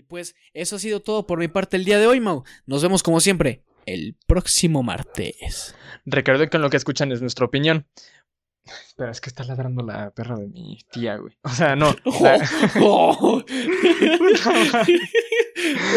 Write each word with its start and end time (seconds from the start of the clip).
Y 0.00 0.02
pues 0.02 0.34
eso 0.54 0.76
ha 0.76 0.78
sido 0.78 1.00
todo 1.00 1.26
por 1.26 1.38
mi 1.38 1.48
parte 1.48 1.76
el 1.76 1.84
día 1.84 1.98
de 1.98 2.06
hoy, 2.06 2.20
Mau. 2.20 2.42
Nos 2.64 2.82
vemos 2.82 3.02
como 3.02 3.20
siempre 3.20 3.64
el 3.84 4.16
próximo 4.26 4.82
martes. 4.82 5.74
Recuerden 6.06 6.48
que 6.48 6.56
lo 6.56 6.70
que 6.70 6.78
escuchan 6.78 7.12
es 7.12 7.20
nuestra 7.20 7.44
opinión. 7.44 7.86
Espera, 8.64 9.10
es 9.10 9.20
que 9.20 9.28
está 9.28 9.44
ladrando 9.44 9.82
la 9.84 10.10
perra 10.12 10.36
de 10.36 10.46
mi 10.46 10.78
tía, 10.90 11.16
güey. 11.16 11.36
O 11.42 11.50
sea, 11.50 11.76
no. 11.76 11.94
la- 12.22 12.48
Oh. 12.80 13.44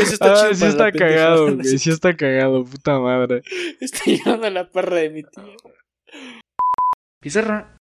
Eso 0.02 0.14
está 0.14 0.34
Ah, 0.34 0.36
chido 0.42 0.54
sí 0.56 0.66
está 0.66 0.92
cagado, 0.92 1.56
güey. 1.56 1.66
Sí 1.80 1.90
está 1.90 2.14
cagado, 2.18 2.66
puta 2.66 3.00
madre. 3.00 3.42
Está 3.80 4.00
llegando 4.06 4.50
la 4.50 4.70
perra 4.70 4.98
de 4.98 5.10
mi 5.12 5.24
tía. 5.24 5.46
Pizarra. 7.22 7.78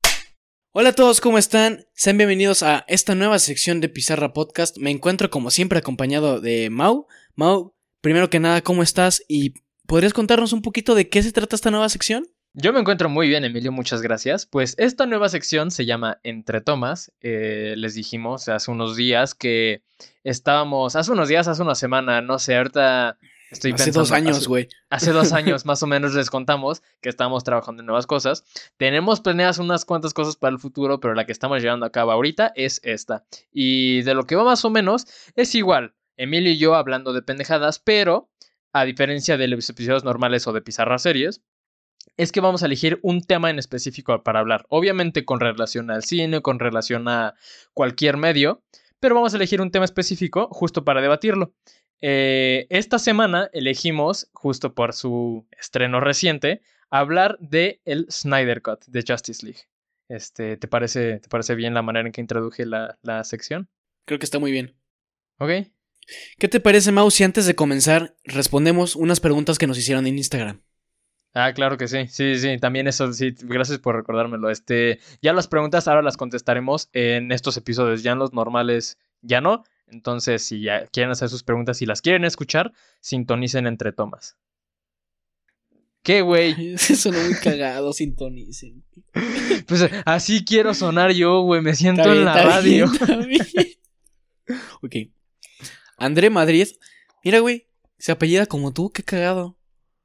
Hola 0.81 0.91
a 0.91 0.95
todos, 0.95 1.21
¿cómo 1.21 1.39
están? 1.39 1.87
Sean 1.93 2.19
bienvenidos 2.19 2.63
a 2.63 2.85
esta 2.87 3.17
nueva 3.17 3.41
sección 3.41 3.81
de 3.81 3.89
Pizarra 3.89 4.33
Podcast. 4.33 4.79
Me 4.79 4.93
encuentro 4.93 5.29
como 5.29 5.51
siempre 5.51 5.81
acompañado 5.81 6.41
de 6.41 6.71
Mau. 6.71 7.09
Mau, 7.35 7.75
primero 8.01 8.31
que 8.31 8.39
nada, 8.39 8.61
¿cómo 8.61 8.85
estás? 8.85 9.25
¿Y 9.27 9.55
podrías 9.89 10.13
contarnos 10.13 10.53
un 10.53 10.63
poquito 10.63 10.95
de 10.95 11.09
qué 11.09 11.21
se 11.21 11.33
trata 11.33 11.57
esta 11.57 11.73
nueva 11.73 11.89
sección? 11.89 12.29
Yo 12.53 12.73
me 12.73 12.79
encuentro 12.79 13.09
muy 13.09 13.27
bien, 13.27 13.43
Emilio, 13.43 13.73
muchas 13.73 14.03
gracias. 14.03 14.47
Pues 14.47 14.77
esta 14.79 15.05
nueva 15.07 15.29
sección 15.29 15.73
se 15.73 15.85
llama 15.85 16.21
Entre 16.23 16.61
Tomas. 16.61 17.11
Eh, 17.23 17.75
les 17.77 17.95
dijimos 17.95 18.49
hace 18.49 18.71
unos 18.71 18.95
días 18.95 19.35
que 19.35 19.83
estábamos, 20.23 20.95
hace 20.95 21.11
unos 21.11 21.29
días, 21.29 21.49
hace 21.49 21.61
una 21.61 21.75
semana, 21.75 22.23
no 22.23 22.39
sé, 22.39 22.57
ahorita 22.57 23.19
estoy 23.51 23.73
Hace 23.73 23.85
pensando. 23.85 24.01
dos 24.01 24.13
años, 24.13 24.37
hace- 24.39 24.47
güey. 24.49 24.69
Hace 24.91 25.13
dos 25.13 25.33
años 25.33 25.65
más 25.67 25.83
o 25.83 25.87
menos 25.89 26.15
les 26.15 26.31
contamos 26.31 26.83
que 27.01 27.09
estábamos 27.09 27.45
trabajando 27.45 27.83
en 27.83 27.87
nuevas 27.87 28.07
cosas. 28.07 28.45
Tenemos 28.77 29.21
planeadas 29.21 29.59
unas 29.59 29.85
cuantas 29.85 30.15
cosas 30.15 30.37
para 30.37 30.53
el 30.53 30.59
futuro, 30.59 31.01
pero 31.01 31.15
la 31.15 31.27
que 31.27 31.33
estamos 31.33 31.63
llevando 31.63 31.87
a 31.87 31.91
cabo 31.93 32.13
ahorita 32.13 32.53
es 32.57 32.81
esta. 32.85 33.25
Y 33.53 34.03
de 34.03 34.15
lo 34.15 34.25
que 34.25 34.37
va 34.37 34.45
más 34.45 34.65
o 34.65 34.71
menos 34.71 35.07
es 35.35 35.55
igual. 35.55 35.95
Emilio 36.17 36.51
y 36.53 36.59
yo 36.59 36.75
hablando 36.75 37.13
de 37.13 37.23
pendejadas, 37.23 37.79
pero 37.79 38.29
a 38.73 38.85
diferencia 38.85 39.37
de 39.37 39.49
los 39.49 39.69
episodios 39.69 40.05
normales 40.05 40.47
o 40.47 40.53
de 40.53 40.61
pizarra 40.61 40.99
series, 40.99 41.43
es 42.17 42.33
que 42.33 42.41
vamos 42.41 42.63
a 42.63 42.67
elegir 42.67 42.99
un 43.03 43.23
tema 43.23 43.49
en 43.51 43.59
específico 43.59 44.23
para 44.25 44.41
hablar. 44.41 44.67
Obviamente 44.69 45.25
con 45.25 45.39
relación 45.41 45.91
al 45.91 46.03
cine, 46.03 46.43
con 46.43 46.59
relación 46.59 47.07
a 47.09 47.35
cualquier 47.75 48.17
medio, 48.17 48.63
pero 48.99 49.15
vamos 49.15 49.33
a 49.33 49.37
elegir 49.37 49.61
un 49.61 49.71
tema 49.71 49.85
específico 49.85 50.49
justo 50.51 50.85
para 50.85 51.01
debatirlo. 51.01 51.53
Eh, 52.01 52.67
esta 52.71 52.99
semana 52.99 53.51
elegimos, 53.53 54.29
justo 54.33 54.75
por 54.75 54.93
su 54.93 55.47
estreno 55.51 56.01
reciente, 56.01 56.63
hablar 56.91 57.37
de 57.41 57.81
el 57.85 58.07
Snyder 58.11 58.63
Cut 58.63 58.85
de 58.87 59.05
Justice 59.07 59.45
League. 59.45 59.63
Este, 60.09 60.57
¿te 60.57 60.69
parece, 60.69 61.21
¿Te 61.21 61.29
parece 61.29 61.55
bien 61.55 61.75
la 61.75 61.83
manera 61.83 62.07
en 62.07 62.13
que 62.13 62.21
introduje 62.21 62.65
la, 62.65 62.99
la 63.03 63.25
sección? 63.25 63.69
Creo 64.07 64.19
que 64.19 64.25
está 64.25 64.39
muy 64.39 64.53
bien. 64.53 64.75
¿Ok? 65.39 65.51
¿Qué 66.39 66.49
te 66.49 66.61
parece, 66.61 66.93
Mau, 66.93 67.11
si 67.11 67.25
antes 67.25 67.47
de 67.47 67.55
comenzar 67.55 68.17
respondemos 68.25 68.97
unas 68.97 69.21
preguntas 69.21 69.59
que 69.59 69.67
nos 69.67 69.79
hicieron 69.79 70.07
en 70.07 70.17
Instagram? 70.17 70.63
Ah, 71.35 71.53
claro 71.53 71.77
que 71.77 71.89
sí, 71.89 72.07
sí, 72.09 72.39
sí, 72.39 72.57
también 72.59 72.89
eso, 72.89 73.13
sí, 73.13 73.35
gracias 73.43 73.79
por 73.79 73.95
recordármelo. 73.95 74.51
Este, 74.51 74.99
ya 75.21 75.33
las 75.33 75.47
preguntas 75.47 75.87
ahora 75.87 76.03
las 76.03 76.17
contestaremos 76.17 76.89
en 76.93 77.31
estos 77.33 77.57
episodios, 77.57 78.03
ya 78.03 78.13
en 78.13 78.19
los 78.19 78.33
normales 78.33 78.99
ya 79.21 79.41
no. 79.41 79.63
Entonces, 79.91 80.45
si 80.45 80.63
ya 80.63 80.87
quieren 80.87 81.11
hacer 81.11 81.29
sus 81.29 81.43
preguntas 81.43 81.81
y 81.83 81.87
las 81.87 82.03
quieren 82.03 82.25
escuchar, 82.25 82.73
sintonicen 83.01 83.67
entre 83.67 83.93
tomas. 83.93 84.37
¿Qué, 86.03 86.23
güey? 86.23 86.75
Eso 86.75 87.13
no 87.13 87.21
muy 87.21 87.35
cagado, 87.35 87.93
sintonicen. 87.93 88.85
Pues 89.67 89.91
así 90.07 90.45
quiero 90.45 90.73
sonar 90.73 91.13
yo, 91.13 91.43
güey, 91.43 91.61
me 91.61 91.75
siento 91.75 92.11
en 92.11 92.25
la 92.25 92.43
radio. 92.43 92.87
bien, 92.89 93.03
está 93.03 93.17
bien. 93.17 93.47
ok. 94.81 94.95
André 95.99 96.31
Madrid. 96.31 96.69
Mira, 97.23 97.41
güey. 97.41 97.69
Se 97.99 98.13
apellida 98.13 98.47
como 98.47 98.73
tú, 98.73 98.91
qué 98.91 99.03
cagado. 99.03 99.59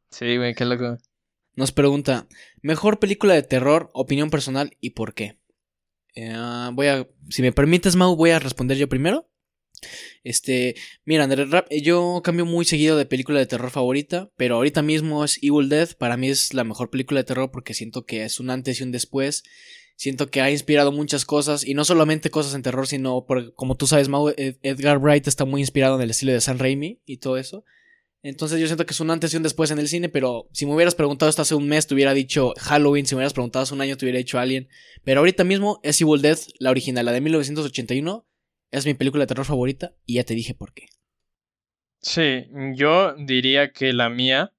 Sí, 0.09 0.35
güey, 0.35 0.55
qué 0.55 0.65
loco. 0.65 0.97
Nos 1.55 1.71
pregunta: 1.71 2.27
¿Mejor 2.61 2.99
película 2.99 3.35
de 3.35 3.43
terror, 3.43 3.89
opinión 3.93 4.29
personal 4.29 4.75
y 4.81 4.89
por 4.89 5.13
qué? 5.13 5.39
Eh, 6.15 6.35
voy 6.73 6.87
a. 6.87 7.07
Si 7.29 7.41
me 7.41 7.53
permites, 7.53 7.95
Mau, 7.95 8.15
voy 8.15 8.31
a 8.31 8.39
responder 8.39 8.77
yo 8.77 8.89
primero. 8.89 9.29
Este. 10.23 10.75
Mira, 11.05 11.23
André 11.23 11.45
Rap, 11.45 11.67
yo 11.71 12.21
cambio 12.23 12.45
muy 12.45 12.65
seguido 12.65 12.97
de 12.97 13.05
película 13.05 13.39
de 13.39 13.45
terror 13.45 13.71
favorita. 13.71 14.31
Pero 14.37 14.55
ahorita 14.55 14.81
mismo 14.81 15.23
es 15.23 15.39
Evil 15.41 15.69
Dead. 15.69 15.89
Para 15.97 16.17
mí 16.17 16.29
es 16.29 16.53
la 16.53 16.63
mejor 16.63 16.89
película 16.89 17.19
de 17.19 17.25
terror 17.25 17.51
porque 17.51 17.73
siento 17.73 18.05
que 18.05 18.23
es 18.23 18.39
un 18.39 18.49
antes 18.49 18.79
y 18.79 18.83
un 18.83 18.91
después. 18.91 19.43
Siento 19.95 20.31
que 20.31 20.41
ha 20.41 20.49
inspirado 20.49 20.91
muchas 20.91 21.23
cosas, 21.23 21.63
y 21.63 21.75
no 21.75 21.85
solamente 21.85 22.31
cosas 22.31 22.55
en 22.55 22.63
terror, 22.63 22.87
sino, 22.87 23.27
como 23.55 23.77
tú 23.77 23.85
sabes, 23.85 24.09
Edgar 24.63 24.97
Wright 24.97 25.27
está 25.27 25.45
muy 25.45 25.61
inspirado 25.61 25.95
en 25.95 26.01
el 26.01 26.09
estilo 26.09 26.33
de 26.33 26.41
San 26.41 26.57
Raimi 26.57 26.99
y 27.05 27.17
todo 27.17 27.37
eso. 27.37 27.63
Entonces 28.23 28.59
yo 28.59 28.65
siento 28.65 28.87
que 28.87 28.93
es 28.93 28.99
un 28.99 29.11
antes 29.11 29.31
y 29.33 29.37
un 29.37 29.43
después 29.43 29.69
en 29.69 29.77
el 29.77 29.87
cine, 29.87 30.09
pero 30.09 30.49
si 30.51 30.65
me 30.65 30.73
hubieras 30.73 30.95
preguntado 30.95 31.29
esto 31.29 31.43
hace 31.43 31.53
un 31.53 31.67
mes, 31.67 31.85
te 31.85 31.93
hubiera 31.93 32.15
dicho 32.15 32.53
Halloween, 32.57 33.05
si 33.05 33.13
me 33.13 33.19
hubieras 33.19 33.33
preguntado 33.33 33.63
hace 33.63 33.75
un 33.75 33.81
año, 33.81 33.95
te 33.95 34.05
hubiera 34.05 34.17
dicho 34.17 34.39
Alien. 34.39 34.67
Pero 35.03 35.19
ahorita 35.19 35.43
mismo 35.43 35.79
es 35.83 36.01
Evil 36.01 36.23
Dead, 36.23 36.39
la 36.57 36.71
original, 36.71 37.05
la 37.05 37.11
de 37.11 37.21
1981, 37.21 38.25
es 38.73 38.85
mi 38.85 38.95
película 38.95 39.23
de 39.23 39.27
terror 39.27 39.45
favorita, 39.45 39.93
y 40.05 40.15
ya 40.15 40.23
te 40.23 40.33
dije 40.33 40.53
por 40.55 40.73
qué. 40.73 40.87
Sí, 42.01 42.47
yo 42.75 43.13
diría 43.13 43.71
que 43.71 43.93
la 43.93 44.09
mía. 44.09 44.51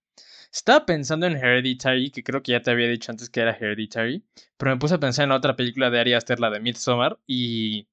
Estaba 0.53 0.87
pensando 0.87 1.27
en 1.27 1.37
Hereditary, 1.37 2.11
que 2.13 2.23
creo 2.23 2.43
que 2.43 2.53
ya 2.53 2.63
te 2.63 2.71
había 2.71 2.89
dicho 2.89 3.11
antes 3.11 3.29
que 3.29 3.41
era 3.41 3.57
Hereditary, 3.57 4.25
pero 4.57 4.71
me 4.71 4.79
puse 4.79 4.95
a 4.95 5.01
pensar 5.01 5.25
en 5.25 5.33
otra 5.33 5.57
película 5.57 5.91
de 5.91 5.99
Ari 5.99 6.15
Aster, 6.15 6.39
la 6.39 6.49
de 6.51 6.61
Midsommar, 6.61 7.19
y 7.27 7.89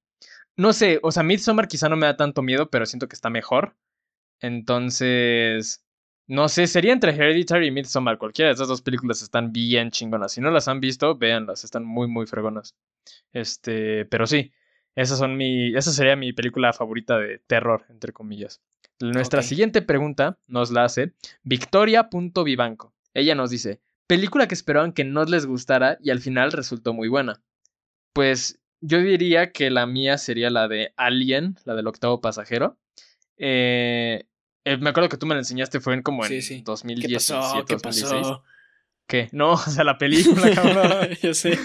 no 0.56 0.72
sé, 0.72 1.00
o 1.02 1.10
sea, 1.10 1.24
Midsommar 1.24 1.66
quizá 1.66 1.88
no 1.88 1.96
me 1.96 2.06
da 2.06 2.16
tanto 2.16 2.40
miedo, 2.42 2.70
pero 2.70 2.86
siento 2.86 3.08
que 3.08 3.16
está 3.16 3.30
mejor. 3.30 3.76
Entonces, 4.40 5.84
no 6.28 6.48
sé, 6.48 6.66
sería 6.68 6.92
entre 6.92 7.12
Hereditary 7.12 7.66
y 7.68 7.70
Midsommar. 7.72 8.18
Cualquiera 8.18 8.48
de 8.48 8.54
esas 8.54 8.68
dos 8.68 8.82
películas 8.82 9.22
están 9.22 9.52
bien 9.52 9.90
chingonas. 9.90 10.32
Si 10.32 10.40
no 10.40 10.50
las 10.50 10.68
han 10.68 10.80
visto, 10.80 11.16
véanlas, 11.16 11.64
están 11.64 11.84
muy, 11.84 12.06
muy 12.08 12.26
fregonas. 12.26 12.76
Este, 13.32 14.04
pero 14.06 14.26
sí, 14.26 14.52
esas 14.94 15.18
son 15.18 15.36
mi, 15.36 15.74
esa 15.76 15.92
sería 15.92 16.16
mi 16.16 16.32
película 16.32 16.72
favorita 16.72 17.18
de 17.18 17.38
terror, 17.46 17.84
entre 17.88 18.12
comillas. 18.12 18.60
Nuestra 19.00 19.42
siguiente 19.42 19.82
pregunta 19.82 20.38
nos 20.46 20.70
la 20.70 20.84
hace 20.84 21.12
Victoria.vivanco. 21.42 22.94
Ella 23.14 23.34
nos 23.34 23.50
dice, 23.50 23.80
película 24.06 24.46
que 24.46 24.54
esperaban 24.54 24.92
que 24.92 25.04
no 25.04 25.24
les 25.24 25.46
gustara 25.46 25.98
y 26.00 26.10
al 26.10 26.20
final 26.20 26.52
resultó 26.52 26.92
muy 26.92 27.08
buena. 27.08 27.42
Pues 28.12 28.60
yo 28.80 28.98
diría 28.98 29.52
que 29.52 29.70
la 29.70 29.86
mía 29.86 30.18
sería 30.18 30.50
la 30.50 30.68
de 30.68 30.92
Alien, 30.96 31.56
la 31.64 31.74
del 31.74 31.86
octavo 31.86 32.20
pasajero. 32.20 32.78
Eh, 33.38 34.24
eh, 34.64 34.76
me 34.76 34.90
acuerdo 34.90 35.08
que 35.08 35.16
tú 35.16 35.26
me 35.26 35.34
la 35.34 35.40
enseñaste, 35.40 35.80
fue 35.80 35.94
en 35.94 36.02
como 36.02 36.24
en 36.24 36.28
Sí, 36.28 36.42
sí. 36.42 36.56
¿Qué 36.58 36.62
2017, 36.64 37.40
pasó? 37.40 37.64
¿Qué 37.64 37.74
2016. 37.74 38.12
pasó? 38.12 38.44
¿Qué? 39.06 39.28
No, 39.32 39.52
o 39.54 39.56
sea, 39.56 39.84
la 39.84 39.98
película, 39.98 40.54
cabrón. 40.54 41.08
Yo 41.22 41.34
sé. 41.34 41.58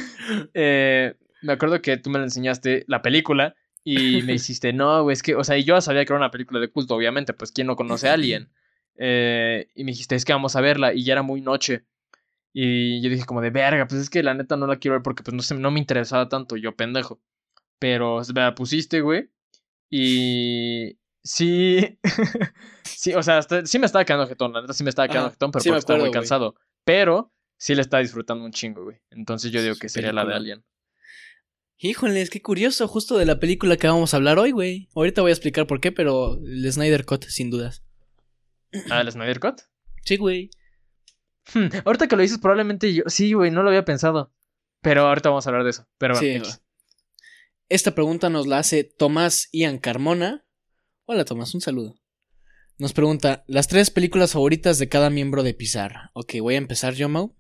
Eh, 0.54 1.16
me 1.42 1.54
acuerdo 1.54 1.82
que 1.82 1.98
tú 1.98 2.10
me 2.10 2.20
la 2.20 2.26
enseñaste 2.26 2.84
la 2.88 3.02
película 3.02 3.56
y 3.84 4.22
me 4.24 4.34
hiciste, 4.36 4.74
no, 4.74 5.04
güey, 5.04 5.14
es 5.14 5.24
que, 5.24 5.36
o 5.36 5.44
sea, 5.44 5.58
y 5.58 5.64
yo 5.64 5.80
sabía 5.82 6.06
que 6.06 6.14
era 6.14 6.18
una 6.20 6.32
película 6.32 6.60
de 6.60 6.70
culto, 6.70 6.96
obviamente, 6.96 7.34
pues 7.34 7.52
quién 7.52 7.68
no 7.68 7.76
conoce 7.76 8.10
a 8.10 8.14
Alien. 8.14 8.50
Eh, 9.00 9.70
y 9.76 9.84
me 9.84 9.92
dijiste, 9.92 10.16
es 10.16 10.26
que 10.26 10.34
vamos 10.34 10.56
a 10.56 10.62
verla 10.62 10.94
y 10.94 11.04
ya 11.04 11.14
era 11.14 11.22
muy 11.22 11.42
noche. 11.42 11.86
Y 12.54 13.02
yo 13.02 13.10
dije 13.10 13.26
como 13.26 13.42
de 13.42 13.52
verga, 13.52 13.86
pues 13.88 14.02
es 14.02 14.10
que 14.10 14.24
la 14.24 14.34
neta 14.34 14.58
no 14.58 14.66
la 14.66 14.78
quiero 14.78 14.96
ver 14.96 15.04
porque 15.04 15.22
pues 15.24 15.36
no, 15.36 15.44
sé, 15.44 15.54
no 15.56 15.70
me 15.70 15.80
interesaba 15.80 16.28
tanto, 16.28 16.58
yo 16.58 16.76
pendejo. 16.76 17.22
Pero 17.80 18.22
me 18.34 18.42
la 18.42 18.56
pusiste, 18.56 19.02
güey. 19.02 19.30
Y 19.92 20.98
sí, 21.24 22.00
sí, 22.84 23.14
o 23.14 23.22
sea, 23.22 23.38
hasta- 23.38 23.66
sí 23.66 23.80
me 23.80 23.86
estaba 23.86 24.06
quedando 24.06 24.28
jetón, 24.28 24.54
la 24.54 24.62
neta 24.62 24.74
sí 24.74 24.84
me 24.84 24.90
estaba 24.90 25.08
quedando 25.08 25.30
jetón, 25.32 25.52
pero 25.52 25.62
sí 25.62 25.70
porque 25.70 25.80
estaba 25.80 26.00
muy 26.00 26.12
cansado. 26.12 26.56
Pero 26.84 27.32
sí 27.58 27.76
le 27.76 27.82
estaba 27.82 28.02
disfrutando 28.02 28.44
un 28.44 28.52
chingo, 28.52 28.84
güey. 28.84 28.98
Entonces 29.12 29.52
yo 29.52 29.62
digo 29.62 29.76
que 29.80 29.90
sería 29.90 30.12
la 30.12 30.26
de. 30.26 30.34
Alien. 30.34 30.64
Híjoles, 31.80 32.32
qué 32.32 32.42
curioso, 32.42 32.88
justo 32.88 33.18
de 33.18 33.26
la 33.26 33.40
película 33.40 33.78
que 33.78 33.88
vamos 33.88 34.14
a 34.14 34.18
hablar 34.18 34.40
hoy, 34.40 34.52
güey. 34.52 34.90
Ahorita 34.96 35.22
voy 35.22 35.30
a 35.30 35.34
explicar 35.34 35.68
por 35.68 35.80
qué, 35.80 35.92
pero 35.92 36.36
el 36.44 36.72
Snyder 36.72 37.06
Cut, 37.06 37.26
sin 37.26 37.52
dudas. 37.52 37.84
Ah, 38.90 39.02
el 39.02 39.12
Snyder 39.12 39.40
Cut. 39.40 39.62
Sí, 40.04 40.18
güey. 40.18 40.50
Hmm, 41.54 41.68
ahorita 41.86 42.08
que 42.08 42.16
lo 42.16 42.24
dices, 42.24 42.40
probablemente 42.40 42.92
yo. 42.94 43.04
Sí, 43.06 43.34
güey, 43.34 43.52
no 43.52 43.62
lo 43.62 43.70
había 43.70 43.86
pensado. 43.86 44.34
Pero 44.82 45.08
ahorita 45.08 45.30
vamos 45.30 45.46
a 45.46 45.50
hablar 45.52 45.64
de 45.66 45.70
eso. 45.70 45.88
Pero 46.00 46.16
bueno. 46.16 46.46
Esta 47.70 47.94
pregunta 47.94 48.30
nos 48.30 48.48
la 48.48 48.58
hace 48.58 48.84
Tomás 48.84 49.48
Ian 49.52 49.78
Carmona. 49.78 50.46
Hola, 51.06 51.26
Tomás, 51.26 51.54
un 51.54 51.62
saludo. 51.62 52.00
Nos 52.80 52.94
pregunta, 52.94 53.44
las 53.48 53.68
tres 53.68 53.92
películas 53.92 54.34
favoritas 54.34 54.80
de 54.80 54.90
cada 54.90 55.12
miembro 55.12 55.44
de 55.44 55.54
Pizarra. 55.54 56.10
Ok, 56.14 56.36
voy 56.42 56.56
a 56.56 56.60
empezar 56.60 56.96
yo, 56.96 57.08
Mau. 57.08 57.37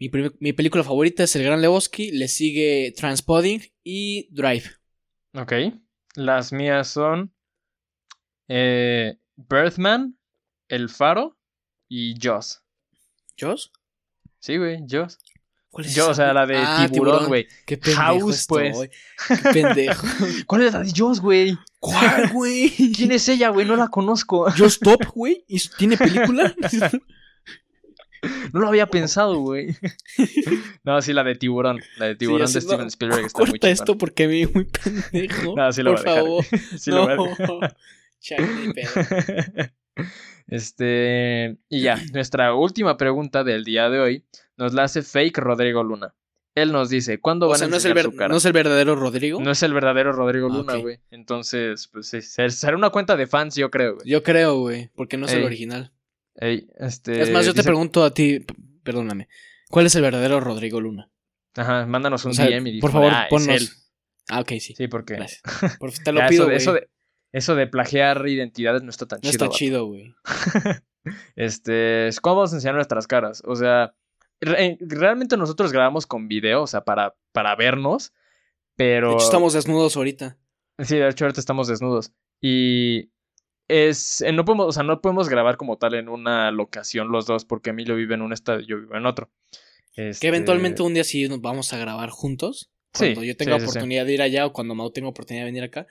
Mi, 0.00 0.10
mi 0.40 0.54
película 0.54 0.82
favorita 0.82 1.24
es 1.24 1.36
El 1.36 1.44
Gran 1.44 1.60
Lebowski, 1.60 2.10
le 2.10 2.26
sigue 2.26 2.94
Transpoding 2.96 3.62
y 3.84 4.34
Drive. 4.34 4.64
Ok. 5.34 5.52
Las 6.14 6.54
mías 6.54 6.88
son. 6.88 7.34
Eh, 8.48 9.18
Birthman, 9.36 10.18
El 10.68 10.88
Faro 10.88 11.38
y 11.86 12.14
Joss. 12.20 12.62
¿Joss? 13.38 13.72
Sí, 14.38 14.56
güey, 14.56 14.78
Joss. 14.90 15.18
¿Cuál 15.68 15.86
es 15.86 15.94
Yo, 15.94 16.04
esa, 16.04 16.10
o 16.10 16.14
sea, 16.14 16.32
la 16.32 16.46
de 16.46 16.56
Ah, 16.56 16.88
tiburón, 16.90 17.28
güey. 17.28 17.46
Qué 17.66 17.76
pendejo 17.76 18.00
House, 18.00 18.46
pues. 18.48 18.76
Qué 19.28 19.36
pendejo. 19.52 20.06
¿Cuál 20.46 20.62
es 20.62 20.72
la 20.72 20.82
de 20.82 20.92
Joss, 20.96 21.20
güey? 21.20 21.56
¿Cuál, 21.78 22.32
güey? 22.32 22.70
¿Quién 22.96 23.12
es 23.12 23.28
ella, 23.28 23.50
güey? 23.50 23.66
No 23.66 23.76
la 23.76 23.88
conozco. 23.88 24.52
Yo 24.54 24.64
Stop, 24.64 25.04
güey. 25.14 25.44
¿Y 25.46 25.60
¿Tiene 25.76 25.98
película? 25.98 26.54
No 28.52 28.60
lo 28.60 28.68
había 28.68 28.86
pensado, 28.86 29.38
güey. 29.38 29.76
No, 30.84 31.00
sí, 31.02 31.12
la 31.12 31.22
de 31.24 31.34
tiburón. 31.36 31.80
La 31.98 32.06
de 32.06 32.16
tiburón 32.16 32.48
Sí, 32.48 32.54
de 32.54 32.60
Steven 32.62 32.80
no, 32.82 32.86
Spielberg 32.88 33.26
está 33.26 33.38
muy 33.40 33.50
Corta 33.52 33.70
esto 33.70 33.96
porque 33.98 34.26
me 34.26 34.32
vi 34.34 34.46
muy 34.46 34.64
pendejo. 34.64 35.54
No, 35.56 35.72
sí 35.72 35.82
lo 35.82 35.94
Por 35.94 36.02
voy 36.04 36.10
a 36.10 36.14
dejar. 36.14 36.24
favor. 36.24 36.44
Sí 36.78 36.90
lo 36.90 37.02
voy 37.04 37.12
a 37.12 37.16
no. 37.16 37.24
dejar. 37.26 37.76
Chale, 38.20 38.48
ni 38.66 38.72
pedo. 38.72 38.90
Este, 40.46 41.56
y 41.68 41.82
ya, 41.82 41.98
nuestra 42.12 42.54
última 42.54 42.96
pregunta 42.96 43.44
del 43.44 43.64
día 43.64 43.88
de 43.88 44.00
hoy 44.00 44.24
nos 44.56 44.74
la 44.74 44.84
hace 44.84 45.02
Fake 45.02 45.38
Rodrigo 45.38 45.82
Luna. 45.82 46.14
Él 46.56 46.72
nos 46.72 46.90
dice, 46.90 47.20
¿cuándo 47.20 47.46
O 47.46 47.50
van 47.50 47.58
sea, 47.58 47.68
a 47.68 47.70
no 47.70 47.76
es, 47.76 47.84
el 47.84 47.96
su 48.02 48.16
cara? 48.16 48.28
no 48.28 48.36
es 48.38 48.44
el 48.44 48.52
verdadero 48.52 48.96
Rodrigo. 48.96 49.40
No 49.40 49.52
es 49.52 49.62
el 49.62 49.72
verdadero 49.72 50.12
Rodrigo 50.12 50.48
Ah, 50.50 50.56
Luna, 50.56 50.74
güey. 50.76 50.98
Entonces, 51.12 51.88
pues 51.92 52.08
sí, 52.08 52.20
ser- 52.22 52.50
será 52.50 52.76
una 52.76 52.90
cuenta 52.90 53.16
de 53.16 53.28
fans, 53.28 53.54
yo 53.54 53.70
creo, 53.70 53.94
güey. 53.94 54.08
Yo 54.08 54.22
creo, 54.24 54.58
güey, 54.58 54.90
porque 54.96 55.16
no 55.16 55.26
es 55.26 55.32
el 55.32 55.44
original. 55.44 55.92
Ey, 56.40 56.66
este, 56.78 57.20
es 57.22 57.30
más, 57.30 57.44
yo 57.46 57.52
te 57.52 57.58
dice- 57.60 57.68
pregunto 57.68 58.02
a 58.02 58.12
ti, 58.12 58.44
perdóname, 58.82 59.28
¿cuál 59.68 59.86
es 59.86 59.94
el 59.94 60.02
verdadero 60.02 60.40
Rodrigo 60.40 60.80
Luna? 60.80 61.10
Ajá, 61.56 61.84
mándanos 61.86 62.24
un 62.24 62.30
O 62.32 62.34
sea, 62.34 62.46
DM 62.46 62.68
y 62.70 62.80
por 62.80 62.90
dijo, 62.90 62.98
favor, 63.00 63.12
"Ah, 63.14 63.22
es 63.24 63.28
ponnos. 63.30 63.48
él". 63.48 63.68
Ah, 64.30 64.40
ok, 64.40 64.48
sí. 64.60 64.74
Sí, 64.76 64.88
porque 64.88 65.14
Gracias. 65.14 65.42
Por- 65.80 65.92
te 65.92 66.12
lo 66.12 66.20
ya, 66.20 66.28
pido, 66.28 66.44
eso, 66.44 66.50
de, 66.50 66.56
eso, 66.56 66.72
de, 66.74 66.88
eso 67.32 67.54
de 67.56 67.66
plagiar 67.66 68.26
identidades 68.28 68.82
no 68.82 68.90
está 68.90 69.06
tan 69.06 69.18
No 69.18 69.22
chido. 69.22 69.30
está 69.32 69.44
vato. 69.46 69.56
chido, 69.56 69.86
güey. 69.86 70.14
Este, 71.36 72.08
es 72.08 72.20
¿cómo 72.20 72.36
vamos 72.36 72.52
a 72.52 72.56
enseñar 72.56 72.74
nuestras 72.74 73.06
caras? 73.06 73.42
O 73.46 73.56
sea, 73.56 73.94
re- 74.40 74.76
realmente 74.80 75.36
nosotros 75.36 75.72
grabamos 75.72 76.06
con 76.06 76.28
video, 76.28 76.62
o 76.62 76.66
sea, 76.66 76.82
para, 76.84 77.14
para 77.32 77.56
vernos, 77.56 78.12
pero... 78.76 79.08
De 79.10 79.14
hecho, 79.16 79.24
estamos 79.24 79.52
desnudos 79.54 79.96
ahorita. 79.96 80.36
Sí, 80.78 80.96
de 80.96 81.08
hecho 81.08 81.24
ahorita 81.24 81.40
estamos 81.40 81.68
desnudos. 81.68 82.12
Y 82.40 83.10
es, 83.70 84.20
eh, 84.20 84.32
no 84.32 84.44
podemos, 84.44 84.66
o 84.66 84.72
sea, 84.72 84.82
no 84.82 85.00
podemos 85.00 85.28
grabar 85.28 85.56
como 85.56 85.78
tal 85.78 85.94
en 85.94 86.08
una 86.08 86.50
locación 86.50 87.12
los 87.12 87.26
dos, 87.26 87.44
porque 87.44 87.70
Emilio 87.70 87.94
vive 87.94 88.14
en 88.14 88.22
un 88.22 88.32
estado 88.32 88.60
y 88.60 88.66
yo 88.66 88.78
vivo 88.78 88.96
en 88.96 89.06
otro. 89.06 89.30
Que 89.94 90.10
Este, 90.10 90.28
eventualmente 90.28 90.82
un 90.82 90.94
día 90.94 91.04
sí 91.04 91.28
nos 91.28 91.40
vamos 91.40 91.72
a 91.72 91.78
grabar 91.78 92.10
juntos. 92.10 92.70
Sí, 92.92 93.06
Cuando 93.06 93.24
yo 93.24 93.36
tenga 93.36 93.54
sí, 93.54 93.60
sí, 93.60 93.66
sí. 93.66 93.70
oportunidad 93.70 94.06
de 94.06 94.14
ir 94.14 94.22
allá 94.22 94.46
o 94.46 94.52
cuando 94.52 94.74
Mau 94.74 94.90
tenga 94.90 95.08
oportunidad 95.08 95.44
de 95.44 95.50
venir 95.52 95.62
acá. 95.62 95.86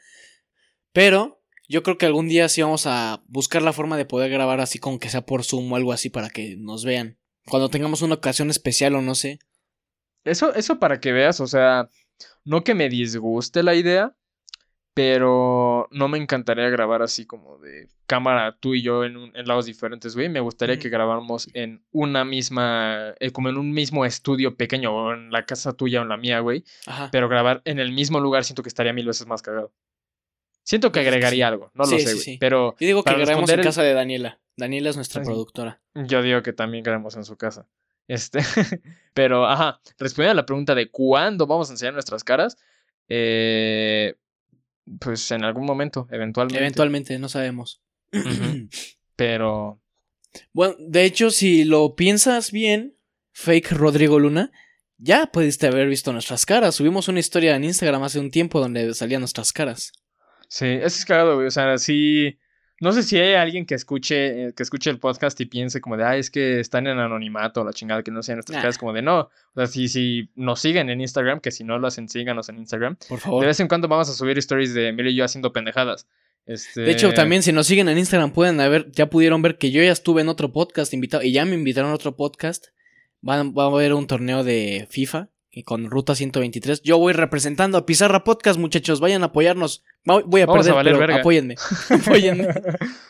Pero 0.91 1.41
yo 1.69 1.83
creo 1.83 1.97
que 1.97 2.05
algún 2.05 2.27
día 2.27 2.49
sí 2.49 2.61
vamos 2.61 2.85
a 2.87 3.23
buscar 3.27 3.61
la 3.61 3.71
forma 3.71 3.95
de 3.95 4.05
poder 4.05 4.29
grabar 4.29 4.59
así 4.59 4.79
como 4.79 4.99
que 4.99 5.09
sea 5.09 5.25
por 5.25 5.45
Zoom 5.45 5.71
o 5.71 5.75
algo 5.75 5.93
así 5.93 6.09
para 6.09 6.29
que 6.29 6.57
nos 6.57 6.83
vean. 6.83 7.17
Cuando 7.45 7.69
tengamos 7.69 8.01
una 8.01 8.15
ocasión 8.15 8.49
especial 8.49 8.95
o 8.95 9.01
no 9.01 9.15
sé. 9.15 9.39
Eso, 10.25 10.53
eso 10.55 10.79
para 10.79 10.99
que 10.99 11.11
veas, 11.13 11.39
o 11.39 11.47
sea, 11.47 11.89
no 12.43 12.63
que 12.63 12.75
me 12.75 12.89
disguste 12.89 13.63
la 13.63 13.75
idea, 13.75 14.15
pero 15.01 15.87
no 15.91 16.09
me 16.09 16.17
encantaría 16.17 16.67
grabar 16.69 17.01
así 17.01 17.25
como 17.25 17.57
de 17.59 17.87
cámara 18.05 18.57
tú 18.59 18.73
y 18.73 18.81
yo 18.81 19.05
en, 19.05 19.15
un- 19.15 19.31
en 19.33 19.47
lados 19.47 19.65
diferentes, 19.65 20.13
güey. 20.13 20.27
Me 20.27 20.41
gustaría 20.41 20.77
que 20.77 20.89
grabáramos 20.89 21.47
en 21.53 21.81
una 21.91 22.25
misma, 22.25 23.13
eh, 23.21 23.31
como 23.31 23.47
en 23.47 23.57
un 23.57 23.71
mismo 23.71 24.03
estudio 24.03 24.57
pequeño, 24.57 24.93
o 24.93 25.13
en 25.13 25.31
la 25.31 25.45
casa 25.45 25.71
tuya 25.71 25.99
o 25.99 26.03
en 26.03 26.09
la 26.09 26.17
mía, 26.17 26.41
güey. 26.41 26.65
Ajá. 26.85 27.07
Pero 27.13 27.29
grabar 27.29 27.61
en 27.63 27.79
el 27.79 27.93
mismo 27.93 28.19
lugar 28.19 28.43
siento 28.43 28.61
que 28.61 28.67
estaría 28.67 28.91
mil 28.91 29.07
veces 29.07 29.25
más 29.25 29.41
cagado. 29.41 29.71
Siento 30.63 30.91
que 30.91 30.99
Pues 30.99 31.07
agregaría 31.07 31.47
algo, 31.47 31.71
no 31.73 31.85
Sí, 31.85 31.93
lo 31.93 31.99
sé, 31.99 32.05
güey. 32.13 32.17
sí. 32.17 32.37
Pero 32.37 32.75
Yo 32.77 32.87
digo 32.87 33.03
que 33.03 33.13
grabemos 33.13 33.49
en 33.49 33.59
el- 33.59 33.65
casa 33.65 33.83
de 33.83 33.93
Daniela. 33.93 34.39
Daniela 34.57 34.89
es 34.89 34.97
nuestra 34.97 35.21
Ah, 35.21 35.23
productora. 35.23 35.81
yo 35.95 36.21
digo 36.21 36.43
que 36.43 36.51
también 36.51 36.83
queremos 36.83 37.15
en 37.15 37.23
su 37.23 37.37
casa. 37.37 37.65
Este, 38.09 38.39
pero, 39.13 39.47
ajá, 39.47 39.79
respondiendo 39.97 40.31
a 40.31 40.41
la 40.41 40.45
pregunta 40.45 40.75
de 40.75 40.91
cuándo 40.91 41.47
vamos 41.47 41.69
a 41.69 41.73
enseñar 41.73 41.93
nuestras 41.93 42.25
caras, 42.25 42.57
eh, 43.07 44.15
pues 44.99 45.29
en 45.31 45.43
algún 45.43 45.65
momento, 45.65 46.07
eventualmente. 46.11 46.59
Eventualmente, 46.59 47.19
no 47.19 47.29
sabemos. 47.29 47.81
Pero, 49.15 49.81
Bueno, 50.53 50.75
de 50.79 51.03
hecho, 51.03 51.29
si 51.31 51.65
lo 51.65 51.95
piensas 51.95 52.51
bien, 52.51 52.95
fake 53.33 53.71
Rodrigo 53.71 54.19
Luna, 54.19 54.51
ya 54.97 55.27
pudiste 55.27 55.67
haber 55.67 55.87
visto 55.87 56.11
nuestras 56.11 56.45
caras. 56.45 56.75
Subimos 56.75 57.07
una 57.07 57.19
historia 57.19 57.55
en 57.55 57.63
Instagram 57.63 58.03
hace 58.03 58.19
un 58.19 58.31
tiempo 58.31 58.59
donde 58.59 58.93
salían 58.93 59.21
nuestras 59.21 59.53
caras. 59.53 59.93
sí, 60.47 60.65
es 60.67 61.05
cagado, 61.05 61.35
güey. 61.35 61.47
O 61.47 61.51
sea, 61.51 61.77
sí. 61.77 62.37
No 62.81 62.91
sé 62.93 63.03
si 63.03 63.17
hay 63.17 63.33
alguien 63.33 63.65
que 63.65 63.75
escuche, 63.75 64.47
eh, 64.47 64.53
que 64.53 64.63
escuche 64.63 64.89
el 64.89 64.99
podcast 64.99 65.39
y 65.41 65.45
piense 65.45 65.81
como 65.81 65.97
de, 65.97 66.03
ah, 66.05 66.15
es 66.17 66.29
que 66.31 66.59
están 66.59 66.87
en 66.87 66.97
anonimato, 66.99 67.63
la 67.63 67.73
chingada, 67.73 68.03
que 68.03 68.11
no 68.11 68.23
sean 68.23 68.37
nuestras 68.37 68.55
Nah. 68.55 68.61
caras, 68.61 68.77
como 68.77 68.93
de 68.93 69.01
no. 69.01 69.19
O 69.19 69.29
sea, 69.55 69.67
si, 69.67 69.87
si 69.89 70.29
nos 70.35 70.59
siguen 70.61 70.89
en 70.89 71.01
Instagram, 71.01 71.39
que 71.41 71.51
si 71.51 71.63
no 71.63 71.77
lo 71.77 71.87
hacen, 71.87 72.07
síganos 72.07 72.47
en 72.49 72.57
Instagram. 72.57 72.95
Por 73.07 73.17
De 73.17 73.23
favor. 73.23 73.45
vez 73.45 73.59
en 73.59 73.67
cuando 73.67 73.87
vamos 73.87 74.09
a 74.09 74.13
subir 74.13 74.37
stories 74.37 74.73
de 74.73 74.87
Emilio 74.89 75.11
y 75.11 75.15
yo 75.15 75.25
haciendo 75.25 75.51
pendejadas. 75.51 76.07
Este... 76.45 76.81
De 76.81 76.91
hecho, 76.91 77.13
también 77.13 77.43
si 77.43 77.51
nos 77.51 77.67
siguen 77.67 77.89
en 77.89 77.97
Instagram 77.97 78.31
pueden 78.31 78.59
haber, 78.61 78.89
ya 78.91 79.09
pudieron 79.09 79.41
ver 79.41 79.57
que 79.57 79.71
yo 79.71 79.83
ya 79.83 79.91
estuve 79.91 80.21
en 80.21 80.29
otro 80.29 80.51
podcast 80.53 80.93
invitado 80.93 81.21
y 81.23 81.31
ya 81.31 81.45
me 81.45 81.55
invitaron 81.55 81.91
a 81.91 81.95
otro 81.95 82.15
podcast. 82.15 82.67
Van, 83.21 83.53
va 83.53 83.65
a 83.65 83.67
haber 83.67 83.93
un 83.93 84.07
torneo 84.07 84.43
de 84.45 84.87
FIFA 84.89 85.27
y 85.51 85.63
con 85.63 85.89
Ruta 85.89 86.15
123. 86.15 86.81
Yo 86.83 86.97
voy 86.97 87.13
representando 87.13 87.77
a 87.77 87.85
Pizarra 87.85 88.23
Podcast, 88.23 88.59
muchachos. 88.59 88.99
Vayan 88.99 89.23
a 89.23 89.27
apoyarnos. 89.27 89.83
Voy 90.05 90.41
a 90.41 90.45
Vamos 90.45 90.67
a 90.67 90.73
perder, 90.73 90.75
valer 90.75 90.93
pero 90.93 90.99
verga. 90.99 91.15
apóyenme. 91.21 91.55
apóyenme. 91.89 92.47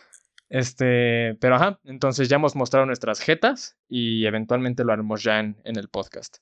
Este, 0.51 1.35
pero 1.39 1.57
ajá, 1.57 1.79
entonces 1.83 2.27
ya 2.27 2.37
hemos 2.37 2.55
mostrado 2.55 2.87
nuestras 2.87 3.19
jetas 3.19 3.77
y 3.87 4.25
eventualmente 4.25 4.83
lo 4.83 4.91
haremos 4.91 5.21
ya 5.21 5.39
en, 5.39 5.57
en 5.63 5.77
el 5.77 5.89
podcast. 5.89 6.37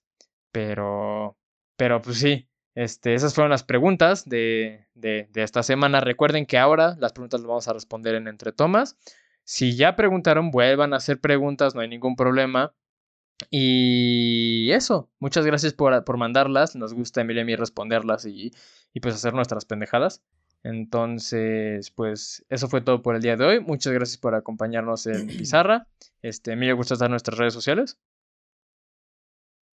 Pero, 0.53 1.37
pero 1.75 2.01
pues 2.01 2.17
sí, 2.19 2.47
este, 2.73 3.15
esas 3.15 3.35
fueron 3.35 3.51
las 3.51 3.63
preguntas 3.65 4.23
de, 4.23 4.87
de, 4.93 5.27
de 5.31 5.43
esta 5.43 5.61
semana. 5.61 5.99
Recuerden 5.99 6.45
que 6.45 6.57
ahora 6.57 6.95
las 6.99 7.11
preguntas 7.11 7.41
las 7.41 7.47
vamos 7.47 7.67
a 7.67 7.73
responder 7.73 8.15
en 8.15 8.29
Entre 8.29 8.53
Tomas. 8.53 8.97
Si 9.43 9.75
ya 9.75 9.97
preguntaron, 9.97 10.51
vuelvan 10.51 10.93
a 10.93 10.97
hacer 10.97 11.19
preguntas, 11.19 11.75
no 11.75 11.81
hay 11.81 11.89
ningún 11.89 12.15
problema. 12.15 12.73
Y 13.49 14.71
eso, 14.71 15.09
muchas 15.19 15.45
gracias 15.45 15.73
por, 15.73 16.03
por 16.03 16.17
mandarlas. 16.17 16.75
Nos 16.75 16.93
gusta 16.93 17.21
Emilia 17.21 17.41
y 17.41 17.43
a 17.43 17.45
mí 17.45 17.55
responderlas 17.55 18.25
y, 18.25 18.51
y 18.93 18.99
pues 18.99 19.15
hacer 19.15 19.33
nuestras 19.33 19.65
pendejadas. 19.65 20.23
Entonces, 20.63 21.91
pues 21.91 22.45
eso 22.49 22.67
fue 22.67 22.81
todo 22.81 23.01
por 23.01 23.15
el 23.15 23.21
día 23.21 23.37
de 23.37 23.45
hoy. 23.45 23.59
Muchas 23.59 23.93
gracias 23.93 24.17
por 24.17 24.35
acompañarnos 24.35 25.07
en 25.07 25.27
Pizarra. 25.37 25.87
Este, 26.21 26.53
Emilio, 26.53 26.75
¿gustas 26.75 26.99
dar 26.99 27.09
nuestras 27.09 27.37
redes 27.37 27.53
sociales? 27.53 27.97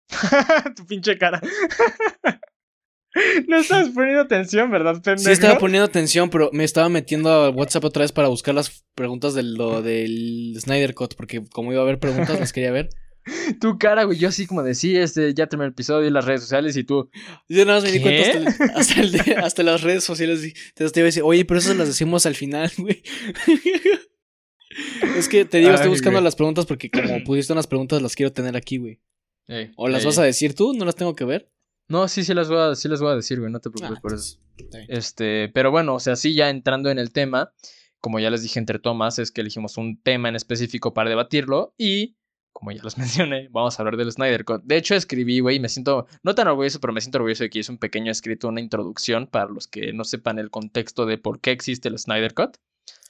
tu 0.76 0.86
pinche 0.86 1.18
cara. 1.18 1.42
no 3.48 3.58
estabas 3.58 3.90
poniendo 3.90 4.22
atención, 4.22 4.70
¿verdad, 4.70 5.02
pendejo? 5.02 5.26
Sí 5.26 5.32
estaba 5.32 5.58
poniendo 5.58 5.86
atención, 5.86 6.30
pero 6.30 6.50
me 6.52 6.64
estaba 6.64 6.90
metiendo 6.90 7.30
a 7.30 7.50
WhatsApp 7.50 7.86
otra 7.86 8.02
vez 8.02 8.12
para 8.12 8.28
buscar 8.28 8.54
las 8.54 8.86
preguntas 8.96 9.34
de 9.34 9.44
lo 9.44 9.82
del 9.82 10.56
Snyder 10.60 10.94
Cut, 10.94 11.16
porque 11.16 11.44
como 11.52 11.72
iba 11.72 11.82
a 11.82 11.86
haber 11.86 12.00
preguntas, 12.00 12.40
las 12.40 12.54
quería 12.54 12.72
ver. 12.72 12.90
Tu 13.62 13.78
cara, 13.78 14.04
güey. 14.04 14.18
Yo 14.18 14.30
así 14.30 14.46
como 14.48 14.64
de, 14.64 14.76
sí, 14.76 14.96
este, 14.98 15.34
ya 15.34 15.48
terminé 15.48 15.68
el 15.68 15.72
episodio 15.74 16.08
y 16.08 16.12
las 16.12 16.26
redes 16.26 16.42
sociales 16.42 16.76
y 16.78 16.84
tú... 16.84 17.10
Yo 17.48 17.66
nada 17.66 17.80
más 17.80 17.84
me 17.84 17.92
di 17.92 18.02
cuenta 18.02 18.22
hasta, 18.22 18.38
el- 18.64 18.72
hasta, 18.76 19.02
el 19.02 19.12
de- 19.12 19.36
hasta 19.36 19.64
las 19.64 19.82
redes 19.82 20.04
sociales. 20.04 20.44
y- 20.46 20.54
Entonces 20.70 20.92
te 20.92 21.00
iba 21.00 21.06
a 21.06 21.08
decir, 21.08 21.24
oye, 21.24 21.46
pero 21.46 21.60
eso 21.60 21.74
las 21.74 21.88
decimos 21.88 22.26
al 22.26 22.36
final, 22.36 22.72
güey. 22.78 23.02
es 25.18 25.28
que 25.30 25.46
te 25.46 25.60
digo, 25.60 25.72
estoy 25.72 25.90
buscando 25.90 26.18
güey. 26.18 26.24
las 26.24 26.36
preguntas 26.36 26.66
porque 26.66 26.90
como 26.90 27.24
pusiste 27.26 27.54
unas 27.54 27.68
preguntas, 27.68 28.02
las 28.02 28.16
quiero 28.16 28.32
tener 28.34 28.56
aquí, 28.58 28.78
güey. 28.78 29.00
Ey, 29.48 29.72
¿O 29.76 29.88
las 29.88 30.02
ey. 30.02 30.06
vas 30.08 30.18
a 30.20 30.24
decir 30.24 30.56
tú? 30.56 30.74
¿No 30.74 30.86
las 30.86 30.96
tengo 30.96 31.16
que 31.16 31.26
ver? 31.26 31.50
No, 31.90 32.08
sí, 32.08 32.24
sí 32.24 32.34
las 32.34 32.48
voy 32.50 32.60
a, 32.60 32.76
sí 32.76 32.88
las 32.88 33.02
voy 33.02 33.12
a 33.12 33.16
decir, 33.16 33.40
güey. 33.40 33.52
No 33.52 33.60
te 33.60 33.70
preocupes 33.70 33.98
Ah, 33.98 34.02
por 34.02 34.14
eso. 34.14 34.40
bien. 34.58 34.86
Este, 34.90 35.50
pero 35.50 35.70
bueno, 35.70 35.96
o 35.96 36.00
sea, 36.00 36.16
sí, 36.16 36.34
ya 36.34 36.50
entrando 36.50 36.90
en 36.90 36.98
el 36.98 37.12
tema, 37.12 37.54
como 38.00 38.20
ya 38.20 38.30
les 38.30 38.42
dije 38.42 38.58
entre 38.60 38.80
tomas, 38.80 39.20
es 39.20 39.32
que 39.32 39.42
elegimos 39.42 39.78
un 39.78 40.02
tema 40.02 40.30
en 40.30 40.36
específico 40.36 40.94
para 40.94 41.10
debatirlo 41.10 41.74
y, 41.78 42.16
como 42.54 42.72
ya 42.72 42.82
les 42.84 42.98
mencioné, 43.28 43.50
vamos 43.52 43.78
a 43.78 43.82
hablar 43.82 43.98
del 43.98 44.12
Snyder 44.12 44.46
Cut. 44.46 44.64
De 44.64 44.78
hecho, 44.78 44.96
escribí, 44.96 45.40
güey, 45.42 45.58
y 45.58 45.60
me 45.60 45.70
siento, 45.70 46.08
no 46.24 46.34
tan 46.36 46.48
orgulloso, 46.48 46.80
pero 46.80 46.94
me 46.94 47.02
siento 47.02 47.18
orgulloso 47.18 47.44
de 47.44 47.50
que 47.50 47.60
hice 47.60 47.72
un 47.72 47.78
pequeño 47.80 48.12
escrito, 48.12 48.48
una 48.48 48.62
introducción 48.62 49.28
para 49.28 49.48
los 49.50 49.68
que 49.68 49.92
no 49.94 50.04
sepan 50.06 50.40
el 50.40 50.50
contexto 50.50 51.06
de 51.06 51.18
por 51.18 51.42
qué 51.42 51.52
existe 51.52 51.90
el 51.90 52.00
Snyder 52.00 52.34
Cut. 52.34 52.58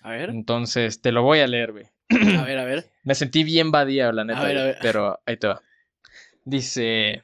A 0.02 0.12
ver, 0.12 0.30
Entonces, 0.32 1.02
te 1.02 1.12
lo 1.12 1.24
voy 1.24 1.40
a 1.40 1.48
leer, 1.48 1.72
güey. 1.72 1.86
a 2.38 2.44
ver, 2.44 2.58
a 2.58 2.66
ver. 2.66 2.90
Me 3.04 3.16
sentí 3.16 3.44
bien 3.44 3.72
badía, 3.72 4.12
la 4.12 4.24
neta, 4.26 4.42
A 4.42 4.46
ver, 4.46 4.58
a 4.58 4.64
ver. 4.66 4.78
pero 4.82 5.20
ahí 5.26 5.38
te 5.38 5.48
va. 5.48 5.62
Dice... 6.46 7.24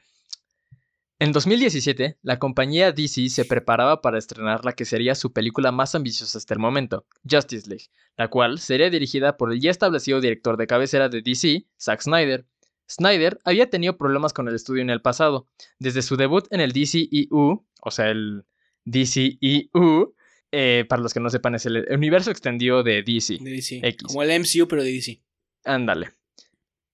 En 1.22 1.32
2017, 1.32 2.16
la 2.22 2.38
compañía 2.38 2.92
DC 2.92 3.28
se 3.28 3.44
preparaba 3.44 4.00
para 4.00 4.16
estrenar 4.16 4.64
la 4.64 4.72
que 4.72 4.86
sería 4.86 5.14
su 5.14 5.34
película 5.34 5.70
más 5.70 5.94
ambiciosa 5.94 6.38
hasta 6.38 6.54
el 6.54 6.60
momento, 6.60 7.04
Justice 7.30 7.68
League, 7.68 7.88
la 8.16 8.28
cual 8.28 8.58
sería 8.58 8.88
dirigida 8.88 9.36
por 9.36 9.52
el 9.52 9.60
ya 9.60 9.70
establecido 9.70 10.22
director 10.22 10.56
de 10.56 10.66
cabecera 10.66 11.10
de 11.10 11.20
DC, 11.20 11.66
Zack 11.78 12.00
Snyder. 12.00 12.46
Snyder 12.88 13.38
había 13.44 13.68
tenido 13.68 13.98
problemas 13.98 14.32
con 14.32 14.48
el 14.48 14.54
estudio 14.54 14.80
en 14.80 14.88
el 14.88 15.02
pasado. 15.02 15.46
Desde 15.78 16.00
su 16.00 16.16
debut 16.16 16.46
en 16.50 16.62
el 16.62 16.72
DCEU, 16.72 17.66
o 17.82 17.90
sea, 17.90 18.08
el 18.08 18.46
DCEU, 18.86 20.14
eh, 20.52 20.86
para 20.88 21.02
los 21.02 21.12
que 21.12 21.20
no 21.20 21.28
sepan, 21.28 21.54
es 21.54 21.66
el 21.66 21.86
universo 21.90 22.30
extendido 22.30 22.82
de 22.82 23.02
DC. 23.02 23.36
De 23.42 23.50
DC. 23.50 23.80
X. 23.82 24.06
Como 24.06 24.22
el 24.22 24.40
MCU, 24.40 24.66
pero 24.66 24.82
de 24.82 24.90
DC. 24.90 25.22
Ándale. 25.66 26.12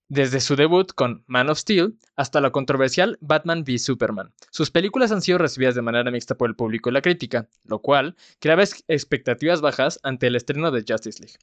Desde 0.09 0.39
su 0.39 0.55
debut 0.55 0.91
con 0.93 1.23
Man 1.27 1.49
of 1.49 1.59
Steel 1.59 1.97
hasta 2.15 2.41
la 2.41 2.51
controversial 2.51 3.17
Batman 3.21 3.63
v 3.65 3.77
Superman. 3.77 4.33
Sus 4.51 4.71
películas 4.71 5.11
han 5.11 5.21
sido 5.21 5.37
recibidas 5.37 5.75
de 5.75 5.81
manera 5.81 6.11
mixta 6.11 6.35
por 6.35 6.49
el 6.49 6.55
público 6.55 6.89
y 6.89 6.93
la 6.93 7.01
crítica, 7.01 7.47
lo 7.65 7.79
cual 7.79 8.15
creaba 8.39 8.63
expectativas 8.87 9.61
bajas 9.61 9.99
ante 10.03 10.27
el 10.27 10.35
estreno 10.35 10.71
de 10.71 10.85
Justice 10.87 11.21
League. 11.21 11.37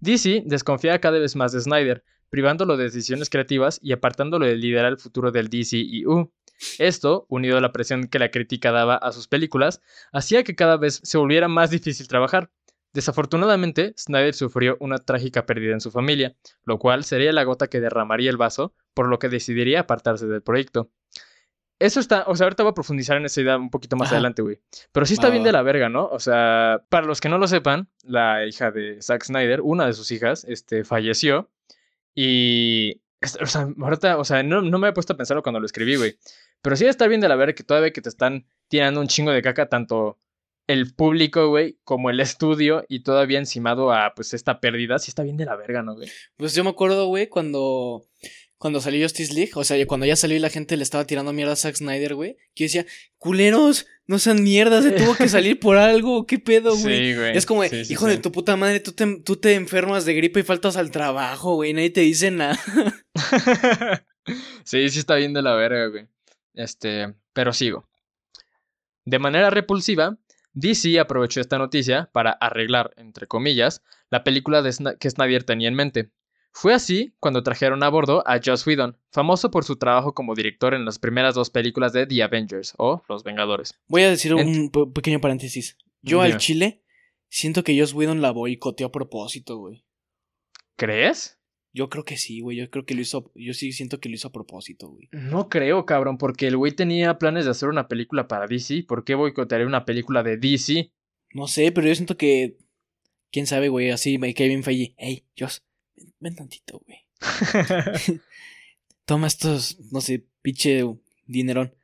DC 0.00 0.44
desconfía 0.46 1.00
cada 1.00 1.18
vez 1.18 1.36
más 1.36 1.52
de 1.52 1.60
Snyder, 1.60 2.04
privándolo 2.30 2.76
de 2.76 2.84
decisiones 2.84 3.28
creativas 3.28 3.78
y 3.82 3.92
apartándolo 3.92 4.46
de 4.46 4.56
liderar 4.56 4.92
el 4.92 4.98
futuro 4.98 5.30
del 5.30 5.48
DCEU. 5.48 6.32
Esto, 6.78 7.26
unido 7.28 7.58
a 7.58 7.60
la 7.60 7.72
presión 7.72 8.04
que 8.08 8.18
la 8.18 8.30
crítica 8.30 8.70
daba 8.70 8.96
a 8.96 9.12
sus 9.12 9.28
películas, 9.28 9.80
hacía 10.12 10.44
que 10.44 10.54
cada 10.54 10.76
vez 10.76 11.00
se 11.02 11.18
volviera 11.18 11.48
más 11.48 11.70
difícil 11.70 12.06
trabajar. 12.06 12.50
Desafortunadamente, 12.92 13.94
Snyder 13.96 14.34
sufrió 14.34 14.76
una 14.80 14.98
trágica 14.98 15.46
pérdida 15.46 15.74
en 15.74 15.80
su 15.80 15.90
familia, 15.90 16.34
lo 16.64 16.78
cual 16.78 17.04
sería 17.04 17.32
la 17.32 17.44
gota 17.44 17.68
que 17.68 17.80
derramaría 17.80 18.30
el 18.30 18.36
vaso, 18.36 18.74
por 18.94 19.08
lo 19.08 19.18
que 19.18 19.28
decidiría 19.28 19.80
apartarse 19.80 20.26
del 20.26 20.42
proyecto. 20.42 20.90
Eso 21.78 21.98
está, 21.98 22.24
o 22.26 22.36
sea, 22.36 22.44
ahorita 22.44 22.62
voy 22.62 22.72
a 22.72 22.74
profundizar 22.74 23.16
en 23.16 23.24
esa 23.24 23.40
idea 23.40 23.56
un 23.56 23.70
poquito 23.70 23.96
más 23.96 24.12
adelante, 24.12 24.42
güey. 24.42 24.60
Pero 24.92 25.06
sí 25.06 25.14
está 25.14 25.30
bien 25.30 25.44
de 25.44 25.52
la 25.52 25.62
verga, 25.62 25.88
¿no? 25.88 26.08
O 26.08 26.18
sea, 26.18 26.84
para 26.90 27.06
los 27.06 27.22
que 27.22 27.30
no 27.30 27.38
lo 27.38 27.48
sepan, 27.48 27.88
la 28.02 28.44
hija 28.46 28.70
de 28.70 29.00
Zack 29.00 29.24
Snyder, 29.24 29.62
una 29.62 29.86
de 29.86 29.94
sus 29.94 30.10
hijas, 30.10 30.44
este, 30.46 30.84
falleció. 30.84 31.48
Y, 32.14 33.00
o 33.40 33.46
sea, 33.46 33.66
ahorita, 33.80 34.18
o 34.18 34.24
sea, 34.24 34.42
no, 34.42 34.60
no 34.60 34.78
me 34.78 34.88
he 34.88 34.92
puesto 34.92 35.14
a 35.14 35.16
pensarlo 35.16 35.42
cuando 35.42 35.58
lo 35.58 35.64
escribí, 35.64 35.96
güey. 35.96 36.18
Pero 36.60 36.76
sí 36.76 36.84
está 36.84 37.06
bien 37.06 37.22
de 37.22 37.28
la 37.28 37.36
verga 37.36 37.54
que 37.54 37.64
todavía 37.64 37.92
que 37.92 38.02
te 38.02 38.10
están 38.10 38.46
tirando 38.68 39.00
un 39.00 39.08
chingo 39.08 39.30
de 39.30 39.40
caca 39.40 39.70
tanto 39.70 40.18
el 40.72 40.94
público, 40.94 41.48
güey, 41.48 41.78
como 41.82 42.10
el 42.10 42.20
estudio 42.20 42.84
y 42.88 43.02
todavía 43.02 43.40
encimado 43.40 43.92
a, 43.92 44.14
pues, 44.14 44.34
esta 44.34 44.60
pérdida, 44.60 45.00
sí 45.00 45.10
está 45.10 45.24
bien 45.24 45.36
de 45.36 45.44
la 45.44 45.56
verga, 45.56 45.82
¿no, 45.82 45.96
güey? 45.96 46.08
Pues 46.36 46.54
yo 46.54 46.62
me 46.62 46.70
acuerdo, 46.70 47.06
güey, 47.06 47.28
cuando, 47.28 48.06
cuando 48.56 48.80
salió 48.80 49.04
Justice 49.04 49.34
League, 49.34 49.50
o 49.56 49.64
sea, 49.64 49.84
cuando 49.88 50.06
ya 50.06 50.14
salió 50.14 50.36
y 50.36 50.40
la 50.40 50.48
gente 50.48 50.76
le 50.76 50.84
estaba 50.84 51.06
tirando 51.06 51.32
mierda 51.32 51.54
a 51.54 51.56
Zack 51.56 51.74
Snyder, 51.74 52.14
güey, 52.14 52.36
que 52.54 52.64
decía, 52.64 52.86
culeros, 53.18 53.86
no 54.06 54.20
sean 54.20 54.44
mierdas, 54.44 54.84
se 54.84 54.92
tuvo 54.92 55.16
que 55.16 55.28
salir 55.28 55.58
por 55.58 55.76
algo, 55.76 56.24
qué 56.24 56.38
pedo, 56.38 56.76
güey. 56.76 57.12
Sí, 57.12 57.16
güey. 57.16 57.36
Es 57.36 57.46
como, 57.46 57.64
hijo 57.64 58.06
de 58.06 58.18
tu 58.18 58.30
puta 58.30 58.54
madre, 58.54 58.78
tú 58.78 58.92
te, 58.92 59.20
tú 59.24 59.36
te 59.36 59.54
enfermas 59.54 60.04
de 60.04 60.14
gripe 60.14 60.38
y 60.38 60.44
faltas 60.44 60.76
al 60.76 60.92
trabajo, 60.92 61.56
güey, 61.56 61.72
nadie 61.72 61.90
te 61.90 62.02
dice 62.02 62.30
nada. 62.30 62.56
sí, 64.64 64.88
sí 64.88 65.00
está 65.00 65.16
bien 65.16 65.32
de 65.32 65.42
la 65.42 65.54
verga, 65.54 65.88
güey. 65.88 66.06
Este, 66.54 67.12
pero 67.32 67.52
sigo. 67.52 67.88
De 69.04 69.18
manera 69.18 69.50
repulsiva, 69.50 70.16
DC 70.52 70.98
aprovechó 70.98 71.40
esta 71.40 71.58
noticia 71.58 72.10
para 72.12 72.32
arreglar, 72.32 72.92
entre 72.96 73.26
comillas, 73.26 73.82
la 74.10 74.24
película 74.24 74.62
que 74.98 75.10
Snyder 75.10 75.44
tenía 75.44 75.68
en 75.68 75.74
mente. 75.74 76.10
Fue 76.52 76.74
así 76.74 77.14
cuando 77.20 77.42
trajeron 77.42 77.82
a 77.82 77.88
bordo 77.88 78.24
a 78.26 78.40
Joss 78.44 78.66
Whedon, 78.66 78.98
famoso 79.12 79.50
por 79.50 79.64
su 79.64 79.76
trabajo 79.76 80.14
como 80.14 80.34
director 80.34 80.74
en 80.74 80.84
las 80.84 80.98
primeras 80.98 81.34
dos 81.34 81.50
películas 81.50 81.92
de 81.92 82.06
The 82.06 82.22
Avengers 82.24 82.74
o 82.76 83.02
Los 83.08 83.22
Vengadores. 83.22 83.78
Voy 83.86 84.02
a 84.02 84.10
decir 84.10 84.34
un 84.34 84.70
pequeño 84.92 85.20
paréntesis. 85.20 85.76
Yo 86.02 86.22
al 86.22 86.38
Chile 86.38 86.82
siento 87.28 87.62
que 87.62 87.78
Joss 87.78 87.94
Whedon 87.94 88.20
la 88.20 88.32
boicoteó 88.32 88.88
a 88.88 88.92
propósito, 88.92 89.58
güey. 89.58 89.84
¿Crees? 90.76 91.39
Yo 91.72 91.88
creo 91.88 92.04
que 92.04 92.16
sí, 92.16 92.40
güey. 92.40 92.56
Yo 92.56 92.70
creo 92.70 92.84
que 92.84 92.94
lo 92.94 93.00
hizo. 93.00 93.30
Yo 93.34 93.54
sí 93.54 93.72
siento 93.72 94.00
que 94.00 94.08
lo 94.08 94.16
hizo 94.16 94.28
a 94.28 94.32
propósito, 94.32 94.88
güey. 94.88 95.08
No 95.12 95.48
creo, 95.48 95.86
cabrón, 95.86 96.18
porque 96.18 96.48
el 96.48 96.56
güey 96.56 96.72
tenía 96.72 97.18
planes 97.18 97.44
de 97.44 97.52
hacer 97.52 97.68
una 97.68 97.86
película 97.86 98.26
para 98.26 98.46
DC. 98.46 98.84
¿Por 98.88 99.04
qué 99.04 99.14
boicotearía 99.14 99.66
una 99.66 99.84
película 99.84 100.22
de 100.22 100.36
DC? 100.36 100.90
No 101.32 101.46
sé, 101.46 101.70
pero 101.72 101.86
yo 101.86 101.94
siento 101.94 102.16
que. 102.16 102.58
Quién 103.30 103.46
sabe, 103.46 103.68
güey. 103.68 103.90
Así, 103.90 104.18
Kevin 104.34 104.64
Feige. 104.64 104.94
Hey, 104.98 105.24
Joss, 105.38 105.64
ven, 106.18 106.34
tantito, 106.34 106.82
güey. 106.84 106.98
Toma 109.04 109.28
estos, 109.28 109.78
no 109.92 110.00
sé, 110.00 110.26
pinche 110.42 110.84
dinerón. 111.26 111.74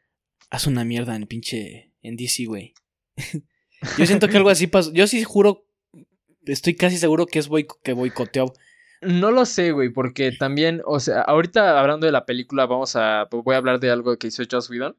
Haz 0.51 0.67
una 0.67 0.85
mierda 0.85 1.15
en 1.15 1.27
pinche. 1.27 1.93
En 2.03 2.17
DC, 2.17 2.47
güey. 2.47 2.75
yo 3.99 4.07
siento 4.07 4.29
que 4.29 4.37
algo 4.37 4.51
así 4.51 4.67
pasó. 4.67 4.93
Yo 4.93 5.07
sí 5.07 5.23
juro. 5.23 5.65
Estoy 6.45 6.75
casi 6.75 6.99
seguro 6.99 7.27
que 7.27 7.39
es 7.39 7.49
boy 7.49 7.67
que 7.83 7.93
boicoteó 7.93 8.53
no 9.03 9.31
lo 9.31 9.45
sé, 9.45 9.73
güey, 9.73 9.91
porque 9.91 10.33
también, 10.33 10.83
o 10.85 11.01
sea, 11.01 11.23
ahorita 11.23 11.79
hablando 11.79 12.07
de 12.07 12.13
la 12.13 12.27
película, 12.27 12.67
vamos 12.67 12.97
a. 12.97 13.29
Voy 13.31 13.55
a 13.55 13.59
hablar 13.59 13.81
de 13.81 13.91
algo 13.91 14.17
que 14.19 14.29
hizo 14.29 14.43
Joss 14.51 14.71
Whedon, 14.71 14.97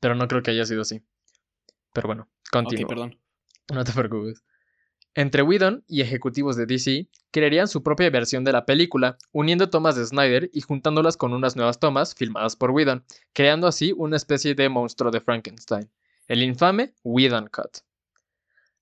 pero 0.00 0.14
no 0.14 0.28
creo 0.28 0.42
que 0.42 0.52
haya 0.52 0.64
sido 0.64 0.82
así. 0.82 1.02
Pero 1.92 2.08
bueno, 2.08 2.28
continúo. 2.50 2.88
perdón. 2.88 3.18
No 3.72 3.84
te 3.84 3.92
preocupes. 3.92 4.44
Entre 5.14 5.40
Whedon 5.42 5.82
y 5.88 6.02
ejecutivos 6.02 6.56
de 6.56 6.66
DC 6.66 7.08
crearían 7.30 7.68
su 7.68 7.82
propia 7.82 8.10
versión 8.10 8.44
de 8.44 8.52
la 8.52 8.66
película, 8.66 9.16
uniendo 9.32 9.70
tomas 9.70 9.96
de 9.96 10.04
Snyder 10.04 10.50
y 10.52 10.60
juntándolas 10.60 11.16
con 11.16 11.32
unas 11.32 11.56
nuevas 11.56 11.80
tomas 11.80 12.14
filmadas 12.14 12.54
por 12.54 12.70
Whedon, 12.70 13.02
creando 13.32 13.66
así 13.66 13.94
una 13.96 14.16
especie 14.16 14.54
de 14.54 14.68
monstruo 14.68 15.10
de 15.10 15.22
Frankenstein, 15.22 15.90
el 16.28 16.42
infame 16.42 16.92
Whedon 17.02 17.48
Cut. 17.48 17.78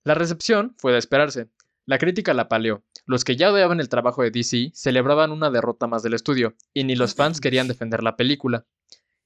La 0.03 0.13
recepción 0.13 0.75
fue 0.77 0.91
de 0.91 0.99
esperarse. 0.99 1.47
La 1.85 1.97
crítica 1.97 2.33
la 2.33 2.49
paleó, 2.49 2.83
los 3.05 3.23
que 3.23 3.35
ya 3.35 3.51
odiaban 3.51 3.79
el 3.79 3.89
trabajo 3.89 4.23
de 4.23 4.31
DC 4.31 4.71
celebraban 4.73 5.31
una 5.31 5.51
derrota 5.51 5.87
más 5.87 6.03
del 6.03 6.13
estudio, 6.13 6.55
y 6.73 6.83
ni 6.83 6.95
los 6.95 7.15
fans 7.15 7.39
querían 7.39 7.67
defender 7.67 8.03
la 8.03 8.17
película. 8.17 8.65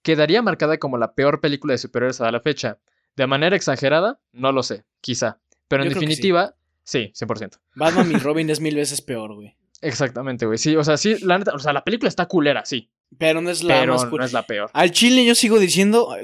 Quedaría 0.01 0.41
marcada 0.41 0.77
como 0.77 0.98
la 0.98 1.13
peor 1.13 1.41
película 1.41 1.74
de 1.74 1.77
superhéroes 1.77 2.21
a 2.21 2.31
la 2.31 2.41
fecha. 2.41 2.79
De 3.15 3.27
manera 3.27 3.55
exagerada, 3.55 4.19
no 4.31 4.51
lo 4.51 4.63
sé, 4.63 4.86
quizá. 5.01 5.41
Pero 5.67 5.83
en 5.83 5.89
definitiva, 5.89 6.55
sí. 6.83 7.12
100%. 7.15 7.59
Batman 7.75 8.12
y 8.12 8.15
Robin 8.19 8.50
es 8.50 8.59
mil 8.59 8.75
veces 8.75 9.01
peor, 9.01 9.36
güey. 9.36 9.55
Exactamente, 9.81 10.45
güey. 10.45 10.57
Sí, 10.57 10.75
o 10.75 10.83
sea, 10.83 10.98
sí, 10.98 11.17
la 11.21 11.38
neta, 11.38 11.53
o 11.53 11.59
sea, 11.59 11.74
la 11.74 11.83
película 11.83 12.09
está 12.09 12.27
culera, 12.27 12.65
sí. 12.65 12.91
Pero 13.17 13.41
no 13.41 13.50
es 13.50 13.63
la 13.63 13.86
no 13.86 14.24
es 14.24 14.33
la 14.33 14.43
peor. 14.43 14.69
Al 14.74 14.91
chile 14.91 15.25
yo 15.25 15.36
sigo 15.36 15.57
diciendo, 15.57 16.15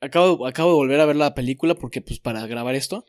acabo, 0.00 0.46
acabo 0.46 0.70
de 0.70 0.76
volver 0.76 1.00
a 1.00 1.06
ver 1.06 1.16
la 1.16 1.34
película 1.34 1.74
porque 1.74 2.00
pues 2.00 2.18
para 2.18 2.46
grabar 2.46 2.74
esto 2.74 3.04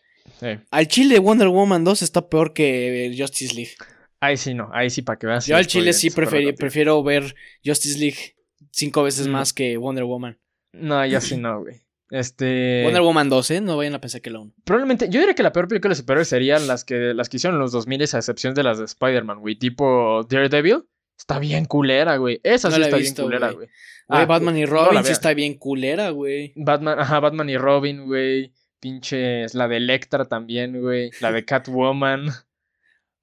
al 0.71 0.87
chile 0.87 1.19
Wonder 1.19 1.47
Woman 1.47 1.83
2 1.83 2.01
está 2.01 2.29
peor 2.29 2.53
que 2.53 3.15
Justice 3.17 3.53
League. 3.53 3.73
Ahí 4.19 4.37
sí 4.37 4.53
no, 4.53 4.69
ahí 4.73 4.89
sí 4.89 5.01
para 5.01 5.19
que 5.19 5.27
veas. 5.27 5.45
Yo 5.45 5.55
al 5.55 5.67
chile 5.67 5.93
sí 5.93 6.09
prefiero 6.09 7.03
ver 7.03 7.35
Justice 7.63 7.99
League 7.99 8.35
cinco 8.71 9.03
veces 9.03 9.27
mm. 9.27 9.31
más 9.31 9.53
que 9.53 9.77
Wonder 9.77 10.03
Woman. 10.03 10.39
No, 10.73 11.05
ya 11.05 11.21
sí 11.21 11.37
no, 11.37 11.61
güey. 11.61 11.85
Este. 12.11 12.83
Wonder 12.83 13.01
Woman 13.01 13.29
2, 13.29 13.51
¿eh? 13.51 13.61
No 13.61 13.77
vayan 13.77 13.95
a 13.95 14.01
pensar 14.01 14.21
que 14.21 14.29
la 14.29 14.39
1. 14.39 14.53
Probablemente, 14.63 15.09
yo 15.09 15.19
diría 15.19 15.33
que 15.33 15.43
la 15.43 15.51
peor 15.51 15.67
película 15.67 15.91
de 15.91 15.95
superhéroes 15.95 16.27
serían 16.27 16.67
las 16.67 16.85
que, 16.85 17.13
las 17.13 17.29
que 17.29 17.37
hicieron 17.37 17.55
en 17.55 17.61
los 17.61 17.71
2000 17.71 18.01
a 18.01 18.03
excepción 18.03 18.53
de 18.53 18.63
las 18.63 18.77
de 18.77 18.85
Spider-Man, 18.85 19.39
güey. 19.39 19.55
Tipo 19.55 20.23
Daredevil. 20.29 20.83
Está 21.17 21.39
bien 21.39 21.65
culera, 21.65 22.17
güey. 22.17 22.41
Esa 22.43 22.69
sí 22.69 22.81
está 22.81 22.97
bien 22.97 23.15
culera, 23.15 23.51
güey. 23.51 23.69
Ah, 24.07 24.25
Batman 24.25 24.57
y 24.57 24.65
Robin 24.65 25.03
sí 25.03 25.11
está 25.11 25.33
bien 25.33 25.57
culera, 25.57 26.09
güey. 26.11 26.53
Batman, 26.55 26.99
ajá, 26.99 27.19
Batman 27.19 27.49
y 27.49 27.57
Robin, 27.57 28.05
güey. 28.05 28.53
Pinches, 28.85 29.55
la 29.55 29.67
de 29.67 29.77
Electra 29.77 30.25
también, 30.25 30.79
güey. 30.79 31.09
La 31.19 31.31
de 31.31 31.43
Catwoman. 31.45 32.27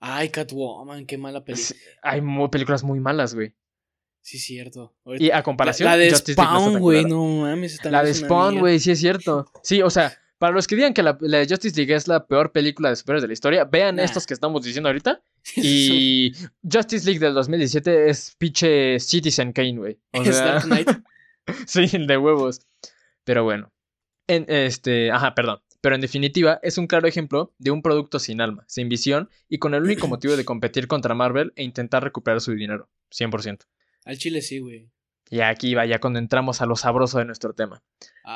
Ay, 0.00 0.28
Catwoman, 0.30 1.06
qué 1.06 1.16
mala 1.16 1.44
película. 1.44 1.78
Hay 2.02 2.20
películas 2.50 2.82
muy 2.82 2.98
malas, 2.98 3.32
güey. 3.32 3.54
Sí, 4.22 4.40
cierto. 4.40 4.92
Y 5.06 5.30
a 5.30 5.44
comparación. 5.44 5.88
La, 5.88 5.96
de 5.96 6.10
Spawn, 6.10 6.80
güey, 6.80 7.04
no 7.04 7.24
mames. 7.42 7.78
La 7.84 8.02
de 8.02 8.12
Spawn, 8.12 8.58
güey, 8.58 8.80
sí 8.80 8.90
es 8.90 8.98
cierto. 8.98 9.46
Sí, 9.62 9.82
o 9.82 9.90
sea, 9.90 10.12
para 10.38 10.52
los 10.52 10.66
que 10.66 10.74
digan 10.74 10.94
que 10.94 11.04
la, 11.04 11.12
de 11.12 11.46
Justice 11.48 11.76
League 11.76 11.94
es 11.94 12.08
la 12.08 12.26
peor 12.26 12.50
película 12.50 12.88
de 12.88 12.96
superhéroes 12.96 13.22
de 13.22 13.28
la 13.28 13.34
historia, 13.34 13.64
vean 13.64 14.00
estos 14.00 14.26
que 14.26 14.34
estamos 14.34 14.64
diciendo 14.64 14.88
ahorita. 14.88 15.22
Y 15.56 16.32
Justice 16.68 17.06
League 17.06 17.20
del 17.20 17.34
2017 17.34 18.10
es 18.10 18.34
pinche 18.36 18.98
Citizen 18.98 19.52
Kane, 19.52 19.78
güey. 19.78 19.98
O 20.12 20.24
sea, 20.24 20.44
Dark 20.44 20.64
Knight. 20.64 20.88
sí, 21.66 21.86
el 21.92 22.08
de 22.08 22.18
huevos. 22.18 22.62
Pero 23.22 23.44
bueno. 23.44 23.72
En 24.34 24.46
este, 24.48 25.10
ajá, 25.10 25.34
perdón. 25.34 25.60
Pero 25.80 25.96
en 25.96 26.00
definitiva, 26.00 26.60
es 26.62 26.78
un 26.78 26.86
claro 26.86 27.08
ejemplo 27.08 27.52
de 27.58 27.72
un 27.72 27.82
producto 27.82 28.18
sin 28.18 28.40
alma, 28.40 28.64
sin 28.68 28.88
visión 28.88 29.28
y 29.48 29.58
con 29.58 29.74
el 29.74 29.82
único 29.82 30.06
motivo 30.06 30.36
de 30.36 30.44
competir 30.44 30.86
contra 30.86 31.14
Marvel 31.14 31.52
e 31.56 31.64
intentar 31.64 32.04
recuperar 32.04 32.40
su 32.40 32.52
dinero. 32.52 32.88
100%. 33.10 33.66
Al 34.04 34.16
chile 34.16 34.40
sí, 34.42 34.60
güey. 34.60 34.88
Y 35.28 35.40
aquí 35.40 35.74
va 35.74 35.84
ya 35.86 35.98
cuando 35.98 36.18
entramos 36.18 36.60
a 36.62 36.66
lo 36.66 36.76
sabroso 36.76 37.18
de 37.18 37.24
nuestro 37.24 37.52
tema. 37.52 37.82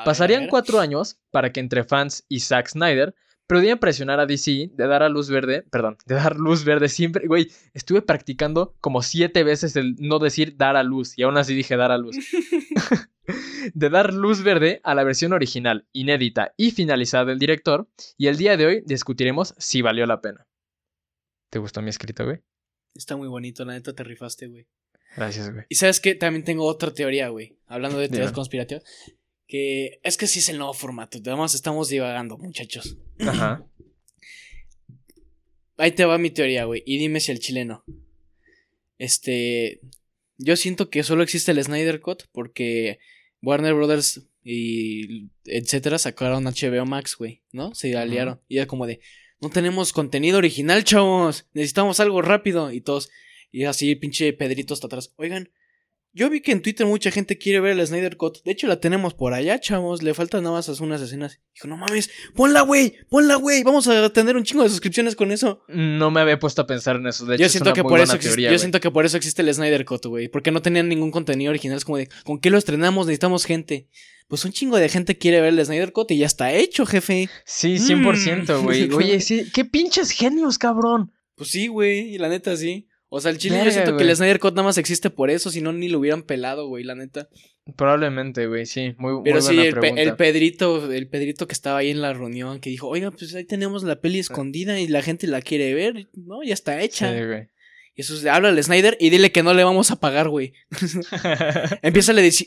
Pasarían 0.05 0.49
cuatro 0.49 0.81
años 0.81 1.19
para 1.31 1.53
que 1.53 1.61
entre 1.61 1.85
fans 1.85 2.25
y 2.29 2.41
Zack 2.41 2.69
Snyder 2.69 3.15
pudieran 3.47 3.79
presionar 3.79 4.21
a 4.21 4.27
DC 4.27 4.71
de 4.73 4.87
dar 4.87 5.03
a 5.03 5.09
luz 5.09 5.31
verde, 5.31 5.65
perdón, 5.71 5.99
de 6.07 6.15
dar 6.15 6.37
luz 6.37 6.65
verde 6.65 6.89
siempre, 6.89 7.27
güey, 7.27 7.51
estuve 7.75 8.03
practicando 8.03 8.75
como 8.81 9.03
siete 9.03 9.45
veces 9.45 9.77
el 9.77 9.95
no 9.99 10.19
decir 10.19 10.57
dar 10.57 10.77
a 10.77 10.83
luz 10.83 11.19
y 11.19 11.23
aún 11.23 11.37
así 11.37 11.55
dije 11.55 11.77
dar 11.77 11.93
a 11.93 11.99
luz. 11.99 12.17
de 13.75 13.91
dar 13.91 14.13
luz 14.13 14.43
verde 14.43 14.81
a 14.85 14.95
la 14.95 15.05
versión 15.05 15.33
original, 15.33 15.87
inédita 15.93 16.55
y 16.57 16.71
finalizada 16.71 17.27
del 17.27 17.39
director, 17.39 17.89
y 18.17 18.29
el 18.29 18.37
día 18.37 18.57
de 18.57 18.67
hoy 18.67 18.83
discutiremos 18.87 19.55
si 19.59 19.83
valió 19.83 20.07
la 20.07 20.21
pena. 20.21 20.47
¿Te 21.51 21.59
gustó 21.59 21.83
mi 21.83 21.91
escrito, 21.91 22.25
güey? 22.25 22.41
Está 22.95 23.17
muy 23.17 23.29
bonito, 23.29 23.65
la 23.65 23.75
neta 23.75 23.93
te 23.95 24.05
rifaste, 24.05 24.47
güey. 24.49 24.67
Gracias, 25.17 25.51
güey. 25.53 25.65
Y 25.69 25.77
sabes 25.77 26.01
que 26.01 26.15
también 26.15 26.45
tengo 26.45 26.67
otra 26.67 26.93
teoría, 26.93 27.29
güey. 27.29 27.59
Hablando 27.67 27.99
de 27.99 28.09
teorías 28.09 28.33
conspirativas. 28.33 28.85
Que 29.47 30.01
es 30.03 30.17
que 30.17 30.27
sí 30.27 30.41
es 30.41 30.49
el 30.49 30.59
nuevo 30.59 30.75
formato. 30.75 31.19
Además, 31.19 31.55
estamos 31.55 31.89
divagando, 31.89 32.37
muchachos. 32.37 32.97
Ajá. 33.21 33.65
Ahí 35.77 35.93
te 35.93 36.05
va 36.05 36.19
mi 36.19 36.31
teoría, 36.31 36.65
güey. 36.65 36.83
Y 36.87 36.99
dime 36.99 37.21
si 37.21 37.33
el 37.33 37.39
chileno. 37.39 37.85
Este. 38.99 39.81
Yo 40.39 40.57
siento 40.57 40.91
que 40.91 41.03
solo 41.03 41.23
existe 41.23 41.53
el 41.53 41.63
Snyder 41.63 42.01
Cut 42.01 42.25
porque 42.33 42.99
Warner 43.41 43.75
Brothers 43.75 44.27
y 44.49 45.29
etcétera 45.45 45.99
sacaron 45.99 46.45
HBO 46.45 46.87
Max, 46.87 47.17
güey, 47.17 47.43
¿no? 47.53 47.75
Se 47.75 47.97
aliaron. 47.97 48.41
Y 48.49 48.59
era 48.59 48.67
como 48.67 48.87
de, 48.87 49.01
no 49.41 49.51
tenemos 49.51 49.93
contenido 49.93 50.39
original, 50.39 50.85
chavos. 50.85 51.47
Necesitamos 51.53 52.01
algo 52.01 52.23
rápido. 52.23 52.71
Y 52.71 52.81
todos, 52.81 53.11
y 53.51 53.65
así, 53.65 53.95
pinche 53.97 54.33
Pedrito 54.33 54.75
hasta 54.75 54.87
atrás. 54.87 55.13
Oigan, 55.17 55.51
yo 56.17 56.31
vi 56.31 56.41
que 56.41 56.51
en 56.53 56.63
Twitter 56.63 56.87
mucha 56.87 57.11
gente 57.11 57.37
quiere 57.37 57.61
ver 57.61 57.79
el 57.79 57.87
Snyder 57.87 58.17
Cut. 58.17 58.39
De 58.43 58.51
hecho, 58.53 58.67
la 58.67 58.81
tenemos 58.81 59.13
por 59.13 59.35
allá, 59.35 59.61
chavos. 59.61 60.03
Le 60.03 60.15
faltan 60.15 60.43
nada 60.43 60.57
más 60.57 60.81
unas 60.81 61.03
escenas. 61.03 61.41
Dijo, 61.55 61.69
no 61.69 61.77
mames, 61.77 62.09
ponla, 62.35 62.63
güey, 62.63 62.95
ponla, 63.11 63.35
güey. 63.35 63.63
Vamos 63.63 63.87
a 63.87 64.09
tener 64.11 64.35
un 64.37 64.43
chingo 64.45 64.63
de 64.63 64.71
suscripciones 64.71 65.15
con 65.15 65.31
eso. 65.31 65.61
No 65.69 66.11
me 66.11 66.21
había 66.21 66.39
puesto 66.39 66.63
a 66.63 66.67
pensar 66.67 66.97
en 66.97 67.07
eso. 67.07 67.27
De 67.27 67.35
hecho, 67.35 67.41
yo 67.43 67.47
es 67.47 67.53
siento 67.53 67.69
una 67.71 67.75
que 67.75 67.83
muy 67.83 67.91
por 67.91 67.99
buena 67.99 68.15
eso 68.15 68.19
teoría, 68.23 68.51
yo 68.51 68.59
siento 68.59 68.81
que 68.81 68.91
por 68.91 69.05
eso 69.05 69.17
existe 69.19 69.43
el 69.43 69.53
Snyder 69.53 69.85
Cut, 69.85 70.07
güey. 70.07 70.29
Porque 70.29 70.51
no 70.51 70.63
tenían 70.63 70.89
ningún 70.89 71.11
contenido 71.11 71.51
original. 71.51 71.77
Es 71.77 71.85
como 71.85 71.99
de, 71.99 72.09
¿con 72.25 72.41
qué 72.41 72.49
lo 72.51 72.57
estrenamos? 72.59 73.07
Necesitamos 73.07 73.45
gente. 73.45 73.87
Pues 74.29 74.45
un 74.45 74.53
chingo 74.53 74.77
de 74.79 74.89
gente 74.89 75.19
quiere 75.19 75.41
ver 75.41 75.53
el 75.53 75.65
Snyder 75.65 75.93
Cut 75.93 76.11
y 76.11 76.19
ya 76.19 76.27
está 76.27 76.53
hecho, 76.53 76.87
jefe. 76.87 77.29
Sí, 77.45 77.77
100%, 77.79 78.59
Mm. 78.61 78.65
güey. 78.65 78.91
Oye, 78.93 79.21
sí, 79.21 79.51
qué 79.53 79.65
pinches 79.65 80.11
genios, 80.11 80.59
cabrón. 80.59 81.13
Pues 81.37 81.51
sí, 81.51 81.67
güey, 81.69 82.15
y 82.15 82.19
la 82.19 82.29
neta 82.31 82.57
sí. 82.57 82.86
O 83.09 83.21
sea, 83.21 83.31
el 83.31 83.39
chile 83.39 83.63
yo 83.65 83.71
siento 83.71 83.97
que 83.97 84.03
el 84.03 84.17
Snyder 84.17 84.41
Cut 84.41 84.55
nada 84.55 84.65
más 84.65 84.79
existe 84.79 85.11
por 85.11 85.31
eso, 85.31 85.51
si 85.51 85.61
no 85.61 85.73
ni 85.73 85.89
lo 85.89 86.01
hubieran 86.01 86.23
pelado, 86.23 86.67
güey, 86.67 86.83
la 86.83 86.95
neta. 86.97 87.29
Probablemente, 87.77 88.47
güey, 88.47 88.67
sí. 88.67 88.95
Muy, 88.99 89.23
Pero 89.25 89.37
muy 89.37 89.43
sí, 89.43 89.55
buena 89.55 89.63
el, 89.69 89.75
pe- 89.75 89.81
pregunta. 89.81 90.03
el 90.03 90.17
Pedrito, 90.17 90.93
el 90.93 91.09
Pedrito 91.09 91.47
que 91.47 91.53
estaba 91.53 91.79
ahí 91.79 91.91
en 91.91 92.01
la 92.03 92.13
reunión, 92.13 92.61
que 92.61 92.71
dijo, 92.71 92.89
oiga, 92.89 93.11
pues 93.11 93.35
ahí 93.35 93.45
tenemos 93.45 93.83
la 93.85 94.01
peli 94.01 94.19
escondida 94.19 94.79
y 94.81 94.89
la 94.89 95.03
gente 95.03 95.27
la 95.27 95.41
quiere 95.41 95.75
ver, 95.75 96.09
¿no? 96.15 96.43
Ya 96.43 96.55
está 96.55 96.81
hecha. 96.81 97.13
Sí, 97.17 97.25
güey. 97.25 97.49
Y 97.99 98.03
eso 98.03 98.15
es, 98.15 98.27
habla 98.27 98.51
al 98.51 98.63
Snyder 98.63 98.97
y 99.01 99.09
dile 99.09 99.33
que 99.33 99.43
no 99.43 99.55
le 99.55 99.65
vamos 99.65 99.91
a 99.91 99.99
pagar, 99.99 100.29
güey. 100.29 100.53
Empieza 101.83 102.13
a 102.13 102.15
decir, 102.15 102.47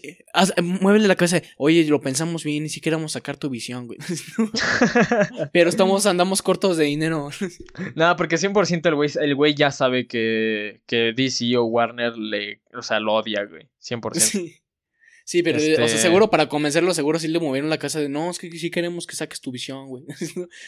muévele 0.61 1.07
la 1.07 1.15
cabeza, 1.15 1.41
oye, 1.57 1.83
lo 1.85 1.99
pensamos 2.01 2.43
bien, 2.43 2.61
ni 2.63 2.69
siquiera 2.69 2.97
vamos 2.97 3.13
a 3.15 3.19
sacar 3.19 3.37
tu 3.37 3.49
visión, 3.49 3.87
güey. 3.87 3.97
Pero 5.51 5.69
estamos, 5.69 6.05
andamos 6.05 6.41
cortos 6.43 6.77
de 6.77 6.85
dinero. 6.85 7.29
no, 7.95 8.15
porque 8.15 8.35
100% 8.35 8.87
el 8.87 8.95
güey, 8.95 9.09
el 9.19 9.35
güey 9.35 9.55
ya 9.55 9.71
sabe 9.71 10.07
que, 10.07 10.81
que 10.85 11.13
DC 11.15 11.57
o 11.57 11.65
Warner 11.65 12.15
le, 12.17 12.61
o 12.73 12.81
sea, 12.83 12.99
lo 12.99 13.13
odia, 13.15 13.43
güey. 13.45 13.67
100%. 13.81 14.13
Sí. 14.19 14.55
Sí, 15.25 15.43
pero, 15.43 15.59
o 15.59 15.61
Este- 15.61 15.87
sea, 15.87 15.97
seguro 15.99 16.31
para 16.31 16.49
convencerlo, 16.49 16.91
seguro 16.93 17.19
sí 17.19 17.27
le 17.27 17.39
movieron 17.39 17.69
la 17.69 17.77
casa 17.77 17.99
de, 17.99 18.09
no, 18.09 18.31
es 18.31 18.39
que 18.39 18.51
sí 18.51 18.71
queremos 18.71 19.05
que 19.05 19.15
saques 19.15 19.41
tu 19.41 19.51
visión, 19.51 19.87
güey. 19.87 20.03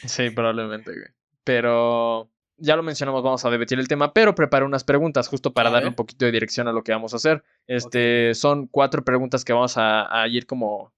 Sí, 0.06 0.30
probablemente, 0.30 0.92
güey. 0.92 1.08
Pero 1.44 2.30
ya 2.62 2.76
lo 2.76 2.84
mencionamos, 2.84 3.24
vamos 3.24 3.44
a 3.44 3.50
debatir 3.50 3.80
el 3.80 3.88
tema, 3.88 4.14
pero 4.14 4.36
preparé 4.36 4.66
unas 4.66 4.84
preguntas 4.84 5.28
justo 5.28 5.54
para 5.54 5.70
darle 5.70 5.90
un 5.90 5.96
poquito 5.96 6.26
de 6.26 6.32
dirección 6.32 6.68
a 6.68 6.72
lo 6.72 6.84
que 6.84 6.92
vamos 6.92 7.14
a 7.14 7.18
hacer. 7.18 7.44
Este, 7.68 8.34
son 8.36 8.68
cuatro 8.68 9.04
preguntas 9.04 9.44
que 9.44 9.54
vamos 9.54 9.78
a, 9.78 10.22
a 10.22 10.28
ir 10.28 10.46
como 10.46 10.94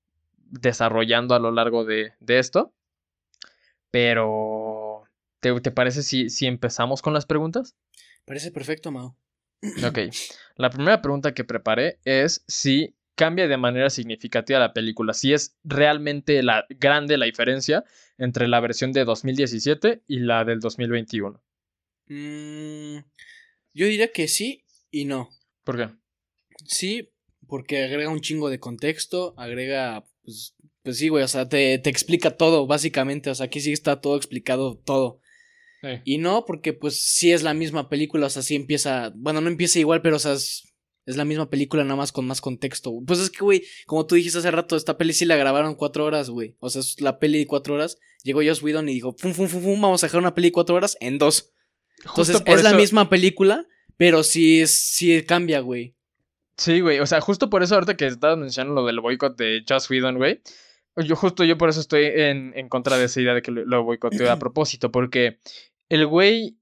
desarrollando 0.53 1.35
a 1.35 1.39
lo 1.39 1.51
largo 1.51 1.85
de, 1.85 2.13
de 2.19 2.39
esto. 2.39 2.73
Pero, 3.91 5.03
¿te, 5.39 5.59
te 5.61 5.71
parece 5.71 6.03
si, 6.03 6.29
si 6.29 6.47
empezamos 6.47 7.01
con 7.01 7.13
las 7.13 7.25
preguntas? 7.25 7.75
Parece 8.25 8.51
perfecto, 8.51 8.91
Mao. 8.91 9.15
Ok. 9.87 9.99
La 10.55 10.69
primera 10.69 11.01
pregunta 11.01 11.33
que 11.33 11.43
preparé 11.43 11.99
es 12.03 12.43
si 12.47 12.95
cambia 13.15 13.47
de 13.47 13.57
manera 13.57 13.89
significativa 13.89 14.59
la 14.59 14.73
película, 14.73 15.13
si 15.13 15.33
es 15.33 15.55
realmente 15.63 16.41
la, 16.41 16.65
grande 16.69 17.17
la 17.17 17.25
diferencia 17.25 17.83
entre 18.17 18.47
la 18.47 18.59
versión 18.59 18.91
de 18.91 19.05
2017 19.05 20.03
y 20.07 20.19
la 20.19 20.45
del 20.45 20.59
2021. 20.59 21.42
Mm, 22.07 22.97
yo 23.73 23.87
diría 23.87 24.11
que 24.11 24.27
sí 24.27 24.65
y 24.91 25.05
no. 25.05 25.29
¿Por 25.63 25.77
qué? 25.77 25.89
Sí, 26.65 27.09
porque 27.47 27.83
agrega 27.83 28.09
un 28.09 28.21
chingo 28.21 28.49
de 28.49 28.59
contexto, 28.59 29.33
agrega, 29.37 30.05
pues, 30.23 30.55
pues 30.81 30.97
sí, 30.97 31.09
güey, 31.09 31.23
o 31.23 31.27
sea, 31.27 31.47
te, 31.49 31.77
te 31.79 31.89
explica 31.89 32.31
todo, 32.37 32.67
básicamente, 32.67 33.29
o 33.29 33.35
sea, 33.35 33.47
aquí 33.47 33.59
sí 33.59 33.71
está 33.71 34.01
todo 34.01 34.17
explicado, 34.17 34.77
todo. 34.77 35.21
Y 36.05 36.17
no, 36.17 36.45
porque 36.45 36.71
pues 36.71 37.01
sí 37.01 37.33
es 37.33 37.43
la 37.43 37.53
misma 37.53 37.89
película, 37.89 38.27
o 38.27 38.29
sea, 38.29 38.41
sí 38.41 38.55
empieza, 38.55 39.11
bueno, 39.15 39.41
no 39.41 39.49
empieza 39.49 39.79
igual, 39.79 40.01
pero 40.01 40.15
o 40.15 40.19
sea, 40.19 40.33
es, 40.33 40.73
es 41.05 41.17
la 41.17 41.25
misma 41.25 41.49
película 41.49 41.83
nada 41.83 41.97
más 41.97 42.11
con 42.11 42.25
más 42.25 42.39
contexto. 42.39 42.91
güey. 42.91 43.05
Pues 43.05 43.19
es 43.19 43.29
que, 43.29 43.43
güey, 43.43 43.63
como 43.85 44.05
tú 44.05 44.15
dijiste 44.15 44.39
hace 44.39 44.51
rato, 44.51 44.77
esta 44.77 44.97
peli 44.97 45.13
sí 45.13 45.25
la 45.25 45.35
grabaron 45.35 45.75
cuatro 45.75 46.05
horas, 46.05 46.29
güey. 46.29 46.55
O 46.59 46.69
sea, 46.69 46.79
es 46.79 47.01
la 47.01 47.19
peli 47.19 47.39
de 47.39 47.47
cuatro 47.47 47.75
horas. 47.75 47.97
Llegó 48.23 48.41
Joss 48.41 48.63
Whedon 48.63 48.87
y 48.87 48.93
dijo, 48.93 49.13
fum, 49.17 49.33
fum, 49.33 49.47
fum, 49.47 49.61
fum, 49.61 49.81
vamos 49.81 50.03
a 50.03 50.07
dejar 50.07 50.21
una 50.21 50.33
peli 50.33 50.47
de 50.47 50.53
cuatro 50.53 50.75
horas 50.75 50.95
en 51.01 51.17
dos. 51.17 51.52
Entonces, 52.05 52.41
es 52.45 52.63
la 52.63 52.73
misma 52.73 53.09
película, 53.09 53.65
pero 53.97 54.23
sí, 54.23 54.65
sí 54.67 55.23
cambia, 55.23 55.59
güey. 55.59 55.95
Sí, 56.57 56.81
güey. 56.81 56.99
O 56.99 57.05
sea, 57.05 57.21
justo 57.21 57.49
por 57.49 57.63
eso 57.63 57.75
ahorita 57.75 57.97
que 57.97 58.07
estabas 58.07 58.37
mencionando 58.37 58.81
lo 58.81 58.87
del 58.87 58.99
boicot 58.99 59.37
de 59.37 59.63
Joss 59.67 59.89
Whedon, 59.89 60.17
güey. 60.17 60.41
Yo 60.95 61.15
justo 61.15 61.43
yo 61.43 61.57
por 61.57 61.69
eso 61.69 61.79
estoy 61.79 62.05
en, 62.05 62.53
en 62.55 62.69
contra 62.69 62.97
de 62.97 63.05
esa 63.05 63.19
idea 63.19 63.33
de 63.33 63.41
que 63.41 63.51
lo, 63.51 63.65
lo 63.65 63.83
boicoteó 63.83 64.31
a 64.31 64.37
propósito. 64.37 64.91
Porque 64.91 65.39
el 65.89 66.05
güey 66.05 66.57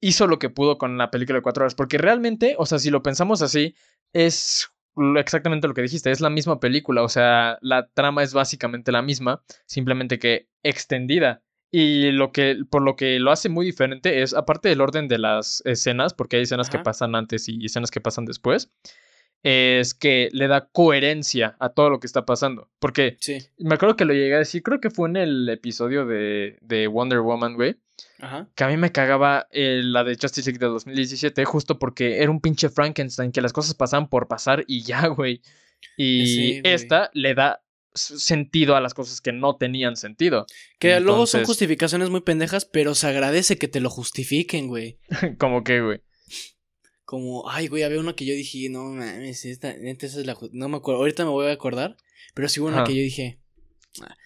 hizo 0.00 0.26
lo 0.26 0.38
que 0.38 0.50
pudo 0.50 0.78
con 0.78 0.98
la 0.98 1.10
película 1.10 1.38
de 1.38 1.42
cuatro 1.42 1.64
horas. 1.64 1.74
Porque 1.74 1.98
realmente, 1.98 2.54
o 2.58 2.66
sea, 2.66 2.78
si 2.78 2.90
lo 2.90 3.02
pensamos 3.02 3.42
así, 3.42 3.74
es 4.12 4.70
exactamente 5.16 5.66
lo 5.66 5.74
que 5.74 5.82
dijiste. 5.82 6.12
Es 6.12 6.20
la 6.20 6.30
misma 6.30 6.60
película. 6.60 7.02
O 7.02 7.08
sea, 7.08 7.58
la 7.60 7.88
trama 7.88 8.22
es 8.22 8.32
básicamente 8.32 8.92
la 8.92 9.02
misma. 9.02 9.42
Simplemente 9.66 10.20
que 10.20 10.48
extendida. 10.62 11.42
Y 11.78 12.10
lo 12.12 12.32
que, 12.32 12.56
por 12.70 12.80
lo 12.80 12.96
que 12.96 13.18
lo 13.18 13.30
hace 13.30 13.50
muy 13.50 13.66
diferente 13.66 14.22
es, 14.22 14.32
aparte 14.32 14.70
del 14.70 14.80
orden 14.80 15.08
de 15.08 15.18
las 15.18 15.60
escenas, 15.66 16.14
porque 16.14 16.36
hay 16.36 16.42
escenas 16.44 16.70
que 16.70 16.78
Ajá. 16.78 16.84
pasan 16.84 17.14
antes 17.14 17.50
y 17.50 17.62
escenas 17.66 17.90
que 17.90 18.00
pasan 18.00 18.24
después, 18.24 18.70
es 19.42 19.92
que 19.92 20.30
le 20.32 20.48
da 20.48 20.68
coherencia 20.72 21.54
a 21.60 21.68
todo 21.68 21.90
lo 21.90 22.00
que 22.00 22.06
está 22.06 22.24
pasando. 22.24 22.70
Porque 22.78 23.18
Sí. 23.20 23.38
me 23.58 23.74
acuerdo 23.74 23.94
que 23.96 24.06
lo 24.06 24.14
llegué 24.14 24.34
a 24.36 24.38
decir, 24.38 24.62
creo 24.62 24.80
que 24.80 24.88
fue 24.90 25.08
en 25.10 25.16
el 25.16 25.48
episodio 25.50 26.06
de, 26.06 26.56
de 26.62 26.86
Wonder 26.86 27.20
Woman, 27.20 27.54
güey, 27.56 27.76
Ajá. 28.20 28.48
que 28.54 28.64
a 28.64 28.68
mí 28.68 28.78
me 28.78 28.90
cagaba 28.90 29.46
eh, 29.50 29.82
la 29.84 30.02
de 30.02 30.16
Justice 30.20 30.50
League 30.50 30.58
de 30.64 30.70
2017, 30.72 31.44
justo 31.44 31.78
porque 31.78 32.22
era 32.22 32.30
un 32.30 32.40
pinche 32.40 32.70
Frankenstein, 32.70 33.32
que 33.32 33.42
las 33.42 33.52
cosas 33.52 33.74
pasaban 33.74 34.08
por 34.08 34.28
pasar 34.28 34.64
y 34.66 34.82
ya, 34.82 35.08
güey. 35.08 35.42
Y 35.98 36.26
Sí, 36.26 36.60
güey. 36.62 36.74
esta 36.74 37.10
le 37.12 37.34
da 37.34 37.62
sentido 38.00 38.76
a 38.76 38.80
las 38.80 38.94
cosas 38.94 39.20
que 39.20 39.32
no 39.32 39.56
tenían 39.56 39.96
sentido. 39.96 40.46
Que 40.78 41.00
luego 41.00 41.26
son 41.26 41.44
justificaciones 41.44 42.10
muy 42.10 42.20
pendejas, 42.20 42.64
pero 42.64 42.94
se 42.94 43.06
agradece 43.06 43.58
que 43.58 43.68
te 43.68 43.80
lo 43.80 43.90
justifiquen, 43.90 44.68
güey. 44.68 44.98
Como 45.38 45.64
que, 45.64 45.80
güey. 45.80 46.00
Como, 47.04 47.48
ay, 47.48 47.68
güey, 47.68 47.84
había 47.84 48.00
una 48.00 48.14
que 48.16 48.24
yo 48.24 48.34
dije, 48.34 48.68
no 48.68 48.84
mames, 48.84 49.44
esta, 49.44 49.70
esa 49.70 50.06
es 50.20 50.26
la. 50.26 50.36
No 50.52 50.68
me 50.68 50.76
acuerdo, 50.78 51.00
ahorita 51.00 51.24
me 51.24 51.30
voy 51.30 51.46
a 51.46 51.52
acordar, 51.52 51.96
pero 52.34 52.48
sí 52.48 52.58
hubo 52.58 52.68
una 52.68 52.78
Ajá. 52.78 52.86
que 52.86 52.96
yo 52.96 53.02
dije. 53.02 53.38
ah. 54.02 54.16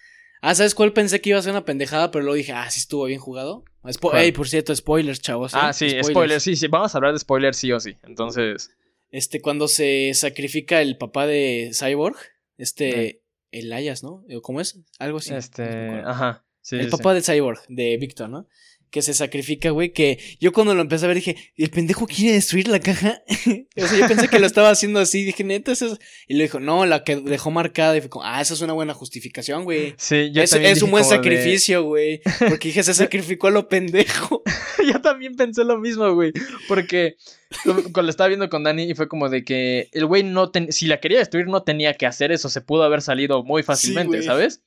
Ah, 0.43 0.55
¿sabes 0.55 0.73
cuál 0.73 0.91
pensé 0.91 1.21
que 1.21 1.29
iba 1.29 1.37
a 1.37 1.41
ser 1.43 1.51
una 1.51 1.65
pendejada? 1.65 2.09
Pero 2.09 2.23
luego 2.23 2.35
dije, 2.35 2.51
ah, 2.51 2.67
sí 2.71 2.79
estuvo 2.79 3.05
bien 3.05 3.19
jugado. 3.19 3.63
Spo-. 3.83 4.15
Ey, 4.15 4.31
por 4.31 4.49
cierto, 4.49 4.75
spoilers, 4.75 5.21
chavos. 5.21 5.53
¿eh? 5.53 5.57
Ah, 5.61 5.71
sí, 5.71 5.87
spoilers. 6.01 6.41
Sí, 6.41 6.55
sí, 6.55 6.65
vamos 6.67 6.95
a 6.95 6.97
hablar 6.97 7.13
de 7.13 7.19
spoilers 7.19 7.57
sí 7.57 7.71
o 7.71 7.79
sí. 7.79 7.95
Entonces, 8.01 8.71
Este, 9.11 9.39
cuando 9.39 9.67
se 9.67 10.11
sacrifica 10.15 10.81
el 10.81 10.97
papá 10.97 11.27
de 11.27 11.69
Cyborg, 11.75 12.15
este, 12.57 13.20
Elias, 13.51 14.03
¿no? 14.03 14.23
¿Cómo 14.41 14.61
es? 14.61 14.79
Algo 14.99 15.19
así. 15.19 15.33
este, 15.33 16.01
ajá. 16.05 16.45
Sí, 16.61 16.75
el 16.75 16.85
sí, 16.85 16.91
sí. 16.91 16.97
papá 16.97 17.13
de 17.13 17.21
Cyborg, 17.21 17.59
de 17.67 17.97
Victor, 17.97 18.29
¿no? 18.29 18.47
Que 18.91 19.01
se 19.01 19.13
sacrifica, 19.13 19.69
güey, 19.69 19.93
que 19.93 20.19
yo 20.41 20.51
cuando 20.51 20.75
lo 20.75 20.81
empecé 20.81 21.05
a 21.05 21.07
ver 21.07 21.15
dije, 21.15 21.37
¿el 21.55 21.69
pendejo 21.69 22.05
quiere 22.05 22.33
destruir 22.33 22.67
la 22.67 22.81
caja? 22.81 23.21
o 23.77 23.87
sea, 23.87 23.97
yo 23.97 24.07
pensé 24.07 24.27
que 24.27 24.37
lo 24.37 24.45
estaba 24.45 24.69
haciendo 24.69 24.99
así, 24.99 25.23
dije, 25.23 25.45
neta, 25.45 25.71
eso 25.71 25.93
es... 25.93 25.99
Y 26.27 26.33
le 26.33 26.43
dijo, 26.43 26.59
no, 26.59 26.85
la 26.85 27.05
que 27.05 27.15
dejó 27.15 27.51
marcada, 27.51 27.95
y 27.95 28.01
fue 28.01 28.09
como, 28.09 28.25
ah, 28.25 28.41
esa 28.41 28.53
es 28.53 28.59
una 28.59 28.73
buena 28.73 28.93
justificación, 28.93 29.63
güey. 29.63 29.95
Sí, 29.97 30.31
yo 30.33 30.43
Es, 30.43 30.49
también 30.49 30.73
es 30.73 30.81
un 30.81 30.91
buen 30.91 31.05
sacrificio, 31.05 31.83
güey. 31.83 32.21
Porque 32.49 32.67
dije, 32.67 32.83
se 32.83 32.93
sacrificó 32.93 33.47
a 33.47 33.51
lo 33.51 33.69
pendejo. 33.69 34.43
yo 34.85 35.01
también 35.01 35.35
pensé 35.37 35.63
lo 35.63 35.77
mismo, 35.79 36.13
güey. 36.13 36.33
Porque 36.67 37.15
cuando 37.63 38.01
lo 38.03 38.09
estaba 38.09 38.27
viendo 38.27 38.49
con 38.49 38.63
Dani 38.63 38.91
y 38.91 38.93
fue 38.93 39.07
como 39.07 39.29
de 39.29 39.45
que 39.45 39.87
el 39.93 40.05
güey 40.05 40.23
no 40.23 40.51
ten- 40.51 40.71
si 40.71 40.87
la 40.87 40.99
quería 40.99 41.19
destruir 41.19 41.47
no 41.47 41.63
tenía 41.63 41.93
que 41.93 42.05
hacer 42.07 42.33
eso, 42.33 42.49
se 42.49 42.59
pudo 42.59 42.83
haber 42.83 43.01
salido 43.01 43.41
muy 43.43 43.63
fácilmente, 43.63 44.17
güey. 44.17 44.23
¿sabes? 44.23 44.61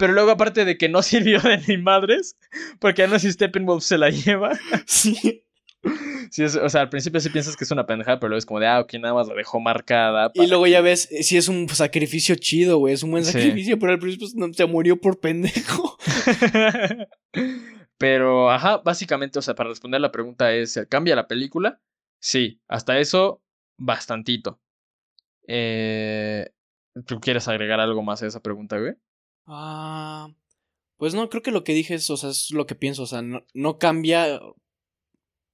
Pero 0.00 0.14
luego 0.14 0.30
aparte 0.32 0.64
de 0.64 0.76
que 0.78 0.88
no 0.88 1.02
sirvió 1.02 1.38
de 1.40 1.58
ni 1.68 1.76
madres, 1.78 2.36
porque 2.80 3.04
aún 3.04 3.12
así 3.14 3.30
Steppenwolf 3.30 3.84
se 3.84 3.98
la 3.98 4.08
lleva. 4.10 4.58
sí. 4.86 5.44
Sí, 6.30 6.42
es- 6.44 6.56
o 6.56 6.68
sea, 6.68 6.82
al 6.82 6.88
principio 6.90 7.20
sí 7.20 7.28
piensas 7.30 7.56
que 7.56 7.64
es 7.64 7.70
una 7.70 7.86
pendejada, 7.86 8.18
pero 8.20 8.28
luego 8.28 8.38
es 8.38 8.46
como 8.46 8.60
de, 8.60 8.66
ah, 8.66 8.80
ok, 8.80 8.94
nada 8.94 9.14
más 9.14 9.28
la 9.28 9.34
dejó 9.34 9.60
marcada. 9.60 10.30
Y 10.34 10.46
luego 10.46 10.64
que- 10.64 10.70
ya 10.72 10.80
ves, 10.80 11.08
sí 11.22 11.36
es 11.36 11.48
un 11.48 11.68
sacrificio 11.68 12.34
chido, 12.36 12.78
güey. 12.78 12.94
Es 12.94 13.02
un 13.02 13.10
buen 13.12 13.24
Sí. 13.24 13.32
sacrificio, 13.32 13.78
pero 13.78 13.92
al 13.92 13.98
principio 13.98 14.28
no, 14.34 14.52
se 14.52 14.66
murió 14.66 15.00
por 15.00 15.20
pendejo. 15.20 15.96
Pero, 17.98 18.50
ajá, 18.50 18.78
básicamente, 18.78 19.38
o 19.38 19.42
sea, 19.42 19.54
para 19.54 19.68
responder 19.68 20.00
la 20.00 20.10
pregunta 20.12 20.52
es, 20.54 20.72
¿se 20.72 20.86
¿cambia 20.88 21.14
la 21.14 21.26
película? 21.28 21.80
Sí, 22.18 22.60
hasta 22.68 22.98
eso, 22.98 23.42
bastantito. 23.78 24.58
Eh, 25.46 26.50
¿Tú 27.06 27.20
quieres 27.20 27.46
agregar 27.48 27.78
algo 27.80 28.02
más 28.02 28.22
a 28.22 28.26
esa 28.26 28.40
pregunta, 28.40 28.78
güey? 28.78 28.94
Ah, 29.46 30.28
pues 30.96 31.14
no, 31.14 31.28
creo 31.28 31.42
que 31.42 31.50
lo 31.50 31.64
que 31.64 31.74
dije 31.74 31.94
es, 31.94 32.10
o 32.10 32.16
sea, 32.16 32.30
es 32.30 32.50
lo 32.50 32.66
que 32.66 32.74
pienso, 32.74 33.02
o 33.02 33.06
sea, 33.06 33.22
no, 33.22 33.44
no 33.54 33.78
cambia. 33.78 34.40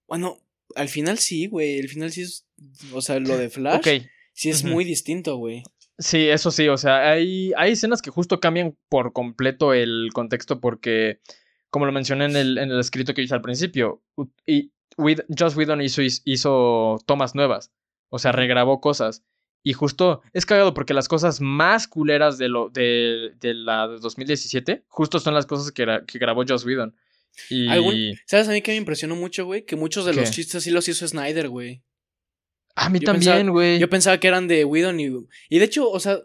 Bueno, 0.07 0.38
al 0.75 0.88
final 0.88 1.18
sí, 1.18 1.46
güey. 1.46 1.81
Al 1.81 1.88
final 1.88 2.11
sí 2.11 2.22
es. 2.22 2.46
O 2.92 3.01
sea, 3.01 3.18
lo 3.18 3.37
de 3.37 3.51
Flash. 3.51 4.03
Sí 4.33 4.51
es 4.51 4.64
muy 4.64 4.85
distinto, 4.85 5.37
güey. 5.37 5.62
Sí, 5.99 6.29
eso 6.29 6.51
sí, 6.51 6.68
o 6.68 6.77
sea, 6.77 7.11
hay, 7.11 7.53
hay 7.57 7.72
escenas 7.72 8.03
que 8.03 8.11
justo 8.11 8.38
cambian 8.38 8.77
por 8.90 9.14
completo 9.14 9.72
el 9.72 10.11
contexto 10.12 10.61
porque, 10.61 11.20
como 11.70 11.87
lo 11.87 11.92
mencioné 11.92 12.27
en 12.27 12.37
el, 12.37 12.59
en 12.59 12.70
el 12.70 12.79
escrito 12.79 13.14
que 13.14 13.22
hice 13.22 13.35
al 13.35 13.40
principio, 13.40 14.03
y 14.46 14.72
Joss 14.99 15.57
Whedon 15.57 15.81
hizo, 15.81 16.03
hizo 16.03 16.99
tomas 17.07 17.35
nuevas, 17.35 17.72
o 18.11 18.18
sea, 18.18 18.33
regrabó 18.33 18.83
cosas. 18.83 19.25
Y 19.68 19.72
justo 19.72 20.22
es 20.33 20.46
cagado 20.46 20.74
porque 20.74 20.94
las 20.94 21.09
cosas 21.09 21.40
más 21.40 21.88
culeras 21.88 22.38
de, 22.38 22.48
lo, 22.48 22.68
de, 22.70 23.33
de 23.40 23.52
la 23.52 23.88
de 23.88 23.98
2017 23.98 24.85
justo 24.87 25.18
son 25.18 25.35
las 25.35 25.44
cosas 25.44 25.72
que, 25.72 25.85
gra- 25.85 26.07
que 26.07 26.20
grabó 26.20 26.44
Joss 26.46 26.64
Whedon. 26.64 26.94
Y... 27.50 27.66
Algún- 27.68 28.14
¿Sabes 28.26 28.48
a 28.48 28.52
mí 28.52 28.62
que 28.62 28.70
me 28.70 28.76
impresionó 28.76 29.16
mucho, 29.16 29.44
güey? 29.44 29.64
Que 29.66 29.74
muchos 29.74 30.05
de 30.07 30.12
los 30.14 30.31
chistes 30.31 30.62
sí 30.62 30.70
los 30.70 30.88
hizo 30.88 31.09
Snyder, 31.09 31.48
güey. 31.48 31.83
A 32.76 32.88
mí 32.90 33.00
yo 33.00 33.07
también, 33.07 33.50
güey. 33.50 33.81
Yo 33.81 33.90
pensaba 33.90 34.20
que 34.20 34.29
eran 34.29 34.46
de 34.46 34.64
Whedon 34.64 35.00
y. 35.00 35.07
Y 35.48 35.59
de 35.59 35.64
hecho, 35.64 35.90
o 35.90 35.98
sea, 35.98 36.20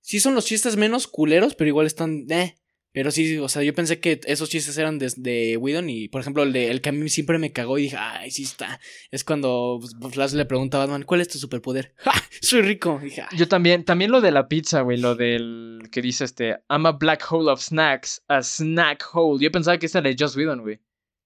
sí 0.00 0.18
son 0.18 0.34
los 0.34 0.44
chistes 0.46 0.76
menos 0.76 1.06
culeros, 1.06 1.54
pero 1.54 1.68
igual 1.68 1.86
están. 1.86 2.26
Eh. 2.28 2.56
Pero 2.94 3.10
sí, 3.10 3.38
o 3.38 3.48
sea, 3.48 3.64
yo 3.64 3.74
pensé 3.74 3.98
que 3.98 4.20
esos 4.24 4.48
chistes 4.48 4.78
eran 4.78 5.00
de, 5.00 5.12
de 5.16 5.56
Whedon 5.56 5.90
y, 5.90 6.06
por 6.06 6.20
ejemplo, 6.20 6.44
el, 6.44 6.52
de, 6.52 6.70
el 6.70 6.80
que 6.80 6.90
a 6.90 6.92
mí 6.92 7.08
siempre 7.08 7.40
me 7.40 7.50
cagó 7.50 7.76
y 7.76 7.82
dije, 7.82 7.96
ay, 7.98 8.30
sí 8.30 8.44
está. 8.44 8.78
Es 9.10 9.24
cuando 9.24 9.80
pues, 9.80 10.14
Flash 10.14 10.34
le 10.34 10.44
pregunta 10.44 10.76
a 10.76 10.86
Batman, 10.86 11.02
¿cuál 11.02 11.20
es 11.20 11.26
tu 11.26 11.38
superpoder? 11.38 11.92
¡Ja! 11.96 12.12
Soy 12.40 12.62
rico. 12.62 13.00
Dije, 13.02 13.22
"Ah". 13.22 13.28
Yo 13.36 13.48
también, 13.48 13.84
también 13.84 14.12
lo 14.12 14.20
de 14.20 14.30
la 14.30 14.46
pizza, 14.46 14.82
güey, 14.82 14.96
lo 14.96 15.16
del 15.16 15.80
que 15.90 16.02
dice 16.02 16.24
este, 16.24 16.50
I'm 16.70 16.86
a 16.86 16.92
black 16.92 17.24
hole 17.28 17.50
of 17.50 17.60
snacks, 17.60 18.22
a 18.28 18.44
snack 18.44 19.04
hole. 19.12 19.42
Yo 19.42 19.50
pensaba 19.50 19.76
que 19.76 19.86
ese 19.86 19.98
era 19.98 20.08
de 20.08 20.16
Joss 20.16 20.36
Whedon, 20.36 20.62
güey. 20.62 20.78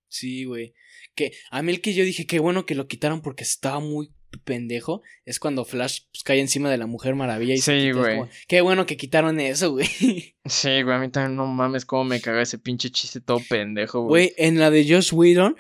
Sí, 0.09 0.44
güey. 0.44 0.72
Que 1.14 1.33
a 1.50 1.61
mí 1.61 1.70
el 1.70 1.83
que 1.83 1.92
yo 1.92 2.02
dije, 2.02 2.26
qué 2.26 2.38
bueno 2.38 2.64
que 2.64 2.76
lo 2.76 2.88
quitaron 2.88 3.20
porque 3.20 3.44
estaba 3.44 3.78
muy 3.78 4.11
pendejo, 4.44 5.02
es 5.24 5.40
cuando 5.40 5.64
Flash 5.64 6.00
pues, 6.12 6.22
cae 6.22 6.40
encima 6.40 6.70
de 6.70 6.78
la 6.78 6.86
Mujer 6.86 7.14
Maravilla 7.14 7.54
y 7.54 7.58
se 7.58 7.80
Sí, 7.80 7.92
güey. 7.92 8.20
qué 8.46 8.60
bueno 8.60 8.86
que 8.86 8.96
quitaron 8.96 9.40
eso, 9.40 9.72
güey. 9.72 9.86
Sí, 10.44 10.82
güey, 10.82 10.96
a 10.96 10.98
mí 10.98 11.10
también 11.10 11.36
no 11.36 11.46
mames 11.46 11.84
cómo 11.84 12.04
me 12.04 12.20
caga 12.20 12.40
ese 12.42 12.58
pinche 12.58 12.90
chiste 12.90 13.20
todo 13.20 13.40
pendejo, 13.48 14.00
güey. 14.02 14.28
Güey, 14.28 14.34
en 14.38 14.58
la 14.58 14.70
de 14.70 14.86
Josh 14.88 15.12
Whedon 15.12 15.56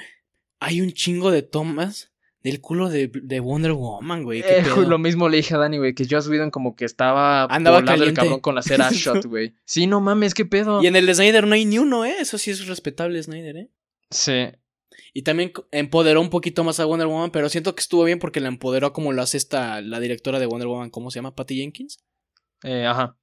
hay 0.60 0.80
un 0.80 0.92
chingo 0.92 1.30
de 1.30 1.42
tomas 1.42 2.12
del 2.42 2.60
culo 2.60 2.88
de, 2.88 3.10
de 3.12 3.40
Wonder 3.40 3.72
Woman, 3.72 4.22
güey. 4.22 4.42
Eh, 4.46 4.62
lo 4.86 4.98
mismo 4.98 5.28
le 5.28 5.38
dije 5.38 5.54
a 5.54 5.58
Dani, 5.58 5.76
güey, 5.78 5.92
que 5.94 6.06
Joss 6.08 6.28
Whedon 6.28 6.50
como 6.50 6.76
que 6.76 6.84
estaba 6.84 7.44
Andaba 7.44 7.80
volado 7.80 7.94
el 7.94 7.98
caliente. 8.00 8.20
cabrón 8.20 8.40
con 8.40 8.54
la 8.54 8.62
cera 8.62 8.88
shot, 8.92 9.26
güey. 9.26 9.54
Sí, 9.64 9.86
no 9.86 10.00
mames, 10.00 10.34
qué 10.34 10.46
pedo. 10.46 10.82
Y 10.82 10.86
en 10.86 10.96
el 10.96 11.06
de 11.06 11.14
Snyder 11.14 11.46
no 11.46 11.54
hay 11.54 11.64
ni 11.64 11.78
uno, 11.78 12.04
¿eh? 12.04 12.14
Eso 12.20 12.38
sí 12.38 12.50
es 12.50 12.66
respetable, 12.66 13.22
Snyder, 13.22 13.56
¿eh? 13.56 13.70
Sí. 14.10 14.46
Y 15.14 15.22
también 15.22 15.52
empoderó 15.72 16.20
un 16.20 16.30
poquito 16.30 16.64
más 16.64 16.80
a 16.80 16.84
Wonder 16.84 17.06
Woman, 17.06 17.30
pero 17.30 17.48
siento 17.48 17.74
que 17.74 17.80
estuvo 17.80 18.04
bien 18.04 18.18
porque 18.18 18.40
la 18.40 18.48
empoderó 18.48 18.92
como 18.92 19.12
lo 19.12 19.22
hace 19.22 19.36
esta, 19.36 19.80
la 19.80 20.00
directora 20.00 20.38
de 20.38 20.46
Wonder 20.46 20.68
Woman, 20.68 20.90
¿cómo 20.90 21.10
se 21.10 21.18
llama? 21.18 21.34
Patty 21.34 21.56
Jenkins. 21.56 21.98
Eh, 22.62 22.84
ajá. 22.86 23.16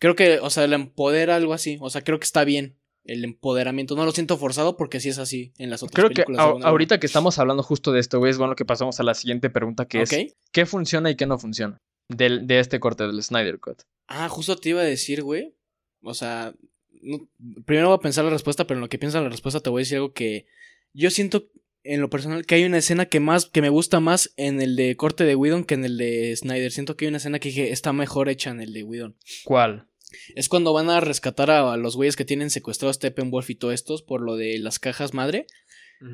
Creo 0.00 0.14
que, 0.16 0.38
o 0.40 0.48
sea, 0.50 0.66
la 0.66 0.76
empodera 0.76 1.36
algo 1.36 1.52
así. 1.54 1.76
O 1.80 1.90
sea, 1.90 2.02
creo 2.02 2.18
que 2.18 2.24
está 2.24 2.44
bien 2.44 2.78
el 3.04 3.24
empoderamiento. 3.24 3.96
No 3.96 4.04
lo 4.04 4.12
siento 4.12 4.36
forzado 4.38 4.76
porque 4.76 5.00
sí 5.00 5.08
es 5.08 5.18
así 5.18 5.52
en 5.58 5.70
las 5.70 5.82
otras 5.82 5.94
Creo 5.96 6.08
que 6.08 6.14
películas. 6.24 6.40
a- 6.40 6.50
Wonder 6.52 6.68
ahorita 6.68 7.00
que 7.00 7.06
estamos 7.06 7.38
hablando 7.38 7.62
justo 7.62 7.92
de 7.92 8.00
esto, 8.00 8.18
güey, 8.18 8.30
es 8.30 8.38
bueno 8.38 8.54
que 8.54 8.64
pasamos 8.64 8.98
a 9.00 9.02
la 9.02 9.14
siguiente 9.14 9.50
pregunta 9.50 9.86
que 9.86 10.02
es. 10.02 10.10
¿qué 10.52 10.66
funciona 10.66 11.10
y 11.10 11.16
qué 11.16 11.26
no 11.26 11.38
funciona 11.38 11.78
del, 12.08 12.46
de 12.46 12.60
este 12.60 12.80
corte 12.80 13.06
del 13.06 13.22
Snyder 13.22 13.58
Cut? 13.60 13.82
Ah, 14.06 14.28
justo 14.28 14.56
te 14.56 14.70
iba 14.70 14.80
a 14.80 14.84
decir, 14.84 15.22
güey. 15.22 15.54
O 16.02 16.14
sea, 16.14 16.54
no- 17.02 17.28
primero 17.66 17.88
voy 17.88 17.96
a 17.96 18.00
pensar 18.00 18.24
la 18.24 18.30
respuesta, 18.30 18.66
pero 18.66 18.78
en 18.78 18.82
lo 18.82 18.88
que 18.88 18.98
piensa 18.98 19.20
la 19.20 19.28
respuesta 19.28 19.60
te 19.60 19.68
voy 19.70 19.80
a 19.80 19.82
decir 19.84 19.96
algo 19.96 20.12
que 20.12 20.46
yo 20.92 21.10
siento 21.10 21.50
en 21.84 22.00
lo 22.00 22.10
personal 22.10 22.44
que 22.44 22.54
hay 22.54 22.64
una 22.64 22.78
escena 22.78 23.06
que 23.06 23.20
más 23.20 23.46
que 23.46 23.62
me 23.62 23.68
gusta 23.70 24.00
más 24.00 24.32
en 24.36 24.60
el 24.60 24.76
de 24.76 24.96
corte 24.96 25.24
de 25.24 25.34
Whedon 25.34 25.64
que 25.64 25.74
en 25.74 25.84
el 25.84 25.96
de 25.96 26.36
Snyder. 26.36 26.70
Siento 26.70 26.96
que 26.96 27.04
hay 27.04 27.08
una 27.08 27.18
escena 27.18 27.38
que 27.38 27.48
dije, 27.48 27.72
está 27.72 27.92
mejor 27.92 28.28
hecha 28.28 28.50
en 28.50 28.60
el 28.60 28.72
de 28.72 28.82
Whedon. 28.82 29.16
¿Cuál? 29.44 29.88
Es 30.34 30.48
cuando 30.48 30.72
van 30.72 30.90
a 30.90 31.00
rescatar 31.00 31.50
a, 31.50 31.72
a 31.72 31.76
los 31.76 31.96
güeyes 31.96 32.16
que 32.16 32.24
tienen 32.24 32.50
secuestrado 32.50 32.90
a 32.90 32.94
Steppenwolf 32.94 33.50
y 33.50 33.54
todo 33.54 33.72
estos 33.72 34.02
por 34.02 34.22
lo 34.22 34.36
de 34.36 34.58
las 34.58 34.78
cajas 34.78 35.14
madre, 35.14 35.46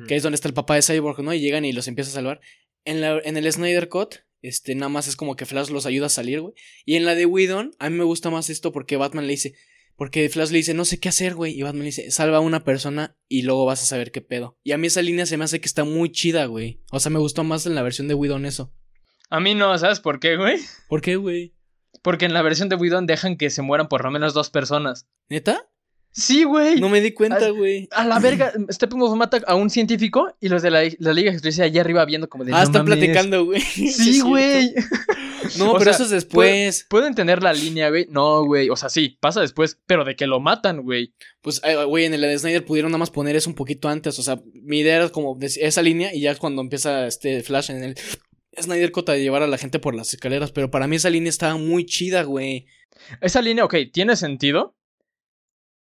que 0.07 0.15
es 0.15 0.23
donde 0.23 0.35
está 0.35 0.47
el 0.47 0.53
papá 0.53 0.75
de 0.75 0.81
Cyborg, 0.81 1.21
¿no? 1.21 1.33
Y 1.33 1.39
llegan 1.39 1.63
y 1.63 1.71
los 1.71 1.87
empieza 1.87 2.09
a 2.09 2.13
salvar. 2.13 2.41
En, 2.85 3.01
la, 3.01 3.19
en 3.23 3.37
el 3.37 3.51
Snyder 3.51 3.87
Cut, 3.87 4.15
este, 4.41 4.75
nada 4.75 4.89
más 4.89 5.07
es 5.07 5.15
como 5.15 5.35
que 5.35 5.45
Flash 5.45 5.69
los 5.69 5.85
ayuda 5.85 6.07
a 6.07 6.09
salir, 6.09 6.41
güey. 6.41 6.53
Y 6.85 6.95
en 6.95 7.05
la 7.05 7.15
de 7.15 7.25
Whedon, 7.25 7.71
a 7.79 7.89
mí 7.89 7.97
me 7.97 8.03
gusta 8.03 8.29
más 8.29 8.49
esto 8.49 8.71
porque 8.71 8.97
Batman 8.97 9.27
le 9.27 9.33
dice, 9.33 9.55
porque 9.95 10.27
Flash 10.29 10.49
le 10.51 10.57
dice, 10.57 10.73
no 10.73 10.85
sé 10.85 10.99
qué 10.99 11.09
hacer, 11.09 11.35
güey. 11.35 11.57
Y 11.57 11.61
Batman 11.63 11.79
le 11.81 11.85
dice, 11.85 12.11
salva 12.11 12.37
a 12.37 12.41
una 12.41 12.63
persona 12.63 13.15
y 13.27 13.43
luego 13.43 13.65
vas 13.65 13.81
a 13.81 13.85
saber 13.85 14.11
qué 14.11 14.21
pedo. 14.21 14.57
Y 14.63 14.71
a 14.73 14.77
mí 14.77 14.87
esa 14.87 15.01
línea 15.01 15.25
se 15.25 15.37
me 15.37 15.45
hace 15.45 15.59
que 15.61 15.67
está 15.67 15.83
muy 15.83 16.11
chida, 16.11 16.45
güey. 16.45 16.81
O 16.91 16.99
sea, 16.99 17.11
me 17.11 17.19
gustó 17.19 17.43
más 17.43 17.65
en 17.65 17.75
la 17.75 17.81
versión 17.81 18.07
de 18.07 18.13
Whedon 18.13 18.45
eso. 18.45 18.73
A 19.29 19.39
mí 19.39 19.55
no, 19.55 19.77
¿sabes 19.77 19.99
por 19.99 20.19
qué, 20.19 20.37
güey? 20.37 20.59
¿Por 20.89 21.01
qué, 21.01 21.15
güey? 21.15 21.55
Porque 22.03 22.25
en 22.25 22.33
la 22.33 22.41
versión 22.41 22.69
de 22.69 22.75
Whedon 22.75 23.05
dejan 23.07 23.37
que 23.37 23.49
se 23.49 23.61
mueran 23.61 23.87
por 23.87 24.03
lo 24.03 24.11
menos 24.11 24.33
dos 24.33 24.49
personas. 24.49 25.07
¿Neta? 25.29 25.65
Sí, 26.11 26.43
güey. 26.43 26.79
No 26.79 26.87
me 26.87 27.01
di 27.01 27.11
cuenta, 27.11 27.49
güey. 27.49 27.89
A 27.91 28.05
la 28.05 28.19
verga, 28.19 28.53
Steppenwolf 28.71 29.15
mata 29.17 29.41
a 29.47 29.55
un 29.55 29.69
científico 29.69 30.33
y 30.39 30.47
los 30.49 30.61
de 30.61 30.71
la, 30.71 30.83
la 30.99 31.13
Liga 31.13 31.31
de 31.31 31.35
Justicia 31.37 31.65
allá 31.65 31.81
arriba 31.81 32.05
viendo 32.05 32.29
como 32.29 32.45
de. 32.45 32.53
Ah, 32.53 32.57
"No 32.59 32.63
están 32.63 32.85
mames". 32.85 32.99
platicando, 32.99 33.45
güey. 33.45 33.59
Sí, 33.61 34.19
güey. 34.25 34.73
No, 35.57 35.71
O 35.71 35.77
pero 35.77 35.85
sea, 35.85 35.93
eso 35.93 36.03
es 36.03 36.09
después. 36.09 36.85
Puedo 36.89 37.07
entender 37.07 37.41
la 37.41 37.53
línea, 37.53 37.89
güey. 37.89 38.07
No, 38.09 38.45
güey. 38.45 38.69
O 38.69 38.75
sea, 38.75 38.89
sí, 38.89 39.17
pasa 39.19 39.41
después, 39.41 39.79
pero 39.85 40.03
de 40.03 40.15
que 40.15 40.27
lo 40.27 40.39
matan, 40.39 40.83
güey. 40.83 41.13
Pues, 41.41 41.61
eh, 41.63 41.83
güey, 41.85 42.05
en 42.05 42.13
el 42.13 42.21
de 42.21 42.37
Snyder 42.37 42.65
pudieron 42.65 42.91
nada 42.91 42.99
más 42.99 43.11
poner 43.11 43.35
eso 43.35 43.49
un 43.49 43.55
poquito 43.55 43.87
antes. 43.87 44.17
O 44.19 44.23
sea, 44.23 44.41
mi 44.53 44.79
idea 44.79 44.97
era 44.97 45.09
como 45.09 45.37
esa 45.41 45.81
línea 45.81 46.13
y 46.13 46.21
ya 46.21 46.35
cuando 46.35 46.61
empieza 46.61 47.07
este 47.07 47.43
Flash 47.43 47.71
en 47.71 47.83
el 47.83 47.95
Snyder 48.59 48.91
Cut 48.91 49.09
de 49.09 49.21
llevar 49.21 49.43
a 49.43 49.47
la 49.47 49.57
gente 49.57 49.79
por 49.79 49.95
las 49.95 50.13
escaleras. 50.13 50.51
Pero 50.51 50.71
para 50.71 50.87
mí 50.87 50.95
esa 50.95 51.09
línea 51.09 51.29
estaba 51.29 51.57
muy 51.57 51.85
chida, 51.85 52.23
güey. 52.23 52.67
Esa 53.21 53.41
línea, 53.41 53.65
ok, 53.65 53.75
tiene 53.91 54.15
sentido. 54.15 54.75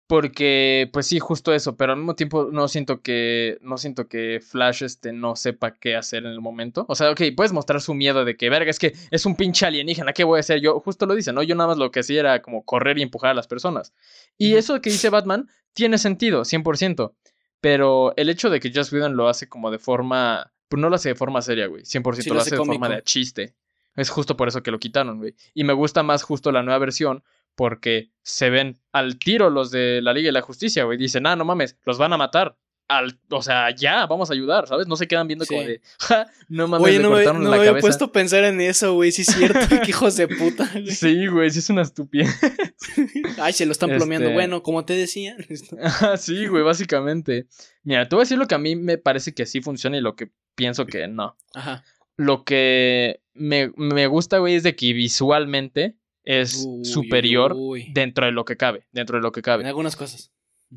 Porque, 0.09 0.89
pues 0.91 1.07
sí, 1.07 1.19
justo 1.19 1.53
eso, 1.53 1.77
pero 1.77 1.93
al 1.93 1.99
mismo 1.99 2.15
tiempo 2.15 2.49
no 2.51 2.67
siento 2.67 3.03
que. 3.03 3.59
No 3.61 3.77
siento 3.77 4.09
que 4.09 4.41
Flash 4.41 4.83
este 4.83 5.13
no 5.13 5.37
sepa 5.37 5.75
qué 5.75 5.97
hacer 5.97 6.25
en 6.25 6.33
el 6.33 6.41
momento. 6.41 6.87
O 6.89 6.95
sea, 6.95 7.11
ok, 7.11 7.21
puedes 7.37 7.53
mostrar 7.53 7.83
su 7.83 7.93
miedo 7.93 8.25
de 8.25 8.35
que, 8.35 8.49
verga, 8.49 8.71
es 8.71 8.79
que 8.79 8.95
es 9.11 9.27
un 9.27 9.37
pinche 9.37 9.67
alienígena, 9.67 10.15
¿qué 10.15 10.25
voy 10.25 10.39
a 10.39 10.41
hacer? 10.41 10.63
Yo, 10.63 10.81
justo 10.81 11.05
lo 11.05 11.15
dice, 11.15 11.35
¿no? 11.35 11.43
Yo 11.43 11.55
nada 11.55 11.69
más 11.69 11.77
lo 11.77 11.91
que 11.91 12.01
hacía 12.01 12.21
era 12.21 12.41
como 12.41 12.65
correr 12.65 12.99
y 12.99 13.03
empujar 13.03 13.33
a 13.33 13.35
las 13.35 13.47
personas. 13.47 13.93
Y 14.39 14.55
eso 14.55 14.81
que 14.81 14.89
dice 14.89 15.11
Batman 15.11 15.47
tiene 15.75 15.99
sentido, 15.99 16.43
100%. 16.47 17.13
Pero 17.61 18.15
el 18.17 18.31
hecho 18.31 18.49
de 18.49 18.61
que 18.61 18.73
Joss 18.75 18.91
Whedon 18.91 19.15
lo 19.15 19.29
hace 19.29 19.47
como 19.47 19.71
de 19.71 19.79
forma. 19.79 20.55
Pues 20.71 20.81
no 20.81 20.89
lo 20.89 20.97
hace 20.97 21.11
de 21.11 21.17
forma 21.17 21.43
seria, 21.43 21.67
güey. 21.67 21.83
100% 21.83 22.23
Sí, 22.23 22.29
lo, 22.31 22.37
lo 22.37 22.41
hace 22.41 22.53
de 22.53 22.57
forma 22.57 22.89
de 22.89 23.03
chiste. 23.03 23.55
Es 23.95 24.09
justo 24.09 24.39
por 24.39 24.49
eso 24.49 24.63
que 24.63 24.71
lo 24.71 24.79
quitaron, 24.79 25.19
güey. 25.19 25.35
Y 25.53 25.65
me 25.65 25.75
gusta 25.75 26.03
más 26.03 26.23
justo 26.23 26.51
la 26.51 26.63
nueva 26.63 26.79
versión 26.79 27.25
porque 27.59 28.13
se 28.23 28.51
ven 28.51 28.79
al 28.93 29.19
tiro 29.19 29.51
los 29.51 29.73
de 29.73 30.01
la 30.01 30.13
Liga 30.13 30.29
de 30.29 30.33
la 30.33 30.43
Justicia, 30.43 30.85
güey. 30.85 30.97
Dicen, 30.97 31.27
ah, 31.27 31.35
no 31.35 31.45
mames, 31.45 31.77
los 31.85 31.99
van 31.99 32.13
a 32.13 32.17
matar. 32.17 32.57
Al, 32.87 33.19
o 33.31 33.43
sea, 33.43 33.69
ya, 33.75 34.07
vamos 34.07 34.31
a 34.31 34.33
ayudar, 34.33 34.67
¿sabes? 34.69 34.87
No 34.87 34.97
se 34.97 35.07
quedan 35.09 35.27
viendo 35.27 35.45
como 35.45 35.61
Sí. 35.61 35.67
de, 35.67 35.81
ja, 35.99 36.27
no 36.49 36.69
mames, 36.69 36.87
Oye, 36.87 36.99
no 37.01 37.11
me, 37.11 37.23
no 37.25 37.33
la 37.51 37.51
me 37.51 37.57
había 37.69 37.81
puesto 37.81 38.07
a 38.07 38.13
pensar 38.13 38.45
en 38.45 38.61
eso, 38.63 38.95
güey. 38.95 39.11
Sí, 39.13 39.23
es 39.23 39.29
cierto. 39.35 39.59
Qué 39.85 39.91
hijos 39.91 40.17
de 40.17 40.27
puta, 40.29 40.71
güey. 40.73 40.87
Sí, 40.87 41.27
güey, 41.27 41.51
sí 41.51 41.59
es 41.59 41.69
una 41.69 41.83
estupidez. 41.83 42.31
Ay, 43.43 43.53
se 43.53 43.67
lo 43.67 43.73
están 43.73 43.91
plomeando. 43.91 44.29
Este- 44.29 44.35
Bueno, 44.35 44.63
como 44.63 44.85
te 44.87 44.95
decía. 44.95 45.37
Sí, 46.17 46.47
güey, 46.47 46.63
básicamente. 46.63 47.47
Mira, 47.83 48.09
te 48.09 48.15
voy 48.15 48.23
a 48.23 48.25
decir 48.25 48.39
lo 48.39 48.47
que 48.47 48.55
a 48.55 48.59
mí 48.59 48.77
me 48.77 48.97
parece 48.99 49.35
que 49.35 49.45
sí 49.45 49.61
funciona 49.61 49.99
y 49.99 50.01
lo 50.01 50.15
que 50.17 50.31
pienso 50.55 50.87
que 50.87 51.09
no. 51.09 51.37
Ajá. 51.55 51.85
Lo 52.17 52.45
que 52.45 53.21
me, 53.35 53.71
me 53.77 54.07
gusta, 54.07 54.39
güey, 54.39 54.55
es 54.55 54.63
de 54.63 54.75
que 54.77 54.95
visualmente 54.95 55.98
es 56.29 56.65
Uy, 56.69 56.85
superior 56.85 57.55
uy, 57.57 57.91
dentro 57.95 58.27
de 58.27 58.33
lo 58.33 58.45
que 58.45 58.57
cabe, 58.59 58.87
dentro 58.93 59.17
de 59.17 59.23
lo 59.23 59.33
que 59.33 59.41
En 59.41 59.45
cabe. 59.45 59.65
algunas 59.67 59.97
cosas. 59.97 60.31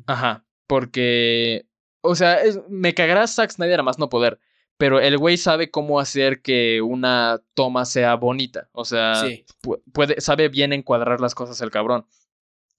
Ajá, 0.06 0.46
porque, 0.66 1.66
o 2.00 2.14
sea, 2.14 2.42
es- 2.42 2.60
me 2.70 2.94
cagará 2.94 3.26
Zack 3.26 3.50
Snyder 3.50 3.80
a 3.80 3.82
más 3.82 3.98
no 3.98 4.08
poder, 4.08 4.38
pero 4.78 4.98
el 4.98 5.18
güey 5.18 5.36
sabe 5.36 5.70
cómo 5.70 6.00
hacer 6.00 6.40
que 6.40 6.80
una 6.80 7.42
toma 7.54 7.84
sea 7.84 8.14
bonita, 8.14 8.70
o 8.72 8.84
sea, 8.86 9.16
Sí. 9.16 9.44
puede, 9.92 10.20
sabe 10.22 10.48
bien 10.48 10.72
encuadrar 10.72 11.20
las 11.20 11.34
cosas 11.34 11.60
el 11.60 11.70
cabrón. 11.70 12.06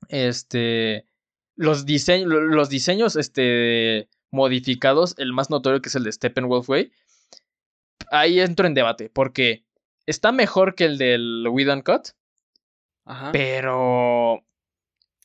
Este, 0.09 1.05
los 1.55 1.86
diseños, 1.86 2.27
los 2.29 2.69
diseños, 2.69 3.15
este, 3.15 4.09
modificados, 4.31 5.13
el 5.19 5.31
más 5.31 5.49
notorio 5.51 5.81
que 5.81 5.89
es 5.89 5.95
el 5.95 6.03
de 6.05 6.12
Steppenwolf, 6.12 6.65
güey, 6.67 6.91
ahí 8.12 8.39
entro 8.39 8.65
en 8.67 8.73
debate, 8.73 9.09
porque 9.09 9.63
está 10.07 10.31
mejor 10.31 10.73
que 10.75 10.86
el 10.86 10.97
del 10.97 11.45
Whedon 11.49 11.81
Cut, 11.83 12.09
Ajá. 13.05 13.31
pero 13.31 14.43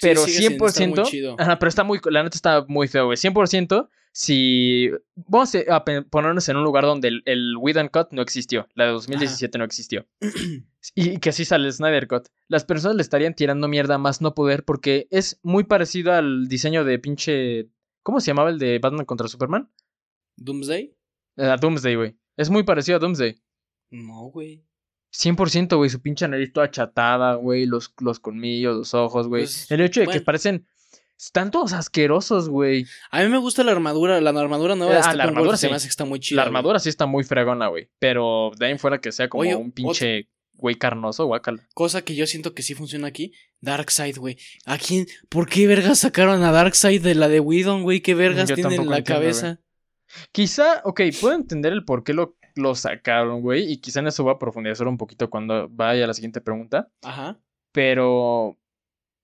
Sí, 0.00 0.06
pero 0.08 0.22
muy 0.22 0.30
100%. 0.30 1.02
chido. 1.04 1.36
Ajá, 1.38 1.58
pero 1.58 1.68
está 1.68 1.82
muy. 1.84 2.00
La 2.10 2.22
neta 2.22 2.36
está 2.36 2.64
muy 2.68 2.86
feo, 2.88 3.06
güey. 3.06 3.16
100%. 3.16 3.88
Si. 4.12 4.90
Vamos 5.16 5.54
a 5.68 5.84
ponernos 5.84 6.48
en 6.48 6.56
un 6.56 6.64
lugar 6.64 6.84
donde 6.84 7.08
el, 7.08 7.22
el 7.26 7.54
Cut 7.92 8.12
no 8.12 8.22
existió. 8.22 8.68
La 8.74 8.86
de 8.86 8.92
2017 8.92 9.58
no 9.58 9.64
existió. 9.64 10.06
Y 10.94 11.18
que 11.18 11.30
así 11.30 11.44
sale 11.44 11.66
el 11.66 11.72
Snyder 11.72 12.06
Cut. 12.08 12.28
Las 12.46 12.64
personas 12.64 12.96
le 12.96 13.02
estarían 13.02 13.34
tirando 13.34 13.68
mierda 13.68 13.98
más 13.98 14.22
no 14.22 14.34
poder 14.34 14.64
porque 14.64 15.06
es 15.10 15.38
muy 15.42 15.64
parecido 15.64 16.14
al 16.14 16.48
diseño 16.48 16.84
de 16.84 16.98
pinche. 16.98 17.68
¿Cómo 18.02 18.20
se 18.20 18.28
llamaba 18.28 18.48
el 18.48 18.58
de 18.58 18.78
Batman 18.78 19.04
contra 19.04 19.28
Superman? 19.28 19.70
Doomsday. 20.36 20.96
A 21.36 21.56
Doomsday, 21.56 21.96
güey. 21.96 22.16
Es 22.36 22.48
muy 22.48 22.62
parecido 22.62 22.96
a 22.96 23.00
Doomsday. 23.00 23.36
No, 23.90 24.30
güey. 24.30 24.64
100%, 25.12 25.77
güey. 25.77 25.90
Su 25.90 26.01
pinche 26.01 26.27
nariz 26.29 26.53
toda 26.53 26.66
achatada, 26.66 27.35
güey. 27.35 27.66
Los, 27.66 27.94
los 28.01 28.21
colmillos, 28.21 28.77
los 28.77 28.94
ojos, 28.94 29.29
güey. 29.29 29.44
Pues, 29.44 29.71
el 29.71 29.81
hecho 29.81 30.01
de 30.01 30.07
que 30.09 30.21
parecen. 30.21 30.66
Están 31.18 31.51
todos 31.51 31.73
asquerosos, 31.73 32.49
güey. 32.49 32.87
A 33.11 33.23
mí 33.25 33.29
me 33.29 33.38
gusta 33.38 33.64
la 33.64 33.73
armadura, 33.73 34.21
la 34.21 34.31
armadura 34.31 34.77
nueva 34.77 34.94
de 34.94 35.01
Ah, 35.03 35.14
la 35.14 35.25
armadura 35.25 35.57
se 35.57 35.66
sí. 35.66 35.71
me 35.71 35.75
hace 35.75 35.88
que 35.88 35.90
está 35.90 36.05
muy 36.05 36.21
chida. 36.21 36.37
La 36.37 36.42
güey. 36.44 36.49
armadura 36.51 36.79
sí 36.79 36.88
está 36.88 37.07
muy 37.07 37.25
fregona, 37.25 37.66
güey. 37.66 37.90
Pero 37.99 38.53
de 38.57 38.66
ahí 38.66 38.73
en 38.73 38.79
fuera 38.79 39.01
que 39.01 39.11
sea 39.11 39.29
como 39.29 39.40
Oye, 39.42 39.57
un 39.57 39.73
pinche 39.73 40.29
güey 40.53 40.77
carnoso, 40.77 41.27
guácala. 41.27 41.66
Cosa 41.75 42.03
que 42.03 42.14
yo 42.14 42.25
siento 42.29 42.55
que 42.55 42.62
sí 42.62 42.75
funciona 42.75 43.09
aquí, 43.09 43.33
Darkseid, 43.61 44.16
güey. 44.18 44.38
¿A 44.64 44.79
quién? 44.79 45.07
¿Por 45.29 45.49
qué 45.49 45.66
vergas 45.66 45.99
sacaron 45.99 46.44
a 46.44 46.53
Darkseid 46.53 47.03
de 47.03 47.16
la 47.16 47.27
de 47.27 47.40
Whedon, 47.40 47.83
güey? 47.83 48.01
¿Qué 48.01 48.14
vergas 48.14 48.49
Yo 48.49 48.55
tiene 48.55 48.77
en 48.77 48.88
la 48.88 48.99
entiendo, 48.99 49.21
cabeza? 49.21 49.61
Quizá, 50.31 50.83
ok, 50.85 51.01
puedo 51.21 51.35
entender 51.35 51.73
el 51.73 51.85
por 51.85 52.05
qué 52.05 52.14
lo, 52.14 52.38
lo 52.59 52.75
sacaron, 52.75 53.40
güey. 53.40 53.71
Y 53.73 53.79
quizá 53.79 54.01
en 54.01 54.09
eso 54.09 54.25
voy 54.25 54.35
a 54.35 54.38
profundizar 54.38 54.87
un 54.88 54.99
poquito 54.99 55.31
cuando 55.31 55.68
vaya 55.71 56.05
a 56.05 56.07
la 56.07 56.14
siguiente 56.14 56.40
pregunta. 56.40 56.88
Ajá. 57.03 57.38
Pero 57.73 58.59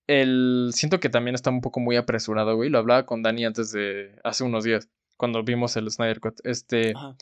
el 0.07 0.69
siento 0.73 0.99
que 0.99 1.09
también 1.09 1.35
está 1.35 1.49
un 1.49 1.61
poco 1.61 1.79
muy 1.79 1.95
apresurado, 1.95 2.55
güey. 2.55 2.69
Lo 2.69 2.77
hablaba 2.79 3.05
con 3.05 3.21
Dani 3.23 3.45
antes 3.45 3.71
de 3.71 4.19
hace 4.23 4.43
unos 4.43 4.63
días, 4.63 4.89
cuando 5.17 5.43
vimos 5.43 5.75
el 5.77 5.89
Snyder 5.91 6.19
Cut. 6.19 6.39
Este, 6.43 6.93
Ajá. 6.95 7.15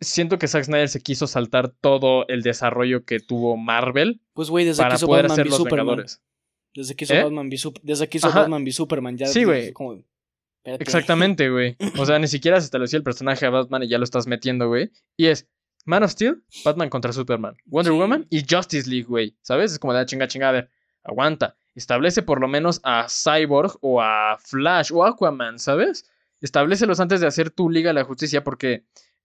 siento 0.00 0.38
que 0.38 0.46
Zack 0.48 0.64
Snyder 0.64 0.88
se 0.88 1.00
quiso 1.00 1.26
saltar 1.26 1.68
todo 1.70 2.26
el 2.28 2.42
desarrollo 2.42 3.04
que 3.04 3.18
tuvo 3.20 3.56
Marvel 3.56 4.20
Pues, 4.34 4.50
güey, 4.50 4.64
desde 4.64 4.82
que 4.82 4.84
para 4.84 4.94
hizo 4.96 5.06
poder 5.06 5.22
Batman 5.24 5.32
hacer 5.34 5.44
v 5.46 5.50
los 5.50 5.56
Superman. 5.58 5.86
Vengadores. 5.86 6.22
Desde 6.74 6.94
que 6.94 7.04
hizo 7.04 7.14
¿Eh? 7.14 7.22
Batman 7.22 7.48
v 7.48 7.56
Sup- 7.56 7.80
Desde 7.82 8.08
que 8.08 8.18
hizo 8.18 8.26
Ajá. 8.28 8.40
Batman 8.40 8.62
v 8.62 8.72
Superman, 8.72 9.16
ya. 9.16 9.26
Sí, 9.26 9.44
güey. 9.44 9.72
Como... 9.72 10.02
Exactamente, 10.66 11.48
güey. 11.50 11.76
O 11.98 12.04
sea, 12.06 12.18
ni 12.18 12.26
siquiera 12.28 12.60
se 12.60 12.64
estableció 12.66 12.96
el 12.98 13.02
personaje 13.04 13.46
a 13.46 13.50
Batman 13.50 13.82
y 13.84 13.88
ya 13.88 13.98
lo 13.98 14.04
estás 14.04 14.26
metiendo, 14.26 14.68
güey. 14.68 14.90
Y 15.16 15.26
es 15.26 15.48
Man 15.84 16.02
of 16.02 16.10
Steel, 16.10 16.42
Batman 16.64 16.88
contra 16.90 17.12
Superman, 17.12 17.56
Wonder 17.66 17.92
Sí. 17.92 17.98
Woman 17.98 18.26
y 18.30 18.44
Justice 18.48 18.88
League, 18.90 19.06
güey. 19.06 19.36
¿Sabes? 19.42 19.72
Es 19.72 19.78
como 19.78 19.92
de 19.94 20.00
"Ah, 20.00 20.06
chinga, 20.06 20.26
chinga, 20.26 20.48
a 20.48 20.52
ver, 20.52 20.70
aguanta. 21.04 21.56
Establece 21.74 22.22
por 22.22 22.40
lo 22.40 22.48
menos 22.48 22.80
a 22.82 23.06
Cyborg 23.08 23.72
o 23.80 24.00
a 24.02 24.36
Flash 24.38 24.90
o 24.92 25.04
Aquaman, 25.04 25.58
¿sabes? 25.58 26.10
Establecelos 26.40 27.00
antes 27.00 27.20
de 27.20 27.26
hacer 27.26 27.50
tu 27.50 27.70
Liga 27.70 27.90
de 27.90 27.94
la 27.94 28.04
Justicia 28.04 28.42
porque 28.42 28.84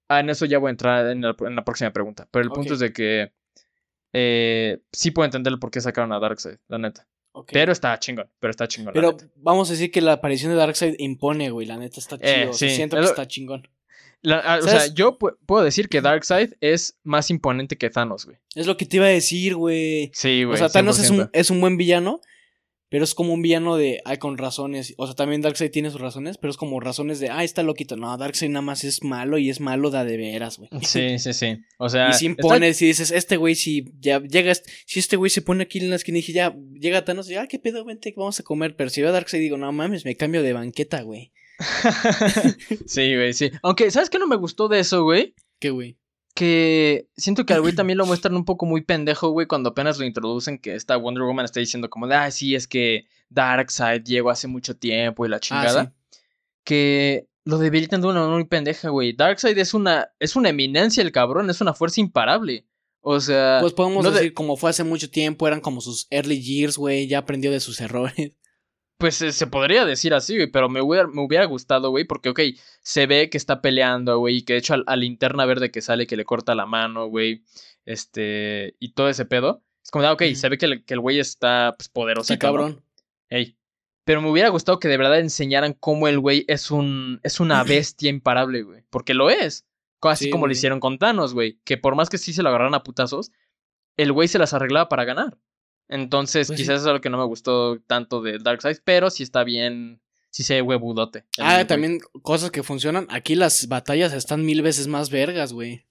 ah, 0.10 0.20
en 0.20 0.30
eso 0.30 0.46
ya 0.46 0.60
voy 0.60 0.68
a 0.68 0.72
entrar 0.72 1.08
en 1.08 1.22
la, 1.22 1.36
en 1.40 1.56
la 1.56 1.64
próxima 1.64 1.92
pregunta. 1.92 2.28
Pero 2.32 2.44
el 2.44 2.52
punto 2.52 2.74
es 2.74 2.80
de 2.80 2.94
que 2.94 3.34
eh, 4.14 4.82
sí 4.92 5.12
puedo 5.12 5.26
entender 5.26 5.58
por 5.60 5.72
qué 5.72 5.82
sacaron 5.82 6.12
a 6.14 6.20
Darkseid, 6.20 6.58
la 6.68 6.78
neta. 6.78 7.08
Pero 7.52 7.72
está 7.72 7.98
chingón, 8.00 8.30
pero 8.40 8.52
está 8.52 8.68
chingón. 8.68 8.94
Pero 8.94 9.16
vamos 9.36 9.70
a 9.70 9.74
decir 9.74 9.92
que 9.92 10.02
la 10.02 10.14
aparición 10.14 10.52
de 10.52 10.58
Darkseid 10.58 10.96
impone, 11.00 11.50
güey. 11.50 11.66
La 11.66 11.78
neta 11.78 12.00
está 12.00 12.18
chido. 12.18 12.30
Eh, 12.30 12.48
o 12.50 12.54
sea, 12.54 12.70
sí. 12.70 12.76
siento 12.76 12.98
que 12.98 13.04
está 13.04 13.28
chingón. 13.28 13.68
La- 14.24 14.38
ah, 14.40 14.60
o 14.60 14.68
sea, 14.68 14.86
yo 14.94 15.18
pu- 15.18 15.36
puedo 15.48 15.64
decir 15.64 15.90
que 15.90 16.02
Darkseid 16.02 16.54
es 16.62 17.00
más 17.04 17.30
imponente 17.32 17.78
que 17.78 17.90
Thanos, 17.90 18.26
güey. 18.26 18.38
Es 18.54 18.68
lo 18.68 18.78
que 18.78 18.86
te 18.86 18.98
iba 18.98 19.06
a 19.08 19.10
decir, 19.10 19.56
güey. 19.56 20.12
Sí, 20.14 20.44
güey. 20.44 20.56
O 20.56 20.58
sea, 20.58 20.70
Thanos 20.70 21.00
es 21.00 21.10
un, 21.10 21.18
100%. 21.22 21.30
es 21.34 21.50
un 21.50 21.60
buen 21.62 21.78
villano, 21.78 22.22
pero 22.92 23.06
es 23.06 23.16
como 23.16 23.34
un 23.34 23.42
villano 23.42 23.78
de, 23.78 24.02
ay, 24.04 24.18
con 24.18 24.38
razones. 24.38 24.94
O 24.98 25.06
sea, 25.06 25.16
también 25.16 25.42
Darkseid 25.42 25.72
tiene 25.72 25.92
sus 25.92 26.02
razones, 26.02 26.38
pero 26.38 26.52
es 26.52 26.58
como 26.58 26.78
razones 26.82 27.22
de, 27.22 27.30
ay, 27.30 27.46
está 27.46 27.64
loquito. 27.64 27.96
No, 27.96 28.18
Darkseid 28.18 28.50
nada 28.50 28.64
más 28.64 28.84
es 28.84 29.02
malo 29.02 29.38
y 29.38 29.50
es 29.50 29.62
malo 29.62 29.92
de 29.92 30.00
a 30.00 30.04
de 30.04 30.18
veras, 30.18 30.58
güey. 30.58 30.70
Sí, 30.84 31.18
sí, 31.20 31.32
sí. 31.32 31.58
O 31.78 31.88
sea, 31.88 32.10
y 32.10 32.14
si 32.16 32.28
está- 32.28 32.42
impones 32.42 32.82
y 32.82 32.88
dices, 32.88 33.12
este 33.12 33.38
güey, 33.38 33.56
si 33.56 33.86
ya 34.02 34.22
llegas, 34.22 34.62
si 34.86 35.00
este 35.00 35.16
güey 35.16 35.30
se 35.30 35.42
pone 35.42 35.64
aquí 35.64 35.80
en 35.80 35.90
la 35.90 35.96
esquina 35.96 36.18
y 36.18 36.22
dije, 36.22 36.34
ya, 36.34 36.54
llega 36.74 37.06
Thanos 37.06 37.30
y, 37.32 37.36
ah, 37.36 37.48
qué 37.48 37.60
pedo, 37.60 37.86
vente, 37.86 38.14
vamos 38.18 38.38
a 38.42 38.44
comer. 38.44 38.76
Pero 38.76 38.90
si 38.90 39.00
veo 39.00 39.12
a 39.12 39.14
Darkseid 39.14 39.40
digo, 39.40 39.56
no 39.56 39.72
mames, 39.72 40.04
me 40.04 40.18
cambio 40.18 40.44
de 40.44 40.52
banqueta, 40.52 41.02
güey. 41.02 41.32
sí, 42.86 43.16
güey, 43.16 43.32
sí. 43.32 43.52
Aunque, 43.64 43.90
¿sabes 43.90 44.10
qué 44.10 44.20
no 44.20 44.28
me 44.28 44.36
gustó 44.36 44.68
de 44.68 44.80
eso, 44.82 45.04
güey? 45.04 45.34
¿Qué, 45.60 45.70
güey? 45.70 45.98
Que 46.34 47.10
siento 47.18 47.46
que 47.46 47.54
al 47.54 47.62
güey 47.62 47.76
también 47.76 47.98
lo 47.98 48.06
muestran 48.08 48.36
un 48.36 48.46
poco 48.46 48.66
muy 48.66 48.82
pendejo, 48.82 49.30
güey, 49.30 49.48
cuando 49.48 49.70
apenas 49.70 50.00
lo 50.00 50.06
introducen, 50.06 50.58
que 50.60 50.76
esta 50.76 50.96
Wonder 50.98 51.24
Woman 51.24 51.46
está 51.46 51.60
diciendo 51.60 51.90
como 51.90 52.08
de, 52.08 52.16
ah, 52.16 52.32
sí, 52.32 52.56
es 52.56 52.68
que 52.68 53.06
Darkseid 53.30 54.04
llegó 54.04 54.30
hace 54.30 54.48
mucho 54.48 54.76
tiempo 54.78 55.26
y 55.26 55.30
la 55.30 55.40
chingada. 55.40 55.82
Ah, 55.82 55.94
sí. 56.12 56.20
Que 56.64 57.28
lo 57.44 57.58
debilitan 57.58 58.02
de 58.02 58.08
una 58.08 58.20
manera 58.20 58.36
muy 58.36 58.46
pendeja, 58.46 58.90
güey. 58.90 59.14
Darkseid 59.14 59.58
es 59.58 59.74
una, 59.74 60.10
es 60.20 60.36
una 60.36 60.50
eminencia 60.50 61.02
el 61.02 61.12
cabrón, 61.12 61.50
es 61.50 61.60
una 61.62 61.74
fuerza 61.74 62.00
imparable. 62.02 62.66
O 63.02 63.20
sea... 63.20 63.58
Pues 63.62 63.74
podemos 63.74 64.04
no 64.04 64.12
de- 64.12 64.18
decir, 64.18 64.34
como 64.34 64.58
fue 64.58 64.70
hace 64.70 64.84
mucho 64.84 65.10
tiempo, 65.10 65.48
eran 65.48 65.60
como 65.60 65.82
sus 65.82 66.08
early 66.12 66.40
years, 66.42 66.78
güey, 66.78 67.08
ya 67.08 67.18
aprendió 67.18 67.52
de 67.52 67.60
sus 67.60 67.82
errores. 67.82 68.34
Pues 69.02 69.22
eh, 69.24 69.32
se 69.32 69.48
podría 69.48 69.84
decir 69.84 70.14
así, 70.14 70.36
güey, 70.36 70.52
pero 70.52 70.70
me 70.70 70.80
hubiera, 70.80 71.08
me 71.08 71.22
hubiera 71.22 71.46
gustado, 71.46 71.90
güey, 71.90 72.06
porque, 72.06 72.30
ok, 72.30 72.40
se 72.82 73.08
ve 73.08 73.32
que 73.32 73.38
está 73.38 73.60
peleando, 73.60 74.20
güey, 74.20 74.38
y 74.38 74.42
que 74.44 74.54
de 74.54 74.60
hecho 74.60 74.76
a, 74.76 74.84
a 74.86 74.96
linterna 74.96 75.46
verde 75.46 75.72
que 75.72 75.82
sale 75.82 76.06
que 76.06 76.16
le 76.16 76.24
corta 76.24 76.54
la 76.54 76.68
mano, 76.68 77.08
güey, 77.08 77.44
este, 77.84 78.76
y 78.80 78.94
todo 78.94 79.10
ese 79.10 79.26
pedo. 79.26 79.64
Es 79.84 79.90
como, 79.90 80.06
ah, 80.06 80.14
ok, 80.14 80.22
se 80.36 80.50
ve 80.50 80.58
que 80.60 80.68
el, 80.68 80.86
que 80.86 80.94
el 80.94 81.00
güey 81.00 81.20
está, 81.20 81.74
pues, 81.76 81.90
poderoso. 81.90 82.32
Sí, 82.32 82.38
cabrón. 82.38 82.84
Ey. 83.28 83.58
Pero 84.04 84.22
me 84.22 84.30
hubiera 84.30 84.50
gustado 84.50 84.80
que 84.80 84.88
de 84.88 84.98
verdad 84.98 85.20
enseñaran 85.20 85.74
cómo 85.74 86.08
el 86.08 86.20
güey 86.20 86.46
es 86.48 86.70
un, 86.70 87.20
es 87.24 87.40
una 87.40 87.64
bestia 87.66 88.12
imparable, 88.12 88.62
güey, 88.62 88.84
porque 88.92 89.16
lo 89.16 89.32
es. 89.32 89.66
Así 90.02 90.26
Sí, 90.26 90.32
como 90.32 90.46
lo 90.48 90.54
hicieron 90.54 90.80
con 90.80 90.98
Thanos, 90.98 91.34
güey, 91.34 91.60
que 91.64 91.78
por 91.78 91.96
más 91.96 92.10
que 92.10 92.18
sí 92.18 92.34
se 92.34 92.44
lo 92.44 92.50
agarraran 92.50 92.76
a 92.76 92.84
putazos, 92.84 93.32
el 93.98 94.12
güey 94.12 94.28
se 94.28 94.40
las 94.40 94.54
arreglaba 94.54 94.90
para 94.90 95.06
ganar. 95.06 95.38
Entonces, 95.92 96.48
Pues 96.48 96.58
sí. 96.58 96.64
quizás 96.64 96.80
eso 96.82 96.90
es 96.90 96.94
lo 96.96 97.02
que 97.02 97.10
no 97.12 97.18
me 97.20 97.26
gustó 97.26 97.80
tanto 97.86 98.22
de 98.22 98.40
Darkseid, 98.40 98.78
pero 98.84 99.10
sí 99.12 99.22
está 99.24 99.44
bien, 99.44 100.02
sí 100.32 100.42
se 100.44 100.56
ve 100.56 100.62
huevudote. 100.64 101.26
Ah, 101.38 101.66
también 101.68 102.00
cosas 102.24 102.50
que 102.50 102.64
funcionan. 102.64 103.06
Aquí 103.12 103.36
las 103.36 103.68
batallas 103.68 104.14
están 104.14 104.44
mil 104.46 104.62
veces 104.64 104.88
más 104.88 105.10
vergas, 105.10 105.54
güey. 105.54 105.86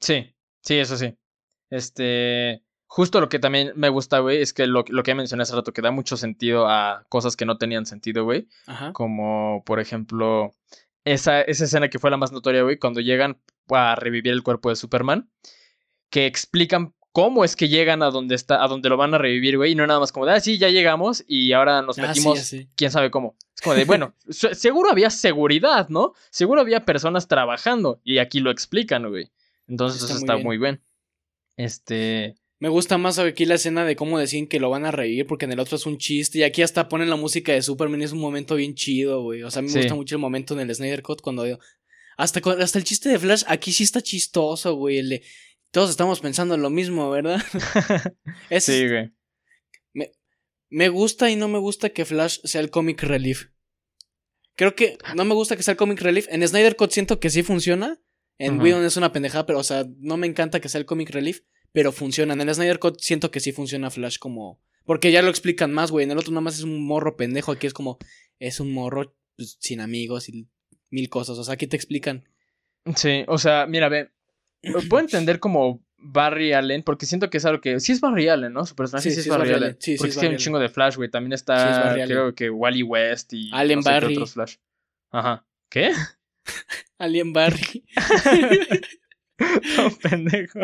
Sí, 0.00 0.34
sí, 0.60 0.74
eso 0.74 0.96
sí. 0.96 1.16
Este, 1.70 2.62
justo 2.86 3.20
lo 3.20 3.28
que 3.28 3.38
también 3.38 3.72
me 3.76 3.88
gusta, 3.88 4.18
güey, 4.18 4.42
es 4.42 4.52
que 4.52 4.66
lo, 4.66 4.84
lo 4.88 5.02
que 5.02 5.14
mencioné 5.14 5.44
hace 5.44 5.54
rato, 5.54 5.72
que 5.72 5.82
da 5.82 5.90
mucho 5.90 6.16
sentido 6.16 6.66
a 6.68 7.04
cosas 7.08 7.36
que 7.36 7.46
no 7.46 7.56
tenían 7.56 7.86
sentido, 7.86 8.24
güey. 8.24 8.48
Ajá. 8.66 8.92
Como, 8.92 9.62
por 9.64 9.80
ejemplo, 9.80 10.52
esa, 11.04 11.42
esa 11.42 11.64
escena 11.64 11.88
que 11.90 11.98
fue 11.98 12.10
la 12.10 12.16
más 12.16 12.32
notoria, 12.32 12.62
güey, 12.62 12.78
cuando 12.78 13.00
llegan 13.00 13.40
a 13.70 13.94
revivir 13.94 14.32
el 14.32 14.42
cuerpo 14.42 14.68
de 14.70 14.76
Superman, 14.76 15.30
que 16.10 16.26
explican 16.26 16.94
cómo 17.14 17.44
es 17.44 17.54
que 17.54 17.68
llegan 17.68 18.02
a 18.02 18.10
donde 18.10 18.34
está, 18.34 18.62
a 18.64 18.66
donde 18.66 18.88
lo 18.88 18.96
van 18.96 19.14
a 19.14 19.18
revivir, 19.18 19.56
güey, 19.56 19.70
y 19.70 19.74
no 19.76 19.86
nada 19.86 20.00
más 20.00 20.10
como 20.10 20.26
de, 20.26 20.32
ah, 20.32 20.40
sí, 20.40 20.58
ya 20.58 20.68
llegamos 20.68 21.22
y 21.28 21.52
ahora 21.52 21.80
nos 21.80 21.96
Ah, 22.00 22.12
sí, 22.12 22.20
metimos, 22.20 22.54
quién 22.74 22.90
sabe 22.90 23.12
cómo. 23.12 23.36
Es 23.54 23.60
como 23.62 23.76
de, 23.76 23.84
bueno, 23.86 24.14
se- 24.28 24.56
seguro 24.56 24.90
había 24.90 25.10
seguridad, 25.10 25.88
¿no? 25.90 26.12
Seguro 26.30 26.60
había 26.60 26.84
personas 26.84 27.28
trabajando 27.28 28.00
y 28.02 28.18
aquí 28.18 28.40
lo 28.40 28.50
explican, 28.50 29.08
güey. 29.08 29.30
Entonces 29.68 30.02
Está 30.02 30.12
eso 30.12 30.14
muy 30.14 30.22
está 30.24 30.34
bien. 30.34 30.46
muy 30.46 30.58
bien. 30.58 30.82
Este, 31.56 32.34
Me 32.58 32.68
gusta 32.68 32.98
más 32.98 33.18
aquí 33.18 33.44
la 33.44 33.54
escena 33.54 33.84
de 33.84 33.94
cómo 33.96 34.18
deciden 34.18 34.48
que 34.48 34.58
lo 34.58 34.70
van 34.70 34.84
a 34.84 34.90
revivir 34.90 35.26
porque 35.26 35.44
en 35.44 35.52
el 35.52 35.60
otro 35.60 35.76
es 35.76 35.86
un 35.86 35.98
chiste 35.98 36.38
y 36.38 36.42
aquí 36.42 36.62
hasta 36.62 36.88
ponen 36.88 37.10
la 37.10 37.16
música 37.16 37.52
de 37.52 37.62
Superman 37.62 38.00
y 38.00 38.04
es 38.04 38.12
un 38.12 38.20
momento 38.20 38.56
bien 38.56 38.74
chido, 38.74 39.22
güey. 39.22 39.42
O 39.44 39.50
sea, 39.50 39.62
me 39.62 39.68
Sí. 39.68 39.78
gusta 39.78 39.94
mucho 39.94 40.16
el 40.16 40.20
momento 40.20 40.54
en 40.58 40.68
el 40.68 40.74
Snyder 40.74 41.02
Cut 41.02 41.20
cuando 41.20 41.44
hasta 42.16 42.40
hasta 42.60 42.78
el 42.78 42.84
chiste 42.84 43.08
de 43.08 43.18
Flash 43.18 43.44
aquí 43.46 43.72
sí 43.72 43.84
está 43.84 44.00
chistoso, 44.00 44.74
güey. 44.74 44.98
el 44.98 45.08
de, 45.10 45.22
todos 45.74 45.90
estamos 45.90 46.20
pensando 46.20 46.54
en 46.54 46.62
lo 46.62 46.70
mismo, 46.70 47.10
¿verdad? 47.10 47.42
Es- 48.50 48.64
sí, 48.64 48.88
güey. 48.88 49.12
Me 50.70 50.88
gusta 50.88 51.30
y 51.30 51.36
no 51.36 51.46
me 51.46 51.58
gusta 51.58 51.90
que 51.90 52.04
Flash 52.04 52.38
sea 52.44 52.60
el 52.60 52.70
comic 52.70 53.02
relief. 53.02 53.50
Creo 54.56 54.74
que 54.74 54.98
no 55.14 55.24
me 55.24 55.34
gusta 55.34 55.56
que 55.56 55.62
sea 55.62 55.72
el 55.72 55.78
comic 55.78 56.00
relief. 56.00 56.26
En 56.30 56.46
Snyder 56.46 56.74
Cut 56.74 56.90
siento 56.90 57.20
que 57.20 57.30
sí 57.30 57.42
funciona. 57.42 58.00
En 58.38 58.54
Ujú. 58.56 58.64
Whedon 58.64 58.84
es 58.84 58.96
una 58.96 59.12
pendejada, 59.12 59.46
pero 59.46 59.60
o 59.60 59.62
sea, 59.62 59.84
no 59.98 60.16
me 60.16 60.26
encanta 60.26 60.60
que 60.60 60.68
sea 60.68 60.80
el 60.80 60.86
comic 60.86 61.10
relief, 61.10 61.42
pero 61.70 61.92
funciona. 61.92 62.34
En 62.34 62.40
el 62.40 62.52
Snyder 62.52 62.80
Cut 62.80 62.98
siento 63.00 63.30
que 63.30 63.38
sí 63.40 63.52
funciona 63.52 63.90
Flash 63.90 64.18
como 64.18 64.60
porque 64.84 65.12
ya 65.12 65.22
lo 65.22 65.30
explican 65.30 65.72
más, 65.72 65.90
güey. 65.92 66.04
En 66.04 66.10
el 66.10 66.18
otro 66.18 66.32
nada 66.32 66.40
más 66.40 66.56
es 66.58 66.64
un 66.64 66.84
morro 66.84 67.16
pendejo, 67.16 67.52
aquí 67.52 67.66
es 67.68 67.72
como 67.74 67.98
es 68.40 68.58
un 68.58 68.72
morro 68.72 69.16
pues, 69.36 69.56
sin 69.60 69.80
amigos 69.80 70.28
y 70.28 70.48
mil 70.90 71.08
cosas, 71.08 71.38
o 71.38 71.44
sea, 71.44 71.54
aquí 71.54 71.66
te 71.68 71.76
explican. 71.76 72.28
Sí, 72.96 73.24
o 73.28 73.38
sea, 73.38 73.66
mira, 73.66 73.88
ve, 73.88 74.10
puedo 74.88 75.02
entender 75.02 75.40
como 75.40 75.84
Barry 75.98 76.52
Allen, 76.52 76.82
porque 76.82 77.06
siento 77.06 77.30
que 77.30 77.38
es 77.38 77.44
algo 77.44 77.60
que. 77.60 77.80
Sí 77.80 77.92
es 77.92 78.00
Barry 78.00 78.28
Allen, 78.28 78.52
¿no? 78.52 78.66
Su 78.66 78.74
personaje 78.74 79.10
sí, 79.10 79.20
es 79.20 79.28
Barry 79.28 79.52
Allen. 79.52 79.76
Sí, 79.80 79.92
sí, 79.92 79.98
porque 79.98 80.10
es 80.10 80.16
es 80.16 80.20
que 80.20 80.26
hay 80.26 80.32
un 80.32 80.38
chingo 80.38 80.58
de 80.58 80.68
Flash, 80.68 80.96
güey. 80.96 81.10
También 81.10 81.32
está, 81.32 81.94
Sí, 81.94 82.00
es 82.00 82.06
creo 82.06 82.34
que 82.34 82.50
Wally 82.50 82.82
West 82.82 83.32
y. 83.32 83.50
Allen 83.52 83.78
no 83.78 83.82
sé 83.82 83.88
qué 83.88 83.94
Barry. 83.94 84.14
otros 84.14 84.32
Flash. 84.32 84.56
Ajá. 85.10 85.46
¿Qué? 85.68 85.92
Alien 86.98 87.32
Barry. 87.32 87.84
no, 89.38 89.90
pendejo. 90.02 90.60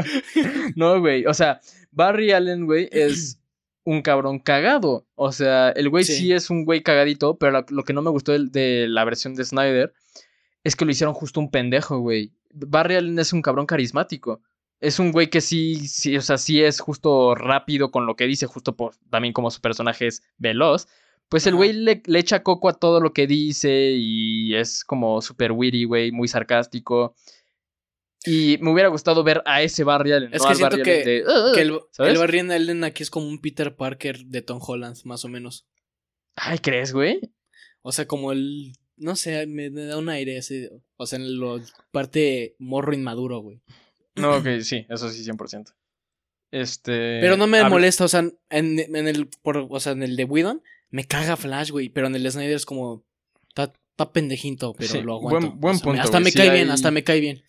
No, 0.76 1.00
güey. 1.00 1.26
O 1.26 1.34
sea, 1.34 1.60
Barry 1.90 2.32
Allen, 2.32 2.66
güey, 2.66 2.88
es 2.92 3.40
un 3.84 4.02
cabrón 4.02 4.38
cagado. 4.38 5.06
O 5.14 5.32
sea, 5.32 5.70
el 5.70 5.88
güey 5.88 6.04
sí, 6.04 6.14
Sí. 6.14 6.32
es 6.32 6.50
un 6.50 6.64
güey 6.64 6.82
cagadito, 6.82 7.38
pero 7.38 7.64
lo, 7.68 7.84
que 7.84 7.92
no 7.92 8.02
me 8.02 8.10
gustó 8.10 8.38
de, 8.38 8.86
la 8.88 9.04
versión 9.04 9.34
de 9.34 9.44
Snyder 9.44 9.92
es 10.62 10.76
que 10.76 10.84
lo 10.84 10.90
hicieron 10.90 11.14
justo 11.14 11.40
un 11.40 11.50
pendejo, 11.50 11.98
güey. 11.98 12.32
Barry 12.52 12.96
Allen 12.96 13.18
es 13.18 13.32
un 13.32 13.42
cabrón 13.42 13.66
carismático. 13.66 14.40
Es 14.80 14.98
un 14.98 15.12
güey 15.12 15.28
que 15.28 15.40
sí, 15.40 15.86
sí, 15.88 16.16
o 16.16 16.22
sea, 16.22 16.38
sí 16.38 16.62
es 16.62 16.80
justo 16.80 17.34
rápido 17.34 17.90
con 17.90 18.06
lo 18.06 18.16
que 18.16 18.26
dice, 18.26 18.46
justo 18.46 18.76
por 18.76 18.94
también 19.10 19.34
como 19.34 19.50
su 19.50 19.60
personaje 19.60 20.06
es 20.06 20.22
veloz. 20.38 20.88
Pues 21.28 21.46
el 21.46 21.54
güey 21.54 21.72
le, 21.74 22.02
le 22.06 22.18
echa 22.18 22.42
coco 22.42 22.68
a 22.68 22.72
todo 22.72 23.00
lo 23.00 23.12
que 23.12 23.26
dice 23.26 23.92
y 23.94 24.54
es 24.54 24.84
como 24.84 25.20
súper 25.22 25.52
witty, 25.52 25.84
güey, 25.84 26.10
muy 26.12 26.28
sarcástico. 26.28 27.14
Y 28.24 28.58
me 28.60 28.70
hubiera 28.72 28.88
gustado 28.88 29.22
ver 29.22 29.42
a 29.46 29.62
ese 29.62 29.84
Barry 29.84 30.12
Allen. 30.12 30.34
Es 30.34 30.42
no 30.42 30.48
que 30.48 30.54
siento 30.54 30.76
Barry 30.76 30.82
que, 30.82 31.04
de, 31.04 31.24
"Ugh", 31.24 31.54
que 31.54 31.60
el, 31.62 31.78
el 31.98 32.18
Barry 32.18 32.40
Allen 32.40 32.84
aquí 32.84 33.02
es 33.02 33.10
como 33.10 33.26
un 33.28 33.40
Peter 33.40 33.76
Parker 33.76 34.24
de 34.26 34.42
Tom 34.42 34.60
Holland, 34.60 34.96
más 35.04 35.24
o 35.24 35.28
menos. 35.28 35.66
Ay, 36.36 36.58
¿crees, 36.58 36.92
güey? 36.92 37.20
O 37.82 37.92
sea, 37.92 38.06
como 38.06 38.32
el. 38.32 38.72
No 39.00 39.16
sé, 39.16 39.46
me 39.46 39.70
da 39.70 39.96
un 39.98 40.08
aire 40.08 40.36
ese. 40.36 40.70
O 40.96 41.06
sea, 41.06 41.18
en 41.18 41.38
lo 41.40 41.60
parte 41.90 42.54
morro 42.58 42.92
inmaduro, 42.94 43.40
güey. 43.40 43.60
No, 44.14 44.36
ok, 44.36 44.46
sí, 44.62 44.86
eso 44.88 45.08
sí, 45.10 45.24
100%. 45.24 45.72
Este. 46.52 47.20
Pero 47.20 47.36
no 47.36 47.46
me 47.46 47.62
molesta, 47.68 48.04
o 48.04 48.08
sea, 48.08 48.20
en, 48.20 48.34
en 48.50 49.08
el. 49.08 49.28
Por, 49.42 49.66
o 49.70 49.80
sea, 49.80 49.92
en 49.92 50.02
el 50.02 50.16
de 50.16 50.24
Whedon 50.24 50.62
me 50.90 51.04
caga 51.04 51.36
Flash, 51.36 51.70
güey. 51.70 51.88
Pero 51.88 52.08
en 52.08 52.14
el 52.16 52.22
de 52.22 52.30
Snyder 52.30 52.56
es 52.56 52.66
como. 52.66 53.04
Está, 53.48 53.72
pendejito, 54.12 54.72
pero 54.72 54.88
Sí, 54.90 55.02
lo 55.02 55.14
aguanto. 55.16 55.48
buen- 55.50 55.60
buen 55.60 55.74
O 55.76 55.78
sea, 55.78 55.84
me- 55.86 55.92
punto, 55.92 56.02
Hasta 56.02 56.18
güey. 56.18 56.24
me 56.24 56.30
Sí 56.30 56.38
cae 56.38 56.50
bien, 56.50 56.68
hay- 56.68 56.74
hasta 56.74 56.90
me 56.90 57.04
cae 57.04 57.20
bien. 57.20 57.42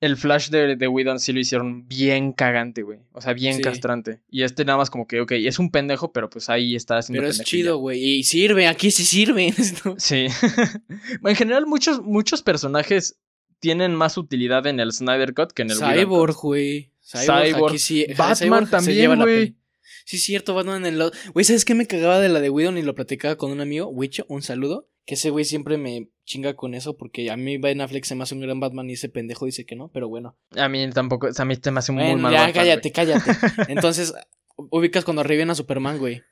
El 0.00 0.16
Flash 0.18 0.50
de, 0.50 0.76
de 0.76 0.88
Whedon 0.88 1.18
sí 1.18 1.32
lo 1.32 1.40
hicieron 1.40 1.88
bien 1.88 2.32
cagante, 2.32 2.82
güey. 2.82 2.98
O 3.12 3.20
sea, 3.22 3.32
bien 3.32 3.56
Sí. 3.56 3.62
castrante. 3.62 4.20
Y 4.30 4.42
este 4.42 4.64
nada 4.64 4.76
más 4.76 4.90
como 4.90 5.06
que, 5.06 5.20
ok, 5.20 5.32
es 5.32 5.58
un 5.58 5.70
pendejo, 5.70 6.12
pero 6.12 6.28
pues 6.28 6.50
ahí 6.50 6.76
está 6.76 6.98
haciendo 6.98 7.22
Pero 7.22 7.30
es 7.30 7.40
chido, 7.42 7.78
güey. 7.78 8.02
Y 8.02 8.22
sirve, 8.24 8.66
aquí 8.66 8.90
sí 8.90 9.04
sirve. 9.04 9.54
Sí. 9.98 10.26
en 11.24 11.36
general, 11.36 11.66
muchos, 11.66 12.02
muchos 12.02 12.42
personajes 12.42 13.18
tienen 13.58 13.94
más 13.94 14.18
utilidad 14.18 14.66
en 14.66 14.80
el 14.80 14.92
Snyder 14.92 15.32
Cut 15.32 15.52
que 15.52 15.62
en 15.62 15.70
el. 15.70 15.78
Cyborg, 15.78 16.36
güey. 16.42 16.92
Cyborg, 17.02 17.46
Cyborg. 17.46 17.70
aquí 17.70 17.78
sí. 17.78 18.06
Batman 18.16 18.36
Cyborg 18.36 18.70
también, 18.70 19.16
güey. 19.16 19.56
Sí, 20.04 20.16
es 20.16 20.24
cierto, 20.24 20.54
Batman 20.54 20.82
en 20.82 20.86
el 20.92 20.98
lado. 20.98 21.12
Güey, 21.32 21.44
¿sabes 21.44 21.64
qué 21.64 21.74
me 21.74 21.86
cagaba 21.86 22.20
de 22.20 22.28
la 22.28 22.40
de 22.40 22.50
Whedon 22.50 22.76
y 22.78 22.82
lo 22.82 22.94
platicaba 22.94 23.36
con 23.36 23.50
un 23.50 23.60
amigo? 23.60 23.88
Wicho, 23.88 24.26
un 24.28 24.42
saludo. 24.42 24.88
Que 25.06 25.14
ese 25.14 25.30
güey 25.30 25.44
siempre 25.44 25.78
me 25.78 26.10
chinga 26.26 26.54
con 26.54 26.74
eso 26.74 26.96
porque 26.98 27.30
a 27.30 27.36
mí 27.36 27.56
Ben 27.56 27.80
Affleck 27.80 28.04
se 28.04 28.14
me 28.14 28.24
hace 28.24 28.34
un 28.34 28.42
gran 28.42 28.60
Batman 28.60 28.90
y 28.90 28.94
ese 28.94 29.08
pendejo 29.08 29.46
dice 29.46 29.64
que 29.64 29.76
no, 29.76 29.88
pero 29.88 30.08
bueno. 30.08 30.36
A 30.56 30.68
mí 30.68 30.90
tampoco, 30.90 31.28
a 31.34 31.44
mí 31.46 31.54
se 31.62 31.70
me 31.70 31.78
hace 31.78 31.92
un 31.92 31.98
muy 31.98 32.04
Bueno, 32.06 32.22
mal 32.22 32.32
ya, 32.32 32.40
Batman, 32.46 32.54
cállate, 32.54 32.92
cállate. 32.92 33.30
Entonces, 33.72 34.12
ubicas 34.56 35.04
cuando 35.04 35.22
reviven 35.22 35.48
a 35.50 35.54
Superman, 35.54 35.98
güey. 35.98 36.22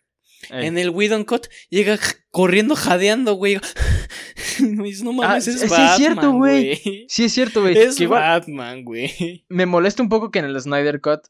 güey. 0.51 0.61
Ey. 0.61 0.67
En 0.67 0.77
el 0.77 0.91
Whedon 0.91 1.25
Cut 1.25 1.47
llega 1.71 1.99
corriendo, 2.31 2.75
jadeando, 2.77 3.35
güey. 3.37 3.59
No 4.61 5.13
mames, 5.13 5.49
Ah, 5.49 5.51
es 5.51 5.61
sí 5.61 5.65
es 5.65 5.97
cierto, 5.97 6.33
güey. 6.33 7.07
Sí, 7.09 7.25
es 7.25 7.33
cierto, 7.33 7.63
güey. 7.63 7.79
Es 7.79 7.97
que 7.97 8.07
Batman, 8.07 8.85
güey. 8.85 9.47
me 9.49 9.65
molesta 9.65 10.03
un 10.03 10.09
poco 10.09 10.31
que 10.31 10.41
en 10.41 10.45
el 10.45 10.61
Snyder 10.61 11.01
Cut 11.01 11.21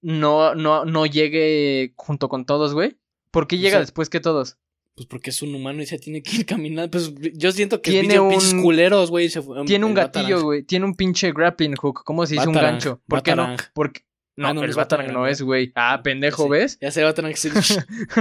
no, 0.00 0.54
no, 0.54 0.84
no 0.84 1.06
llegue 1.06 1.92
junto 1.96 2.28
con 2.28 2.46
todos, 2.46 2.74
güey. 2.74 2.96
¿Por 3.30 3.46
qué 3.46 3.56
O 3.56 3.58
llega 3.58 3.72
sea, 3.72 3.80
después 3.80 4.10
que 4.10 4.20
todos? 4.20 4.58
Pues 4.96 5.06
porque 5.08 5.30
es 5.30 5.42
un 5.42 5.54
humano 5.54 5.82
y 5.82 5.86
se 5.86 5.98
tiene 5.98 6.22
que 6.22 6.36
ir 6.36 6.46
caminando. 6.46 6.90
Pues 6.90 7.12
yo 7.34 7.50
siento 7.52 7.82
que 7.82 7.90
Tiene 7.90 8.20
un- 8.20 8.30
pinches 8.30 8.54
culeros, 8.54 9.10
güey. 9.10 9.28
Tiene 9.66 9.84
un 9.84 9.90
el 9.92 9.96
gatillo, 9.96 10.24
Batarang. 10.24 10.42
güey. 10.44 10.62
Tiene 10.62 10.84
un 10.86 10.94
pinche 10.94 11.32
grappling 11.32 11.74
hook. 11.76 12.02
¿Cómo 12.04 12.24
se 12.26 12.34
dice 12.34 12.46
un 12.48 12.54
Batarang, 12.54 12.74
gancho? 12.74 13.02
¿Por 13.08 13.22
qué 13.22 13.34
no? 13.34 13.42
Batarang. 13.42 13.68
Porque... 13.74 14.00
No, 14.36 14.48
Ah, 14.48 14.54
no, 14.54 14.60
no 14.60 14.64
el 14.64 14.70
es 14.70 14.76
Batarang 14.76 15.06
Batarang, 15.06 15.22
no 15.22 15.28
es, 15.28 15.42
güey. 15.42 15.70
Ah, 15.76 16.00
pendejo, 16.02 16.44
Sí. 16.44 16.48
¿ves? 16.50 16.78
Ya 16.80 16.90
se 16.90 17.04
va 17.04 17.10
a 17.10 17.14
tener 17.14 17.30
que 17.32 17.36
ser. 17.36 17.52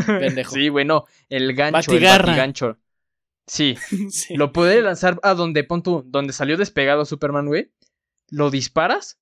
Pendejo. 0.06 0.54
sí, 0.54 0.70
güey, 0.70 0.86
no. 0.86 1.06
El 1.28 1.54
gancho, 1.56 1.78
el 1.92 1.98
Batigarra. 1.98 2.26
batigancho. 2.28 2.78
Sí, 3.48 3.76
Sí. 4.12 4.36
lo 4.36 4.54
puede 4.54 4.82
lanzar 4.84 5.20
a 5.24 5.34
donde, 5.34 5.64
pon 5.64 5.82
tú, 5.82 6.04
donde 6.06 6.32
salió 6.34 6.56
despegado 6.56 7.06
Superman, 7.06 7.48
güey. 7.48 7.72
Lo 8.30 8.52
disparas, 8.52 9.20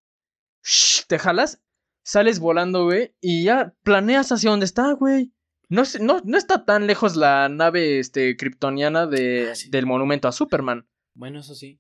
shh, 0.63 1.05
te 1.07 1.17
jalas, 1.17 1.61
sales 2.03 2.39
volando, 2.39 2.83
güey, 2.83 3.15
y 3.21 3.45
ya 3.45 3.73
planeas 3.83 4.31
hacia 4.33 4.49
donde 4.51 4.65
está, 4.65 4.91
güey. 4.91 5.31
No, 5.71 5.83
no, 6.01 6.21
no 6.25 6.37
está 6.37 6.65
tan 6.65 6.85
lejos 6.85 7.15
la 7.15 7.49
nave 7.49 7.97
este, 7.99 8.35
kryptoniana 8.37 9.07
de, 9.07 9.47
Ah, 9.51 9.55
sí. 9.55 9.69
del 9.69 9.85
monumento 9.85 10.27
a 10.27 10.31
Superman. 10.31 10.85
Bueno, 11.15 11.39
eso 11.39 11.55
sí. 11.55 11.79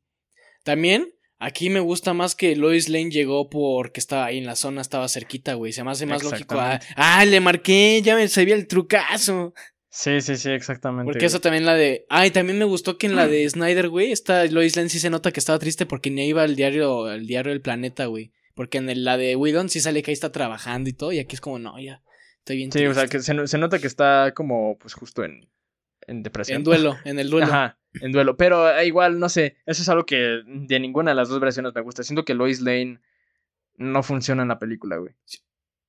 También, 0.63 1.13
aquí 1.39 1.69
me 1.69 1.79
gusta 1.79 2.13
más 2.13 2.35
que 2.35 2.55
Lois 2.55 2.87
Lane 2.89 3.11
llegó 3.11 3.49
porque 3.49 3.99
estaba 3.99 4.25
ahí 4.25 4.37
en 4.37 4.45
la 4.45 4.55
zona, 4.55 4.81
estaba 4.81 5.07
cerquita, 5.09 5.55
güey. 5.55 5.73
Se 5.73 5.83
me 5.83 5.91
hace 5.91 6.05
más 6.05 6.23
lógico. 6.23 6.55
Ah, 6.59 6.79
ah, 6.95 7.25
le 7.25 7.39
marqué, 7.39 8.01
ya 8.03 8.15
me 8.15 8.27
sabía 8.27 8.55
el 8.55 8.67
trucazo. 8.67 9.53
Sí, 9.89 10.21
sí, 10.21 10.37
sí, 10.37 10.49
exactamente. 10.51 11.03
Porque 11.05 11.19
güey. 11.19 11.27
eso 11.27 11.41
también 11.41 11.65
la 11.65 11.73
de. 11.73 12.05
Ay, 12.09 12.31
también 12.31 12.57
me 12.57 12.63
gustó 12.65 12.97
que 12.97 13.07
en 13.07 13.15
la 13.17 13.27
de 13.27 13.49
Snyder, 13.49 13.89
güey, 13.89 14.11
esta 14.13 14.45
Lois 14.45 14.75
Lane 14.77 14.87
sí 14.89 14.99
se 14.99 15.09
nota 15.09 15.31
que 15.33 15.39
estaba 15.41 15.59
triste 15.59 15.85
porque 15.85 16.09
ni 16.09 16.25
iba 16.27 16.43
al 16.43 16.55
diario, 16.55 17.05
al 17.07 17.27
diario 17.27 17.51
del 17.51 17.61
planeta, 17.61 18.05
güey. 18.05 18.31
Porque 18.55 18.77
en 18.77 18.89
el- 18.89 19.03
la 19.03 19.17
de 19.17 19.35
Whedon 19.35 19.67
sí 19.69 19.81
sale 19.81 20.01
que 20.03 20.11
ahí 20.11 20.13
está 20.13 20.31
trabajando 20.31 20.89
y 20.89 20.93
todo, 20.93 21.11
y 21.11 21.19
aquí 21.19 21.35
es 21.35 21.41
como, 21.41 21.57
no, 21.59 21.77
ya, 21.79 22.01
estoy 22.41 22.57
bien 22.57 22.71
Sí, 22.71 22.85
o 22.85 22.93
sea, 22.93 23.07
que 23.07 23.19
se, 23.19 23.47
se 23.47 23.57
nota 23.57 23.79
que 23.79 23.87
está 23.87 24.33
como, 24.35 24.77
pues 24.77 24.93
justo 24.93 25.23
en, 25.23 25.49
en 26.07 26.23
depresión. 26.23 26.57
En 26.57 26.63
duelo, 26.63 26.97
en 27.05 27.19
el 27.19 27.29
duelo. 27.29 27.47
Ajá, 27.47 27.79
en 27.93 28.11
duelo. 28.11 28.37
Pero 28.37 28.69
eh, 28.69 28.85
igual, 28.85 29.19
no 29.19 29.29
sé, 29.29 29.57
eso 29.65 29.81
es 29.81 29.89
algo 29.89 30.05
que 30.05 30.41
de 30.45 30.79
ninguna 30.79 31.11
de 31.11 31.15
las 31.15 31.29
dos 31.29 31.39
versiones 31.39 31.73
me 31.73 31.81
gusta. 31.81 32.03
Siento 32.03 32.25
que 32.25 32.33
Lois 32.33 32.61
Lane 32.61 32.99
no 33.77 34.03
funciona 34.03 34.41
en 34.43 34.49
la 34.49 34.59
película, 34.59 34.97
güey. 34.97 35.13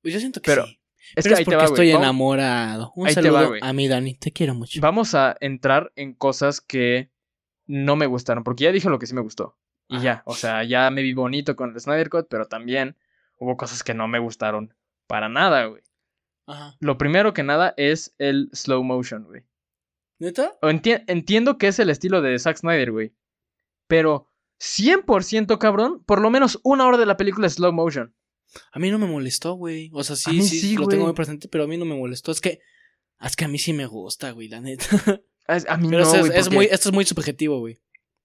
Pues 0.02 0.14
yo 0.14 0.20
siento 0.20 0.40
que 0.40 0.50
Pero- 0.50 0.66
sí. 0.66 0.78
Es 1.16 1.24
Pero 1.24 1.34
que 1.34 1.38
ahí 1.38 1.42
es 1.42 1.44
te 1.44 1.44
porque 1.46 1.56
va, 1.56 1.64
estoy 1.64 1.90
güey. 1.90 1.96
Enamorado. 2.02 2.92
Un 2.94 3.08
Ahí 3.08 3.14
te 3.14 3.22
saludo 3.22 3.32
va, 3.34 3.46
güey. 3.46 3.60
a 3.62 3.72
mi 3.72 3.88
Dani, 3.88 4.14
te 4.14 4.30
quiero 4.32 4.54
mucho. 4.54 4.80
vamos 4.80 5.14
a 5.16 5.36
entrar 5.40 5.92
en 5.96 6.14
cosas 6.14 6.60
que 6.60 7.10
no 7.66 7.96
me 7.96 8.06
gustaron, 8.06 8.44
porque 8.44 8.64
ya 8.64 8.72
dije 8.72 8.88
lo 8.88 8.98
que 9.00 9.06
sí 9.06 9.14
me 9.14 9.20
gustó. 9.20 9.58
Y 9.88 9.96
Ajá. 9.96 10.04
ya, 10.04 10.22
o 10.26 10.34
sea, 10.34 10.62
ya 10.62 10.88
me 10.90 11.02
vi 11.02 11.12
bonito 11.12 11.56
con 11.56 11.72
el 11.74 11.80
Snyder 11.80 12.08
Cut, 12.08 12.28
pero 12.30 12.46
también 12.46 12.96
hubo 13.36 13.56
cosas 13.56 13.82
que 13.82 13.94
no 13.94 14.06
me 14.06 14.20
gustaron 14.20 14.74
para 15.08 15.28
nada, 15.28 15.64
güey. 15.66 15.82
Ajá. 16.46 16.76
Lo 16.80 16.98
primero 16.98 17.32
que 17.34 17.42
nada 17.42 17.74
es 17.76 18.14
el 18.18 18.48
slow 18.52 18.82
motion, 18.82 19.24
güey. 19.24 19.42
¿Neta? 20.18 20.58
Enti- 20.62 21.02
entiendo 21.06 21.58
que 21.58 21.68
es 21.68 21.78
el 21.78 21.90
estilo 21.90 22.20
de 22.22 22.38
Zack 22.38 22.56
Snyder, 22.58 22.92
güey. 22.92 23.12
Pero 23.88 24.28
100% 24.60 25.58
cabrón, 25.58 26.02
por 26.04 26.20
lo 26.20 26.30
menos 26.30 26.60
una 26.62 26.86
hora 26.86 26.98
de 26.98 27.06
la 27.06 27.16
película 27.16 27.46
es 27.46 27.54
slow 27.54 27.72
motion. 27.72 28.14
A 28.72 28.78
mí 28.78 28.90
no 28.90 28.98
me 28.98 29.06
molestó, 29.06 29.54
güey. 29.54 29.90
O 29.94 30.04
sea, 30.04 30.16
sí, 30.16 30.42
sí, 30.42 30.60
sí, 30.60 30.74
lo 30.76 30.84
güey. 30.84 30.96
tengo 30.96 31.04
muy 31.06 31.14
presente, 31.14 31.48
pero 31.48 31.64
a 31.64 31.66
mí 31.66 31.76
no 31.76 31.84
me 31.84 31.96
molestó. 31.96 32.32
Es 32.32 32.40
que. 32.40 32.60
Es 33.20 33.36
que 33.36 33.44
a 33.44 33.48
mí 33.48 33.58
sí 33.58 33.72
me 33.72 33.86
gusta, 33.86 34.30
güey, 34.32 34.48
la 34.48 34.60
neta. 34.60 34.84
Es- 35.48 35.66
A 35.68 35.76
mí 35.76 35.88
Pero 35.90 36.04
no, 36.04 36.14
es, 36.14 36.20
güey, 36.26 36.38
es 36.38 36.50
muy, 36.52 36.64
esto 36.66 36.88
es 36.88 36.94
muy 36.94 37.04
subjetivo, 37.04 37.58
güey. 37.58 37.80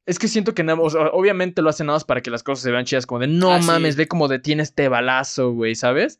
es 0.05 0.19
que 0.19 0.27
siento 0.27 0.53
que 0.53 0.63
nada, 0.63 0.79
o 0.79 0.89
sea, 0.89 1.07
obviamente 1.13 1.61
lo 1.63 1.69
hacen 1.69 1.87
nada 1.87 1.95
más 1.97 2.03
para 2.05 2.21
que 2.21 2.29
las 2.29 2.43
cosas 2.43 2.63
se 2.63 2.71
vean 2.71 2.85
chidas, 2.85 3.05
como 3.07 3.19
de 3.21 3.27
no 3.27 3.51
Ah, 3.51 3.59
sí. 3.61 3.65
mames, 3.67 3.95
ve 3.95 4.07
cómo 4.07 4.27
detiene 4.27 4.61
este 4.63 4.87
balazo, 4.87 5.51
güey, 5.51 5.73
¿sabes? 5.75 6.19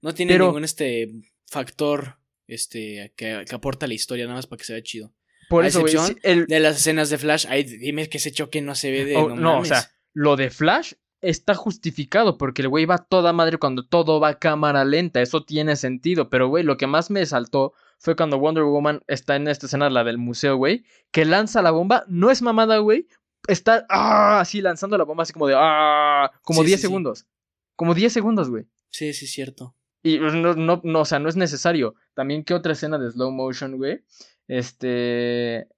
No 0.00 0.14
tiene 0.14 0.32
Pero- 0.32 0.46
ningún 0.46 0.64
este 0.64 1.12
factor 1.50 2.18
este 2.46 3.12
que, 3.16 3.44
que 3.48 3.54
aporta 3.54 3.86
a 3.86 3.88
la 3.88 3.94
historia, 3.94 4.24
nada 4.24 4.36
más 4.36 4.46
para 4.46 4.58
que 4.58 4.64
se 4.64 4.72
vea 4.72 4.82
chido. 4.82 5.12
Por 5.48 5.64
A 5.64 5.68
eso, 5.68 5.80
güey, 5.80 5.94
el- 6.22 6.46
De 6.46 6.60
las 6.60 6.76
escenas 6.76 7.10
de 7.10 7.18
Flash, 7.18 7.46
ay, 7.48 7.64
dime 7.64 8.08
que 8.08 8.18
ese 8.18 8.32
choque 8.32 8.60
no 8.60 8.74
se 8.74 8.90
ve 8.90 9.04
de. 9.04 9.16
o- 9.16 9.28
no, 9.30 9.36
no, 9.36 9.58
o 9.60 9.64
sea, 9.64 9.90
lo 10.12 10.36
de 10.36 10.50
Flash 10.50 10.92
está 11.20 11.54
justificado 11.54 12.38
porque 12.38 12.62
el 12.62 12.68
güey 12.68 12.84
va 12.84 12.98
toda 12.98 13.32
madre 13.32 13.58
cuando 13.58 13.84
todo 13.86 14.20
va 14.20 14.28
a 14.28 14.38
cámara 14.38 14.84
lenta, 14.84 15.20
eso 15.20 15.44
tiene 15.44 15.74
sentido, 15.76 16.30
pero 16.30 16.48
güey, 16.48 16.62
lo 16.64 16.76
que 16.76 16.86
más 16.86 17.10
me 17.10 17.24
saltó 17.26 17.72
fue 17.98 18.14
cuando 18.14 18.38
Wonder 18.38 18.62
Woman 18.64 19.02
está 19.08 19.34
en 19.36 19.48
esta 19.48 19.66
escena, 19.66 19.90
la 19.90 20.04
del 20.04 20.18
museo, 20.18 20.56
güey, 20.56 20.84
que 21.10 21.24
lanza 21.24 21.60
la 21.62 21.72
bomba, 21.72 22.04
no 22.08 22.30
es 22.30 22.40
mamada, 22.42 22.78
güey, 22.78 23.08
está 23.48 23.84
ah, 23.88 24.38
así 24.40 24.60
lanzando 24.60 24.96
la 24.96 25.04
bomba 25.04 25.22
así 25.24 25.32
como 25.32 25.48
de 25.48 25.54
ah, 25.56 26.30
como 26.42 26.60
Sí, 26.60 26.66
10 26.68 26.78
sí, 26.78 26.82
sí. 26.82 26.86
segundos. 26.88 27.26
Como 27.74 27.94
10 27.94 28.12
segundos, 28.12 28.48
güey. 28.50 28.64
Sí, 28.90 29.12
sí, 29.12 29.24
es 29.24 29.32
cierto. 29.32 29.74
Y 30.02 30.18
pues, 30.18 30.34
no, 30.34 30.54
no, 30.54 30.80
no, 30.84 31.00
o 31.00 31.04
sea, 31.04 31.18
no 31.18 31.28
es 31.28 31.36
necesario. 31.36 31.94
También, 32.14 32.44
¿qué 32.44 32.54
otra 32.54 32.72
escena 32.72 32.98
de 32.98 33.10
slow 33.10 33.30
motion, 33.30 33.76
güey? 33.76 34.00
Este. 34.46 35.68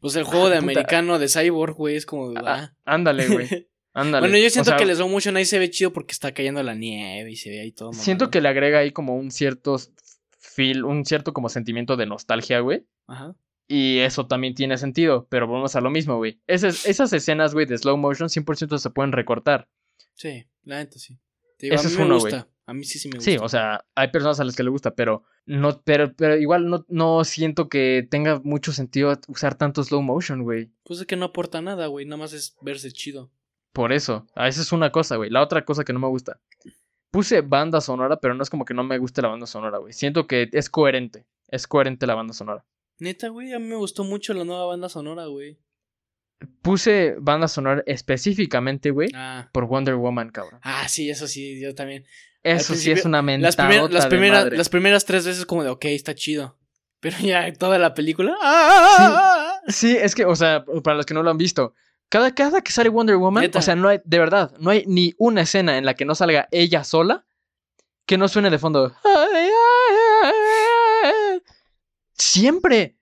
Pues 0.00 0.16
el 0.16 0.24
juego 0.24 0.48
de 0.48 0.56
Ah, 0.56 0.60
puta. 0.60 0.70
americano 0.72 1.18
de 1.18 1.28
Cyborg, 1.28 1.74
güey, 1.74 1.96
es 1.96 2.06
como. 2.06 2.32
Ah, 2.38 2.42
ah. 2.46 2.74
Ándale, 2.84 3.28
güey. 3.28 3.48
Ándale. 3.92 4.28
bueno, 4.28 4.38
yo 4.38 4.46
O 4.46 4.50
siento 4.50 4.70
sea, 4.70 4.76
que 4.76 4.84
el 4.84 4.94
slow 4.94 5.08
motion 5.08 5.36
ahí 5.36 5.46
se 5.46 5.58
ve 5.58 5.70
chido 5.70 5.90
porque 5.92 6.12
está 6.12 6.32
cayendo 6.32 6.62
la 6.62 6.74
nieve 6.74 7.30
y 7.30 7.36
se 7.36 7.48
ve 7.50 7.60
ahí 7.60 7.72
todo. 7.72 7.92
Siento 7.94 8.24
mamado. 8.24 8.30
que 8.30 8.40
le 8.42 8.48
agrega 8.48 8.78
ahí 8.80 8.92
como 8.92 9.16
un 9.16 9.30
cierto 9.30 9.76
feel, 10.38 10.84
un 10.84 11.04
cierto 11.06 11.32
como 11.32 11.48
sentimiento 11.48 11.96
de 11.96 12.04
nostalgia, 12.06 12.60
güey. 12.60 12.84
Ajá. 13.06 13.34
Y 13.68 13.98
eso 14.00 14.26
también 14.26 14.54
tiene 14.54 14.76
sentido, 14.78 15.26
pero 15.30 15.46
volvemos 15.46 15.74
a 15.76 15.80
lo 15.80 15.90
mismo, 15.90 16.16
güey. 16.18 16.40
Esas, 16.46 16.86
esas 16.86 17.12
escenas, 17.14 17.52
güey, 17.54 17.66
de 17.66 17.76
slow 17.78 17.96
motion 17.96 18.28
100% 18.28 18.78
se 18.78 18.90
pueden 18.90 19.12
recortar. 19.12 19.68
Sí, 20.14 20.46
la 20.62 20.76
neta 20.78 20.98
sí. 20.98 21.18
Te 21.58 21.66
digo, 21.66 21.74
Ese 21.76 21.86
a 21.86 21.88
mí 21.88 21.92
es 21.94 21.98
me 21.98 22.04
uno, 22.04 22.14
gusta. 22.20 22.48
A 22.66 22.74
mí 22.74 22.84
sí, 22.84 22.98
sí 22.98 23.08
me 23.08 23.16
gusta. 23.16 23.30
Sí, 23.30 23.38
o 23.40 23.48
sea, 23.48 23.84
hay 23.94 24.08
personas 24.08 24.40
a 24.40 24.44
las 24.44 24.56
que 24.56 24.64
le 24.64 24.70
gusta, 24.70 24.94
pero 24.94 25.22
no, 25.46 25.80
pero, 25.82 26.12
pero 26.14 26.36
igual 26.36 26.68
no, 26.68 26.84
no 26.88 27.22
siento 27.24 27.68
que 27.68 28.06
tenga 28.10 28.40
mucho 28.42 28.72
sentido 28.72 29.16
usar 29.28 29.54
tanto 29.56 29.84
slow 29.84 30.02
motion, 30.02 30.42
güey. 30.42 30.70
Pues 30.84 30.98
es 31.00 31.06
que 31.06 31.14
no 31.16 31.26
aporta 31.26 31.62
nada, 31.62 31.86
güey. 31.86 32.04
Nada 32.06 32.16
más 32.16 32.32
es 32.32 32.56
verse 32.60 32.90
chido. 32.90 33.30
Por 33.72 33.92
eso, 33.92 34.26
a 34.34 34.48
esa 34.48 34.62
es 34.62 34.72
una 34.72 34.90
cosa, 34.90 35.16
güey. 35.16 35.30
La 35.30 35.42
otra 35.42 35.64
cosa 35.64 35.84
que 35.84 35.92
no 35.92 36.00
me 36.00 36.08
gusta. 36.08 36.40
Puse 37.12 37.40
banda 37.42 37.80
sonora, 37.80 38.18
pero 38.18 38.34
no 38.34 38.42
es 38.42 38.50
como 38.50 38.64
que 38.64 38.74
no 38.74 38.82
me 38.82 38.98
guste 38.98 39.22
la 39.22 39.28
banda 39.28 39.46
sonora, 39.46 39.78
güey. 39.78 39.92
Siento 39.92 40.26
que 40.26 40.48
es 40.52 40.68
coherente. 40.68 41.24
Es 41.48 41.66
coherente 41.68 42.06
la 42.06 42.14
banda 42.16 42.32
sonora. 42.34 42.64
Neta, 42.98 43.28
güey, 43.28 43.52
a 43.52 43.58
mí 43.60 43.66
me 43.66 43.76
gustó 43.76 44.02
mucho 44.02 44.34
la 44.34 44.44
nueva 44.44 44.66
banda 44.66 44.88
sonora, 44.88 45.26
güey. 45.26 45.58
Puse 46.62 47.14
banda 47.18 47.48
sonora 47.48 47.82
específicamente, 47.86 48.90
güey, 48.90 49.08
Ah. 49.14 49.48
por 49.52 49.66
Wonder 49.66 49.94
Woman, 49.94 50.30
cabrón. 50.30 50.60
Ah, 50.62 50.88
sí, 50.88 51.08
eso 51.08 51.26
sí, 51.28 51.60
yo 51.60 51.74
también. 51.74 52.04
Eso 52.46 52.74
sí 52.74 52.90
es 52.90 53.04
una 53.04 53.22
mentada. 53.22 53.48
Las, 53.48 53.56
primer- 53.56 53.92
las, 53.92 54.06
primeras, 54.06 54.52
las 54.52 54.68
primeras 54.68 55.04
tres 55.04 55.26
veces 55.26 55.44
como 55.46 55.62
de, 55.64 55.70
ok, 55.70 55.84
está 55.86 56.14
chido. 56.14 56.56
Pero 57.00 57.16
ya 57.20 57.52
toda 57.52 57.78
la 57.78 57.92
película... 57.94 58.34
¡ah! 58.40 59.60
Sí, 59.68 59.96
es 59.96 60.14
que, 60.14 60.24
o 60.24 60.34
sea, 60.36 60.64
para 60.82 60.96
los 60.96 61.06
que 61.06 61.14
no 61.14 61.22
lo 61.22 61.30
han 61.30 61.38
visto, 61.38 61.74
Cada, 62.08 62.34
cada 62.34 62.60
que 62.62 62.72
sale 62.72 62.88
Wonder 62.88 63.16
Woman, 63.16 63.42
Neta. 63.42 63.58
o 63.58 63.62
sea, 63.62 63.76
no 63.76 63.88
hay, 63.88 64.00
de 64.04 64.18
verdad, 64.18 64.52
no 64.58 64.70
hay 64.70 64.84
ni 64.86 65.12
una 65.18 65.42
escena 65.42 65.76
en 65.76 65.84
la 65.84 65.94
que 65.94 66.04
no 66.04 66.14
salga 66.14 66.48
ella 66.52 66.84
sola 66.84 67.26
que 68.06 68.16
no 68.16 68.28
suene 68.28 68.50
de 68.50 68.58
fondo. 68.58 68.94
Siempre. 72.12 72.96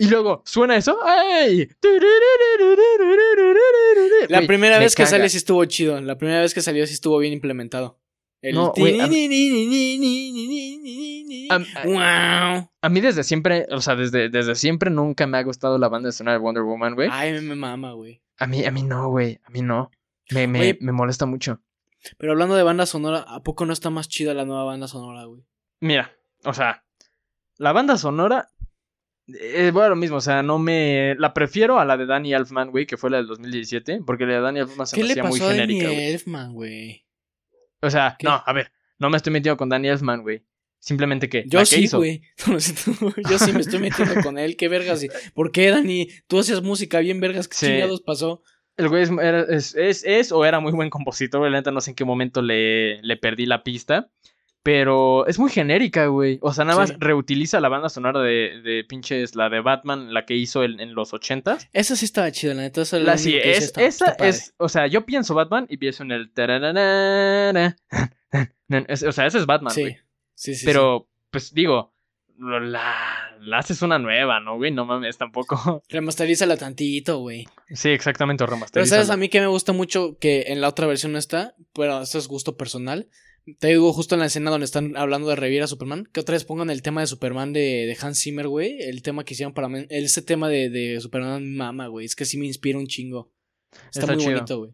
Y 0.00 0.08
luego 0.08 0.42
suena 0.44 0.76
eso. 0.76 0.98
¡Ay! 1.04 1.68
La 4.28 4.42
primera 4.46 4.78
me 4.78 4.84
vez 4.84 4.94
que 4.94 5.02
caga. 5.02 5.10
sale 5.10 5.28
sí 5.28 5.38
estuvo 5.38 5.64
chido. 5.64 6.00
La 6.00 6.16
primera 6.18 6.40
vez 6.40 6.54
que 6.54 6.60
salió 6.60 6.86
sí 6.86 6.94
estuvo 6.94 7.18
bien 7.18 7.32
implementado. 7.32 7.98
El 8.40 8.54
No, 8.54 8.72
a 8.76 8.80
mí-. 12.88 13.00
A 13.00 13.08
desde 13.08 13.24
siempre, 13.24 13.66
o 13.70 13.80
sea, 13.80 13.96
desde, 13.96 14.28
desde 14.28 14.54
siempre 14.54 14.90
nunca 14.90 15.26
me 15.26 15.38
ha 15.38 15.42
gustado 15.42 15.78
la 15.78 15.88
banda 15.88 16.12
sonora 16.12 16.34
de 16.34 16.42
Wonder 16.42 16.62
Woman, 16.62 16.94
güey. 16.94 17.08
Ay, 17.10 17.40
me, 17.40 17.54
mama, 17.54 17.92
güey. 17.92 18.22
A 18.38 18.46
mí, 18.46 18.64
a 18.64 18.70
mí 18.70 18.82
no, 18.82 19.08
güey. 19.08 19.40
A 19.44 19.50
mí 19.50 19.62
no. 19.62 19.90
Me, 20.30 20.46
me, 20.46 20.76
me 20.80 20.92
molesta 20.92 21.26
mucho. 21.26 21.60
Pero 22.16 22.32
hablando 22.32 22.54
de 22.54 22.62
banda 22.62 22.86
sonora, 22.86 23.24
¿a 23.26 23.42
poco 23.42 23.66
no 23.66 23.72
está 23.72 23.90
más 23.90 24.08
chida 24.08 24.34
la 24.34 24.44
nueva 24.44 24.64
banda 24.64 24.86
sonora, 24.86 25.24
güey? 25.24 25.42
Mira, 25.80 26.12
o 26.44 26.54
sea, 26.54 26.84
la 27.56 27.72
banda 27.72 27.96
sonora. 27.96 28.50
Eh, 29.26 29.70
bueno, 29.74 29.90
lo 29.90 29.96
mismo, 29.96 30.16
o 30.16 30.20
sea, 30.20 30.42
no 30.42 30.58
me. 30.58 31.14
La 31.18 31.34
prefiero 31.34 31.78
a 31.78 31.84
la 31.84 31.96
de 31.96 32.06
Danny 32.06 32.32
Elfman, 32.32 32.70
güey, 32.70 32.86
que 32.86 32.96
fue 32.96 33.10
la 33.10 33.18
del 33.18 33.26
2017, 33.26 34.02
porque 34.06 34.26
la 34.26 34.34
de 34.34 34.40
Danny 34.40 34.60
Elfman 34.60 34.86
se 34.86 34.96
¿Qué 34.96 35.02
me 35.02 35.08
le 35.08 35.12
hacía 35.12 35.24
muy 35.24 35.38
pasó 35.38 35.50
a 35.50 35.54
Danny 35.54 35.74
genérica, 35.74 35.88
güey. 35.88 36.06
Elfman, 36.06 36.54
güey? 36.54 37.07
O 37.80 37.90
sea, 37.90 38.16
¿Qué? 38.18 38.26
no, 38.26 38.42
a 38.44 38.52
ver, 38.52 38.72
no 38.98 39.10
me 39.10 39.16
estoy 39.16 39.32
metiendo 39.32 39.56
con 39.56 39.68
Danny 39.68 39.88
Elfman, 39.88 40.22
güey. 40.22 40.44
Simplemente 40.80 41.28
que. 41.28 41.44
Yo 41.46 41.64
sí, 41.66 41.86
güey. 41.92 42.22
Yo 43.28 43.38
sí 43.38 43.52
me 43.52 43.60
estoy 43.60 43.80
metiendo 43.80 44.14
con 44.22 44.38
él. 44.38 44.56
¿Qué 44.56 44.68
vergas? 44.68 45.04
¿Por 45.34 45.50
qué, 45.50 45.70
Dani? 45.70 46.08
Tú 46.28 46.38
hacías 46.38 46.62
música 46.62 47.00
bien 47.00 47.20
vergas. 47.20 47.48
¿Qué 47.48 47.56
Sí. 47.56 47.66
chingados 47.66 48.00
pasó? 48.02 48.42
El 48.76 48.88
güey 48.88 49.02
es, 49.02 49.10
es, 49.48 49.74
es, 49.74 50.04
es 50.04 50.30
o 50.32 50.44
era 50.44 50.60
muy 50.60 50.70
buen 50.72 50.88
compositor. 50.88 51.42
La 51.42 51.58
neta 51.58 51.72
no 51.72 51.80
sé 51.80 51.90
en 51.90 51.96
qué 51.96 52.04
momento 52.04 52.42
le, 52.42 53.02
le 53.02 53.16
perdí 53.16 53.44
la 53.44 53.64
pista. 53.64 54.08
Pero 54.62 55.26
es 55.26 55.38
muy 55.38 55.50
genérica, 55.50 56.06
güey. 56.06 56.38
O 56.42 56.52
sea, 56.52 56.64
nada 56.64 56.84
Sí. 56.86 56.92
más 56.92 57.00
reutiliza 57.00 57.60
la 57.60 57.68
banda 57.68 57.88
sonora 57.88 58.20
de, 58.20 58.60
de 58.62 58.84
pinches, 58.86 59.34
la 59.34 59.48
de 59.48 59.60
Batman, 59.60 60.12
la 60.12 60.26
que 60.26 60.34
hizo 60.34 60.62
en, 60.64 60.78
en 60.80 60.94
los 60.94 61.14
ochentas. 61.14 61.68
Esa 61.72 61.96
sí 61.96 62.04
estaba 62.04 62.30
chida, 62.32 62.54
la 62.54 62.62
neta. 62.62 62.82
La, 62.98 63.16
sí, 63.16 63.36
es, 63.36 63.64
está, 63.64 63.82
esa 63.82 64.10
está 64.10 64.26
es, 64.28 64.54
o 64.58 64.68
sea, 64.68 64.86
yo 64.86 65.06
pienso 65.06 65.34
Batman 65.34 65.66
y 65.70 65.76
pienso 65.78 66.02
en 66.02 66.12
el... 66.12 66.30
Es- 68.88 69.02
o 69.02 69.12
sea, 69.12 69.26
ese 69.26 69.38
es 69.38 69.46
Batman, 69.46 69.72
Sí, 69.72 69.80
güey. 69.82 69.96
sí, 70.34 70.54
sí. 70.54 70.66
Pero, 70.66 71.08
pues 71.30 71.54
digo, 71.54 71.94
la, 72.38 72.94
la 73.40 73.58
haces 73.58 73.80
una 73.82 73.98
nueva, 73.98 74.40
¿no, 74.40 74.56
güey? 74.56 74.70
No 74.70 74.84
mames, 74.84 75.16
tampoco. 75.16 75.82
Remasterízala 75.88 76.56
tantito, 76.58 77.18
güey. 77.20 77.46
Sí, 77.70 77.88
exactamente, 77.90 78.42
Pero 78.44 78.54
remasterízalo. 78.56 79.02
sabes 79.02 79.10
a 79.10 79.16
mí 79.16 79.28
que 79.30 79.40
me 79.40 79.46
gusta 79.46 79.72
mucho 79.72 80.18
que 80.18 80.46
en 80.48 80.60
la 80.60 80.68
otra 80.68 80.86
versión 80.86 81.12
no 81.12 81.18
está, 81.18 81.54
pero 81.72 82.02
esto 82.02 82.18
es 82.18 82.28
gusto 82.28 82.56
personal. 82.56 83.08
Te 83.58 83.68
digo 83.68 83.92
justo 83.92 84.14
en 84.14 84.20
la 84.20 84.26
escena 84.26 84.50
donde 84.50 84.64
están 84.64 84.96
hablando 84.96 85.28
de 85.28 85.36
revivir 85.36 85.62
a 85.62 85.66
Superman, 85.66 86.08
que 86.12 86.20
otra 86.20 86.34
vez 86.34 86.44
pongan 86.44 86.70
el 86.70 86.82
tema 86.82 87.00
de 87.00 87.06
Superman 87.06 87.52
de, 87.52 87.60
de 87.60 87.96
Hans 88.00 88.20
Zimmer, 88.20 88.48
güey, 88.48 88.80
el 88.82 89.02
tema 89.02 89.24
que 89.24 89.34
hicieron 89.34 89.54
para 89.54 89.68
mí, 89.68 89.86
ese 89.90 90.22
tema 90.22 90.48
de, 90.48 90.70
de 90.70 91.00
Superman 91.00 91.54
mama, 91.56 91.86
güey, 91.86 92.06
es 92.06 92.16
que 92.16 92.24
sí 92.24 92.36
me 92.38 92.46
inspira 92.46 92.78
un 92.78 92.86
chingo. 92.86 93.32
Está, 93.72 94.00
Está 94.00 94.12
muy 94.14 94.22
chido. 94.22 94.34
bonito, 94.34 94.58
güey. 94.58 94.70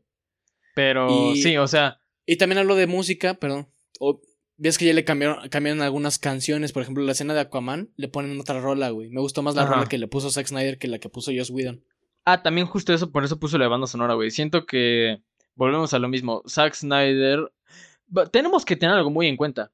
Pero 0.75 1.33
Y- 1.33 1.43
sí, 1.43 1.57
o 1.57 1.67
sea, 1.67 2.01
Y 2.27 2.37
también 2.37 2.59
hablo 2.59 2.75
de 2.75 2.87
música, 2.87 3.35
perdón. 3.35 3.69
O, 4.01 4.21
Ves 4.57 4.79
que 4.79 4.85
ya 4.87 4.93
le 4.95 5.05
cambiaron, 5.05 5.49
cambiaron 5.49 5.83
algunas 5.83 6.21
canciones, 6.21 6.71
por 6.71 6.83
ejemplo, 6.83 7.03
la 7.03 7.11
escena 7.11 7.35
de 7.35 7.41
Aquaman, 7.41 7.91
le 7.97 8.07
ponen 8.07 8.39
otra 8.41 8.61
rola, 8.61 8.91
güey. 8.91 9.11
Me 9.11 9.21
gustó 9.21 9.43
más 9.43 9.57
la 9.57 9.63
Ajá. 9.65 9.75
rola 9.75 9.87
que 9.89 9.99
le 9.99 10.07
puso 10.07 10.31
Zack 10.31 10.47
Snyder 10.47 10.79
que 10.79 10.87
la 10.87 11.01
que 11.01 11.09
puso 11.09 11.33
Joss 11.37 11.51
Whedon. 11.51 11.83
Ah, 12.25 12.41
también 12.43 12.69
justo 12.69 12.95
eso, 12.95 13.11
por 13.11 13.25
eso 13.25 13.41
puso 13.41 13.59
la 13.59 13.67
banda 13.67 13.89
sonora, 13.89 14.15
güey. 14.15 14.31
Siento 14.31 14.65
que 14.65 15.19
volvemos 15.57 15.93
a 15.93 15.99
lo 15.99 16.09
mismo. 16.09 16.43
Zack 16.49 16.75
Snyder. 16.75 17.51
Tenemos 18.31 18.65
que 18.65 18.77
tener 18.77 18.95
algo 18.95 19.11
muy 19.11 19.27
en 19.27 19.37
cuenta. 19.37 19.71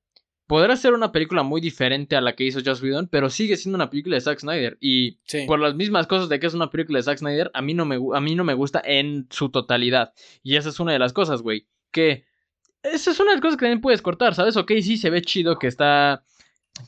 Podrá 0.46 0.76
ser 0.76 0.94
una 0.94 1.12
película 1.12 1.44
muy 1.44 1.60
diferente 1.60 2.16
a 2.16 2.20
la 2.20 2.34
que 2.34 2.42
hizo 2.44 2.58
Joss 2.64 2.82
Whedon, 2.82 3.06
pero 3.06 3.30
sigue 3.30 3.56
siendo 3.56 3.76
una 3.76 3.88
película 3.88 4.16
de 4.16 4.20
Zack 4.20 4.40
Snyder. 4.40 4.76
Y 4.80 5.18
Sí. 5.24 5.44
por 5.46 5.60
las 5.60 5.76
mismas 5.76 6.08
cosas 6.08 6.28
de 6.28 6.40
que 6.40 6.46
es 6.48 6.54
una 6.54 6.70
película 6.70 6.98
de 6.98 7.04
Zack 7.04 7.18
Snyder, 7.18 7.50
a 7.54 7.62
mí 7.62 7.72
no 7.72 7.84
me, 7.84 7.96
a 8.16 8.20
mí 8.20 8.34
no 8.34 8.42
me 8.42 8.54
gusta 8.54 8.82
en 8.84 9.28
su 9.30 9.50
totalidad. 9.50 10.12
Y 10.42 10.56
esa 10.56 10.70
es 10.70 10.80
una 10.80 10.92
de 10.92 10.98
las 10.98 11.12
cosas, 11.12 11.42
güey. 11.42 11.68
Que 11.92 12.24
esa 12.82 13.12
es 13.12 13.20
una 13.20 13.30
de 13.30 13.36
las 13.36 13.42
cosas 13.42 13.56
que 13.58 13.66
también 13.66 13.80
puedes 13.80 14.02
cortar, 14.02 14.34
¿sabes? 14.34 14.56
Ok, 14.56 14.72
sí, 14.82 14.96
se 14.96 15.10
ve 15.10 15.22
chido 15.22 15.58
que 15.58 15.68
está 15.68 16.24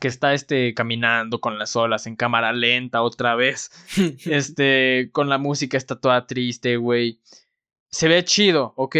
que 0.01 0.09
está 0.09 0.33
este 0.33 0.75
caminando 0.75 1.41
con 1.41 1.59
las 1.59 1.77
olas 1.77 2.07
en 2.07 2.17
cámara 2.17 2.53
lenta 2.53 3.03
otra 3.03 3.35
vez. 3.37 3.71
Este, 4.27 5.11
con 5.13 5.29
la 5.29 5.39
música 5.39 5.77
está 5.77 6.01
toda 6.01 6.27
triste, 6.27 6.77
güey. 6.79 7.21
Se 7.91 8.09
ve 8.09 8.25
chido, 8.25 8.73
ok. 8.77 8.97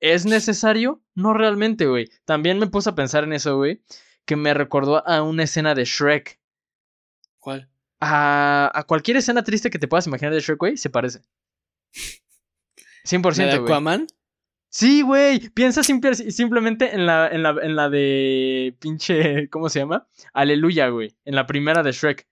¿Es 0.00 0.26
necesario? 0.26 1.02
No 1.14 1.34
realmente, 1.34 1.86
güey. 1.86 2.08
También 2.24 2.58
me 2.58 2.66
puse 2.68 2.90
a 2.90 2.94
pensar 2.94 3.24
en 3.24 3.32
eso, 3.32 3.56
güey. 3.56 3.82
Que 4.24 4.36
me 4.36 4.54
recordó 4.54 5.06
a 5.06 5.22
una 5.22 5.42
escena 5.44 5.74
de 5.74 5.84
Shrek. 5.84 6.38
¿Cuál? 7.38 7.68
A, 8.00 8.70
a 8.74 8.84
cualquier 8.84 9.16
escena 9.16 9.42
triste 9.42 9.70
que 9.70 9.78
te 9.78 9.88
puedas 9.88 10.06
imaginar 10.06 10.32
de 10.32 10.40
Shrek, 10.40 10.58
güey, 10.58 10.76
se 10.76 10.90
parece. 10.90 11.20
100%, 13.04 13.36
¿La 13.38 13.46
de. 13.46 13.52
Aquaman? 13.54 14.06
Sí, 14.70 15.00
güey. 15.02 15.48
Piensa 15.50 15.82
simple- 15.82 16.14
simplemente 16.30 16.94
en 16.94 17.06
la, 17.06 17.28
en, 17.28 17.42
la, 17.42 17.56
en 17.62 17.74
la 17.74 17.88
de 17.88 18.76
pinche. 18.78 19.48
¿Cómo 19.50 19.68
se 19.68 19.78
llama? 19.80 20.06
Aleluya, 20.32 20.88
güey. 20.88 21.16
En 21.24 21.34
la 21.34 21.46
primera 21.46 21.82
de 21.82 21.92
Shrek. 21.92 22.26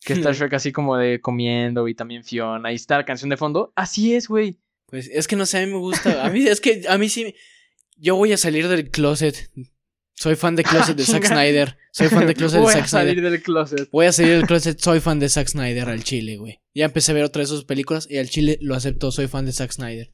Que 0.00 0.14
está 0.14 0.32
Shrek 0.32 0.52
así 0.54 0.72
como 0.72 0.96
de 0.96 1.20
comiendo 1.20 1.86
y 1.88 1.94
también 1.94 2.24
Fiona. 2.24 2.68
Ahí 2.68 2.74
está 2.74 2.96
la 2.98 3.04
canción 3.04 3.30
de 3.30 3.36
fondo. 3.36 3.72
Así 3.76 4.14
es, 4.14 4.26
güey. 4.28 4.58
Pues 4.92 5.08
es 5.10 5.26
que 5.26 5.36
no 5.36 5.46
sé, 5.46 5.56
a 5.56 5.66
mí 5.66 5.72
me 5.72 5.78
gusta. 5.78 6.22
A 6.22 6.28
mí 6.28 6.46
es 6.46 6.60
que 6.60 6.82
a 6.86 6.98
mí 6.98 7.08
sí. 7.08 7.34
Yo 7.96 8.14
voy 8.14 8.32
a 8.32 8.36
salir 8.36 8.68
del 8.68 8.90
closet. 8.90 9.50
Soy 10.12 10.36
fan 10.36 10.54
de 10.54 10.64
closet 10.64 10.94
de 10.94 11.04
Zack. 11.06 11.24
Snyder. 11.24 11.78
Soy 11.92 12.08
fan 12.08 12.26
de 12.26 12.34
closet 12.34 12.58
de 12.58 12.62
Voy 12.62 12.72
Zack 12.74 12.84
a 12.84 12.88
salir 12.88 13.14
Snyder. 13.14 13.30
del 13.32 13.42
closet. 13.42 13.88
Voy 13.90 14.04
a 14.04 14.12
salir 14.12 14.32
del 14.32 14.46
closet. 14.46 14.78
Soy 14.78 15.00
fan 15.00 15.18
de 15.18 15.30
Zack 15.30 15.48
Snyder 15.48 15.88
al 15.88 16.04
chile, 16.04 16.36
güey. 16.36 16.60
Ya 16.74 16.84
empecé 16.84 17.12
a 17.12 17.14
ver 17.14 17.24
otra 17.24 17.40
de 17.40 17.46
sus 17.46 17.64
películas 17.64 18.06
y 18.10 18.18
al 18.18 18.28
chile 18.28 18.58
lo 18.60 18.74
acepto. 18.74 19.10
Soy 19.10 19.28
fan 19.28 19.46
de 19.46 19.52
Zack 19.52 19.72
Snyder. 19.72 20.12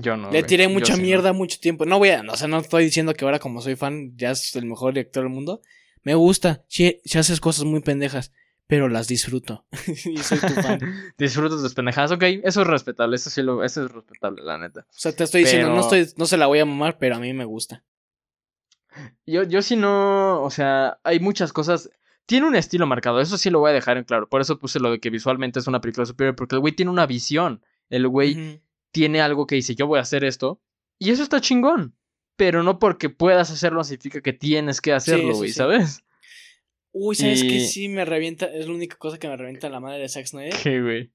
Yo 0.00 0.16
no. 0.16 0.28
Le 0.30 0.38
güey. 0.38 0.46
tiré 0.46 0.62
Yo 0.64 0.70
mucha 0.70 0.94
sí 0.94 1.00
no. 1.00 1.04
mierda 1.06 1.32
mucho 1.32 1.58
tiempo. 1.58 1.84
No 1.84 1.98
voy 1.98 2.10
a, 2.10 2.22
o 2.30 2.36
sea, 2.36 2.46
no 2.46 2.60
estoy 2.60 2.84
diciendo 2.84 3.14
que 3.14 3.24
ahora 3.24 3.40
como 3.40 3.60
soy 3.60 3.74
fan 3.74 4.16
ya 4.16 4.30
es 4.30 4.54
el 4.54 4.66
mejor 4.66 4.94
director 4.94 5.24
del 5.24 5.32
mundo. 5.32 5.62
Me 6.04 6.14
gusta, 6.14 6.64
sí, 6.68 7.00
sí 7.04 7.18
haces 7.18 7.40
cosas 7.40 7.64
muy 7.64 7.80
pendejas, 7.80 8.32
pero 8.72 8.88
las 8.88 9.06
disfruto. 9.06 9.66
y 9.86 10.16
soy 10.16 10.38
tu 10.38 10.54
fan. 10.54 10.80
Disfrutas 11.18 11.60
tus 11.60 11.74
pendejadas. 11.74 12.10
Ok, 12.10 12.22
eso 12.42 12.62
es 12.62 12.66
respetable. 12.66 13.16
Eso 13.16 13.28
sí 13.28 13.42
lo, 13.42 13.62
eso 13.62 13.84
es 13.84 13.92
respetable, 13.92 14.42
la 14.42 14.56
neta. 14.56 14.86
O 14.88 14.98
sea, 14.98 15.12
te 15.12 15.24
estoy 15.24 15.42
diciendo, 15.42 15.68
no 15.74 15.80
estoy, 15.80 16.08
no 16.16 16.24
se 16.24 16.38
la 16.38 16.46
voy 16.46 16.60
a 16.60 16.64
mamar, 16.64 16.96
pero 16.96 17.16
a 17.16 17.18
mí 17.18 17.34
me 17.34 17.44
gusta. 17.44 17.84
Yo, 19.26 19.42
yo 19.42 19.60
sí 19.60 19.76
no, 19.76 20.42
o 20.42 20.48
sea, 20.48 20.98
hay 21.04 21.20
muchas 21.20 21.52
cosas. 21.52 21.90
Tiene 22.24 22.46
un 22.46 22.56
estilo 22.56 22.86
marcado, 22.86 23.20
eso 23.20 23.36
sí 23.36 23.50
lo 23.50 23.60
voy 23.60 23.72
a 23.72 23.74
dejar 23.74 23.98
en 23.98 24.04
claro. 24.04 24.26
Por 24.26 24.40
eso 24.40 24.58
puse 24.58 24.80
lo 24.80 24.90
de 24.90 25.00
que 25.00 25.10
visualmente 25.10 25.58
es 25.58 25.66
una 25.66 25.82
película 25.82 26.06
superior, 26.06 26.34
porque 26.34 26.54
el 26.54 26.60
güey 26.60 26.72
tiene 26.72 26.90
una 26.90 27.04
visión. 27.04 27.62
El 27.90 28.08
güey 28.08 28.62
tiene 28.90 29.20
algo 29.20 29.46
que 29.46 29.56
dice, 29.56 29.74
yo 29.74 29.86
voy 29.86 29.98
a 29.98 30.02
hacer 30.02 30.24
esto. 30.24 30.62
Y 30.98 31.10
eso 31.10 31.22
está 31.22 31.42
chingón. 31.42 31.94
Pero 32.36 32.62
no 32.62 32.78
porque 32.78 33.10
puedas 33.10 33.50
hacerlo 33.50 33.84
significa 33.84 34.22
que 34.22 34.32
tienes 34.32 34.80
que 34.80 34.94
hacerlo, 34.94 35.34
güey, 35.34 35.50
sí. 35.50 35.56
¿sabes? 35.56 36.04
Uy, 36.92 37.14
¿sabes 37.16 37.42
qué? 37.42 37.56
Y- 37.56 37.60
Sí, 37.66 37.88
me 37.88 38.04
revienta, 38.04 38.46
es 38.46 38.66
la 38.66 38.72
única 38.74 38.96
cosa 38.96 39.18
que 39.18 39.28
me 39.28 39.36
revienta 39.36 39.68
la 39.70 39.80
madre 39.80 40.00
de 40.02 40.08
Zack 40.08 40.26
Snyder. 40.26 40.54
¿Qué, 40.62 40.80
güey? 40.82 41.10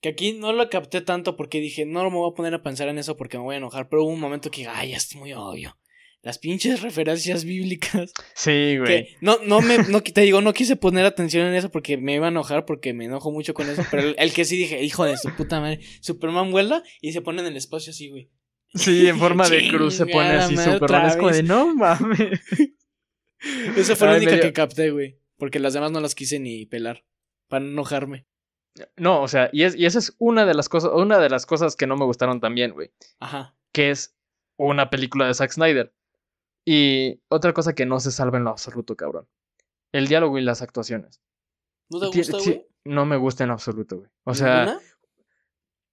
Que 0.00 0.10
aquí 0.10 0.32
no 0.32 0.52
lo 0.52 0.68
capté 0.68 1.00
tanto 1.00 1.36
porque 1.36 1.60
dije, 1.60 1.86
no 1.86 2.02
me 2.10 2.16
voy 2.16 2.30
a 2.30 2.34
poner 2.34 2.52
a 2.54 2.62
pensar 2.62 2.88
en 2.88 2.98
eso 2.98 3.16
porque 3.16 3.38
me 3.38 3.44
voy 3.44 3.54
a 3.54 3.58
enojar. 3.58 3.88
Pero 3.88 4.02
hubo 4.04 4.10
un 4.12 4.20
momento 4.20 4.50
que, 4.50 4.66
ay, 4.66 4.90
ya 4.90 4.96
es 4.96 5.14
muy 5.16 5.32
obvio. 5.32 5.78
Las 6.22 6.38
pinches 6.38 6.82
referencias 6.82 7.44
bíblicas. 7.44 8.12
Sí, 8.34 8.76
güey. 8.78 8.86
Que 9.06 9.16
no, 9.20 9.38
no 9.44 9.60
me, 9.60 9.78
no, 9.78 10.02
te 10.02 10.20
digo, 10.20 10.40
no 10.40 10.52
quise 10.52 10.76
poner 10.76 11.04
atención 11.06 11.46
en 11.46 11.54
eso 11.54 11.70
porque 11.70 11.96
me 11.96 12.14
iba 12.14 12.26
a 12.26 12.30
enojar 12.30 12.64
porque 12.64 12.92
me 12.92 13.04
enojo 13.06 13.30
mucho 13.32 13.54
con 13.54 13.68
eso. 13.70 13.82
Pero 13.90 14.02
el, 14.08 14.14
el 14.18 14.32
que 14.32 14.44
sí 14.44 14.56
dije, 14.56 14.82
hijo 14.84 15.04
de 15.04 15.16
su 15.16 15.34
puta 15.36 15.60
madre, 15.60 15.80
Superman 16.00 16.50
vuela 16.52 16.82
y 17.00 17.12
se 17.12 17.22
pone 17.22 17.40
en 17.40 17.46
el 17.48 17.56
espacio 17.56 17.90
así, 17.90 18.08
güey. 18.08 18.28
Sí, 18.74 19.06
en 19.08 19.18
forma 19.18 19.48
de 19.48 19.68
cruz 19.70 19.94
se 19.94 20.06
pone 20.06 20.28
así 20.30 20.56
Superman. 20.56 21.06
Es 21.08 21.16
como 21.16 21.30
de, 21.30 21.42
no 21.42 21.74
mames. 21.74 22.40
Esa 23.76 23.96
fue 23.96 24.06
la 24.08 24.12
Ay, 24.14 24.18
única 24.18 24.32
me 24.32 24.36
dio- 24.38 24.44
que 24.46 24.52
capté, 24.52 24.90
güey. 24.90 25.18
Porque 25.42 25.58
las 25.58 25.72
demás 25.74 25.90
no 25.90 25.98
las 25.98 26.14
quise 26.14 26.38
ni 26.38 26.66
pelar. 26.66 27.04
Para 27.48 27.64
no 27.64 27.72
enojarme. 27.72 28.28
No, 28.96 29.20
o 29.22 29.26
sea, 29.26 29.50
y, 29.52 29.64
es, 29.64 29.74
y 29.74 29.86
esa 29.86 29.98
es 29.98 30.14
una 30.20 30.46
de 30.46 30.54
las 30.54 30.68
cosas, 30.68 30.92
una 30.94 31.18
de 31.18 31.28
las 31.28 31.46
cosas 31.46 31.74
que 31.74 31.88
no 31.88 31.96
me 31.96 32.04
gustaron 32.04 32.38
también, 32.40 32.70
güey. 32.74 32.92
Ajá. 33.18 33.56
que 33.72 33.90
es 33.90 34.14
una 34.56 34.88
película 34.88 35.26
de 35.26 35.34
Zack 35.34 35.50
Snyder. 35.50 35.92
Y 36.64 37.20
otra 37.28 37.52
cosa 37.52 37.74
que 37.74 37.86
no 37.86 37.98
se 37.98 38.12
salva 38.12 38.38
en 38.38 38.44
lo 38.44 38.50
absoluto, 38.50 38.94
cabrón. 38.96 39.28
El 39.90 40.06
diálogo 40.06 40.38
y 40.38 40.42
las 40.42 40.62
actuaciones. 40.62 41.20
¿No 41.90 41.98
te 41.98 42.16
gusta, 42.18 42.38
güey? 42.38 42.66
No 42.84 43.04
me 43.04 43.16
gusta 43.16 43.42
en 43.42 43.50
absoluto, 43.50 43.96
güey. 43.98 44.10
O 44.22 44.34
sea, 44.34 44.64
¿Ninguna? 44.66 44.80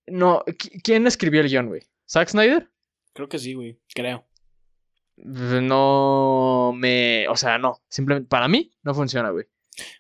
no. 0.08 0.44
¿qui- 0.46 0.80
¿Quién 0.84 1.08
escribió 1.08 1.42
el 1.42 1.50
guion, 1.50 1.70
güey? 1.70 1.82
¿Zack 2.08 2.30
Snyder? 2.30 2.70
Creo 3.14 3.28
que 3.28 3.40
sí, 3.40 3.56
güey. 3.56 3.80
Creo. 3.96 4.28
No 5.24 6.74
me. 6.76 7.28
O 7.30 7.36
sea, 7.36 7.58
no. 7.58 7.82
Simplemente, 7.90 8.28
para 8.30 8.48
mí, 8.48 8.72
no 8.84 8.94
funciona, 8.94 9.30
güey. 9.32 9.46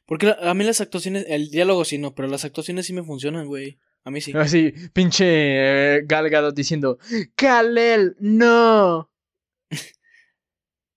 Porque 0.05 0.35
a 0.41 0.53
mí 0.53 0.63
las 0.63 0.81
actuaciones, 0.81 1.25
el 1.29 1.51
diálogo 1.51 1.85
sí 1.85 1.97
no, 1.97 2.13
pero 2.15 2.27
las 2.27 2.45
actuaciones 2.45 2.85
sí 2.85 2.93
me 2.93 3.03
funcionan, 3.03 3.47
güey. 3.47 3.79
A 4.03 4.11
mí 4.11 4.21
sí. 4.21 4.31
Así, 4.35 4.73
pinche 4.93 5.25
eh, 5.97 6.01
Gal 6.05 6.29
Gadot 6.29 6.55
diciendo, 6.55 6.97
Kalel, 7.35 8.15
no. 8.19 9.09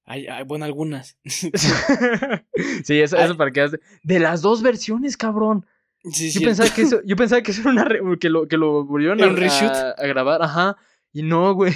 Hay, 0.04 0.26
hay- 0.26 0.44
bueno, 0.44 0.64
algunas. 0.64 1.16
sí, 1.24 3.00
eso, 3.00 3.16
eso 3.16 3.36
para 3.36 3.50
que 3.52 3.68
De 4.02 4.18
las 4.18 4.42
dos 4.42 4.60
versiones, 4.62 5.16
cabrón. 5.16 5.64
Sí, 6.12 6.32
Yo 6.32 6.40
pensaba 6.42 6.68
que 6.70 6.82
eso, 6.82 7.00
yo 7.06 7.14
pensaba 7.16 7.40
que 7.42 7.52
eso 7.52 7.60
era 7.62 7.70
una 7.70 7.84
re- 7.84 8.00
que 8.20 8.28
lo, 8.28 8.48
que 8.48 8.56
lo 8.56 8.84
volvieron 8.84 9.22
a, 9.22 9.26
a- 9.26 9.90
a 9.92 10.06
grabar, 10.06 10.42
ajá. 10.42 10.76
Y 11.12 11.22
no, 11.22 11.54
güey. 11.54 11.72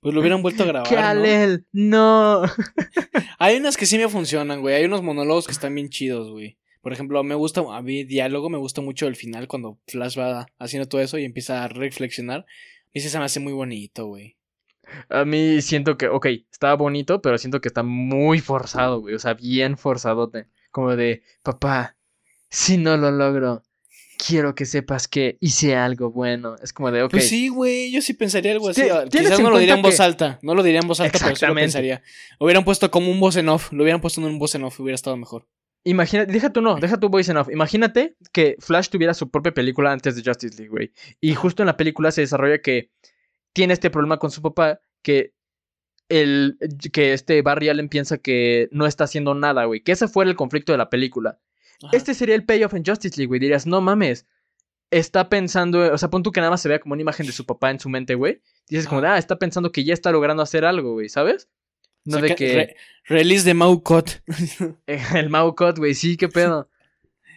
Pues 0.00 0.14
lo 0.14 0.20
hubieran 0.20 0.42
vuelto 0.42 0.62
a 0.62 0.66
grabar. 0.66 0.90
¿no? 0.90 0.96
Kalel, 0.96 1.66
no. 1.72 2.42
Hay 3.38 3.56
unas 3.56 3.76
que 3.76 3.86
sí 3.86 3.98
me 3.98 4.08
funcionan, 4.08 4.60
güey. 4.60 4.74
Hay 4.74 4.84
unos 4.84 5.02
monólogos 5.02 5.46
que 5.46 5.52
están 5.52 5.74
bien 5.74 5.90
chidos, 5.90 6.30
güey. 6.30 6.58
Por 6.80 6.92
ejemplo, 6.92 7.22
me 7.22 7.34
gusta, 7.34 7.62
a 7.70 7.82
mí 7.82 8.04
diálogo, 8.04 8.48
me 8.48 8.56
gusta 8.56 8.80
mucho 8.80 9.06
el 9.06 9.16
final 9.16 9.48
cuando 9.48 9.78
Flash 9.86 10.18
va 10.18 10.46
haciendo 10.58 10.88
todo 10.88 11.02
eso 11.02 11.18
y 11.18 11.24
empieza 11.24 11.62
a 11.62 11.68
reflexionar. 11.68 12.46
Y 12.92 13.00
sí 13.00 13.10
se 13.10 13.18
me 13.18 13.24
hace 13.24 13.40
muy 13.40 13.52
bonito, 13.52 14.06
güey. 14.06 14.36
A 15.08 15.24
mí 15.24 15.60
siento 15.60 15.96
que, 15.96 16.08
ok, 16.08 16.26
está 16.50 16.74
bonito, 16.74 17.20
pero 17.20 17.38
siento 17.38 17.60
que 17.60 17.68
está 17.68 17.82
muy 17.82 18.40
forzado, 18.40 19.00
güey. 19.00 19.14
O 19.14 19.18
sea, 19.18 19.34
bien 19.34 19.76
forzadote. 19.76 20.46
Como 20.70 20.96
de, 20.96 21.22
papá, 21.42 21.96
si 22.48 22.78
no 22.78 22.96
lo 22.96 23.10
logro, 23.10 23.62
quiero 24.26 24.54
que 24.54 24.66
sepas 24.66 25.08
que 25.08 25.38
hice 25.40 25.76
algo 25.76 26.10
bueno. 26.10 26.56
Es 26.62 26.72
como 26.72 26.90
de, 26.90 27.02
ok. 27.02 27.10
Pues 27.12 27.28
sí, 27.28 27.48
güey, 27.48 27.90
yo 27.90 28.02
sí 28.02 28.14
pensaría 28.14 28.52
algo 28.52 28.68
así. 28.68 28.82
Ah, 28.82 29.04
Quizás 29.10 29.38
en 29.38 29.44
no 29.44 29.50
lo 29.50 29.58
diría 29.58 29.74
en 29.74 29.82
voz 29.82 30.00
alta. 30.00 30.38
No 30.42 30.54
lo 30.54 30.62
diría 30.62 30.80
en 30.80 30.88
voz 30.88 31.00
alta, 31.00 31.18
pero 31.22 31.36
sí 31.36 31.46
lo 31.46 31.54
pensaría. 31.54 32.02
Hubieran 32.38 32.64
puesto 32.64 32.90
como 32.90 33.10
un 33.10 33.20
voz 33.20 33.36
en 33.36 33.48
off. 33.48 33.72
Lo 33.72 33.82
hubieran 33.82 34.00
puesto 34.00 34.20
en 34.20 34.26
un 34.26 34.38
voz 34.38 34.54
en 34.54 34.64
off. 34.64 34.78
Hubiera 34.80 34.94
estado 34.94 35.16
mejor. 35.16 35.46
Imagínate, 35.82 36.30
deja 36.30 36.52
tú 36.52 36.60
no, 36.60 36.76
deja 36.76 37.00
tu 37.00 37.08
voice 37.08 37.30
enough. 37.30 37.50
Imagínate 37.50 38.14
que 38.32 38.56
Flash 38.58 38.88
tuviera 38.88 39.14
su 39.14 39.30
propia 39.30 39.52
película 39.52 39.92
antes 39.92 40.14
de 40.14 40.22
Justice 40.22 40.56
League, 40.56 40.68
güey. 40.68 40.92
Y 41.20 41.34
justo 41.34 41.62
en 41.62 41.68
la 41.68 41.76
película 41.76 42.10
se 42.10 42.20
desarrolla 42.20 42.60
que 42.60 42.90
tiene 43.54 43.72
este 43.72 43.90
problema 43.90 44.18
con 44.18 44.30
su 44.30 44.42
papá, 44.42 44.80
que 45.02 45.32
el 46.10 46.58
que 46.92 47.14
este 47.14 47.40
Barry 47.40 47.70
Allen 47.70 47.88
piensa 47.88 48.18
que 48.18 48.68
no 48.72 48.86
está 48.86 49.04
haciendo 49.04 49.34
nada, 49.34 49.64
güey. 49.64 49.82
Que 49.82 49.92
ese 49.92 50.06
fuera 50.06 50.30
el 50.30 50.36
conflicto 50.36 50.72
de 50.72 50.78
la 50.78 50.90
película. 50.90 51.38
Ajá. 51.82 51.96
Este 51.96 52.14
sería 52.14 52.34
el 52.34 52.44
payoff 52.44 52.74
en 52.74 52.84
Justice 52.84 53.16
League, 53.16 53.28
güey. 53.28 53.40
Dirías, 53.40 53.66
no 53.66 53.80
mames. 53.80 54.26
Está 54.90 55.28
pensando, 55.28 55.92
o 55.92 55.98
sea, 55.98 56.10
pon 56.10 56.22
tú 56.22 56.32
que 56.32 56.40
nada 56.40 56.50
más 56.50 56.60
se 56.60 56.68
vea 56.68 56.80
como 56.80 56.94
una 56.94 57.02
imagen 57.02 57.24
de 57.26 57.32
su 57.32 57.46
papá 57.46 57.70
en 57.70 57.78
su 57.78 57.88
mente, 57.88 58.14
güey. 58.16 58.40
Dices 58.68 58.86
como, 58.88 59.00
ah, 59.02 59.18
está 59.18 59.38
pensando 59.38 59.70
que 59.72 59.84
ya 59.84 59.94
está 59.94 60.10
logrando 60.10 60.42
hacer 60.42 60.64
algo, 60.64 60.92
güey, 60.94 61.08
¿sabes? 61.08 61.48
No 62.04 62.18
de 62.18 62.34
que 62.34 62.54
re- 62.54 62.76
release 63.04 63.44
de 63.44 63.54
Maucot. 63.54 64.22
el 65.14 65.28
Mao 65.30 65.54
Cot, 65.54 65.78
güey, 65.78 65.94
sí, 65.94 66.16
qué 66.16 66.28
pedo. 66.28 66.68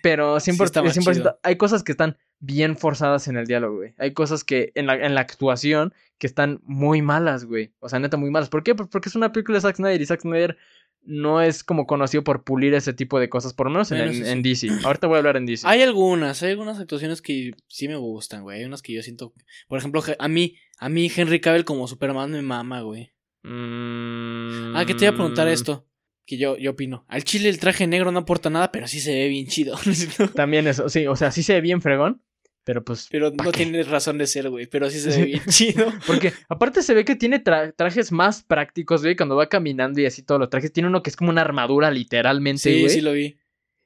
Pero 0.02 0.38
100%, 0.38 0.64
está 0.64 0.82
más 0.82 0.98
100% 0.98 1.14
chido. 1.14 1.40
hay 1.44 1.58
cosas 1.58 1.84
que 1.84 1.92
están 1.92 2.18
bien 2.40 2.76
forzadas 2.78 3.28
en 3.28 3.38
el 3.38 3.46
diálogo, 3.46 3.78
güey. 3.78 3.94
Hay 3.98 4.14
cosas 4.14 4.44
que 4.44 4.72
en 4.76 4.88
la, 4.88 4.96
en 4.96 5.16
la 5.16 5.22
actuación 5.22 5.94
que 6.18 6.28
están 6.28 6.60
muy 6.64 7.02
malas, 7.02 7.46
güey. 7.46 7.72
O 7.80 7.88
sea, 7.88 8.00
neta, 8.00 8.18
muy 8.18 8.30
malas. 8.32 8.50
¿Por 8.50 8.64
qué? 8.64 8.74
Pues 8.76 8.90
Porque 8.90 9.10
es 9.10 9.16
una 9.16 9.32
película 9.32 9.58
de 9.58 9.62
Zack 9.62 9.76
Snyder 9.78 10.02
y 10.02 10.06
Zack 10.06 10.22
Snyder 10.22 10.58
no 11.06 11.42
es 11.42 11.64
como 11.64 11.86
conocido 11.86 12.24
por 12.24 12.44
pulir 12.44 12.74
ese 12.74 12.94
tipo 12.94 13.20
de 13.20 13.30
cosas, 13.30 13.54
por 13.54 13.66
lo 13.68 13.72
menos 13.72 13.92
en, 13.92 13.98
Bueno, 14.00 14.12
en- 14.12 14.18
eso 14.18 14.26
sí. 14.26 14.32
en 14.32 14.42
DC. 14.44 14.68
Ahorita 14.86 15.08
voy 15.08 15.16
a 15.16 15.18
hablar 15.20 15.38
en 15.38 15.46
DC. 15.46 15.68
Hay 15.68 15.82
algunas, 15.82 16.42
hay 16.44 16.52
algunas 16.52 16.80
actuaciones 16.80 17.22
que 17.22 17.52
sí 17.68 17.88
me 17.88 17.96
gustan, 17.98 18.44
güey. 18.44 18.60
Hay 18.60 18.66
unas 18.66 18.82
que 18.82 18.94
yo 18.94 19.02
siento. 19.04 19.34
Por 19.68 19.78
ejemplo, 19.80 20.02
je- 20.02 20.16
a 20.18 20.28
mí, 20.28 20.56
a 20.80 20.90
mí 20.90 21.12
Henry 21.16 21.40
Cavill 21.42 21.66
como 21.66 21.88
Superman 21.88 22.32
me 22.32 22.42
mama, 22.42 22.82
güey. 22.82 23.12
Mm, 23.44 24.76
Ah, 24.76 24.86
que 24.86 24.94
te 24.96 25.06
iba 25.06 25.12
a 25.14 25.16
preguntar 25.16 25.48
esto. 25.48 25.88
Que 26.26 26.38
yo, 26.38 26.58
yo 26.58 26.72
opino. 26.72 27.06
Al 27.10 27.26
chile 27.26 27.50
el 27.50 27.60
traje 27.60 27.86
negro 27.86 28.12
no 28.12 28.20
aporta 28.20 28.50
nada, 28.50 28.72
pero 28.72 28.88
sí 28.88 29.02
se 29.02 29.12
ve 29.14 29.28
bien 29.28 29.48
chido. 29.48 29.76
También 30.36 30.68
eso, 30.68 30.88
sí, 30.88 31.06
o 31.06 31.16
sea, 31.18 31.32
sí 31.32 31.44
se 31.44 31.54
ve 31.54 31.62
bien 31.62 31.82
fregón, 31.82 32.22
pero 32.64 32.84
pues... 32.84 33.08
pero 33.12 33.34
¿pa' 33.36 33.44
no 33.46 33.52
qué? 33.52 33.58
tiene 33.64 33.84
razón 33.84 34.18
de 34.18 34.28
ser, 34.28 34.50
güey. 34.50 34.68
Pero 34.68 34.90
sí 34.90 35.00
se 35.00 35.10
ve 35.20 35.26
bien 35.26 35.44
chido. 35.50 35.92
Porque 36.08 36.34
aparte 36.50 36.82
se 36.82 36.94
ve 36.94 37.04
que 37.06 37.16
tiene 37.16 37.44
tra- 37.44 37.74
trajes 37.76 38.12
más 38.12 38.44
prácticos, 38.44 39.02
güey, 39.02 39.16
cuando 39.16 39.36
va 39.36 39.48
caminando 39.50 40.00
y 40.02 40.06
así 40.06 40.24
todos 40.24 40.40
los 40.40 40.50
trajes. 40.50 40.72
Tiene 40.72 40.90
uno 40.90 41.04
que 41.04 41.10
es 41.10 41.16
como 41.16 41.30
una 41.30 41.42
armadura, 41.42 41.92
literalmente, 41.92 42.62
Sí, 42.74 42.80
güey. 42.82 42.90
sí 42.94 43.02
lo 43.02 43.12
vi. 43.14 43.38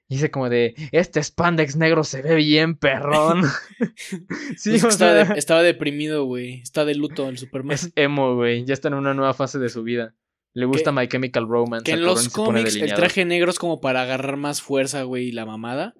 Y 0.09 0.15
dice 0.15 0.32
como 0.32 0.49
de, 0.49 0.73
este 0.93 1.21
spandex 1.21 1.75
negro 1.75 2.03
se 2.05 2.21
ve 2.21 2.36
bien 2.36 2.75
perrón. 2.75 3.43
sí, 4.57 4.69
o 4.69 4.71
que 4.71 4.88
estaba, 4.88 4.95
sea, 4.95 5.34
de- 5.34 5.39
estaba 5.39 5.63
deprimido, 5.63 6.23
güey. 6.25 6.61
Está 6.61 6.86
de 6.86 6.95
luto 6.95 7.28
el 7.30 7.38
Superman. 7.38 7.73
es 7.75 7.91
emo, 7.95 8.36
güey. 8.36 8.63
Ya 8.65 8.73
está 8.73 8.88
en 8.88 8.93
una 8.93 9.13
nueva 9.13 9.34
fase 9.34 9.59
de 9.59 9.69
su 9.69 9.84
vida. 9.84 10.15
Le 10.53 10.65
gusta 10.65 10.91
My 10.91 11.07
Chemical 11.07 11.47
Romance. 11.47 11.84
que 11.84 11.91
en 11.91 12.01
los 12.03 12.30
cómics 12.30 12.75
el 12.78 12.93
traje 12.93 13.25
negro 13.25 13.51
es 13.51 13.59
como 13.59 13.80
para 13.80 14.01
agarrar 14.01 14.38
más 14.38 14.61
fuerza, 14.61 15.03
güey, 15.03 15.28
y 15.28 15.32
la 15.32 15.45
mamada. 15.45 15.93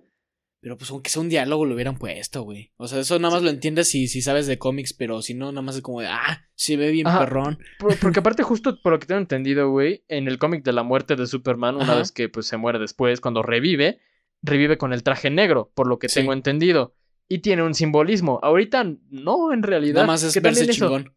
Pero 0.68 0.78
pues 0.78 0.91
aunque 0.91 1.09
sea 1.09 1.22
un 1.22 1.30
diálogo 1.30 1.63
lo 1.65 1.76
hubieran 1.76 1.97
puesto, 1.97 2.41
güey. 2.41 2.74
O 2.76 2.89
sea, 2.89 2.99
eso 2.99 3.18
nada 3.20 3.36
más 3.36 3.41
lo 3.41 3.49
entiendes 3.49 3.88
si, 3.88 4.09
si 4.09 4.22
sabes 4.22 4.47
de 4.47 4.57
cómics, 4.57 4.91
pero 4.91 5.22
si 5.22 5.34
no, 5.34 5.49
nada 5.53 5.61
más 5.61 5.78
es 5.78 5.82
como 5.82 6.01
de, 6.01 6.07
ah, 6.07 6.45
se 6.55 6.76
ve 6.76 6.91
bien 6.91 7.07
Ajá. 7.07 7.20
perrón. 7.20 7.57
Por- 7.80 7.97
porque 7.99 8.20
aparte, 8.20 8.43
justo 8.43 8.82
por 8.82 8.91
lo 8.91 8.99
que 8.99 9.05
tengo 9.05 9.22
entendido, 9.22 9.70
güey, 9.72 10.03
en 10.09 10.28
el 10.28 10.38
cómic 10.38 10.65
de 10.65 10.74
la 10.74 10.84
muerte 10.84 11.15
de 11.15 11.26
Superman, 11.26 11.76
una 11.76 11.86
Ajá. 11.86 11.95
vez 11.99 12.11
que 12.11 12.28
pues 12.28 12.47
se 12.47 12.57
muere 12.57 12.80
después, 12.80 13.22
cuando 13.22 13.43
revive, 13.43 14.01
revive 14.41 14.78
con 14.78 14.91
el 14.91 15.03
traje 15.03 15.30
negro, 15.30 15.72
por 15.74 15.88
lo 15.88 15.99
que 15.99 16.09
Sí. 16.09 16.15
tengo 16.20 16.34
entendido. 16.34 16.95
Y 17.30 17.38
tiene 17.39 17.63
un 17.63 17.74
simbolismo. 17.74 18.41
Ahorita 18.43 18.84
no, 19.09 19.53
en 19.53 19.63
realidad. 19.63 20.01
Nada 20.01 20.07
más 20.07 20.24
es 20.24 20.41
verse 20.41 20.68
chingón. 20.68 21.13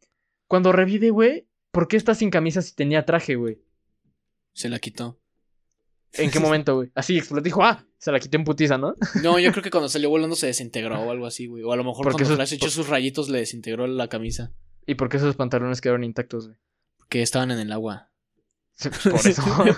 Cuando 0.47 0.71
revive, 0.71 1.11
güey, 1.11 1.49
¿por 1.73 1.89
qué 1.89 1.97
está 1.97 2.15
sin 2.15 2.31
camisa 2.31 2.63
si 2.63 2.73
tenía 2.77 3.05
traje, 3.05 3.35
güey? 3.35 3.59
Se 4.53 4.69
la 4.69 4.79
quitó. 4.79 5.19
¿En 6.15 6.31
qué 6.31 6.41
momento, 6.41 6.77
güey? 6.77 6.91
Así 6.95 7.19
explotó. 7.19 7.43
Dijo, 7.43 7.63
ah, 7.63 7.87
se 7.99 8.13
la 8.13 8.21
quité 8.21 8.37
en 8.37 8.45
putiza, 8.45 8.79
¿no? 8.79 8.97
No, 9.23 9.39
yo 9.39 9.51
creo 9.53 9.63
que 9.63 9.71
cuando 9.71 9.89
salió 9.89 10.11
volando 10.11 10.37
se 10.37 10.47
desintegró 10.47 11.01
o 11.01 11.11
algo 11.11 11.27
así, 11.27 11.47
güey. 11.47 11.63
O 11.63 11.73
a 11.73 11.77
lo 11.77 11.85
mejor 11.85 12.05
Porque 12.05 12.25
cuando 12.25 12.37
Flash 12.37 12.55
echó 12.55 12.71
sus 12.71 12.89
rayitos 12.89 13.29
le 13.29 13.39
desintegró 13.39 13.87
la 13.87 14.09
camisa. 14.09 14.53
¿Y 14.87 14.95
por 14.95 15.09
qué 15.09 15.19
esos 15.19 15.37
pantalones 15.37 15.81
quedaron 15.81 16.05
intactos, 16.05 16.47
güey? 16.47 16.59
Que 17.09 17.23
estaban 17.23 17.51
en 17.51 17.59
el 17.59 17.73
agua. 17.73 18.11
Por 19.05 19.27
eso. 19.27 19.43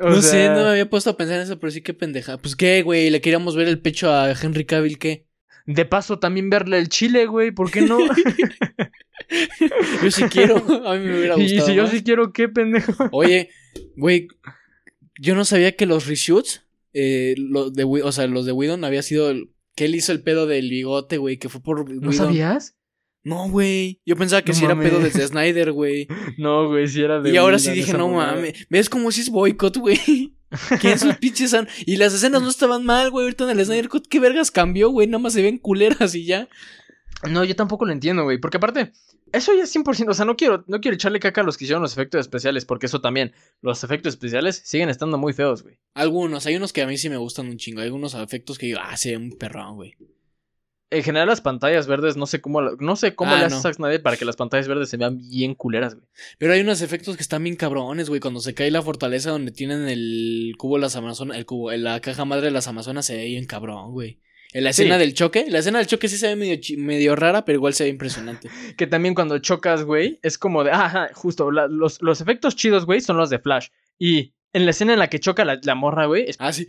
O 0.00 0.10
no 0.10 0.22
sé, 0.22 0.48
no 0.48 0.62
me 0.62 0.70
había 0.70 0.88
puesto 0.88 1.10
a 1.10 1.16
pensar 1.16 1.36
en 1.38 1.42
eso, 1.42 1.58
pero 1.58 1.72
sí 1.72 1.82
que 1.82 1.92
pendeja. 1.92 2.38
Pues 2.38 2.54
qué, 2.54 2.82
güey, 2.82 3.10
le 3.10 3.20
queríamos 3.20 3.56
ver 3.56 3.66
el 3.66 3.80
pecho 3.80 4.12
a 4.12 4.30
Henry 4.30 4.64
Cavill, 4.64 4.96
¿qué? 4.96 5.26
De 5.66 5.84
paso, 5.84 6.20
también 6.20 6.50
verle 6.50 6.78
el 6.78 6.88
chile, 6.88 7.26
güey. 7.26 7.50
¿Por 7.50 7.70
qué 7.70 7.82
no? 7.82 7.98
Yo 10.02 10.10
sí 10.10 10.22
quiero. 10.24 10.56
A 10.86 10.94
mí 10.94 11.04
me 11.04 11.18
hubiera 11.18 11.36
y 11.36 11.42
gustado. 11.42 11.66
si 11.66 11.74
yo 11.74 11.82
más. 11.82 11.90
sí 11.90 12.02
quiero, 12.02 12.32
¿qué 12.32 12.48
pendejo? 12.48 13.08
Oye, 13.12 13.50
güey, 13.96 14.28
yo 15.20 15.34
no 15.34 15.44
sabía 15.44 15.76
que 15.76 15.86
los 15.86 16.06
reshoots, 16.06 16.62
eh, 16.92 17.34
los 17.38 17.72
de, 17.74 17.84
o 17.84 18.12
sea, 18.12 18.26
los 18.26 18.46
de 18.46 18.52
Whedon 18.52 18.84
había 18.84 19.02
sido 19.02 19.30
el- 19.30 19.50
que 19.74 19.84
él 19.84 19.94
hizo 19.94 20.10
el 20.12 20.22
pedo 20.22 20.46
del 20.46 20.68
bigote, 20.70 21.18
güey, 21.18 21.38
que 21.38 21.48
fue 21.48 21.60
por 21.62 21.88
¿No 21.92 22.12
sabías? 22.12 22.74
No, 23.24 23.48
güey. 23.50 24.00
Yo 24.06 24.16
pensaba 24.16 24.42
que 24.42 24.52
No 24.52 24.58
sí 24.58 24.64
era 24.64 24.78
pedo 24.78 25.00
desde 25.00 25.26
Snyder, 25.26 25.72
güey. 25.72 26.08
No, 26.38 26.68
güey, 26.68 26.88
si 26.88 27.02
era 27.02 27.20
de. 27.20 27.30
Y 27.32 27.36
ahora 27.36 27.58
sí 27.58 27.70
dije, 27.72 27.92
no 27.92 28.08
mames. 28.08 28.66
¿Ves 28.70 28.88
cómo 28.88 29.10
si 29.12 29.20
es 29.20 29.28
boicot, 29.30 29.76
güey? 29.76 30.34
¿Quién 30.80 30.98
sus 30.98 31.14
pinches 31.16 31.52
han- 31.52 31.68
Y 31.84 31.96
las 31.96 32.14
escenas 32.14 32.40
no 32.42 32.48
estaban 32.48 32.84
mal, 32.84 33.10
güey. 33.10 33.24
Ahorita 33.26 33.44
en 33.50 33.58
el 33.58 33.64
Snyder 33.66 33.88
Cut, 33.88 34.06
¿qué 34.08 34.18
vergas 34.18 34.50
cambió, 34.50 34.88
güey? 34.90 35.06
Nada 35.06 35.18
más 35.18 35.34
se 35.34 35.42
ven 35.42 35.58
culeras 35.58 36.14
y 36.14 36.24
ya. 36.24 36.48
No, 37.28 37.44
yo 37.44 37.54
tampoco 37.54 37.84
lo 37.84 37.92
entiendo, 37.92 38.22
güey. 38.24 38.38
Porque 38.38 38.56
aparte, 38.56 38.92
eso 39.32 39.54
ya 39.54 39.64
es 39.64 39.74
100%. 39.74 40.10
O 40.10 40.14
sea, 40.14 40.24
no 40.24 40.36
quiero, 40.36 40.64
no 40.66 40.80
quiero 40.80 40.94
echarle 40.94 41.20
caca 41.20 41.40
a 41.40 41.44
los 41.44 41.56
que 41.56 41.64
hicieron 41.64 41.82
los 41.82 41.92
efectos 41.92 42.20
especiales. 42.20 42.64
Porque 42.64 42.86
eso 42.86 43.00
también. 43.00 43.32
Los 43.60 43.84
efectos 43.84 44.14
especiales 44.14 44.62
siguen 44.64 44.88
estando 44.88 45.18
muy 45.18 45.32
feos, 45.32 45.62
güey. 45.62 45.78
Algunos, 45.94 46.46
hay 46.46 46.56
unos 46.56 46.72
que 46.72 46.82
a 46.82 46.86
mí 46.86 46.96
sí 46.98 47.08
me 47.08 47.16
gustan 47.16 47.48
un 47.48 47.56
chingo. 47.56 47.80
Hay 47.80 47.86
algunos 47.86 48.14
efectos 48.14 48.58
que 48.58 48.66
digo, 48.66 48.80
ah, 48.82 48.96
se 48.96 49.10
ve 49.10 49.16
un 49.16 49.32
perrón, 49.32 49.76
güey. 49.76 49.94
En 50.90 51.02
general, 51.02 51.28
las 51.28 51.42
pantallas 51.42 51.86
verdes, 51.86 52.16
no 52.16 52.24
sé 52.24 52.40
cómo, 52.40 52.62
no 52.62 52.96
sé 52.96 53.14
cómo 53.14 53.34
Ah, 53.34 53.38
le 53.40 53.44
hace 53.44 53.56
no. 53.56 53.60
Zack 53.60 53.74
Snyder 53.74 54.02
para 54.02 54.16
que 54.16 54.24
las 54.24 54.36
pantallas 54.36 54.68
verdes 54.68 54.88
se 54.88 54.96
vean 54.96 55.18
bien 55.18 55.54
culeras, 55.54 55.94
güey. 55.94 56.06
Pero 56.38 56.54
hay 56.54 56.62
unos 56.62 56.80
efectos 56.80 57.16
que 57.16 57.22
están 57.22 57.44
bien 57.44 57.56
cabrones, 57.56 58.08
güey. 58.08 58.20
Cuando 58.22 58.40
se 58.40 58.54
cae 58.54 58.70
la 58.70 58.80
fortaleza 58.80 59.30
donde 59.30 59.52
tienen 59.52 59.86
el 59.86 60.54
cubo 60.56 60.76
de 60.76 60.80
las 60.80 60.96
Amazonas, 60.96 61.36
el 61.36 61.44
cubo, 61.44 61.70
la 61.72 62.00
caja 62.00 62.24
madre 62.24 62.46
de 62.46 62.52
las 62.52 62.68
Amazonas 62.68 63.04
se 63.04 63.16
ve 63.16 63.26
bien 63.26 63.44
cabrón, 63.44 63.92
güey. 63.92 64.18
En 64.54 64.64
la 64.64 64.72
Sí. 64.72 64.82
escena 64.82 64.96
del 64.98 65.12
choque, 65.14 65.46
la 65.48 65.58
escena 65.58 65.78
del 65.78 65.86
choque 65.86 66.08
sí 66.08 66.16
se 66.16 66.34
ve 66.34 66.60
medio, 66.78 67.14
rara, 67.16 67.44
pero 67.44 67.56
igual 67.56 67.74
se 67.74 67.84
ve 67.84 67.90
impresionante. 67.90 68.48
Que 68.78 68.86
también 68.86 69.14
cuando 69.14 69.38
chocas, 69.38 69.82
güey, 69.84 70.18
es 70.22 70.38
como 70.38 70.64
de. 70.64 70.70
Ajá, 70.70 71.10
justo. 71.14 71.50
la- 71.50 71.68
los, 71.68 72.00
los 72.02 72.20
efectos 72.20 72.56
chidos, 72.56 72.86
güey, 72.86 73.00
son 73.00 73.16
los 73.18 73.28
de 73.30 73.38
Flash. 73.38 73.68
Y 73.98 74.32
en 74.54 74.64
la 74.64 74.70
escena 74.70 74.94
en 74.94 74.98
la 75.00 75.08
que 75.10 75.20
choca 75.20 75.44
la, 75.44 75.58
la 75.62 75.74
morra, 75.74 76.06
güey, 76.06 76.24
es- 76.30 76.36
Ah, 76.38 76.52
sí. 76.52 76.66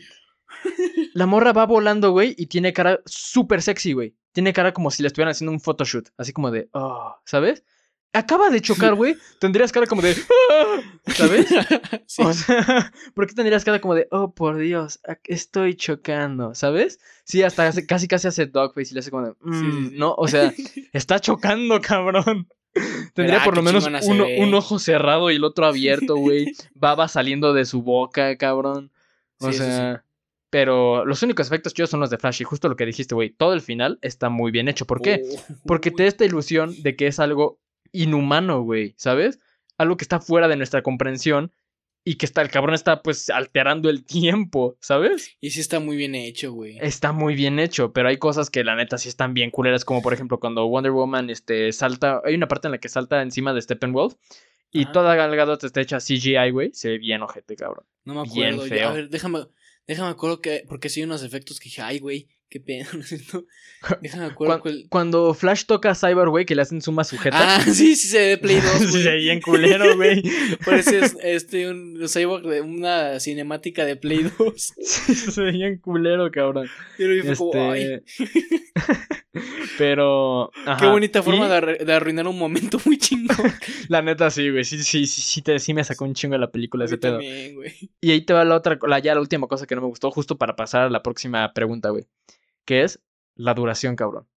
la 1.13 1.25
morra 1.25 1.53
va 1.53 1.65
volando, 1.65 2.11
güey, 2.11 2.35
y 2.37 2.47
tiene 2.47 2.73
cara 2.73 2.99
súper 3.05 3.61
sexy, 3.61 3.93
güey. 3.93 4.15
Tiene 4.31 4.53
cara 4.53 4.73
como 4.73 4.91
si 4.91 5.01
le 5.01 5.07
estuvieran 5.07 5.31
haciendo 5.31 5.51
un 5.51 5.59
photoshoot. 5.61 6.09
Así 6.17 6.33
como 6.33 6.51
de. 6.51 6.69
Oh, 6.73 7.15
¿sabes? 7.25 7.63
Acaba 8.11 8.49
de 8.49 8.59
chocar, 8.61 8.95
güey. 8.95 9.15
Tendrías 9.39 9.71
cara 9.71 9.85
como 9.85 10.01
de. 10.01 10.15
"Ah", 10.51 10.81
¿Sabes? 11.07 11.47
Sí. 12.07 12.23
O 12.23 12.33
sea, 12.33 12.91
¿por 13.13 13.27
qué 13.27 13.35
tendrías 13.35 13.63
cara 13.63 13.79
como 13.79 13.93
de, 13.93 14.07
oh, 14.11 14.33
por 14.33 14.57
Dios, 14.57 14.99
estoy 15.25 15.75
chocando, 15.75 16.55
¿sabes? 16.55 16.99
Sí, 17.23 17.43
hasta 17.43 17.67
hace- 17.67 17.85
casi 17.85 18.07
casi 18.07 18.27
hace 18.27 18.47
dogface 18.47 18.89
y 18.91 18.93
le 18.95 18.99
hace 19.01 19.11
como 19.11 19.25
de, 19.27 19.33
"Mm", 19.41 19.53
Sí, 19.59 19.71
sí, 19.71 19.89
sí. 19.91 19.95
no, 19.97 20.15
o 20.17 20.27
sea, 20.27 20.51
está 20.93 21.19
chocando, 21.19 21.79
cabrón. 21.81 22.47
Tendría 23.13 23.43
por 23.43 23.55
lo 23.55 23.61
menos 23.61 23.85
uno- 24.07 24.25
un 24.39 24.53
ojo 24.53 24.79
cerrado 24.79 25.29
y 25.31 25.35
el 25.35 25.43
otro 25.43 25.65
abierto, 25.65 26.15
güey. 26.17 26.53
Baba 26.73 27.07
saliendo 27.07 27.53
de 27.53 27.65
su 27.65 27.81
boca, 27.83 28.35
cabrón. 28.37 28.91
O 29.39 29.51
sea, 29.51 30.03
Pero 30.51 31.05
los 31.05 31.21
únicos 31.21 31.45
efectos 31.47 31.73
chidos 31.75 31.91
son 31.91 31.99
los 31.99 32.09
de 32.09 32.17
Flash. 32.17 32.41
Y 32.41 32.43
justo 32.43 32.69
lo 32.69 32.75
que 32.75 32.85
dijiste, 32.85 33.13
güey. 33.13 33.29
Todo 33.29 33.53
el 33.53 33.61
final 33.61 33.99
está 34.01 34.29
muy 34.29 34.49
bien 34.51 34.67
hecho. 34.67 34.85
¿Por 34.85 34.99
qué? 35.01 35.21
Oh, 35.23 35.53
Porque 35.67 35.91
te 35.91 36.03
da 36.03 36.09
esta 36.09 36.25
ilusión 36.25 36.73
de 36.81 36.95
que 36.95 37.05
es 37.07 37.19
algo 37.19 37.59
inhumano, 37.91 38.61
güey. 38.61 38.93
¿Sabes? 38.97 39.39
Algo 39.77 39.97
que 39.97 40.03
está 40.03 40.19
fuera 40.19 40.47
de 40.47 40.55
nuestra 40.55 40.81
comprensión. 40.81 41.51
Y 42.05 42.15
que 42.15 42.25
está, 42.25 42.41
el 42.41 42.49
cabrón 42.49 42.73
está 42.73 43.03
pues 43.03 43.29
alterando 43.29 43.89
el 43.89 44.05
tiempo, 44.05 44.77
¿sabes? 44.79 45.35
Y 45.41 45.49
sí 45.51 45.59
está 45.59 45.79
muy 45.81 45.97
bien 45.97 46.15
hecho, 46.15 46.53
güey. 46.53 46.77
Está 46.81 47.11
muy 47.11 47.35
bien 47.35 47.59
hecho, 47.59 47.91
pero 47.91 48.07
hay 48.07 48.17
cosas 48.17 48.49
que 48.49 48.63
la 48.63 48.75
neta 48.75 48.97
sí 48.97 49.09
están 49.09 49.33
bien 49.33 49.51
culeras, 49.51 49.83
como 49.83 50.01
por 50.01 50.13
ejemplo 50.13 50.39
cuando 50.39 50.65
Wonder 50.67 50.93
Woman 50.93 51.29
este, 51.29 51.71
salta, 51.73 52.21
hay 52.23 52.35
una 52.35 52.47
parte 52.47 52.67
en 52.69 52.71
la 52.71 52.77
que 52.77 52.87
salta 52.87 53.21
encima 53.21 53.53
de 53.53 53.61
Steppenwolf 53.61 54.15
y 54.71 54.83
Ajá. 54.83 54.91
toda 54.93 55.15
Gal 55.15 55.35
Gadot 55.35 55.63
está 55.63 55.81
hecha 55.81 55.97
CGI, 55.97 56.51
güey, 56.51 56.71
se 56.73 56.89
ve 56.89 56.97
bien 56.99 57.21
ojete, 57.21 57.55
cabrón. 57.55 57.85
No 58.05 58.13
me 58.15 58.23
bien 58.33 58.53
acuerdo. 58.53 58.67
ya, 58.67 58.75
feo. 58.75 58.89
a 58.89 58.93
ver, 58.93 59.09
déjame, 59.09 59.47
déjame 59.85 60.09
acuerdo 60.09 60.41
que. 60.41 60.63
Porque 60.67 60.89
sí 60.89 61.01
hay 61.01 61.05
unos 61.05 61.21
efectos 61.23 61.59
que 61.59 61.65
dije, 61.65 61.81
ay, 61.81 61.99
güey, 61.99 62.27
qué 62.49 62.59
pena. 62.59 62.87
¿no? 63.33 63.43
déjame 64.01 64.25
acuerdo 64.25 64.53
Cuan- 64.55 64.61
cuál. 64.61 64.85
Cuando 64.89 65.33
Flash 65.33 65.65
toca 65.65 65.91
a 65.91 65.95
Cyber, 65.95 66.29
güey, 66.29 66.45
que 66.45 66.55
le 66.55 66.61
hacen 66.63 66.81
suma 66.81 67.03
sujeta. 67.03 67.57
Ah, 67.57 67.61
sí, 67.65 67.95
sí 67.95 68.07
se 68.09 68.17
ve 68.19 68.37
Play 68.37 68.57
2. 68.57 68.63
sí, 68.71 68.85
güey. 68.91 69.03
se 69.03 69.09
ve 69.11 69.17
bien 69.17 69.41
culero, 69.41 69.95
güey. 69.95 70.23
Parece 70.65 70.99
es- 70.99 71.17
este 71.23 71.69
un 71.69 71.99
cyborg 72.07 72.45
de 72.47 72.61
una 72.61 73.19
cinemática 73.19 73.85
de 73.85 73.95
Play 73.95 74.29
2. 74.37 74.53
Sí, 74.81 75.15
se 75.15 75.41
ve 75.41 75.51
bien 75.51 75.77
culero, 75.77 76.29
cabrón. 76.31 76.67
Pero 76.97 77.15
yo 77.15 77.23
fue 77.23 77.35
como, 77.35 77.71
ay, 77.71 78.01
Este... 78.15 78.29
Pero. 79.77 80.51
qué 80.79 80.85
bonita 80.87 81.23
forma 81.23 81.45
y- 81.45 81.49
de, 81.49 81.55
arru- 81.55 81.83
de 81.85 81.93
arruinar 81.93 82.27
un 82.27 82.37
momento 82.37 82.79
muy 82.85 82.97
chingón. 82.97 83.37
La 83.87 84.01
neta, 84.01 84.29
sí, 84.29 84.49
güey. 84.49 84.63
Sí, 84.63 84.77
sí, 84.83 85.05
sí, 85.07 85.21
sí, 85.21 85.41
te- 85.41 85.59
sí 85.59 85.73
me 85.73 85.83
sacó 85.83 86.05
un 86.05 86.13
chingo 86.13 86.33
de 86.33 86.39
la 86.39 86.51
película 86.51 86.85
ese 86.85 86.97
pedo. 86.97 87.13
también. 87.19 87.55
Y 88.01 88.11
ahí 88.11 88.21
te 88.21 88.33
va 88.33 88.43
la 88.43 88.55
otra, 88.55 88.77
la, 88.87 88.99
ya 88.99 89.13
la 89.15 89.21
última 89.21 89.47
cosa 89.47 89.65
que 89.65 89.75
no 89.75 89.81
me 89.81 89.87
gustó, 89.87 90.11
justo 90.11 90.37
para 90.37 90.55
pasar 90.55 90.81
a 90.83 90.89
la 90.89 91.01
próxima 91.03 91.53
pregunta, 91.53 91.89
güey. 91.89 92.05
Que 92.69 92.83
es 92.83 93.01
la 93.33 93.55
duración, 93.55 93.95
cabrón. 93.95 94.27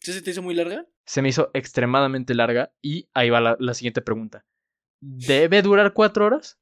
¿Sí 0.00 0.12
se 0.12 0.20
te 0.20 0.32
hizo 0.32 0.42
muy 0.42 0.52
larga? 0.52 0.84
Se 1.04 1.22
me 1.22 1.28
hizo 1.28 1.52
extremadamente 1.54 2.34
larga 2.34 2.72
y 2.82 3.08
ahí 3.14 3.30
va 3.30 3.40
la, 3.40 3.56
la 3.60 3.72
siguiente 3.72 4.02
pregunta. 4.02 4.44
¿Debe 4.98 5.62
durar 5.62 5.92
cuatro 5.92 6.26
horas? 6.26 6.58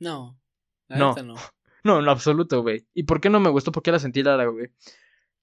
No. 0.00 0.40
La 0.88 0.98
No. 0.98 1.14
no. 1.22 1.34
No, 1.84 2.00
en 2.00 2.04
lo 2.04 2.10
absoluto, 2.10 2.62
güey. 2.62 2.84
¿Y 2.92 3.04
por 3.04 3.20
qué 3.20 3.30
no 3.30 3.38
me 3.38 3.48
gustó? 3.48 3.70
¿Por 3.70 3.84
qué 3.84 3.92
la 3.92 4.00
sentí 4.00 4.24
larga, 4.24 4.46
güey? 4.46 4.70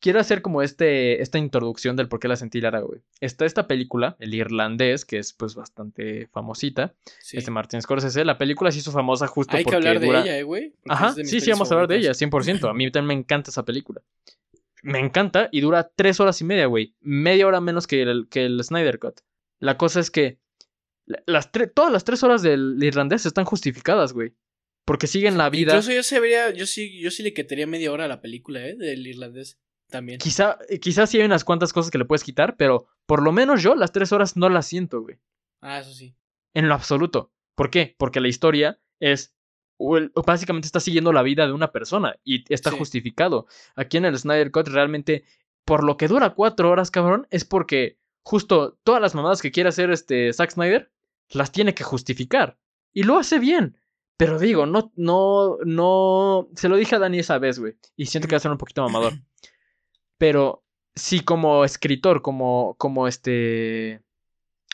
Quiero 0.02 0.20
hacer 0.20 0.42
como 0.42 0.62
este, 0.62 1.22
esta 1.22 1.38
introducción 1.38 1.96
del 1.96 2.10
por 2.10 2.20
qué 2.20 2.28
la 2.28 2.36
sentí 2.36 2.60
larga, 2.60 2.82
güey. 2.82 3.00
Está 3.22 3.46
esta 3.46 3.66
película, 3.66 4.18
El 4.20 4.34
Irlandés, 4.34 5.06
que 5.06 5.20
es 5.20 5.32
pues 5.32 5.56
bastante 5.56 6.28
famosita. 6.28 6.94
Sí. 7.22 7.38
Es 7.38 7.46
de 7.46 7.52
Martin 7.52 7.82
Scorsese. 7.82 8.26
La 8.26 8.38
película 8.38 8.72
se 8.72 8.80
hizo 8.80 8.92
famosa 8.92 9.26
justo 9.26 9.56
Hay 9.56 9.64
que 9.64 9.74
hablar 9.74 10.02
dura... 10.02 10.22
de 10.22 10.30
ella, 10.30 10.38
eh, 10.38 10.44
güey. 10.44 10.76
Ajá, 10.90 11.14
sí, 11.14 11.40
sí, 11.40 11.50
vamos 11.50 11.72
a 11.72 11.76
hablar 11.76 11.88
de 11.88 11.96
ella, 11.96 12.14
favoritas. 12.14 12.62
100%. 12.62 12.70
A 12.70 12.74
mí 12.76 12.92
también 12.92 13.08
me 13.08 13.22
encanta 13.22 13.50
esa 13.50 13.64
película. 13.64 14.02
Me 14.84 15.00
encanta 15.00 15.50
y 15.52 15.62
dura 15.62 15.92
tres 15.96 16.20
horas 16.20 16.40
y 16.42 16.44
media, 16.44 16.66
güey. 16.68 16.96
Media 17.00 17.48
hora 17.48 17.62
menos 17.62 17.88
que 17.88 18.02
el, 18.04 18.28
que 18.30 18.46
el 18.46 18.64
Snyder 18.64 19.00
Cut. 19.00 19.20
La 19.60 19.78
cosa 19.78 20.00
es 20.00 20.12
que 20.12 20.40
la- 21.06 21.22
las 21.26 21.52
todas 21.74 21.92
las 21.92 22.04
tres 22.04 22.24
horas 22.24 22.42
del 22.42 22.78
irlandés 22.82 23.26
están 23.26 23.46
justificadas, 23.46 24.14
güey. 24.14 24.34
Porque 24.86 25.08
siguen 25.08 25.38
la 25.38 25.50
vida. 25.50 25.74
Incluso 25.74 25.92
yo 25.92 26.04
se 26.04 26.20
vería, 26.20 26.52
yo 26.52 26.66
sí, 26.66 27.00
yo 27.02 27.12
sí 27.12 27.22
le 27.24 27.34
quitaría 27.34 27.68
media 27.68 27.92
hora 27.92 28.06
a 28.06 28.08
la 28.08 28.22
película, 28.22 28.66
eh, 28.66 28.76
del 28.76 29.06
irlandés. 29.06 29.60
También. 29.90 30.20
Quizá, 30.20 30.58
quizás 30.82 31.10
sí 31.10 31.18
hay 31.20 31.26
unas 31.26 31.44
cuantas 31.46 31.72
cosas 31.74 31.92
que 31.92 31.98
le 31.98 32.06
puedes 32.06 32.24
quitar, 32.24 32.56
pero 32.58 32.88
por 33.06 33.24
lo 33.24 33.32
menos 33.32 33.64
yo 33.64 33.74
las 33.76 33.92
tres 33.94 34.12
horas 34.12 34.36
no 34.38 34.50
las 34.50 34.68
siento, 34.68 35.02
güey. 35.02 35.18
Ah, 35.62 35.80
eso 35.80 35.94
sí. 35.94 36.14
En 36.54 36.68
lo 36.68 36.74
absoluto. 36.74 37.32
¿Por 37.56 37.70
qué? 37.70 37.96
Porque 37.98 38.20
la 38.20 38.28
historia 38.28 38.80
es. 39.00 39.34
O 39.78 39.98
el- 39.98 40.12
o 40.16 40.24
básicamente 40.24 40.66
está 40.66 40.80
siguiendo 40.80 41.14
la 41.14 41.24
vida 41.24 41.46
de 41.48 41.54
una 41.54 41.72
persona 41.72 42.16
y 42.24 42.44
está 42.54 42.72
Sí. 42.72 42.78
justificado. 42.78 43.48
Aquí 43.76 43.98
en 43.98 44.06
el 44.06 44.18
Snyder 44.18 44.52
Cut 44.52 44.68
realmente, 44.68 45.24
por 45.66 45.84
lo 45.84 45.98
que 45.98 46.08
dura 46.08 46.32
cuatro 46.34 46.70
horas, 46.70 46.92
cabrón, 46.92 47.28
es 47.30 47.46
porque 47.46 47.98
justo 48.24 48.78
todas 48.84 49.02
las 49.02 49.16
mamadas 49.16 49.42
que 49.42 49.52
quiere 49.52 49.70
hacer 49.70 49.92
este 49.92 50.34
Zack 50.34 50.52
Snyder 50.52 50.92
las 51.30 51.52
tiene 51.52 51.74
que 51.74 51.84
justificar. 51.84 52.58
Y 52.94 53.04
lo 53.04 53.18
hace 53.18 53.40
bien. 53.40 53.78
Pero 54.18 54.40
digo, 54.40 54.66
no, 54.66 54.92
no, 54.96 55.58
no. 55.64 56.48
Se 56.56 56.70
lo 56.70 56.76
dije 56.76 56.96
a 56.96 57.00
Dani 57.00 57.20
esa 57.20 57.38
vez, 57.38 57.60
güey. 57.60 57.76
Y 57.96 58.08
siento 58.08 58.28
que 58.28 58.34
va 58.34 58.38
a 58.38 58.42
ser 58.42 58.52
un 58.52 58.58
poquito 58.58 58.82
mamador. 58.82 59.14
Pero 60.18 60.64
sí, 60.96 61.20
como 61.20 61.64
escritor, 61.64 62.22
como, 62.24 62.76
como 62.80 63.08
este. 63.08 64.02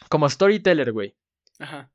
Como 0.09 0.29
storyteller, 0.29 0.91
güey 0.91 1.15
Ajá. 1.59 1.91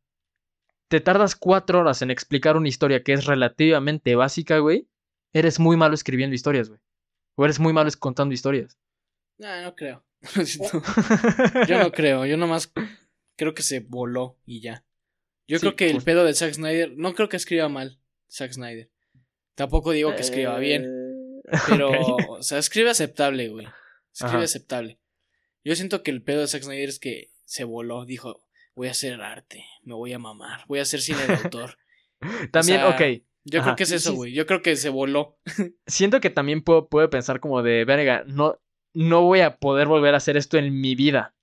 Te 0.88 1.00
tardas 1.00 1.36
cuatro 1.36 1.80
horas 1.80 2.02
en 2.02 2.10
explicar 2.10 2.56
una 2.56 2.68
historia 2.68 3.02
que 3.02 3.12
es 3.12 3.26
relativamente 3.26 4.14
básica, 4.16 4.58
güey, 4.58 4.88
eres 5.32 5.60
muy 5.60 5.76
malo 5.76 5.94
escribiendo 5.94 6.34
historias, 6.34 6.68
güey. 6.68 6.80
O 7.36 7.44
eres 7.44 7.60
muy 7.60 7.72
malo 7.72 7.90
contando 7.98 8.34
historias. 8.34 8.78
No, 9.38 9.62
no 9.62 9.74
creo. 9.76 10.04
Yo 11.68 11.78
no 11.78 11.92
creo, 11.92 12.26
yo 12.26 12.36
nomás 12.36 12.72
creo 13.36 13.54
que 13.54 13.62
se 13.62 13.80
voló 13.80 14.36
y 14.44 14.60
ya. 14.60 14.84
Yo 15.46 15.58
Sí, 15.58 15.60
creo 15.60 15.76
que 15.76 15.86
el 15.86 15.92
justo. 15.94 16.04
pedo 16.06 16.24
de 16.24 16.34
Zack 16.34 16.54
Snyder, 16.54 16.92
no 16.96 17.14
creo 17.14 17.28
que 17.28 17.36
escriba 17.36 17.68
mal 17.68 18.00
Zack 18.30 18.52
Snyder. 18.52 18.90
Tampoco 19.54 19.92
digo 19.92 20.14
que 20.14 20.22
escriba 20.22 20.58
bien, 20.58 20.84
Eh, 21.50 21.56
pero, 21.66 21.88
ok. 21.90 22.24
o 22.28 22.42
sea, 22.42 22.58
escribe 22.58 22.90
aceptable, 22.90 23.48
güey. 23.48 23.66
Escribe 24.12 24.34
Ajá. 24.36 24.44
aceptable. 24.44 24.98
Yo 25.64 25.74
siento 25.76 26.02
que 26.02 26.10
el 26.10 26.22
pedo 26.22 26.40
de 26.42 26.46
Zack 26.48 26.62
Snyder 26.64 26.88
es 26.90 26.98
que 26.98 27.30
se 27.46 27.64
voló, 27.64 28.04
dijo, 28.04 28.42
voy 28.78 28.86
a 28.86 28.92
hacer 28.92 29.20
arte, 29.20 29.64
me 29.82 29.94
voy 29.94 30.12
a 30.12 30.20
mamar, 30.20 30.60
voy 30.68 30.78
a 30.78 30.82
hacer 30.82 31.00
cine 31.00 31.26
de 31.26 31.34
autor. 31.34 31.76
También, 32.52 32.78
sea, 32.78 32.88
ok. 32.90 33.22
Yo 33.44 33.58
Ajá, 33.60 33.70
creo 33.70 33.76
que 33.76 33.82
es 33.82 33.90
eso, 33.92 34.14
güey. 34.14 34.32
Yo 34.32 34.46
creo 34.46 34.62
que 34.62 34.76
se 34.76 34.88
voló. 34.88 35.36
Siento 35.86 36.20
que 36.20 36.30
también 36.30 36.62
puedo, 36.62 36.88
puede 36.88 37.08
pensar 37.08 37.40
como 37.40 37.62
de, 37.62 37.84
verga, 37.84 38.22
no, 38.26 38.60
no 38.94 39.22
voy 39.22 39.40
a 39.40 39.56
poder 39.56 39.88
volver 39.88 40.14
a 40.14 40.18
hacer 40.18 40.36
esto 40.36 40.58
en 40.58 40.80
mi 40.80 40.94
vida. 40.94 41.34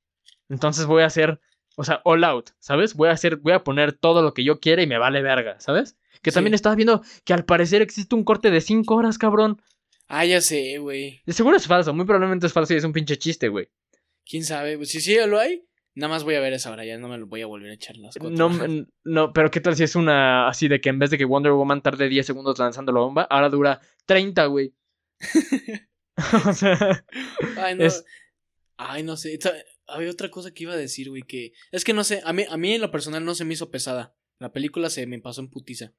Entonces 0.47 0.85
voy 0.85 1.01
a 1.03 1.07
hacer, 1.07 1.41
o 1.75 1.83
sea, 1.83 2.01
all 2.05 2.23
out, 2.23 2.51
¿sabes? 2.59 2.93
Voy 2.93 3.09
a 3.09 3.13
hacer, 3.13 3.37
voy 3.37 3.53
a 3.53 3.63
poner 3.65 3.91
todo 3.93 4.21
lo 4.21 4.33
que 4.33 4.43
yo 4.45 4.59
quiera 4.61 4.81
y 4.81 4.87
me 4.87 4.97
vale 4.97 5.21
verga, 5.21 5.59
¿sabes? 5.59 5.97
Que 6.21 6.31
Sí. 6.31 6.35
también 6.35 6.53
estaba 6.53 6.75
viendo 6.75 7.01
que 7.25 7.33
al 7.33 7.43
parecer 7.43 7.81
existe 7.81 8.15
un 8.15 8.23
corte 8.23 8.49
de 8.49 8.61
cinco 8.61 8.95
horas, 8.95 9.17
cabrón. 9.17 9.61
Ah, 10.07 10.23
ya 10.25 10.39
sé, 10.39 10.77
güey. 10.77 11.21
De 11.25 11.33
seguro 11.33 11.57
es 11.57 11.67
falso, 11.67 11.93
muy 11.93 12.05
probablemente 12.05 12.47
es 12.47 12.53
falso 12.53 12.73
y 12.73 12.77
es 12.77 12.83
un 12.85 12.93
pinche 12.93 13.17
chiste, 13.17 13.49
güey. 13.49 13.67
¿Quién 14.25 14.43
sabe? 14.45 14.77
Pues, 14.77 14.89
Si 14.89 15.01
sí 15.01 15.17
lo 15.27 15.39
hay, 15.39 15.65
nada 15.95 16.13
más 16.13 16.23
voy 16.23 16.35
a 16.35 16.39
ver 16.39 16.53
esa 16.53 16.71
hora, 16.71 16.85
ya 16.85 16.97
no 16.97 17.07
me 17.07 17.17
lo 17.17 17.25
voy 17.27 17.41
a 17.41 17.47
volver 17.47 17.71
a 17.71 17.73
echar 17.73 17.97
las 17.97 18.15
cuatro 18.17 18.49
No, 18.49 18.85
no, 19.03 19.33
pero 19.33 19.49
¿qué 19.49 19.61
tal 19.61 19.75
si 19.75 19.83
es 19.83 19.95
una 19.95 20.47
así 20.47 20.67
de 20.67 20.79
que 20.81 20.89
en 20.89 20.99
vez 20.99 21.09
de 21.09 21.17
que 21.17 21.25
Wonder 21.25 21.53
Woman 21.53 21.81
tarde 21.81 22.07
10 22.09 22.25
segundos 22.25 22.59
lanzando 22.59 22.91
la 22.91 22.99
bomba, 22.99 23.23
ahora 23.29 23.49
dura 23.49 23.81
30, 24.05 24.45
güey? 24.45 24.73
o 26.47 26.53
sea, 26.53 27.05
Ay, 27.57 27.75
no. 27.75 27.85
es- 27.85 28.05
Ay, 28.77 29.03
no 29.03 29.15
sé. 29.15 29.39
Había 29.87 30.11
otra 30.11 30.29
cosa 30.29 30.51
que 30.53 30.63
iba 30.63 30.73
a 30.73 30.77
decir, 30.77 31.09
güey, 31.09 31.23
que... 31.23 31.53
Es 31.71 31.83
que 31.85 31.93
no 31.93 32.03
sé, 32.03 32.21
a 32.25 32.33
mí, 32.33 32.43
a 32.49 32.57
mí 32.57 32.73
en 32.73 32.81
lo 32.81 32.91
personal 32.91 33.23
no 33.23 33.33
se 33.35 33.45
me 33.45 33.53
hizo 33.53 33.71
pesada. 33.71 34.15
La 34.39 34.51
película 34.51 34.89
se 34.89 35.05
me 35.07 35.19
pasó 35.21 35.41
en 35.41 35.49
putiza. 35.49 35.93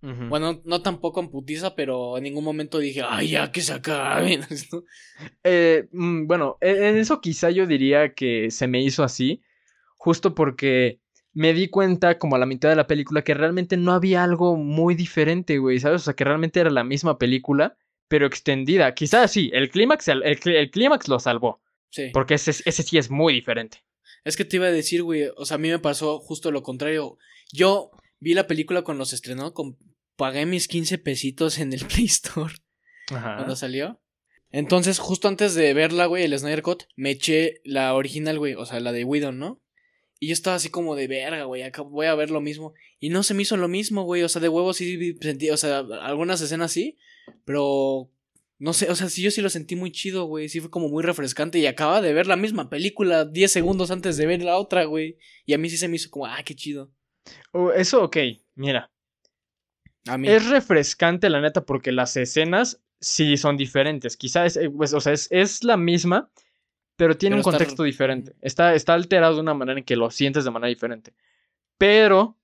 Bueno, 0.00 0.60
no 0.64 0.80
tampoco 0.80 1.20
en 1.20 1.28
putiza, 1.28 1.74
pero 1.74 2.16
en 2.18 2.24
ningún 2.24 2.44
momento 2.44 2.78
dije, 2.78 3.02
ay, 3.04 3.30
ya 3.30 3.50
que 3.50 3.60
se 3.60 3.72
acabe. 3.72 4.38
¿no? 4.72 4.84
Eh, 5.44 5.88
mm, 5.92 6.26
bueno, 6.26 6.56
en 6.60 6.82
en 6.84 6.96
eso 6.98 7.20
quizá 7.20 7.50
yo 7.50 7.66
diría 7.66 8.14
que 8.14 8.50
se 8.50 8.68
me 8.68 8.80
hizo 8.80 9.02
así, 9.02 9.42
justo 9.96 10.34
porque 10.34 11.00
me 11.32 11.52
di 11.52 11.68
cuenta 11.68 12.18
como 12.18 12.36
a 12.36 12.38
la 12.38 12.46
mitad 12.46 12.68
de 12.68 12.76
la 12.76 12.86
película 12.86 13.22
que 13.22 13.34
realmente 13.34 13.76
no 13.76 13.92
había 13.92 14.22
algo 14.24 14.56
muy 14.56 14.94
diferente, 14.94 15.58
güey, 15.58 15.78
¿sabes? 15.80 16.02
O 16.02 16.04
sea, 16.04 16.14
que 16.14 16.24
realmente 16.24 16.60
era 16.60 16.70
la 16.70 16.84
misma 16.84 17.18
película, 17.18 17.76
pero 18.08 18.26
extendida. 18.26 18.94
Quizás 18.94 19.30
sí, 19.32 19.50
el 19.52 19.68
clímax, 19.68 20.08
el, 20.08 20.22
el 20.22 20.38
clí- 20.40 20.56
el 20.56 20.70
clímax 20.70 21.08
lo 21.08 21.18
salvó, 21.18 21.60
Sí. 21.90 22.10
porque 22.12 22.34
ese, 22.34 22.50
ese 22.64 22.82
sí 22.82 22.98
es 22.98 23.10
muy 23.10 23.32
diferente. 23.34 23.78
Es 24.24 24.36
que 24.36 24.44
te 24.44 24.56
iba 24.56 24.66
a 24.66 24.70
decir, 24.72 25.02
güey, 25.02 25.28
o 25.36 25.44
sea, 25.44 25.56
a 25.56 25.58
mí 25.58 25.68
me 25.70 25.78
pasó 25.78 26.18
justo 26.20 26.50
lo 26.50 26.62
contrario. 26.62 27.18
Yo 27.52 27.90
vi 28.20 28.34
la 28.34 28.46
película 28.46 28.82
cuando 28.82 29.04
se 29.04 29.14
estrenó, 29.16 29.54
con... 29.54 29.76
pagué 30.18 30.44
mis 30.44 30.68
15 30.68 30.98
pesitos 30.98 31.58
en 31.58 31.72
el 31.72 31.86
Play 31.86 32.04
Store. 32.04 32.52
Ajá. 33.10 33.36
cuando 33.36 33.56
salió. 33.56 33.98
Entonces, 34.50 34.98
justo 34.98 35.28
antes 35.28 35.54
de 35.54 35.72
verla, 35.72 36.04
güey, 36.04 36.24
el 36.24 36.38
Snyder 36.38 36.62
Cut, 36.62 36.82
me 36.94 37.12
eché 37.12 37.62
la 37.64 37.94
original, 37.94 38.38
güey, 38.38 38.54
o 38.54 38.66
sea, 38.66 38.80
la 38.80 38.92
de 38.92 39.04
Widow, 39.04 39.32
¿no? 39.32 39.62
Y 40.20 40.28
yo 40.28 40.32
estaba 40.32 40.56
así 40.56 40.68
como 40.68 40.96
de 40.96 41.06
verga, 41.06 41.44
güey, 41.44 41.62
acá 41.62 41.82
voy 41.82 42.06
a 42.06 42.14
ver 42.14 42.30
lo 42.30 42.40
mismo. 42.40 42.74
Y 42.98 43.08
no 43.08 43.22
se 43.22 43.32
me 43.32 43.42
hizo 43.42 43.56
lo 43.56 43.68
mismo, 43.68 44.02
güey, 44.02 44.22
o 44.22 44.28
sea, 44.28 44.42
de 44.42 44.48
huevo 44.48 44.74
sí 44.74 45.16
sentí, 45.20 45.48
o 45.50 45.56
sea, 45.56 45.78
algunas 46.02 46.40
escenas 46.40 46.72
sí, 46.72 46.98
pero 47.44 48.10
no 48.58 48.72
sé, 48.72 48.90
o 48.90 48.94
sea, 48.94 49.08
sí 49.08 49.22
yo 49.22 49.30
sí 49.30 49.40
lo 49.40 49.48
sentí 49.48 49.76
muy 49.76 49.92
chido, 49.92 50.24
güey, 50.24 50.48
sí 50.48 50.60
fue 50.60 50.70
como 50.70 50.88
muy 50.88 51.02
refrescante 51.02 51.58
y 51.58 51.66
acababa 51.66 52.02
de 52.02 52.12
ver 52.12 52.26
la 52.26 52.36
misma 52.36 52.68
película 52.68 53.24
10 53.24 53.52
segundos 53.52 53.90
antes 53.90 54.16
de 54.16 54.26
ver 54.26 54.42
la 54.42 54.58
otra, 54.58 54.84
güey. 54.84 55.18
Y 55.46 55.54
a 55.54 55.58
mí 55.58 55.70
sí 55.70 55.76
se 55.76 55.88
me 55.88 55.96
hizo 55.96 56.10
como, 56.10 56.26
ah, 56.26 56.42
qué 56.44 56.54
chido. 56.54 56.90
Oh, 57.52 57.70
eso, 57.70 58.02
ok, 58.02 58.16
mira. 58.54 58.90
A 60.08 60.18
mí. 60.18 60.28
Es 60.28 60.48
refrescante, 60.48 61.28
la 61.30 61.40
neta, 61.40 61.64
porque 61.64 61.92
las 61.92 62.16
escenas 62.16 62.80
sí 63.00 63.36
son 63.36 63.56
diferentes. 63.56 64.16
Quizás, 64.16 64.56
es, 64.56 64.64
eh, 64.64 64.70
pues, 64.70 64.92
o 64.94 65.00
sea, 65.00 65.12
es, 65.12 65.28
es 65.30 65.64
la 65.64 65.76
misma, 65.76 66.30
pero 66.96 67.16
tiene 67.16 67.34
Pero 67.36 67.36
un 67.36 67.40
está- 67.40 67.58
contexto 67.58 67.82
diferente. 67.84 68.34
Está, 68.40 68.74
está 68.74 68.94
alterado 68.94 69.34
de 69.36 69.40
una 69.40 69.54
manera 69.54 69.78
en 69.78 69.84
que 69.84 69.96
lo 69.96 70.10
sientes 70.10 70.44
de 70.44 70.50
manera 70.50 70.68
diferente. 70.68 71.14
Pero 71.76 72.36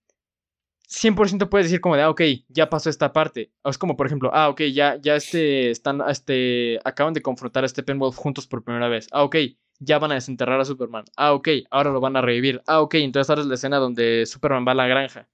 100% 0.88 1.48
puedes 1.48 1.66
decir 1.66 1.80
como 1.80 1.96
de, 1.96 2.02
ah, 2.02 2.10
ok, 2.10 2.20
ya 2.48 2.68
pasó 2.70 2.90
esta 2.90 3.12
parte. 3.12 3.50
O 3.62 3.70
es 3.70 3.78
como, 3.78 3.96
por 3.96 4.06
ejemplo, 4.06 4.30
ah, 4.32 4.48
ok, 4.48 4.62
ya, 4.72 4.96
ya 5.00 5.16
este, 5.16 5.70
están, 5.70 6.00
este, 6.08 6.78
acaban 6.84 7.14
de 7.14 7.22
confrontar 7.22 7.64
a 7.64 7.68
Steppenwolf 7.68 8.16
juntos 8.16 8.46
por 8.46 8.62
primera 8.62 8.88
vez. 8.88 9.08
Ah, 9.10 9.24
ok, 9.24 9.36
ya 9.80 9.98
van 9.98 10.12
a 10.12 10.14
desenterrar 10.14 10.60
a 10.60 10.64
Superman. 10.64 11.04
Ah, 11.16 11.32
ok, 11.32 11.48
ahora 11.70 11.90
lo 11.90 12.00
van 12.00 12.16
a 12.16 12.20
revivir. 12.20 12.62
Ah, 12.66 12.80
ok, 12.80 12.94
entonces 12.96 13.28
ahora 13.30 13.42
es 13.42 13.48
la 13.48 13.54
escena 13.54 13.78
donde 13.78 14.24
Superman 14.26 14.64
va 14.66 14.72
a 14.72 14.76
la 14.76 14.86
granja. 14.86 15.26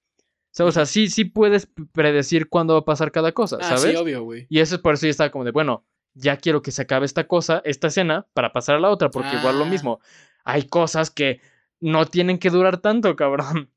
O 0.58 0.72
sea, 0.72 0.84
sí, 0.86 1.08
sí 1.08 1.24
puedes 1.24 1.68
predecir 1.92 2.48
cuándo 2.48 2.74
va 2.74 2.80
a 2.80 2.84
pasar 2.84 3.12
cada 3.12 3.32
cosa, 3.32 3.58
Ah, 3.60 3.76
¿sabes? 3.76 3.92
sí, 3.92 3.96
obvio, 3.96 4.24
güey. 4.24 4.46
Y 4.48 4.60
eso 4.60 4.74
es 4.76 4.80
por 4.80 4.94
eso 4.94 5.06
yo 5.06 5.10
estaba 5.10 5.30
como 5.30 5.44
de, 5.44 5.52
bueno, 5.52 5.86
ya 6.14 6.36
quiero 6.38 6.60
que 6.60 6.72
se 6.72 6.82
acabe 6.82 7.06
esta 7.06 7.26
cosa, 7.28 7.62
esta 7.64 7.86
escena, 7.86 8.26
para 8.34 8.52
pasar 8.52 8.76
a 8.76 8.80
la 8.80 8.90
otra, 8.90 9.10
porque 9.10 9.36
igual 9.36 9.58
lo 9.58 9.64
Ah. 9.64 9.68
mismo. 9.70 10.00
Hay 10.44 10.64
cosas 10.64 11.10
que 11.10 11.40
no 11.80 12.04
tienen 12.06 12.38
que 12.38 12.50
durar 12.50 12.78
tanto, 12.80 13.14
cabrón. 13.16 13.70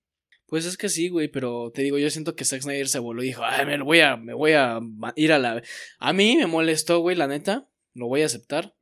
Pues 0.48 0.66
es 0.66 0.78
que 0.78 0.90
sí, 0.90 1.10
güey, 1.10 1.28
pero 1.30 1.72
te 1.74 1.82
digo, 1.84 1.98
yo 1.98 2.10
siento 2.10 2.36
que 2.36 2.46
Zack 2.46 2.62
Snyder 2.64 2.88
se 2.88 3.00
voló 3.00 3.24
y 3.24 3.28
dijo, 3.28 3.44
ay, 3.44 3.66
me 3.66 3.82
voy 3.82 4.00
a, 4.02 4.18
me 4.18 4.34
voy 4.34 4.52
a 4.54 4.80
ir 5.16 5.32
a 5.32 5.40
la... 5.40 5.62
A 6.00 6.14
mí 6.14 6.38
me 6.38 6.48
molestó, 6.48 7.00
güey, 7.00 7.16
la 7.16 7.28
neta, 7.28 7.68
lo 7.94 8.08
voy 8.08 8.22
a 8.24 8.26
aceptar. 8.28 8.76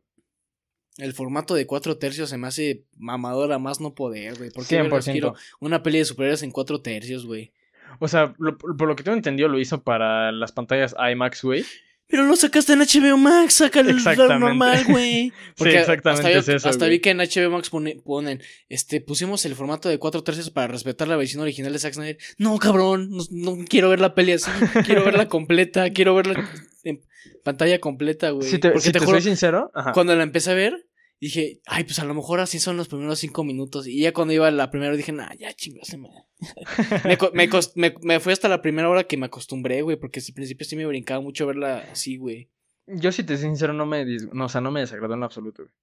El 0.98 1.14
formato 1.14 1.56
de 1.56 1.66
cuatro 1.66 1.98
tercios 1.98 2.30
se 2.30 2.38
me 2.38 2.48
hace 2.48 2.86
mamadora 2.98 3.58
más 3.60 3.80
no 3.80 3.96
poder, 3.96 4.38
güey. 4.38 4.50
¿Por 4.52 4.66
qué 4.68 4.82
vergas 4.82 5.06
100%. 5.08 5.12
quiero 5.14 5.36
una 5.62 5.82
peli 5.84 6.00
de 6.00 6.06
superhéroes 6.06 6.44
en 6.44 6.52
cuatro 6.52 6.82
tercios, 6.82 7.26
güey? 7.26 7.54
O 8.00 8.08
sea, 8.08 8.34
lo- 8.40 8.58
por 8.58 8.88
lo 8.88 8.96
que 8.96 9.04
tengo 9.04 9.16
entendido, 9.18 9.48
lo 9.50 9.60
hizo 9.60 9.82
para 9.84 10.32
las 10.32 10.52
pantallas 10.52 10.96
IMAX, 11.12 11.44
güey. 11.44 11.66
Pero 12.08 12.26
lo 12.26 12.36
sacaste 12.36 12.74
en 12.74 12.80
HBO 12.82 13.16
Max, 13.18 13.62
el 13.62 13.90
Exactamente. 13.90 14.40
normal, 14.40 14.84
güey. 14.86 15.32
Porque 15.58 15.80
exactamente 15.80 16.28
hasta, 16.28 16.40
es 16.40 16.46
yo- 16.46 16.54
eso, 16.56 16.68
hasta 16.70 16.88
vi 16.88 17.00
que 17.00 17.12
en 17.12 17.20
HBO 17.20 17.52
Max 17.52 17.70
pone- 17.70 18.02
ponen, 18.04 18.42
este, 18.68 19.00
pusimos 19.00 19.46
el 19.46 19.56
formato 19.56 19.88
de 19.88 19.98
cuatro 19.98 20.22
tercios 20.22 20.50
para 20.50 20.68
respetar 20.68 21.08
la 21.08 21.16
versión 21.16 21.42
original 21.42 21.72
de 21.72 21.80
Zack 21.80 21.94
Snyder. 21.94 22.18
No, 22.38 22.58
cabrón, 22.60 23.10
no, 23.12 23.24
no 23.32 23.66
quiero 23.66 23.90
ver 23.90 24.02
la 24.02 24.14
peli 24.14 24.34
así, 24.34 24.52
quiero 24.86 25.06
verla 25.06 25.30
completa, 25.30 25.90
quiero 25.92 26.14
verla 26.14 26.50
en 26.84 27.00
pantalla 27.46 27.80
completa, 27.80 28.32
güey. 28.32 28.50
Si 28.50 28.60
te, 28.60 28.70
Porque 28.72 28.82
si 28.88 28.92
te 28.92 29.00
te 29.00 29.06
juro, 29.06 29.18
soy 29.22 29.30
sincero, 29.30 29.72
ajá. 29.74 29.94
cuando 29.94 30.14
la 30.14 30.24
empecé 30.24 30.52
a 30.52 30.56
ver, 30.56 30.86
dije, 31.28 31.62
ay, 31.68 31.84
pues 31.84 32.00
a 32.00 32.06
lo 32.06 32.14
mejor 32.14 32.40
así 32.40 32.60
son 32.60 32.78
los 32.78 32.88
primeros 32.88 33.20
cinco 33.20 33.44
minutos. 33.44 33.88
Y 33.88 34.02
ya 34.02 34.12
cuando 34.14 34.34
iba 34.34 34.48
a 34.48 34.52
la 34.52 34.72
primera 34.72 34.96
dije, 34.96 35.12
nah, 35.12 35.34
ya 35.36 35.54
chingas, 35.54 35.96
me, 35.98 36.10
me, 37.34 37.48
me, 37.76 37.96
me, 38.02 38.20
fui 38.20 38.34
hasta 38.34 38.50
la 38.50 38.62
primera 38.62 38.90
hora 38.90 39.06
que 39.06 39.18
me 39.18 39.28
acostumbré, 39.28 39.82
güey, 39.82 39.98
porque 39.98 40.20
al 40.20 40.34
principio 40.34 40.66
sí 40.66 40.76
me 40.76 40.86
brincaba 40.86 41.22
mucho 41.22 41.46
verla 41.48 41.78
así, 41.92 42.18
güey. 42.18 42.50
Yo, 42.88 43.12
si 43.12 43.24
te 43.24 43.38
soy 43.38 43.48
sincero, 43.48 43.74
no 43.74 43.86
me, 43.86 44.06
no, 44.34 44.46
o 44.46 44.50
sea, 44.50 44.62
no 44.62 44.72
me 44.72 44.80
desagradó 44.82 45.14
en 45.14 45.20
lo 45.22 45.26
absoluto, 45.28 45.64
güey. 45.64 45.74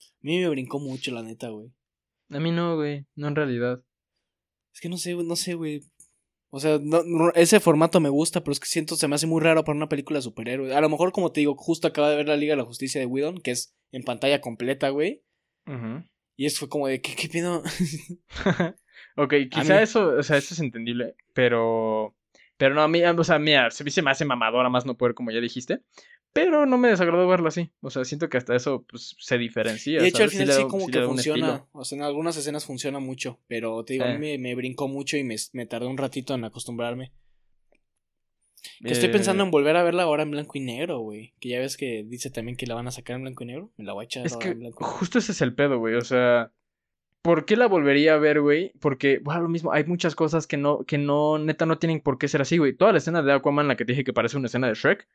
A 0.00 0.18
mí 0.22 0.38
me 0.40 0.48
brincó 0.48 0.78
mucho, 0.78 1.10
la 1.12 1.22
neta, 1.22 1.48
güey. 1.48 1.72
A 2.30 2.40
mí 2.40 2.50
no, 2.52 2.76
güey. 2.76 3.06
No 3.14 3.28
en 3.28 3.36
realidad. 3.36 3.82
Es 4.74 4.80
que 4.80 4.88
no 4.88 4.98
sé, 4.98 5.14
güey, 5.14 5.26
no 5.26 5.36
sé, 5.36 5.54
güey. 5.54 5.82
O 6.50 6.60
sea, 6.60 6.78
no- 6.82 7.02
no- 7.04 7.32
ese 7.34 7.60
formato 7.60 8.00
me 8.00 8.08
gusta, 8.08 8.42
pero 8.42 8.52
es 8.52 8.60
que 8.60 8.66
siento 8.66 8.96
se 8.96 9.08
me 9.08 9.14
hace 9.14 9.26
muy 9.26 9.40
raro 9.40 9.64
para 9.64 9.76
una 9.76 9.88
película 9.88 10.18
de 10.18 10.22
superhéroes. 10.22 10.74
A 10.74 10.80
lo 10.80 10.88
mejor, 10.88 11.12
como 11.12 11.32
te 11.32 11.40
digo, 11.40 11.54
justo 11.56 11.88
acaba 11.88 12.10
de 12.10 12.16
ver 12.16 12.28
la 12.28 12.36
Liga 12.36 12.52
de 12.52 12.58
la 12.58 12.64
Justicia 12.64 13.00
de 13.00 13.06
Whedon, 13.06 13.38
que 13.40 13.52
es 13.52 13.75
en 13.92 14.02
pantalla 14.02 14.40
completa, 14.40 14.88
güey. 14.90 15.22
Y 16.36 16.46
eso 16.46 16.60
fue 16.60 16.68
como 16.68 16.86
de, 16.88 17.00
¿qué, 17.00 17.14
qué 17.16 17.28
pido? 17.28 17.62
ok, 19.16 19.34
quizá 19.50 19.76
mí- 19.76 19.82
eso, 19.82 20.08
o 20.18 20.22
sea, 20.22 20.36
eso 20.36 20.54
es 20.54 20.60
entendible, 20.60 21.14
pero... 21.32 22.14
Pero 22.58 22.74
no, 22.74 22.80
a 22.82 22.88
mí, 22.88 23.02
o 23.04 23.24
sea, 23.24 23.38
mira, 23.38 23.70
se 23.70 24.02
me 24.02 24.10
hace 24.10 24.24
mamadora 24.24 24.70
más 24.70 24.86
no 24.86 24.96
poder, 24.96 25.14
como 25.14 25.30
ya 25.30 25.40
dijiste. 25.40 25.82
Pero 26.32 26.64
no 26.64 26.78
me 26.78 26.88
desagradó 26.88 27.28
verlo 27.28 27.48
así. 27.48 27.70
O 27.80 27.90
sea, 27.90 28.04
siento 28.06 28.30
que 28.30 28.38
hasta 28.38 28.56
eso 28.56 28.86
pues, 28.88 29.14
se 29.18 29.36
diferencia. 29.36 29.92
Y 29.98 30.00
de 30.02 30.08
hecho, 30.08 30.22
al 30.22 30.30
¿sabes? 30.30 30.32
final 30.32 30.46
le 30.48 30.52
sí, 30.54 30.62
da- 30.62 30.68
como 30.68 30.86
que 30.86 31.02
funciona. 31.02 31.66
O 31.72 31.84
sea, 31.84 31.96
en 31.98 32.04
algunas 32.04 32.34
escenas 32.38 32.64
funciona 32.64 32.98
mucho. 32.98 33.40
Pero 33.46 33.84
te 33.84 33.94
digo, 33.94 34.06
a 34.06 34.08
mí 34.08 34.14
Eh. 34.14 34.18
me, 34.18 34.38
me 34.38 34.54
brincó 34.54 34.88
mucho 34.88 35.18
y 35.18 35.24
me, 35.24 35.36
me 35.52 35.66
tardé 35.66 35.86
un 35.86 35.98
ratito 35.98 36.34
en 36.34 36.44
acostumbrarme. 36.44 37.12
Que 38.82 38.92
estoy 38.92 39.08
Eh, 39.08 39.12
pensando 39.12 39.44
en 39.44 39.50
volver 39.50 39.76
a 39.76 39.82
verla 39.82 40.02
ahora 40.04 40.22
en 40.24 40.30
blanco 40.30 40.52
y 40.58 40.60
negro, 40.60 40.98
güey. 41.00 41.34
Que 41.40 41.50
ya 41.50 41.58
ves 41.60 41.76
que 41.76 42.04
dice 42.06 42.30
también 42.30 42.56
que 42.56 42.66
la 42.66 42.74
van 42.74 42.88
a 42.88 42.90
sacar 42.90 43.16
en 43.16 43.22
blanco 43.22 43.44
y 43.44 43.46
negro. 43.46 43.70
Me 43.76 43.84
la 43.84 43.92
voy 43.92 44.04
a 44.04 44.06
echar 44.06 44.26
Es 44.26 44.32
ahora 44.34 44.44
que 44.44 44.52
en 44.52 44.58
blanco 44.60 44.78
y 44.80 44.84
negro. 44.84 44.98
justo 44.98 45.18
ese 45.18 45.32
es 45.32 45.40
el 45.40 45.54
pedo, 45.54 45.78
güey. 45.78 45.94
O 45.94 46.00
sea, 46.02 46.52
¿por 47.22 47.44
qué 47.44 47.56
la 47.56 47.66
volvería 47.68 48.14
a 48.14 48.18
ver, 48.18 48.40
güey? 48.40 48.72
Porque, 48.80 49.18
bueno, 49.22 49.42
lo 49.42 49.48
mismo, 49.48 49.72
hay 49.72 49.84
muchas 49.84 50.14
cosas 50.14 50.46
que 50.46 50.56
no, 50.56 50.84
que 50.84 50.98
no, 50.98 51.38
neta, 51.38 51.66
no 51.66 51.78
tienen 51.78 52.00
por 52.00 52.18
qué 52.18 52.28
ser 52.28 52.40
así, 52.42 52.58
güey. 52.58 52.74
Toda 52.74 52.92
la 52.92 52.98
escena 52.98 53.22
de 53.22 53.32
Aquaman, 53.32 53.68
la 53.68 53.76
que 53.76 53.84
te 53.84 53.92
dije 53.92 54.04
que 54.04 54.12
parece 54.12 54.36
una 54.36 54.46
escena 54.46 54.68
de 54.68 54.74
Shrek, 54.74 55.06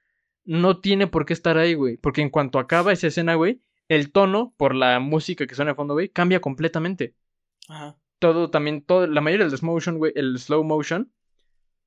no 0.46 0.80
tiene 0.80 1.08
por 1.08 1.26
qué 1.26 1.34
estar 1.34 1.58
ahí, 1.58 1.74
güey. 1.74 1.98
Porque 1.98 2.22
en 2.22 2.30
cuanto 2.30 2.58
acaba 2.60 2.92
esa 2.94 3.08
escena, 3.08 3.36
güey, 3.36 3.62
el 3.88 4.12
tono, 4.12 4.54
por 4.58 4.74
la 4.76 5.00
música 5.00 5.46
que 5.46 5.56
suena 5.56 5.72
de 5.72 5.76
fondo, 5.76 5.94
güey, 5.94 6.10
cambia 6.10 6.40
completamente. 6.42 7.16
Ajá. 7.68 7.98
Todo 8.20 8.50
también, 8.52 8.82
todo, 8.82 9.08
la 9.08 9.22
mayoría 9.22 9.46
del 9.48 9.58
slow 9.58 9.74
motion, 9.74 9.98
güey, 9.98 10.14
el 10.16 10.38
slow 10.40 10.64
motion, 10.64 11.12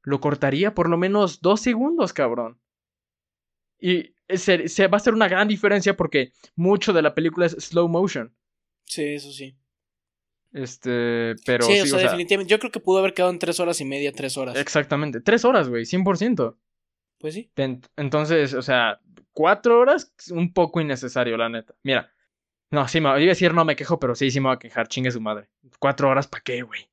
lo 0.05 0.21
cortaría 0.21 0.75
por 0.75 0.89
lo 0.89 0.97
menos 0.97 1.41
dos 1.41 1.61
segundos, 1.61 2.13
cabrón. 2.13 2.61
Y 3.79 4.15
se, 4.29 4.69
se 4.69 4.87
va 4.87 4.97
a 4.97 5.01
hacer 5.01 5.15
una 5.15 5.29
gran 5.29 5.49
diferencia 5.49 5.97
porque 5.97 6.33
mucho 6.55 6.93
de 6.93 7.03
la 7.03 7.15
película 7.15 7.47
es 7.47 7.53
slow 7.53 7.89
motion. 7.89 8.35
Sí, 8.85 9.03
eso 9.03 9.33
sí. 9.33 9.57
Este, 10.53 11.35
pero 11.45 11.67
sí, 11.67 11.75
sí, 11.75 11.81
o 11.81 11.87
sea, 11.87 11.99
definitivamente. 11.99 12.51
Yo 12.51 12.61
creo 12.61 12.71
que 12.71 12.79
pudo 12.79 13.01
haber 13.01 13.13
quedado 13.13 13.33
en 13.33 13.41
tres 13.41 13.59
horas 13.59 13.81
y 13.81 13.85
media, 13.85 14.13
tres 14.13 14.37
horas. 14.37 14.57
exactamente. 14.57 15.21
Tres 15.21 15.45
horas, 15.45 15.69
güey, 15.69 15.85
100%. 15.85 16.57
Pues 17.19 17.35
sí. 17.35 17.51
Entonces, 17.97 18.55
o 18.55 18.63
sea, 18.63 19.01
cuatro 19.33 19.81
horas, 19.81 20.15
un 20.31 20.53
poco 20.53 20.81
innecesario, 20.81 21.37
la 21.37 21.49
neta. 21.49 21.75
Mira, 21.83 22.13
no, 22.71 22.87
sí, 22.87 23.01
me, 23.01 23.09
iba 23.09 23.17
a 23.17 23.19
decir 23.19 23.53
no 23.53 23.65
me 23.65 23.77
quejo, 23.77 23.99
pero 23.99 24.15
sí, 24.15 24.31
sí 24.31 24.41
me 24.41 24.49
voy 24.49 24.57
a 24.57 24.59
quejar, 24.59 24.89
chingue 24.89 25.11
su 25.11 25.21
madre. 25.21 25.49
Cuatro 25.79 26.09
horas, 26.09 26.29
¿para 26.29 26.43
qué, 26.43 26.63
güey? 26.63 26.89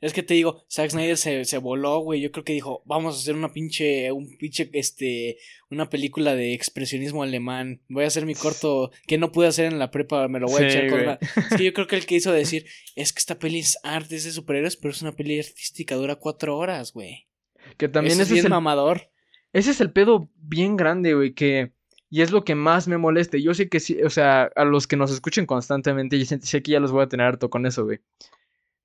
Es 0.00 0.12
que 0.12 0.22
te 0.22 0.34
digo, 0.34 0.64
Zack 0.70 0.90
Snyder 0.90 1.16
se, 1.16 1.44
se 1.44 1.58
voló, 1.58 1.98
güey. 2.00 2.20
Yo 2.20 2.32
creo 2.32 2.44
que 2.44 2.52
dijo, 2.52 2.82
vamos 2.86 3.14
a 3.14 3.18
hacer 3.18 3.34
una 3.34 3.52
pinche, 3.52 4.10
un 4.12 4.36
pinche, 4.38 4.70
este, 4.72 5.38
una 5.70 5.90
película 5.90 6.34
de 6.34 6.54
expresionismo 6.54 7.22
alemán. 7.22 7.82
Voy 7.88 8.04
a 8.04 8.08
hacer 8.08 8.26
mi 8.26 8.34
corto 8.34 8.90
que 9.06 9.18
no 9.18 9.32
pude 9.32 9.48
hacer 9.48 9.66
en 9.66 9.78
la 9.78 9.90
prepa, 9.90 10.28
me 10.28 10.40
lo 10.40 10.46
voy 10.46 10.64
a 10.64 10.70
Sí, 10.70 10.76
echar 10.76 10.90
con 10.90 11.00
una... 11.00 11.18
Es 11.20 11.56
que 11.56 11.64
yo 11.64 11.72
creo 11.72 11.86
que 11.86 11.96
él 11.96 12.06
quiso 12.06 12.32
decir, 12.32 12.66
es 12.96 13.12
que 13.12 13.18
esta 13.18 13.38
peli 13.38 13.58
es 13.58 13.78
arte, 13.82 14.16
es 14.16 14.24
de 14.24 14.32
superhéroes, 14.32 14.76
pero 14.76 14.92
es 14.92 15.02
una 15.02 15.12
peli 15.12 15.38
artística, 15.38 15.94
dura 15.96 16.16
cuatro 16.16 16.56
horas, 16.56 16.92
güey. 16.92 17.28
Que 17.76 17.88
también 17.88 18.14
Eso 18.14 18.22
es 18.22 18.28
ese 18.28 18.34
es 18.34 18.42
bien 18.42 18.46
el 18.46 18.50
mamador. 18.50 19.10
Ese 19.52 19.70
es 19.70 19.80
el 19.80 19.92
pedo 19.92 20.30
bien 20.36 20.76
grande, 20.76 21.14
güey, 21.14 21.34
que... 21.34 21.72
Y 22.10 22.22
es 22.22 22.30
lo 22.30 22.44
que 22.44 22.54
más 22.54 22.86
me 22.86 22.96
molesta. 22.96 23.38
Yo 23.38 23.54
sé 23.54 23.68
que 23.68 23.80
sí, 23.80 24.00
o 24.02 24.10
sea, 24.10 24.44
a 24.54 24.64
los 24.64 24.86
que 24.86 24.96
nos 24.96 25.10
escuchen 25.10 25.46
constantemente, 25.46 26.16
yo 26.16 26.24
sé 26.24 26.62
que 26.62 26.70
ya 26.70 26.78
los 26.78 26.92
voy 26.92 27.02
a 27.02 27.08
tener 27.08 27.26
harto 27.26 27.50
con 27.50 27.66
eso, 27.66 27.84
güey. 27.84 27.98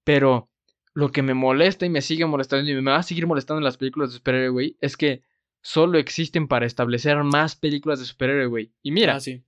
Pero 0.10 0.50
lo 0.96 1.12
que 1.12 1.22
me 1.22 1.36
molesta 1.36 1.86
y 1.86 1.90
me 1.90 2.02
sigue 2.02 2.26
molestando 2.26 2.68
y 2.68 2.74
me 2.82 2.90
va 2.90 2.98
a 2.98 3.04
seguir 3.04 3.28
molestando 3.28 3.60
en 3.60 3.64
las 3.64 3.78
películas 3.78 4.10
de 4.10 4.16
superhéroe, 4.18 4.50
güey, 4.50 4.76
es 4.82 4.98
que 4.98 5.22
solo 5.62 6.00
existen 6.00 6.48
para 6.48 6.66
establecer 6.66 7.24
más 7.24 7.56
películas 7.56 8.00
de 8.00 8.06
superhéroe, 8.06 8.48
güey. 8.48 8.72
Y 8.82 8.90
mira, 8.90 9.14
Ah, 9.18 9.20
sí. 9.20 9.44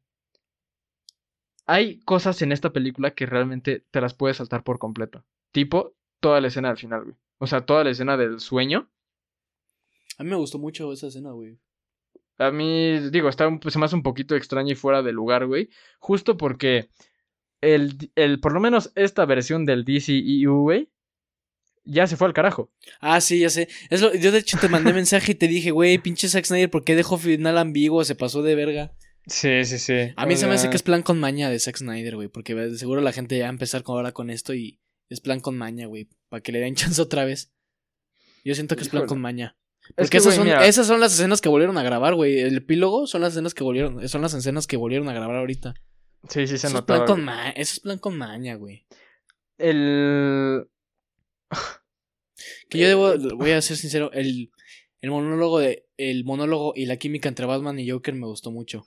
hay 1.66 2.00
cosas 2.02 2.44
en 2.44 2.52
esta 2.52 2.72
película 2.74 3.16
que 3.16 3.26
realmente 3.26 3.88
te 3.90 4.02
las 4.02 4.14
puedes 4.14 4.38
saltar 4.38 4.64
por 4.64 4.78
completo. 4.78 5.26
Tipo, 5.52 5.96
toda 6.20 6.40
la 6.42 6.50
escena 6.50 6.70
al 6.70 6.78
final, 6.78 7.06
güey. 7.06 7.16
O 7.40 7.48
sea, 7.48 7.66
toda 7.66 7.84
la 7.84 7.90
escena 7.90 8.16
del 8.16 8.40
sueño. 8.40 8.88
A 10.20 10.24
mí 10.24 10.30
me 10.30 10.36
gustó 10.36 10.60
mucho 10.60 10.94
esa 10.94 11.08
escena, 11.08 11.32
güey. 11.32 11.58
A 12.38 12.52
mí, 12.52 13.00
digo, 13.10 13.30
está 13.30 13.48
un- 13.48 13.60
se 13.68 13.80
me 13.80 13.86
hace 13.86 13.96
un 13.96 14.04
poquito 14.04 14.36
extraño 14.36 14.74
y 14.74 14.76
fuera 14.76 15.02
de 15.02 15.12
lugar, 15.12 15.48
güey. 15.48 15.70
Justo 15.98 16.38
porque 16.38 16.90
el, 17.62 18.12
el, 18.16 18.40
por 18.40 18.54
lo 18.54 18.60
menos 18.60 18.92
esta 18.96 19.26
versión 19.26 19.66
del 19.66 19.86
DCEU, 19.86 20.62
güey, 20.62 20.90
ya 21.84 22.06
se 22.08 22.16
fue 22.18 22.28
al 22.28 22.34
carajo. 22.34 22.72
Ah, 23.00 23.22
sí, 23.22 23.40
ya 23.40 23.50
sé. 23.50 23.68
Es 23.90 24.02
lo- 24.02 24.14
yo 24.14 24.32
de 24.32 24.40
hecho 24.40 24.58
te 24.60 24.70
mandé 24.70 24.94
mensaje 24.94 25.32
y 25.32 25.36
te 25.36 25.48
dije, 25.48 25.72
güey, 25.72 25.98
pinche 25.98 26.28
Zack 26.30 26.46
Snyder, 26.46 26.70
¿por 26.70 26.84
qué 26.84 26.96
dejó 26.96 27.18
final 27.18 27.58
ambiguo? 27.58 28.04
Se 28.04 28.16
pasó 28.16 28.42
de 28.44 28.56
verga. 28.56 28.92
Sí, 29.28 29.66
sí, 29.66 29.78
sí. 29.78 29.94
A 30.16 30.26
mí 30.26 30.36
se 30.36 30.48
me 30.48 30.56
hace 30.56 30.70
que 30.70 30.76
es 30.76 30.84
plan 30.84 31.04
con 31.04 31.20
maña 31.20 31.50
de 31.50 31.60
Zack 31.60 31.78
Snyder, 31.78 32.16
güey, 32.16 32.28
porque 32.28 32.56
de 32.56 32.78
seguro 32.78 33.02
la 33.02 33.12
gente 33.12 33.38
ya 33.38 33.44
va 33.46 33.50
a 33.50 33.52
empezar 33.54 33.84
con- 33.84 33.96
ahora 33.96 34.12
con 34.12 34.30
esto 34.30 34.54
y 34.54 34.80
es 35.10 35.20
plan 35.22 35.40
con 35.40 35.58
maña, 35.58 35.86
güey, 35.88 36.10
para 36.30 36.42
que 36.42 36.52
le 36.52 36.60
den 36.60 36.76
chance 36.76 37.02
otra 37.02 37.26
vez. 37.26 37.52
Yo 38.44 38.56
siento 38.56 38.76
que 38.76 38.82
es 38.84 38.90
plan 38.90 39.06
con 39.06 39.22
maña. 39.22 39.56
Es 39.90 39.94
Porque 39.96 40.10
que, 40.10 40.18
esas, 40.18 40.26
güey, 40.26 40.38
son, 40.38 40.46
mira, 40.46 40.66
esas 40.66 40.88
son 40.88 41.00
las 41.00 41.14
escenas 41.14 41.42
que 41.42 41.50
volvieron 41.50 41.78
a 41.78 41.84
grabar, 41.84 42.14
güey. 42.16 42.40
El 42.40 42.58
epílogo 42.58 43.08
son 43.08 43.22
las 43.22 43.34
escenas 43.34 43.54
que 43.54 43.64
volvieron, 43.64 44.08
son 44.08 44.22
las 44.22 44.34
escenas 44.34 44.66
que 44.68 44.78
volvieron 44.78 45.10
a 45.10 45.14
grabar 45.14 45.36
ahorita. 45.38 45.74
Sí, 46.30 46.48
sí 46.48 46.58
se 46.58 46.68
Eso 46.68 46.78
es, 46.80 46.84
plan 46.84 47.06
con 47.06 47.24
ma- 47.26 47.50
eso 47.50 47.74
es 47.74 47.80
plan 47.80 47.98
con 47.98 48.18
maña, 48.18 48.56
güey. 48.56 48.86
El... 49.58 50.68
Que 52.70 52.78
yo 52.80 52.88
debo, 52.88 53.36
voy 53.36 53.52
a 53.52 53.62
ser 53.62 53.78
sincero, 53.78 54.12
el, 54.14 54.52
el 55.02 55.10
monólogo 55.12 55.60
de, 55.60 55.86
el 55.98 56.24
monólogo 56.24 56.74
y 56.76 56.86
la 56.86 56.98
química 56.98 57.28
entre 57.30 57.46
Batman 57.46 57.78
y 57.80 57.90
Joker 57.90 58.16
me 58.16 58.26
gustó 58.26 58.52
mucho. 58.52 58.84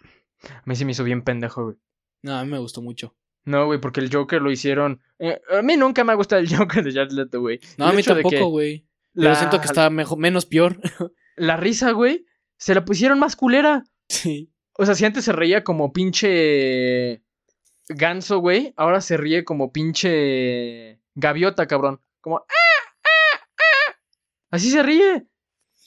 A 0.48 0.62
mí 0.64 0.74
se 0.74 0.84
me 0.84 0.92
hizo 0.92 1.04
bien 1.04 1.22
pendejo, 1.22 1.64
güey. 1.64 1.76
No, 2.22 2.36
a 2.36 2.44
mí 2.44 2.50
me 2.50 2.58
gustó 2.58 2.80
mucho. 2.82 3.14
No, 3.44 3.66
güey, 3.66 3.78
porque 3.80 4.00
el 4.00 4.10
Joker 4.12 4.40
lo 4.40 4.50
hicieron... 4.50 5.02
eh, 5.18 5.38
a 5.50 5.60
mí 5.62 5.76
nunca 5.76 6.02
me 6.02 6.12
ha 6.12 6.16
gustado 6.16 6.40
el 6.40 6.48
Joker 6.56 6.82
de 6.82 6.92
Jared 6.92 7.12
Leto, 7.12 7.40
güey. 7.40 7.60
No, 7.76 7.84
El 7.86 7.90
a 7.92 7.94
mí 7.94 8.02
tampoco, 8.02 8.46
güey. 8.48 8.86
Pero 9.14 9.28
la- 9.28 9.34
siento 9.36 9.60
que 9.60 9.66
está 9.66 9.90
mejor, 9.90 10.18
menos 10.18 10.46
peor. 10.46 10.80
La 11.36 11.56
risa, 11.56 11.90
güey, 11.92 12.24
se 12.56 12.74
la 12.74 12.84
pusieron 12.84 13.18
más 13.18 13.36
culera. 13.36 13.84
sí. 14.08 14.50
O 14.76 14.84
sea, 14.86 14.94
si 14.94 15.04
antes 15.04 15.24
se 15.24 15.32
reía 15.32 15.62
como 15.64 15.92
pinche 15.92 17.22
ganso, 17.88 18.38
güey, 18.38 18.72
ahora 18.76 19.00
se 19.00 19.16
ríe 19.16 19.44
como 19.44 19.72
pinche 19.72 21.00
gaviota, 21.14 21.66
cabrón. 21.66 22.00
Como... 22.20 22.38
"Ah, 22.38 22.42
ah, 23.04 23.40
ah". 23.58 23.96
Así 24.50 24.70
se 24.70 24.82
ríe. 24.82 25.26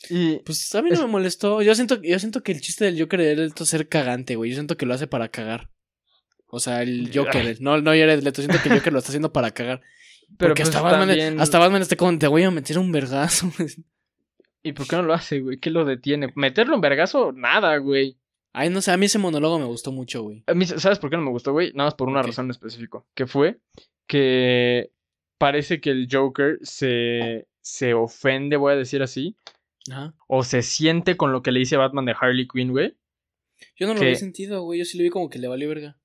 Y 0.09 0.37
Pues 0.39 0.73
a 0.75 0.81
mí 0.81 0.89
no 0.89 0.95
Es- 0.95 1.01
me 1.01 1.07
molestó. 1.07 1.61
Yo 1.61 1.73
siento, 1.75 2.01
yo 2.01 2.17
siento 2.19 2.43
que 2.43 2.51
el 2.53 2.61
chiste 2.61 2.85
del 2.85 2.99
Joker 2.99 3.19
de 3.19 3.35
Leto 3.35 3.63
es 3.63 3.69
ser 3.69 3.89
cagante, 3.89 4.35
güey. 4.35 4.51
Yo 4.51 4.55
siento 4.55 4.77
que 4.77 4.85
lo 4.85 4.93
hace 4.93 5.07
para 5.07 5.27
cagar. 5.29 5.69
O 6.49 6.59
sea, 6.59 6.81
el 6.83 7.11
Joker, 7.13 7.57
no, 7.61 7.81
no 7.81 7.91
Jared 7.91 8.21
Leto, 8.23 8.41
siento 8.41 8.61
que 8.61 8.69
el 8.69 8.77
Joker 8.77 8.93
lo 8.93 8.99
está 8.99 9.09
haciendo 9.09 9.33
para 9.33 9.51
cagar. 9.51 9.81
pero 10.37 10.51
Porque 10.51 10.63
pues 10.63 10.69
hasta, 10.75 10.81
Batman, 10.81 11.07
también- 11.09 11.41
hasta 11.41 11.59
Batman 11.59 11.81
está 11.81 11.95
como, 11.97 12.17
te 12.17 12.27
voy 12.27 12.43
a 12.43 12.51
meter 12.51 12.77
un 12.79 12.91
vergazo. 12.91 13.51
¿Y 14.63 14.73
por 14.73 14.87
qué 14.87 14.95
no 14.97 15.03
lo 15.03 15.13
hace, 15.13 15.39
güey? 15.41 15.59
¿Qué 15.59 15.69
lo 15.71 15.83
detiene? 15.85 16.31
¿Meterlo 16.35 16.75
en 16.75 16.81
vergazo? 16.81 17.31
Nada, 17.33 17.77
güey. 17.77 18.17
Ay, 18.59 18.71
no 18.71 18.81
sé, 18.81 18.89
a 18.89 18.97
mí 18.97 19.05
ese 19.05 19.19
monólogo 19.19 19.59
me 19.59 19.65
gustó 19.65 19.91
mucho, 19.91 20.23
güey. 20.23 20.43
A 20.47 20.55
mí, 20.55 20.65
¿sabes 20.65 20.97
por 20.97 21.11
qué 21.11 21.15
no 21.15 21.21
me 21.21 21.29
gustó, 21.29 21.51
güey? 21.51 21.71
Nada 21.73 21.87
más 21.87 21.93
por 21.93 22.07
una 22.07 22.23
razón 22.23 22.45
en 22.45 22.51
específico. 22.51 23.05
Que 23.13 23.27
fue 23.27 23.59
que 24.07 24.91
parece 25.37 25.79
que 25.79 25.91
el 25.91 26.07
Joker 26.11 26.57
se, 26.63 27.47
se 27.61 27.93
ofende, 27.93 28.57
voy 28.57 28.73
a 28.73 28.75
decir 28.75 29.03
así, 29.03 29.35
Ajá. 29.91 30.15
o 30.27 30.43
se 30.43 30.63
siente 30.63 31.17
con 31.17 31.31
lo 31.31 31.43
que 31.43 31.51
le 31.51 31.59
dice 31.59 31.77
Batman 31.77 32.05
de 32.05 32.15
Harley 32.19 32.47
Quinn, 32.47 32.71
güey. 32.71 32.97
Yo 33.75 33.85
no 33.85 33.93
lo 33.93 33.99
¿Qué? 33.99 34.07
vi 34.07 34.15
sentido, 34.15 34.63
güey. 34.63 34.79
Yo 34.79 34.85
sí 34.85 34.97
lo 34.97 35.03
vi 35.03 35.11
como 35.11 35.29
que 35.29 35.37
le 35.37 35.47
valió 35.47 35.69
verga. 35.69 35.99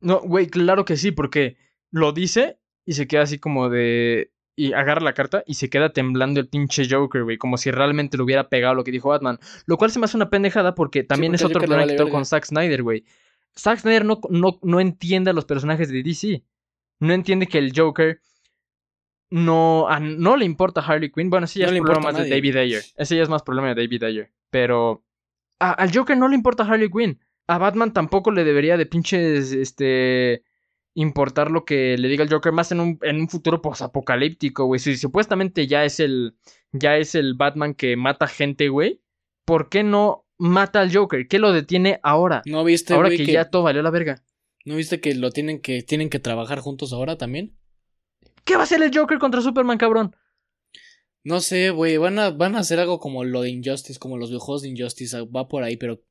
No, 0.00 0.20
güey, 0.20 0.46
claro 0.46 0.84
que 0.84 0.96
sí, 0.96 1.10
porque 1.10 1.56
lo 1.90 2.12
dice 2.12 2.60
y 2.86 2.92
se 2.92 3.08
queda 3.08 3.22
así 3.22 3.40
como 3.40 3.70
de... 3.70 4.30
Y 4.60 4.72
agarra 4.72 5.00
la 5.00 5.12
carta 5.14 5.44
y 5.46 5.54
se 5.54 5.70
queda 5.70 5.92
temblando 5.92 6.40
el 6.40 6.48
pinche 6.48 6.88
Joker, 6.90 7.22
güey, 7.22 7.38
como 7.38 7.56
si 7.58 7.70
realmente 7.70 8.16
le 8.16 8.24
hubiera 8.24 8.48
pegado 8.48 8.74
lo 8.74 8.82
que 8.82 8.90
dijo 8.90 9.10
Batman. 9.10 9.38
Lo 9.66 9.76
cual 9.76 9.92
se 9.92 10.00
me 10.00 10.06
hace 10.06 10.16
una 10.16 10.30
pendejada 10.30 10.74
porque 10.74 11.04
también 11.04 11.30
porque 11.32 11.44
es 11.44 11.46
otro 11.46 11.60
problema 11.60 11.82
vale 11.82 11.92
que 11.92 11.98
tengo 11.98 12.10
con 12.10 12.24
Zack 12.24 12.44
Snyder, 12.46 12.82
güey. 12.82 13.04
Zack 13.56 13.78
Snyder 13.78 14.04
no, 14.04 14.20
no, 14.30 14.58
no 14.62 14.80
entiende 14.80 15.30
a 15.30 15.32
los 15.32 15.44
personajes 15.44 15.90
de 15.90 16.02
DC. 16.02 16.42
No 16.98 17.12
entiende 17.14 17.46
que 17.46 17.58
el 17.58 17.72
Joker 17.72 18.20
no, 19.30 19.88
a- 19.88 20.00
no 20.00 20.36
le 20.36 20.44
importa 20.44 20.80
a 20.80 20.84
Harley 20.86 21.10
Quinn. 21.12 21.30
Bueno, 21.30 21.46
sí, 21.46 21.60
ya 21.60 21.66
No 21.66 21.72
es 21.72 21.74
le 21.74 21.82
problema 21.82 22.12
más 22.12 22.22
de. 22.22 22.28
David 22.30 22.56
Ayer. 22.56 22.82
Ese 22.96 23.16
ya 23.16 23.22
es 23.22 23.28
más 23.28 23.42
problema 23.42 23.68
de 23.68 23.74
David 23.82 24.02
Ayer. 24.04 24.32
Pero 24.50 25.04
a- 25.60 25.72
al 25.72 25.94
Joker 25.94 26.16
no 26.16 26.28
le 26.28 26.34
importa 26.34 26.62
a 26.64 26.66
Harley 26.66 26.90
Quinn. 26.90 27.20
A 27.46 27.58
Batman 27.58 27.92
tampoco 27.92 28.30
le 28.30 28.44
debería 28.44 28.76
de 28.76 28.86
pinches, 28.86 29.52
este, 29.52 30.42
importar 30.98 31.52
lo 31.52 31.64
que 31.64 31.96
le 31.96 32.08
diga 32.08 32.24
el 32.24 32.30
Joker 32.30 32.52
más 32.52 32.72
en 32.72 32.80
un, 32.80 32.98
en 33.02 33.20
un 33.20 33.28
futuro 33.28 33.62
posapocalíptico, 33.62 34.64
güey. 34.64 34.80
Si 34.80 34.96
supuestamente 34.96 35.68
ya 35.68 35.84
es 35.84 36.00
el, 36.00 36.34
ya 36.72 36.96
es 36.96 37.14
el 37.14 37.34
Batman 37.34 37.74
que 37.74 37.96
mata 37.96 38.26
gente, 38.26 38.68
güey. 38.68 39.00
¿Por 39.44 39.68
qué 39.68 39.84
no 39.84 40.26
mata 40.38 40.80
al 40.80 40.92
Joker? 40.92 41.28
¿Qué 41.28 41.38
lo 41.38 41.52
detiene 41.52 42.00
ahora? 42.02 42.42
¿No 42.46 42.64
viste, 42.64 42.94
ahora 42.94 43.10
que, 43.10 43.18
que, 43.18 43.32
ya 43.32 43.48
todo 43.48 43.62
valió 43.62 43.80
la 43.80 43.90
verga. 43.90 44.24
¿No 44.64 44.74
viste 44.74 45.00
que 45.00 45.14
lo 45.14 45.30
tienen 45.30 45.60
que 45.60 45.82
tienen 45.82 46.10
que 46.10 46.18
trabajar 46.18 46.58
juntos 46.58 46.92
ahora 46.92 47.16
también? 47.16 47.56
¿Qué 48.44 48.54
va 48.54 48.60
a 48.60 48.64
hacer 48.64 48.82
el 48.82 48.90
Joker 48.92 49.20
contra 49.20 49.40
Superman, 49.40 49.78
cabrón? 49.78 50.16
No 51.22 51.40
sé, 51.40 51.70
güey, 51.70 51.96
van 51.96 52.18
a, 52.18 52.30
van 52.30 52.56
a 52.56 52.60
hacer 52.60 52.80
algo 52.80 52.98
como 52.98 53.22
lo 53.22 53.42
de 53.42 53.50
Injustice, 53.50 54.00
como 54.00 54.18
los 54.18 54.30
videojuegos 54.30 54.62
de 54.62 54.70
Injustice, 54.70 55.22
va 55.26 55.46
por 55.46 55.62
ahí, 55.62 55.76
pero 55.76 56.02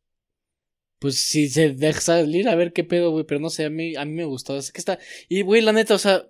pues 1.00 1.20
si 1.20 1.50
se 1.50 1.74
deja 1.74 2.00
salir 2.02 2.48
a 2.50 2.56
ver 2.56 2.74
qué 2.74 2.84
pedo, 2.84 3.12
güey, 3.12 3.26
pero 3.26 3.40
no 3.40 3.50
sé, 3.50 3.66
a 3.66 3.70
mí, 3.70 3.96
a 3.96 4.06
mí 4.06 4.14
me 4.14 4.26
gustó, 4.26 4.58
es 4.58 4.72
que 4.72 4.80
está, 4.80 5.00
y 5.30 5.42
güey, 5.42 5.62
la 5.62 5.72
neta, 5.74 5.94
o 5.96 5.98
sea, 6.00 6.28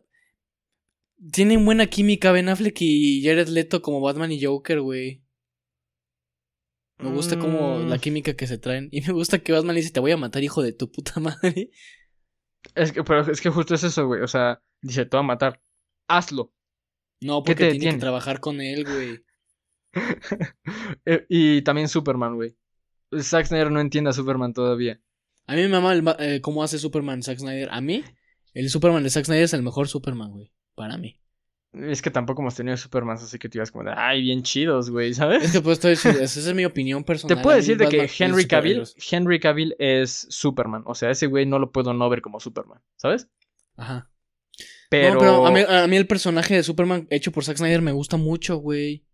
tienen 1.31 1.65
buena 1.65 1.87
química 1.87 2.31
Ben 2.31 2.49
Affleck 2.49 2.77
y 2.81 3.23
Jared 3.23 3.47
Leto 3.47 3.81
como 3.81 4.01
Batman 4.01 4.31
y 4.31 4.43
Joker, 4.43 4.81
güey. 4.81 5.23
Me 6.99 7.11
gusta 7.11 7.37
como 7.37 7.77
Mm. 7.79 7.89
la 7.89 7.99
química 7.99 8.35
que 8.35 8.47
se 8.47 8.57
traen. 8.57 8.89
Y 8.91 9.01
me 9.01 9.13
gusta 9.13 9.39
que 9.39 9.51
Batman 9.51 9.75
le 9.75 9.81
dice, 9.81 9.93
te 9.93 9.99
voy 9.99 10.11
a 10.11 10.17
matar, 10.17 10.43
hijo 10.43 10.63
de 10.63 10.73
tu 10.73 10.91
puta 10.91 11.13
madre. 11.19 11.69
Es 12.75 12.91
que, 12.91 13.03
pero 13.03 13.21
es 13.31 13.39
que 13.39 13.49
justo 13.49 13.75
es 13.75 13.83
eso, 13.83 14.07
güey. 14.07 14.21
O 14.21 14.27
sea, 14.27 14.61
dice, 14.81 15.05
te 15.05 15.15
va 15.15 15.21
a 15.21 15.25
matar. 15.25 15.61
Hazlo. 16.07 16.53
No, 17.21 17.43
¿Qué 17.43 17.53
porque 17.53 17.71
tiene 17.71 17.93
que 17.95 17.99
trabajar 17.99 18.39
con 18.39 18.61
él, 18.61 18.83
güey. 18.83 19.23
Eh, 21.05 21.25
y 21.29 21.61
también 21.63 21.87
Superman, 21.87 22.35
güey. 22.35 22.55
Zack 23.19 23.47
Snyder 23.47 23.71
no 23.71 23.79
entiende 23.79 24.09
a 24.09 24.13
Superman 24.13 24.53
todavía. 24.53 24.99
A 25.45 25.55
mí 25.55 25.61
me 25.61 25.69
mama 25.69 25.93
el 25.93 26.03
eh, 26.19 26.41
cómo 26.41 26.63
hace 26.63 26.77
Superman 26.77 27.23
Zack 27.23 27.39
Snyder. 27.39 27.69
A 27.71 27.79
mí, 27.81 28.03
el 28.53 28.69
Superman 28.69 29.03
de 29.03 29.09
Zack 29.09 29.25
Snyder 29.25 29.43
es 29.45 29.53
el 29.53 29.63
mejor 29.63 29.87
Superman, 29.87 30.31
güey. 30.31 30.51
Para 30.75 30.97
mí. 30.97 31.19
Es 31.73 32.01
que 32.01 32.09
tampoco 32.09 32.41
hemos 32.41 32.55
tenido 32.55 32.75
Superman, 32.77 33.17
así 33.17 33.37
que 33.37 33.49
te 33.49 33.57
ibas 33.57 33.71
como 33.71 33.83
de, 33.83 33.93
ay, 33.95 34.21
bien 34.21 34.41
chidos, 34.41 34.89
güey, 34.89 35.13
¿sabes? 35.13 35.43
Es 35.43 35.51
que 35.51 35.61
pues 35.61 35.83
estoy 35.83 35.91
esa 36.23 36.23
es 36.23 36.53
mi 36.53 36.65
opinión 36.65 37.03
Te 37.03 37.07
personal. 37.07 37.41
puedo 37.41 37.55
A 37.55 37.59
mí 37.59 37.61
decir 37.61 37.77
de 37.77 37.87
que 37.87 38.09
Henry 38.17 38.47
Cavill. 38.47 38.83
Henry 39.11 39.39
Cavill 39.39 39.75
es 39.77 40.27
Superman. 40.29 40.83
O 40.85 40.95
sea, 40.95 41.11
ese 41.11 41.27
güey 41.27 41.45
no 41.45 41.59
lo 41.59 41.71
puedo 41.71 41.93
no 41.93 42.09
ver 42.09 42.21
como 42.21 42.39
Superman, 42.39 42.81
¿sabes? 42.95 43.27
Ajá. 43.75 44.09
Pero, 44.89 45.15
No, 45.15 45.19
pero 45.19 45.45
a 45.45 45.51
mí, 45.51 45.59
a 45.67 45.87
mí 45.87 45.97
el 45.97 46.07
personaje 46.07 46.55
de 46.55 46.63
Superman 46.63 47.07
hecho 47.09 47.31
por 47.31 47.43
Zack 47.43 47.57
Snyder 47.57 47.81
me 47.81 47.91
gusta 47.91 48.17
mucho, 48.17 48.57
güey. 48.57 49.05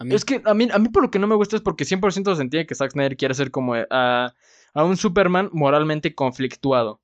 A 0.00 0.04
mí. 0.04 0.14
es 0.14 0.24
que 0.24 0.42
a 0.44 0.54
mí, 0.54 0.68
a 0.72 0.78
mí 0.78 0.88
por 0.88 1.02
lo 1.04 1.10
que 1.10 1.18
no 1.20 1.26
me 1.28 1.34
gusta 1.36 1.54
es 1.56 1.62
porque 1.62 1.84
100% 1.84 2.34
se 2.34 2.42
entiende 2.42 2.66
que 2.66 2.74
Zack 2.74 2.90
Snyder 2.92 3.16
quiere 3.16 3.32
hacer 3.32 3.50
como 3.52 3.76
eh, 3.76 3.86
a, 3.90 4.34
a 4.74 4.84
un 4.84 4.96
Superman 4.96 5.48
moralmente 5.52 6.14
conflictuado. 6.14 7.00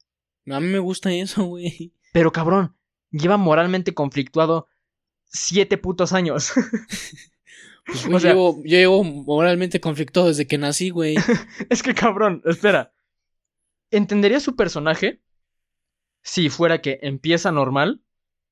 A 0.51 0.59
mí 0.61 0.67
me 0.69 0.79
gusta 0.81 1.13
eso, 1.13 1.45
güey. 1.45 1.93
Pero 2.13 2.33
cabrón, 2.33 2.75
lleva 3.11 3.37
moralmente 3.37 3.95
conflictuado 3.95 4.67
siete 5.27 5.79
putos 5.79 6.13
años. 6.13 6.53
Pues, 7.89 8.05
O 8.05 8.09
güey, 8.09 8.21
sea- 8.21 8.33
llevo- 8.33 8.57
yo 8.65 8.79
llevo 8.79 9.05
moralmente 9.05 9.81
conflictado 9.81 10.27
desde 10.27 10.49
que 10.49 10.59
nací, 10.59 10.91
güey. 10.91 11.15
es 11.71 11.85
que 11.85 11.95
cabrón, 11.95 12.43
espera. 12.45 12.93
¿Entendería 13.93 14.41
su 14.41 14.57
personaje 14.57 15.23
si 16.21 16.49
fuera 16.51 16.81
que 16.83 16.99
empieza 17.03 17.53
normal, 17.53 18.03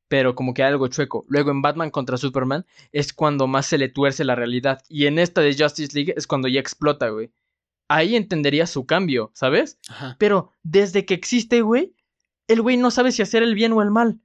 pero 0.08 0.34
como 0.34 0.54
que 0.54 0.62
hay 0.62 0.70
algo 0.70 0.88
chueco? 0.88 1.24
Luego 1.28 1.50
en 1.50 1.62
Batman 1.62 1.90
contra 1.90 2.16
Superman 2.16 2.66
es 2.92 3.12
cuando 3.12 3.46
más 3.46 3.66
se 3.66 3.78
le 3.78 3.88
tuerce 3.88 4.24
la 4.24 4.34
realidad. 4.34 4.82
Y 4.88 5.06
en 5.06 5.18
esta 5.18 5.40
de 5.40 5.56
Justice 5.56 5.94
League 5.94 6.14
es 6.16 6.26
cuando 6.26 6.48
ya 6.48 6.60
explota, 6.60 7.08
güey. 7.08 7.30
Ahí 7.88 8.16
entendería 8.16 8.66
su 8.66 8.86
cambio, 8.86 9.30
¿sabes? 9.34 9.78
Ajá. 9.88 10.16
Pero 10.18 10.52
desde 10.62 11.04
que 11.04 11.14
existe, 11.14 11.60
güey, 11.60 11.94
el 12.48 12.62
güey 12.62 12.76
no 12.76 12.90
sabe 12.90 13.12
si 13.12 13.22
hacer 13.22 13.42
el 13.42 13.54
bien 13.54 13.72
o 13.72 13.82
el 13.82 13.90
mal. 13.90 14.20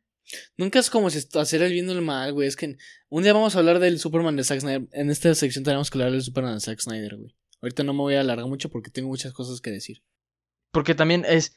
Nunca 0.58 0.80
es 0.80 0.90
como 0.90 1.10
si 1.10 1.26
hacer 1.38 1.62
el 1.62 1.72
bien 1.72 1.90
o 1.90 1.94
el 1.94 2.02
mal, 2.02 2.34
güey. 2.34 2.48
Es 2.48 2.56
que 2.56 2.78
un 3.10 3.24
día 3.24 3.34
vamos 3.34 3.56
a 3.56 3.60
hablar 3.60 3.80
del 3.80 4.00
Superman 4.00 4.36
de 4.36 4.44
Zack 4.44 4.60
Snyder. 4.60 4.88
En 4.92 5.10
esta 5.10 5.34
sección 5.34 5.64
tenemos 5.64 5.90
que 5.90 5.98
hablar 5.98 6.12
del 6.12 6.22
Superman 6.22 6.56
de 6.56 6.60
Zack 6.60 6.80
Snyder, 6.80 7.16
güey. 7.18 7.36
Ahorita 7.62 7.84
no 7.84 7.94
me 7.94 8.00
voy 8.00 8.16
a 8.16 8.22
alargar 8.22 8.48
mucho 8.48 8.70
porque 8.70 8.92
tengo 8.92 9.10
muchas 9.10 9.34
cosas 9.34 9.60
que 9.62 9.72
decir. 9.72 10.04
Porque 10.72 10.96
también 10.96 11.26
es. 11.28 11.56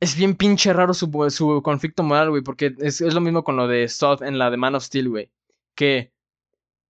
Es 0.00 0.16
bien 0.16 0.34
pinche 0.36 0.72
raro 0.72 0.92
su, 0.94 1.10
su 1.30 1.62
conflicto 1.62 2.02
moral, 2.02 2.30
güey. 2.30 2.42
Porque 2.42 2.74
es, 2.78 3.00
es 3.00 3.14
lo 3.14 3.20
mismo 3.20 3.44
con 3.44 3.56
lo 3.56 3.66
de 3.68 3.88
Zod 3.88 4.22
en 4.22 4.38
la 4.38 4.50
de 4.50 4.56
Man 4.56 4.74
of 4.74 4.84
Steel, 4.84 5.08
güey. 5.08 5.30
Que 5.74 6.12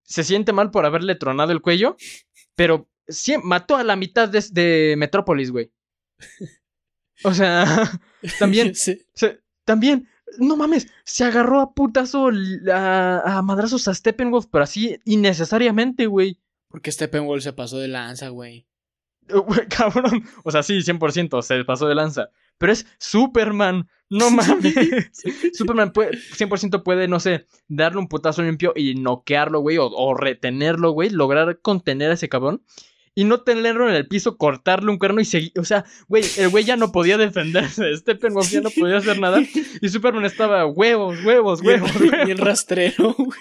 se 0.03 0.25
siente 0.25 0.53
mal 0.53 0.71
por 0.71 0.87
haberle 0.87 1.15
tronado 1.15 1.53
el 1.53 1.63
cuello. 1.63 1.97
Pero 2.57 2.89
sí, 3.07 3.37
mató 3.43 3.77
a 3.77 3.85
la 3.85 3.97
mitad 3.97 4.29
de, 4.29 4.45
de 4.53 4.95
Metrópolis, 4.99 5.51
güey. 5.53 5.71
O 7.25 7.33
sea, 7.35 7.65
también, 8.39 8.75
Sí. 8.75 9.01
se- 9.15 9.41
también, 9.65 10.09
no 10.39 10.57
mames, 10.57 10.87
se 11.05 11.25
agarró 11.25 11.61
a 11.61 11.75
putazo, 11.75 12.31
a, 12.73 13.39
a 13.39 13.43
madrazos 13.43 13.89
a 13.89 13.95
Steppenwolf, 13.95 14.47
pero 14.51 14.65
así 14.65 14.99
innecesariamente, 15.05 16.07
güey. 16.07 16.41
Porque 16.69 16.93
Steppenwolf 16.93 17.43
se 17.43 17.53
pasó 17.53 17.79
de 17.79 17.89
lanza, 17.89 18.29
güey. 18.29 18.67
Güey, 19.29 19.67
Cabrón. 19.69 20.25
O 20.45 20.51
sea, 20.53 20.63
sí, 20.63 20.75
100%, 20.79 21.43
se 21.43 21.65
pasó 21.65 21.89
de 21.89 21.97
lanza. 21.97 22.31
Pero 22.59 22.73
es 22.73 22.87
Superman. 22.99 23.89
No 24.09 24.31
mames. 24.31 24.75
Superman 25.53 25.93
puede, 25.93 26.13
100% 26.13 26.83
puede, 26.85 27.09
no 27.09 27.19
sé, 27.19 27.47
darle 27.67 27.99
un 27.99 28.09
putazo 28.09 28.43
limpio 28.43 28.73
y 28.77 28.95
noquearlo, 28.95 29.61
güey, 29.61 29.79
o, 29.79 29.87
o 29.87 30.15
retenerlo, 30.15 30.93
güey, 30.93 31.11
lograr 31.11 31.61
contener 31.61 32.11
a 32.11 32.15
ese 32.15 32.29
cabrón. 32.29 32.63
Y 33.19 33.25
no 33.25 33.41
tenerlo 33.41 33.89
en 33.89 33.95
el 33.95 34.07
piso, 34.07 34.37
cortarle 34.37 34.91
un 34.91 34.99
cuerno 34.99 35.23
y 35.23 35.25
seguir. 35.25 35.51
O 35.59 35.65
sea, 35.65 35.87
güey, 36.07 36.23
el 36.37 36.51
güey 36.51 36.65
ya 36.65 36.77
no 36.77 36.93
podía 36.93 37.17
defenderse. 37.17 37.97
Steppenwolf 37.97 38.51
ya 38.51 38.61
no 38.61 38.69
podía 38.69 38.99
hacer 38.99 39.19
nada. 39.19 39.41
Y 39.81 39.89
Superman 39.89 40.27
estaba 40.27 40.67
huevos, 40.67 41.25
huevos, 41.25 41.63
Bien, 41.63 41.83
huevos, 41.83 41.99
bien 42.01 42.13
huevos. 42.27 42.41
rastrero, 42.41 43.15
güey. 43.17 43.41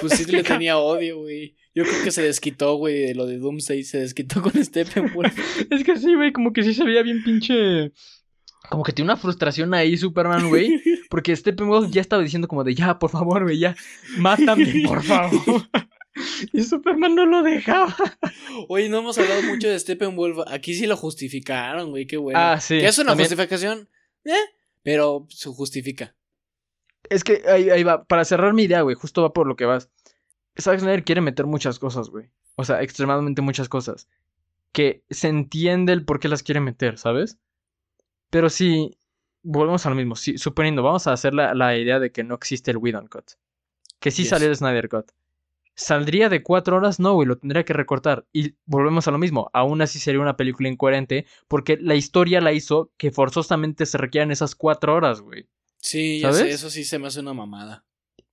Pues 0.00 0.14
sí 0.14 0.24
le 0.24 0.42
tenía 0.42 0.78
odio, 0.78 1.18
güey. 1.20 1.54
Yo 1.76 1.84
creo 1.84 2.02
que 2.02 2.10
se 2.10 2.22
desquitó, 2.22 2.74
güey, 2.74 3.02
de 3.06 3.14
lo 3.14 3.26
de 3.26 3.38
Doomsday. 3.38 3.84
Se 3.84 3.98
desquitó 4.00 4.42
con 4.42 4.52
Steppenwolf. 4.52 5.32
Es 5.70 5.84
que 5.84 5.96
sí, 5.96 6.12
güey, 6.16 6.32
como 6.32 6.52
que 6.52 6.64
sí 6.64 6.74
se 6.74 6.82
veía 6.82 7.02
bien 7.02 7.22
pinche. 7.22 7.92
Como 8.68 8.82
que 8.82 8.92
tiene 8.92 9.10
una 9.10 9.16
frustración 9.16 9.74
ahí, 9.74 9.96
Superman, 9.96 10.48
güey. 10.48 10.80
Porque 11.10 11.34
Steppenwolf 11.36 11.90
ya 11.90 12.00
estaba 12.00 12.22
diciendo 12.22 12.48
como 12.48 12.64
de 12.64 12.74
ya, 12.74 12.98
por 12.98 13.10
favor, 13.10 13.44
güey, 13.44 13.58
ya, 13.58 13.76
mátame, 14.18 14.82
por 14.86 15.02
favor. 15.02 15.62
Y 16.52 16.62
Superman 16.62 17.16
no 17.16 17.26
lo 17.26 17.42
dejaba. 17.42 17.92
Oye, 18.68 18.88
no 18.88 18.98
hemos 18.98 19.18
hablado 19.18 19.42
mucho 19.42 19.68
de 19.68 19.76
Steppenwolf. 19.76 20.38
Aquí 20.46 20.72
sí 20.74 20.86
lo 20.86 20.96
justificaron, 20.96 21.90
güey. 21.90 22.06
Qué 22.06 22.16
bueno. 22.16 22.38
Ah, 22.38 22.60
sí, 22.60 22.78
Que 22.78 22.86
es 22.86 22.98
una 22.98 23.10
también. 23.10 23.28
justificación, 23.28 23.88
eh, 24.24 24.32
pero 24.84 25.26
se 25.28 25.48
justifica. 25.50 26.14
Es 27.10 27.24
que 27.24 27.42
ahí, 27.48 27.68
ahí 27.68 27.82
va, 27.82 28.04
para 28.04 28.24
cerrar 28.24 28.54
mi 28.54 28.62
idea, 28.62 28.82
güey, 28.82 28.94
justo 28.94 29.22
va 29.22 29.32
por 29.32 29.48
lo 29.48 29.56
que 29.56 29.64
vas. 29.64 29.90
Zack 30.56 30.78
Snyder 30.78 31.02
quiere 31.02 31.20
meter 31.20 31.46
muchas 31.46 31.80
cosas, 31.80 32.10
güey. 32.10 32.30
O 32.54 32.64
sea, 32.64 32.80
extremadamente 32.80 33.42
muchas 33.42 33.68
cosas. 33.68 34.06
Que 34.70 35.02
se 35.10 35.26
entiende 35.26 35.92
el 35.92 36.04
por 36.04 36.20
qué 36.20 36.28
las 36.28 36.44
quiere 36.44 36.60
meter, 36.60 36.96
¿sabes? 36.96 37.38
Pero 38.34 38.50
sí, 38.50 38.90
volvemos 39.44 39.86
a 39.86 39.90
lo 39.90 39.94
mismo. 39.94 40.16
Sí, 40.16 40.38
suponiendo, 40.38 40.82
vamos 40.82 41.06
a 41.06 41.12
hacer 41.12 41.34
la, 41.34 41.54
la 41.54 41.76
idea 41.76 42.00
de 42.00 42.10
que 42.10 42.24
no 42.24 42.34
existe 42.34 42.72
el 42.72 42.78
Whedon 42.78 43.06
Cut. 43.06 43.30
Que 44.00 44.10
sí 44.10 44.22
Yes. 44.22 44.30
salió 44.30 44.48
el 44.48 44.56
Snyder 44.56 44.88
Cut. 44.88 45.12
¿Saldría 45.76 46.28
de 46.28 46.42
cuatro 46.42 46.76
horas? 46.76 46.98
No, 46.98 47.14
güey, 47.14 47.28
lo 47.28 47.38
tendría 47.38 47.64
que 47.64 47.72
recortar. 47.72 48.26
Y 48.32 48.56
volvemos 48.64 49.06
a 49.06 49.12
lo 49.12 49.18
mismo. 49.18 49.50
Aún 49.52 49.82
así 49.82 50.00
sería 50.00 50.20
una 50.20 50.36
película 50.36 50.68
incoherente 50.68 51.26
porque 51.46 51.76
la 51.80 51.94
historia 51.94 52.40
la 52.40 52.52
hizo 52.52 52.90
que 52.96 53.12
forzosamente 53.12 53.86
se 53.86 53.98
requieran 53.98 54.32
esas 54.32 54.56
cuatro 54.56 54.94
horas, 54.96 55.20
güey. 55.20 55.48
Sí, 55.78 56.20
sé, 56.32 56.50
eso 56.50 56.70
sí 56.70 56.82
se 56.82 56.98
me 56.98 57.06
hace 57.06 57.20
una 57.20 57.34
mamada. 57.34 57.84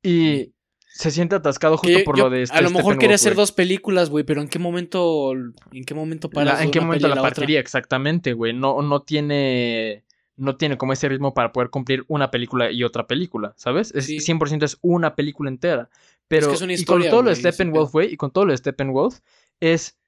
Y 0.02 0.54
se 0.94 1.10
siente 1.10 1.36
atascado 1.36 1.78
justo 1.78 2.04
por 2.04 2.18
lo 2.18 2.30
de 2.30 2.44
este 2.44 2.58
A 2.58 2.62
lo 2.62 2.70
mejor 2.70 2.98
quería 2.98 3.16
hacer 3.16 3.36
dos 3.36 3.52
películas, 3.52 4.10
güey, 4.10 4.24
pero 4.24 4.42
¿en 4.42 4.50
qué 4.50 4.60
momento 4.60 5.32
en 5.34 5.86
qué 5.86 5.94
momento 5.94 6.30
para 6.30 6.62
¿En 6.62 6.72
qué 6.72 6.82
momento 6.82 7.08
la, 7.08 7.22
partiría 7.22 7.60
exactamente, 7.60 8.34
güey? 8.34 8.54
No 8.54 8.82
no 8.82 9.02
tiene 9.02 10.04
no 10.36 10.58
tiene 10.58 10.78
como 10.78 10.94
ese 10.94 11.08
ritmo 11.08 11.34
para 11.34 11.52
poder 11.52 11.70
cumplir 11.70 12.04
una 12.08 12.32
película 12.32 12.72
y 12.72 12.84
otra 12.84 13.08
película, 13.08 13.54
¿sabes? 13.58 13.94
Es, 13.96 14.10
100% 14.10 14.64
es 14.64 14.78
una 14.82 15.16
película 15.16 15.50
entera. 15.50 15.90
Pero 16.28 16.54
y 16.54 16.86
con 16.86 17.04
todo 17.04 17.24
lo 17.24 17.30
de 17.30 17.36
Steppenwolf, 17.36 17.92
güey, 17.92 18.14
y 18.14 18.18
con 18.18 18.32
todo 18.32 18.46
lo 18.46 18.52
de 18.52 18.58
Steppenwolf, 18.58 19.20
es 19.60 20.00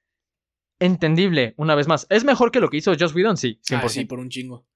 entendible, 0.80 1.54
una 1.56 1.74
vez 1.74 1.86
más. 1.86 2.06
¿Es 2.10 2.24
mejor 2.24 2.50
que 2.50 2.60
lo 2.60 2.68
que 2.68 2.78
hizo 2.78 2.92
Joss 2.98 3.14
Whedon? 3.14 3.36
Sí, 3.36 3.60
100%. 3.62 3.80
Ah, 3.82 3.88
sí, 3.88 4.04
por 4.06 4.18
un 4.18 4.28
chingo. 4.28 4.66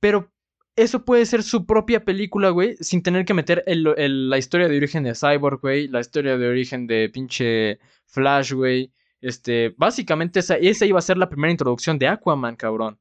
Pero 0.00 0.32
eso 0.76 1.04
puede 1.04 1.26
ser 1.26 1.42
su 1.42 1.66
propia 1.66 2.04
película, 2.04 2.50
güey, 2.50 2.76
sin 2.80 3.02
tener 3.02 3.24
que 3.24 3.34
meter 3.34 3.62
la 3.66 4.38
historia 4.38 4.68
de 4.68 4.76
origen 4.76 5.04
de 5.04 5.14
Cyborg, 5.14 5.60
güey, 5.60 5.88
la 5.88 6.00
historia 6.00 6.36
de 6.36 6.48
origen 6.48 6.86
de 6.86 7.08
pinche 7.08 7.78
Flash, 8.06 8.52
güey. 8.52 8.92
Este, 9.20 9.74
básicamente 9.76 10.40
esa, 10.40 10.56
esa 10.56 10.84
iba 10.84 10.98
a 10.98 11.02
ser 11.02 11.16
la 11.16 11.28
primera 11.28 11.50
introducción 11.50 11.98
de 11.98 12.08
Aquaman, 12.08 12.56
cabrón. 12.56 12.98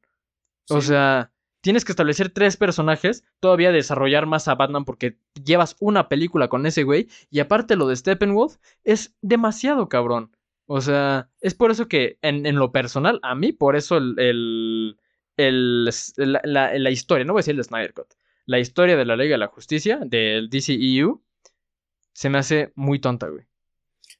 O 0.70 0.82
sea, 0.82 1.32
tienes 1.62 1.84
que 1.84 1.92
establecer 1.92 2.30
tres 2.30 2.58
personajes, 2.58 3.26
todavía 3.40 3.72
desarrollar 3.72 4.26
más 4.26 4.48
a 4.48 4.56
Batman 4.56 4.86
porque 4.86 5.18
llevas 5.44 5.76
una 5.80 6.08
película 6.08 6.48
con 6.48 6.66
ese 6.66 6.84
güey, 6.84 7.08
y 7.30 7.40
aparte 7.40 7.76
lo 7.76 7.88
de 7.88 7.96
Steppenwolf 7.96 8.58
es 8.84 9.16
demasiado 9.22 9.90
cabrón. 9.90 10.32
O 10.66 10.80
sea, 10.80 11.30
es 11.42 11.56
por 11.56 11.72
eso 11.72 11.88
que 11.88 12.20
en, 12.22 12.46
en 12.46 12.56
lo 12.56 12.72
personal, 12.72 13.20
a 13.24 13.36
mí, 13.36 13.52
por 13.52 13.76
eso 13.76 13.98
el 13.98 14.16
el, 14.18 14.98
la, 15.38 16.92
historia, 16.92 17.26
no 17.26 17.34
voy 17.34 17.40
a 17.40 17.44
decir 17.44 17.56
el 17.56 17.64
Snyder 17.64 17.94
Cut, 17.94 18.14
la 18.46 18.60
historia 18.60 18.96
de 18.96 19.06
la 19.06 19.16
Liga 19.16 19.34
de 19.34 19.40
la 19.40 19.48
Justicia, 19.48 20.00
del 20.06 20.50
DCEU, 20.50 21.22
se 22.14 22.30
me 22.30 22.38
hace 22.38 22.72
muy 22.76 23.00
tonta, 23.00 23.28
güey. 23.28 23.46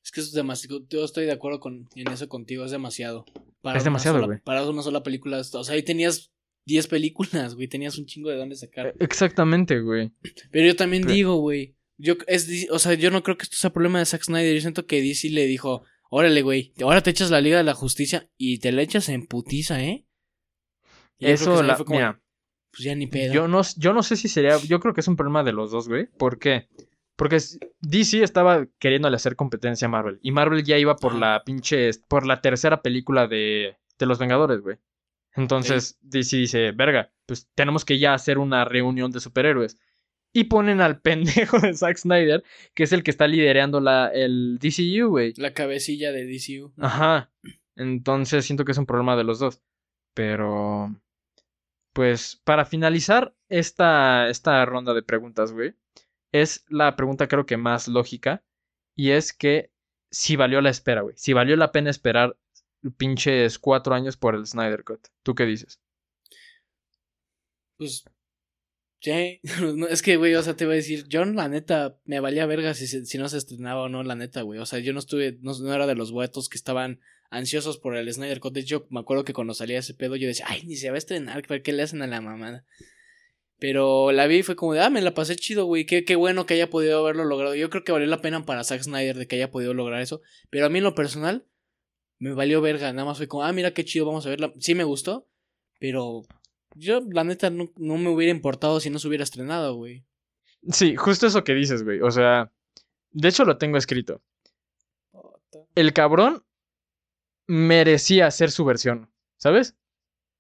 Es 0.04 0.12
que 0.12 0.20
es 0.20 0.34
demasiado, 0.34 0.82
yo 0.90 1.06
estoy 1.06 1.26
de 1.26 1.32
acuerdo 1.32 1.60
con, 1.60 1.88
en 1.96 2.12
eso 2.12 2.28
contigo, 2.28 2.66
es 2.66 2.72
demasiado. 2.72 3.26
Para 3.62 3.78
es 3.78 3.84
demasiado, 3.84 4.26
güey. 4.26 4.40
Para 4.40 4.68
una 4.68 4.82
sola 4.82 5.04
película, 5.04 5.40
o 5.40 5.64
sea, 5.64 5.76
ahí 5.76 5.84
tenías 5.84 6.32
10 6.66 6.88
películas, 6.88 7.56
güey, 7.56 7.68
tenías 7.68 7.98
un 7.98 8.06
chingo 8.06 8.30
de 8.30 8.38
dónde 8.38 8.56
sacar. 8.56 8.88
E, 8.88 8.96
exactamente, 9.00 9.80
güey. 9.80 10.12
Pero 10.52 10.68
yo 10.68 10.76
también 10.76 11.06
digo, 11.06 11.38
güey, 11.38 11.76
yo, 11.98 12.16
es, 12.28 12.68
o 12.72 12.80
sea, 12.80 12.96
yo 12.96 13.12
no 13.12 13.24
creo 13.24 13.38
que 13.38 13.44
esto 13.44 13.56
sea 13.56 13.72
problema 13.72 14.00
de 14.00 14.06
Zack 14.06 14.24
Snyder, 14.24 14.54
yo 14.54 14.62
siento 14.62 14.86
que 14.86 15.02
DC 15.02 15.30
le 15.30 15.46
dijo, 15.46 15.84
órale, 16.10 16.42
güey, 16.42 16.74
ahora 16.82 17.02
te 17.02 17.12
echas 17.12 17.32
la 17.32 17.42
Liga 17.42 17.58
de 17.58 17.64
la 17.64 17.74
Justicia 17.74 18.30
y 18.38 18.60
te 18.60 18.72
la 18.72 18.82
echas 18.82 19.10
en 19.10 19.26
putiza, 19.26 19.84
¿eh? 19.84 20.06
Eso, 21.24 21.64
la, 21.64 21.78
mira, 21.88 22.22
pues 22.72 22.84
ya 22.84 22.96
ni 22.96 23.08
pedo. 23.08 23.34
Yo 23.34 23.48
no, 23.48 23.62
yo 23.78 23.94
no 23.94 24.02
sé 24.02 24.16
si 24.16 24.28
sería, 24.28 24.58
yo 24.58 24.80
creo 24.80 24.94
que 24.94 25.02
es 25.02 25.08
un 25.08 25.16
problema 25.16 25.44
de 25.44 25.54
los 25.54 25.72
dos, 25.72 25.88
güey. 25.88 26.08
¿Por 26.18 26.40
qué? 26.40 26.68
Porque 27.16 27.38
DC 27.82 28.24
estaba 28.24 28.66
queriéndole 28.80 29.16
hacer 29.16 29.36
competencia 29.36 29.86
a 29.86 29.92
Marvel. 29.92 30.20
Y 30.24 30.32
Marvel 30.32 30.64
ya 30.64 30.80
iba 30.80 30.96
por 30.96 31.14
la 31.14 31.44
pinche, 31.46 31.92
por 32.08 32.26
la 32.26 32.42
tercera 32.42 32.82
película 32.82 33.28
de, 33.28 33.78
de 34.00 34.06
Los 34.08 34.18
Vengadores, 34.18 34.62
güey. 34.62 34.78
Entonces 35.36 36.00
DC 36.02 36.38
dice, 36.38 36.72
verga, 36.72 37.12
pues 37.28 37.48
tenemos 37.56 37.86
que 37.86 38.00
ya 38.00 38.14
hacer 38.14 38.40
una 38.40 38.66
reunión 38.66 39.12
de 39.12 39.20
superhéroes. 39.20 39.78
Y 40.34 40.46
ponen 40.46 40.82
al 40.82 41.00
pendejo 41.02 41.60
de 41.60 41.76
Zack 41.76 41.98
Snyder, 41.98 42.44
que 42.74 42.84
es 42.84 42.92
el 42.92 43.04
que 43.04 43.12
está 43.12 43.28
liderando 43.28 43.80
la, 43.80 44.08
el 44.08 44.58
DCU, 44.60 45.10
güey. 45.10 45.34
La 45.38 45.54
cabecilla 45.54 46.12
de 46.12 46.26
DCU. 46.26 46.74
Ajá. 46.78 47.32
Entonces 47.76 48.46
siento 48.46 48.66
que 48.66 48.72
es 48.72 48.78
un 48.80 48.88
problema 48.88 49.16
de 49.16 49.24
los 49.24 49.38
dos. 49.38 49.62
Pero 50.16 50.96
pues 51.94 52.42
para 52.44 52.66
finalizar 52.66 53.36
esta, 53.50 54.30
esta 54.30 54.66
ronda 54.66 54.94
de 54.94 55.04
preguntas, 55.04 55.52
güey, 55.52 55.76
es 56.32 56.66
la 56.68 56.96
pregunta 56.96 57.28
creo 57.28 57.46
que 57.46 57.58
más 57.58 57.88
lógica. 57.88 58.44
Y 58.96 59.12
es 59.12 59.34
que 59.34 59.72
si 60.12 60.36
valió 60.36 60.62
la 60.62 60.70
espera, 60.70 61.02
güey. 61.02 61.16
Si 61.18 61.34
valió 61.34 61.56
la 61.56 61.72
pena 61.72 61.90
esperar 61.90 62.38
pinches 62.98 63.60
cuatro 63.60 63.96
años 63.96 64.18
por 64.18 64.36
el 64.36 64.46
Snyder 64.46 64.84
Cut. 64.84 65.08
¿Tú 65.24 65.36
qué 65.36 65.46
dices? 65.46 65.80
Pues. 67.78 68.04
Sí. 69.00 69.40
es 69.90 70.02
que, 70.02 70.18
güey, 70.18 70.36
o 70.36 70.44
sea, 70.44 70.56
te 70.56 70.66
voy 70.66 70.74
a 70.74 70.78
decir, 70.78 71.08
yo 71.08 71.24
la 71.26 71.48
neta 71.48 71.98
me 72.06 72.20
valía 72.20 72.46
verga 72.46 72.74
si, 72.74 72.88
si 72.88 73.18
no 73.18 73.28
se 73.30 73.38
estrenaba 73.38 73.84
o 73.84 73.90
no, 73.90 74.04
la 74.04 74.16
neta, 74.16 74.42
güey. 74.42 74.60
O 74.60 74.66
sea, 74.66 74.80
yo 74.80 74.94
no 74.94 75.00
estuve, 75.00 75.38
no, 75.42 75.74
era 75.74 75.88
de 75.88 75.96
los 75.96 76.12
guetos 76.12 76.50
que 76.50 76.58
estaban 76.58 77.00
ansiosos 77.34 77.78
por 77.78 77.96
el 77.96 78.12
Snyder 78.12 78.40
Cut. 78.40 78.54
De 78.54 78.62
hecho, 78.62 78.88
me 78.90 79.00
acuerdo 79.00 79.26
que 79.26 79.34
cuando 79.34 79.54
salía 79.54 79.80
ese 79.80 79.94
pedo, 79.94 80.16
yo 80.16 80.28
decía, 80.28 80.46
ay, 80.48 80.64
ni 80.66 80.76
se 80.76 80.90
va 80.90 80.96
a 80.96 80.98
estrenar, 81.00 81.44
¿qué 81.62 81.74
le 81.74 81.84
hacen 81.84 82.02
a 82.02 82.08
la 82.08 82.22
mamada? 82.22 82.66
Pero 83.60 84.12
la 84.12 84.28
vi 84.28 84.38
y 84.38 84.44
fue 84.44 84.56
como 84.56 84.74
de, 84.74 84.82
ah, 84.82 84.90
me 84.90 85.02
la 85.02 85.14
pasé 85.14 85.36
chido, 85.36 85.66
güey. 85.66 85.86
Qué, 85.86 86.04
qué 86.04 86.16
bueno 86.16 86.46
que 86.46 86.54
haya 86.54 86.70
podido 86.70 87.00
haberlo 87.00 87.24
logrado. 87.24 87.56
Yo 87.56 87.70
creo 87.70 87.84
que 87.84 87.92
valió 87.92 88.08
la 88.08 88.22
pena 88.22 88.46
para 88.46 88.64
Zack 88.64 88.84
Snyder 88.84 89.18
de 89.18 89.26
que 89.26 89.38
haya 89.38 89.52
podido 89.52 89.74
lograr 89.74 90.02
eso. 90.02 90.22
Pero 90.50 90.66
a 90.66 90.70
mí 90.70 90.80
en 90.80 90.84
lo 90.84 90.96
personal, 90.96 91.46
me 92.20 92.34
valió 92.34 92.62
verga. 92.62 92.92
Nada 92.92 93.06
más 93.06 93.18
fue 93.18 93.28
como, 93.28 93.44
ah, 93.44 93.54
mira 93.54 93.74
qué 93.74 93.86
chido, 93.86 94.06
vamos 94.06 94.26
a 94.26 94.30
verla. 94.30 94.54
Sí 94.60 94.76
me 94.76 94.84
gustó, 94.84 95.28
pero 95.80 96.24
yo, 96.76 97.02
la 97.10 97.24
neta, 97.24 97.50
no, 97.50 97.72
no 97.78 97.98
me 97.98 98.10
hubiera 98.10 98.32
importado 98.32 98.80
si 98.80 98.90
no 98.90 99.00
se 99.00 99.08
hubiera 99.08 99.24
estrenado, 99.24 99.76
güey. 99.76 100.04
Sí, 100.70 100.96
justo 100.96 101.28
eso 101.28 101.44
que 101.44 101.54
dices, 101.54 101.84
güey. 101.84 102.02
O 102.02 102.12
sea, 102.12 102.52
de 103.12 103.28
hecho 103.30 103.46
lo 103.46 103.58
tengo 103.58 103.78
escrito. 103.78 104.22
El 105.76 105.94
cabrón 105.94 106.44
merecía 107.48 108.28
hacer 108.28 108.52
su 108.52 108.66
versión, 108.66 109.12
¿sabes? 109.38 109.76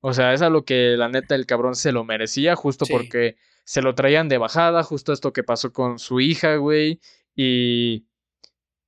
O 0.01 0.14
sea, 0.14 0.34
es 0.34 0.41
a 0.41 0.49
lo 0.49 0.66
que 0.66 0.95
la 0.97 1.10
neta 1.10 1.36
el 1.36 1.45
cabrón 1.45 1.76
se 1.76 1.91
lo 1.91 2.04
merecía, 2.04 2.56
justo 2.56 2.86
porque 2.89 3.38
se 3.64 3.82
lo 3.82 3.95
traían 3.95 4.28
de 4.28 4.38
bajada, 4.38 4.84
justo 4.84 5.14
esto 5.14 5.32
que 5.32 5.43
pasó 5.43 5.72
con 5.72 5.99
su 5.99 6.20
hija, 6.20 6.58
güey. 6.58 6.99
Y, 7.36 8.06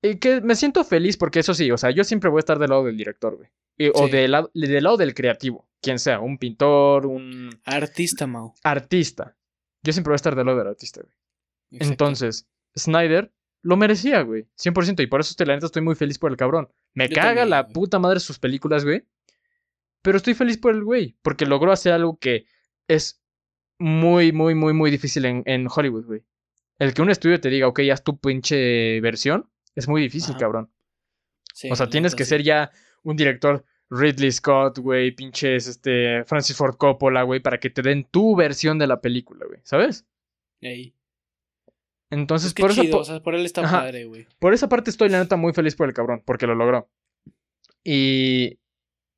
y 0.02 0.20
que 0.20 0.42
me 0.42 0.56
siento 0.56 0.84
feliz 0.84 1.18
porque 1.18 1.40
eso 1.40 1.54
sí, 1.54 1.72
o 1.72 1.78
sea, 1.78 1.92
yo 1.92 2.04
siempre 2.04 2.30
voy 2.30 2.40
a 2.40 2.42
estar 2.42 2.60
del 2.60 2.70
lado 2.70 2.84
del 2.84 2.98
director, 2.98 3.38
güey. 3.38 3.50
O 3.94 4.08
del 4.08 4.32
lado, 4.32 4.52
del 4.54 4.84
lado 4.84 4.98
del 4.98 5.14
creativo, 5.14 5.68
quien 5.82 6.00
sea, 6.00 6.20
un 6.20 6.38
pintor, 6.38 7.06
un... 7.06 7.50
Artista, 7.66 8.26
Mau. 8.26 8.54
Artista. 8.64 9.36
Yo 9.84 9.94
siempre 9.94 10.12
voy 10.12 10.16
a 10.16 10.18
estar 10.18 10.36
del 10.36 10.46
lado 10.46 10.60
del 10.60 10.68
artista, 10.68 11.02
güey. 11.02 11.16
Entonces, 11.72 12.48
Snyder 12.78 13.32
lo 13.66 13.78
merecía, 13.78 14.22
güey. 14.22 14.46
100%. 14.58 15.02
Y 15.02 15.08
por 15.08 15.22
eso, 15.22 15.34
la 15.44 15.56
neta, 15.56 15.66
estoy 15.66 15.82
muy 15.82 15.96
feliz 15.96 16.20
por 16.20 16.30
el 16.30 16.38
cabrón. 16.38 16.70
Me 16.94 17.10
caga 17.10 17.46
la 17.46 17.68
puta 17.68 17.98
madre 17.98 18.20
sus 18.20 18.38
películas, 18.38 18.86
güey. 18.86 19.04
Pero 20.04 20.18
estoy 20.18 20.36
feliz 20.36 20.60
por 20.60 20.76
el 20.76 20.84
güey. 20.84 21.18
Porque 21.24 21.48
logró 21.48 21.72
hacer 21.72 21.92
algo 21.92 22.20
que 22.20 22.46
es 22.88 23.24
muy, 23.80 24.32
muy, 24.32 24.54
muy, 24.54 24.74
muy 24.74 24.92
difícil 24.92 25.26
en, 25.26 25.68
Hollywood, 25.68 26.06
güey. 26.06 26.22
El 26.78 26.94
que 26.94 27.02
un 27.02 27.10
estudio 27.10 27.42
te 27.42 27.50
diga, 27.50 27.68
ok, 27.68 27.80
haz 27.92 28.04
tu 28.04 28.20
pinche 28.20 29.02
versión, 29.02 29.50
es 29.74 29.88
muy 29.88 30.00
difícil, 30.00 30.38
cabrón. 30.38 30.70
o 31.72 31.76
sea, 31.76 31.90
tienes 31.90 32.14
que 32.14 32.26
ser 32.26 32.44
ya 32.44 32.70
un 33.02 33.16
director 33.16 33.66
Ridley 33.90 34.32
Scott, 34.32 34.78
güey, 34.78 35.10
pinches, 35.12 35.66
este, 35.66 36.24
Francis 36.26 36.56
Ford 36.56 36.76
Coppola, 36.78 37.24
güey, 37.24 37.40
para 37.40 37.60
que 37.60 37.72
te 37.72 37.82
den 37.82 38.04
tu 38.12 38.36
versión 38.36 38.78
de 38.78 38.86
la 38.86 39.02
película, 39.02 39.48
güey, 39.48 39.62
¿sabes? 39.64 40.06
Ahí. 40.62 40.94
Entonces, 42.10 42.54
por 42.54 42.72
esa 42.72 43.22
por 43.22 43.36
él 43.36 43.46
está 43.46 43.64
padre, 43.64 44.06
güey. 44.06 44.28
Por 44.40 44.54
esa 44.54 44.70
parte 44.70 44.90
estoy, 44.90 45.10
la 45.10 45.20
neta, 45.20 45.36
muy 45.36 45.54
feliz 45.54 45.76
por 45.76 45.88
el 45.88 45.94
cabrón, 45.94 46.22
porque 46.26 46.48
lo 46.48 46.56
logró. 46.56 46.90
Y 47.84 48.60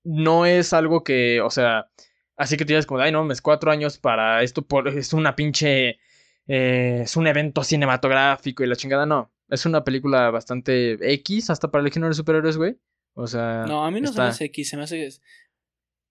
no 0.03 0.45
es 0.45 0.73
algo 0.73 1.03
que, 1.03 1.41
o 1.41 1.49
sea, 1.49 1.89
así 2.38 2.57
que 2.57 2.65
tienes 2.65 2.85
como, 2.85 3.01
ay, 3.01 3.11
no, 3.11 3.29
es 3.31 3.41
cuatro 3.41 3.71
años 3.71 3.97
para 3.97 4.41
esto, 4.41 4.65
es 4.95 5.13
una 5.13 5.35
pinche, 5.35 5.99
eh, 6.47 7.01
es 7.03 7.17
un 7.17 7.27
evento 7.27 7.63
cinematográfico 7.63 8.63
y 8.63 8.67
la 8.67 8.75
chingada, 8.75 9.05
no. 9.05 9.31
Es 9.49 9.65
una 9.65 9.83
película 9.83 10.29
bastante 10.29 10.97
X, 11.13 11.49
hasta 11.49 11.69
para 11.71 11.85
el 11.85 11.91
género 11.91 12.09
de 12.09 12.15
superhéroes, 12.15 12.57
güey. 12.57 12.77
O 13.13 13.27
sea. 13.27 13.65
No, 13.67 13.85
a 13.85 13.91
mí 13.91 14.01
no 14.01 14.11
se 14.11 14.19
me 14.19 14.25
hace 14.25 14.45
X, 14.45 14.69
se 14.69 14.77
me 14.77 14.83
hace. 14.83 15.09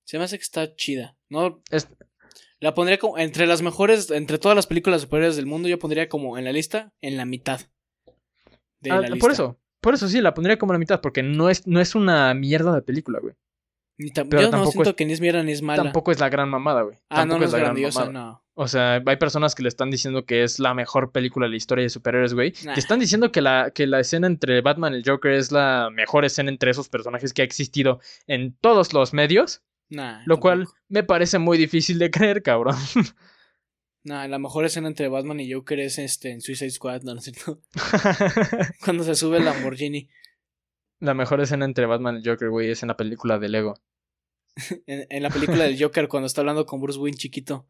Se 0.04 0.18
me 0.18 0.24
hace 0.24 0.38
que 0.38 0.42
está 0.42 0.74
chida. 0.74 1.16
No. 1.28 1.62
La 2.60 2.74
pondría 2.74 2.98
como 2.98 3.18
entre 3.18 3.46
las 3.46 3.62
mejores, 3.62 4.10
entre 4.10 4.38
todas 4.38 4.56
las 4.56 4.66
películas 4.66 5.02
superiores 5.02 5.36
del 5.36 5.46
mundo, 5.46 5.68
yo 5.68 5.78
pondría 5.78 6.08
como 6.08 6.38
en 6.38 6.44
la 6.44 6.52
lista, 6.52 6.92
en 7.00 7.16
la 7.16 7.24
mitad. 7.26 7.60
De 8.80 8.90
ah, 8.90 9.00
la 9.00 9.16
Por 9.16 9.30
eso, 9.30 9.58
por 9.80 9.94
eso 9.94 10.08
sí, 10.08 10.20
la 10.20 10.34
pondría 10.34 10.58
como 10.58 10.72
en 10.72 10.76
la 10.76 10.80
mitad, 10.80 11.00
porque 11.00 11.22
no 11.22 11.50
es, 11.50 11.66
no 11.66 11.80
es 11.80 11.94
una 11.94 12.32
mierda 12.34 12.74
de 12.74 12.82
película, 12.82 13.18
güey. 13.20 13.34
Pero 13.98 14.42
yo 14.42 14.50
no 14.50 14.66
siento 14.66 14.94
que 14.94 15.06
ni 15.06 15.14
es 15.14 15.20
mierda 15.20 15.42
ni 15.42 15.52
es 15.52 15.62
mala. 15.62 15.82
Tampoco 15.82 16.12
es 16.12 16.20
la 16.20 16.28
gran 16.28 16.50
mamada, 16.50 16.82
güey. 16.82 16.96
Ah, 17.08 17.16
tampoco 17.16 17.40
no, 17.40 17.46
es, 17.46 17.52
la 17.52 17.58
grandiosa, 17.58 18.10
no. 18.10 18.42
O 18.54 18.68
sea, 18.68 19.02
hay 19.04 19.16
personas 19.16 19.54
que 19.54 19.62
le 19.62 19.68
están 19.68 19.90
diciendo 19.90 20.24
que 20.24 20.42
es 20.42 20.58
la 20.58 20.74
mejor 20.74 21.12
película 21.12 21.46
de 21.46 21.50
la 21.50 21.56
historia 21.56 21.82
de 21.82 21.90
superhéroes, 21.90 22.34
güey. 22.34 22.52
Que 22.52 22.80
están 22.80 22.98
diciendo 22.98 23.32
que 23.32 23.40
la, 23.40 23.70
que 23.74 23.86
la 23.86 24.00
escena 24.00 24.26
entre 24.26 24.60
Batman 24.60 24.94
y 24.94 24.96
el 24.96 25.04
Joker 25.06 25.32
es 25.32 25.52
la 25.52 25.90
mejor 25.92 26.24
escena 26.24 26.50
entre 26.50 26.70
esos 26.70 26.88
personajes 26.88 27.32
que 27.32 27.42
ha 27.42 27.44
existido 27.44 28.00
en 28.26 28.56
todos 28.60 28.92
los 28.92 29.12
medios. 29.12 29.62
Lo 29.88 30.40
cual 30.40 30.66
me 30.88 31.02
parece 31.02 31.38
muy 31.38 31.58
difícil 31.58 31.98
de 31.98 32.10
creer, 32.10 32.42
cabrón. 32.42 32.76
Nah, 34.06 34.28
la 34.28 34.38
mejor 34.38 34.64
escena 34.64 34.86
entre 34.86 35.08
Batman 35.08 35.40
y 35.40 35.52
Joker 35.52 35.80
es 35.80 35.98
este 35.98 36.30
en 36.30 36.40
Suicide 36.40 36.70
Squad, 36.70 37.02
no, 37.02 37.12
es 37.18 37.24
cierto. 37.24 37.60
Cuando 38.84 39.02
se 39.02 39.16
sube 39.16 39.38
el 39.38 39.44
Lamborghini. 39.44 40.08
La 41.00 41.12
mejor 41.12 41.40
escena 41.40 41.64
entre 41.64 41.86
Batman 41.86 42.20
y 42.22 42.24
Joker, 42.24 42.50
güey, 42.50 42.70
es 42.70 42.84
en 42.84 42.86
la 42.86 42.96
película 42.96 43.40
de 43.40 43.48
Lego. 43.48 43.74
En, 44.86 45.08
en 45.10 45.22
la 45.24 45.30
película 45.30 45.64
del 45.64 45.76
Joker, 45.82 46.06
cuando 46.06 46.28
está 46.28 46.42
hablando 46.42 46.66
con 46.66 46.80
Bruce 46.80 47.00
Wayne 47.00 47.18
chiquito. 47.18 47.66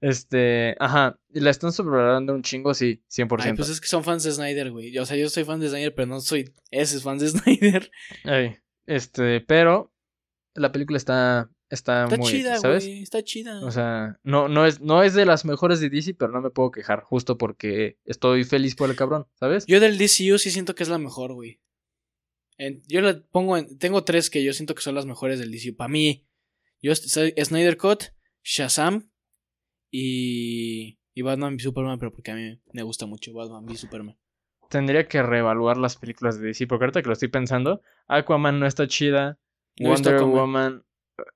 Este, 0.00 0.76
ajá, 0.78 1.18
la 1.30 1.50
están 1.50 1.72
sobrevalorando 1.72 2.34
un 2.34 2.42
chingo, 2.42 2.72
sí, 2.74 3.02
100%. 3.10 3.40
Ay, 3.40 3.52
pues 3.54 3.68
es 3.68 3.80
que 3.80 3.88
son 3.88 4.04
fans 4.04 4.22
de 4.22 4.32
Snyder, 4.32 4.70
güey. 4.70 4.96
O 4.98 5.06
sea, 5.06 5.16
yo 5.16 5.28
soy 5.28 5.44
fan 5.44 5.58
de 5.58 5.68
Snyder, 5.68 5.94
pero 5.94 6.06
no 6.06 6.20
soy 6.20 6.52
ese 6.70 7.00
fan 7.00 7.18
de 7.18 7.28
Snyder. 7.28 7.90
Ay, 8.24 8.58
este, 8.88 9.40
pero 9.42 9.92
la 10.54 10.72
película 10.72 10.96
está 10.96 11.50
está, 11.70 12.04
Está 12.04 12.16
muy, 12.16 12.30
chida, 12.30 12.58
¿sabes? 12.58 12.86
Está 12.86 13.22
chida. 13.22 13.64
O 13.64 13.70
sea, 13.70 14.18
no, 14.22 14.48
no, 14.48 14.66
es, 14.66 14.80
no 14.80 15.02
es 15.02 15.14
de 15.14 15.26
las 15.26 15.44
mejores 15.44 15.80
de 15.80 15.90
DC, 15.90 16.14
pero 16.14 16.32
no 16.32 16.40
me 16.40 16.50
puedo 16.50 16.70
quejar, 16.70 17.02
justo 17.02 17.38
porque 17.38 17.98
estoy 18.04 18.44
feliz 18.44 18.74
por 18.74 18.90
el 18.90 18.96
cabrón, 18.96 19.26
¿sabes? 19.34 19.66
Yo 19.66 19.80
del 19.80 19.98
DCU 19.98 20.38
sí 20.38 20.50
siento 20.50 20.74
que 20.74 20.82
es 20.82 20.88
la 20.88 20.98
mejor, 20.98 21.34
güey. 21.34 21.60
Yo 22.88 23.02
la 23.02 23.22
pongo 23.30 23.56
en. 23.56 23.78
Tengo 23.78 24.02
tres 24.02 24.30
que 24.30 24.42
yo 24.42 24.52
siento 24.52 24.74
que 24.74 24.82
son 24.82 24.94
las 24.94 25.06
mejores 25.06 25.38
del 25.38 25.52
DCU. 25.52 25.76
Para 25.76 25.88
mí, 25.88 26.26
yo 26.82 26.94
soy 26.94 27.32
Snyder 27.40 27.76
Cut, 27.76 28.04
Shazam 28.42 29.10
y. 29.90 30.98
Y 31.14 31.22
Batman 31.22 31.54
v 31.54 31.62
Superman, 31.62 31.98
pero 31.98 32.12
porque 32.12 32.30
a 32.30 32.36
mí 32.36 32.60
me 32.72 32.82
gusta 32.84 33.04
mucho 33.04 33.32
Batman 33.32 33.64
v 33.64 33.76
Superman. 33.76 34.16
Tendría 34.68 35.08
que 35.08 35.22
reevaluar 35.22 35.76
las 35.78 35.96
películas 35.96 36.38
de 36.38 36.48
DC, 36.48 36.66
porque 36.66 36.84
ahorita 36.84 37.02
que 37.02 37.08
lo 37.08 37.14
estoy 37.14 37.28
pensando, 37.28 37.82
Aquaman 38.06 38.60
no 38.60 38.66
está 38.66 38.86
chida, 38.86 39.38
No 39.78 39.90
Wonder 39.90 40.16
Aquaman. 40.16 40.32
Woman 40.32 40.84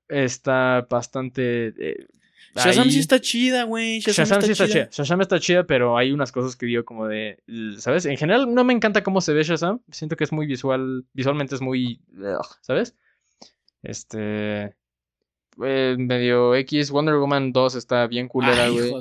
está 0.07 0.85
bastante... 0.89 1.73
eh, 1.77 2.07
Shazam 2.55 2.83
ahí. 2.83 2.91
sí 2.91 2.99
está 2.99 3.19
chida, 3.19 3.63
güey. 3.63 3.99
Shazam, 3.99 4.25
Shazam 4.25 4.41
sí 4.43 4.51
está, 4.51 4.63
está 4.65 4.73
chida. 4.73 4.89
chida. 4.89 5.03
Shazam 5.03 5.21
está 5.21 5.39
chida, 5.39 5.63
pero 5.63 5.97
hay 5.97 6.11
unas 6.11 6.31
cosas 6.31 6.55
que 6.55 6.67
digo 6.67 6.85
como 6.85 7.07
de, 7.07 7.41
¿sabes? 7.79 8.05
En 8.05 8.15
general 8.17 8.53
no 8.53 8.63
me 8.63 8.73
encanta 8.73 9.01
cómo 9.03 9.21
se 9.21 9.33
ve 9.33 9.43
Shazam. 9.43 9.81
Siento 9.89 10.15
que 10.15 10.23
es 10.23 10.31
muy 10.31 10.45
visual, 10.45 11.05
visualmente 11.13 11.55
es 11.55 11.61
muy, 11.61 11.99
¿sabes? 12.61 12.95
Este, 13.81 14.75
eh, 15.63 15.95
medio 15.97 16.53
X. 16.55 16.91
Wonder 16.91 17.15
Woman 17.15 17.51
2 17.51 17.75
está 17.75 18.05
bien 18.05 18.27
culera, 18.27 18.69
güey. 18.69 18.93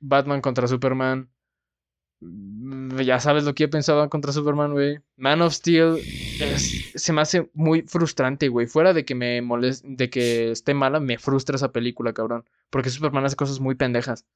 Batman 0.00 0.40
contra 0.40 0.66
Superman. 0.66 1.30
Mm, 2.20 3.00
Ya 3.00 3.18
sabes 3.20 3.44
lo 3.44 3.54
que 3.54 3.64
yo 3.64 3.70
pensaba 3.70 4.08
contra 4.08 4.32
Superman, 4.32 4.72
güey. 4.72 4.98
Man 5.16 5.40
of 5.42 5.54
Steel 5.54 5.96
es- 6.40 6.92
se 6.94 7.12
me 7.12 7.20
hace 7.22 7.50
muy 7.54 7.82
frustrante, 7.82 8.48
güey. 8.48 8.66
Fuera 8.66 8.92
de 8.92 9.04
que 9.04 9.14
me 9.14 9.40
moleste, 9.42 9.86
de 9.90 10.10
que 10.10 10.50
esté 10.50 10.74
mala, 10.74 11.00
me 11.00 11.18
frustra 11.18 11.56
esa 11.56 11.72
película, 11.72 12.12
cabrón. 12.12 12.44
Porque 12.68 12.90
Superman 12.90 13.24
hace 13.24 13.36
cosas 13.36 13.60
muy 13.60 13.74
pendejas. 13.74 14.26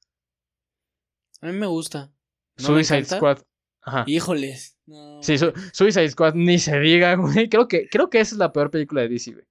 A 1.41 1.47
mí 1.47 1.53
me 1.53 1.67
gusta. 1.67 2.11
¿No 2.57 2.69
me 2.71 2.83
Suicide? 2.83 3.05
Squad. 3.05 3.39
Ajá. 3.81 4.03
Híjoles. 4.07 4.77
No. 4.87 5.21
Sí, 5.21 5.37
Su- 5.37 5.53
Suicide 5.73 6.09
Squad 6.09 6.33
ni 6.35 6.57
se 6.59 6.79
diga, 6.79 7.15
güey. 7.15 7.49
Creo 7.49 7.67
que, 7.67 7.87
creo 7.89 8.09
que 8.09 8.19
esa 8.19 8.33
es 8.35 8.39
la 8.39 8.51
peor 8.51 8.71
película 8.71 9.01
de 9.01 9.09
DC, 9.09 9.33
güey. 9.33 9.45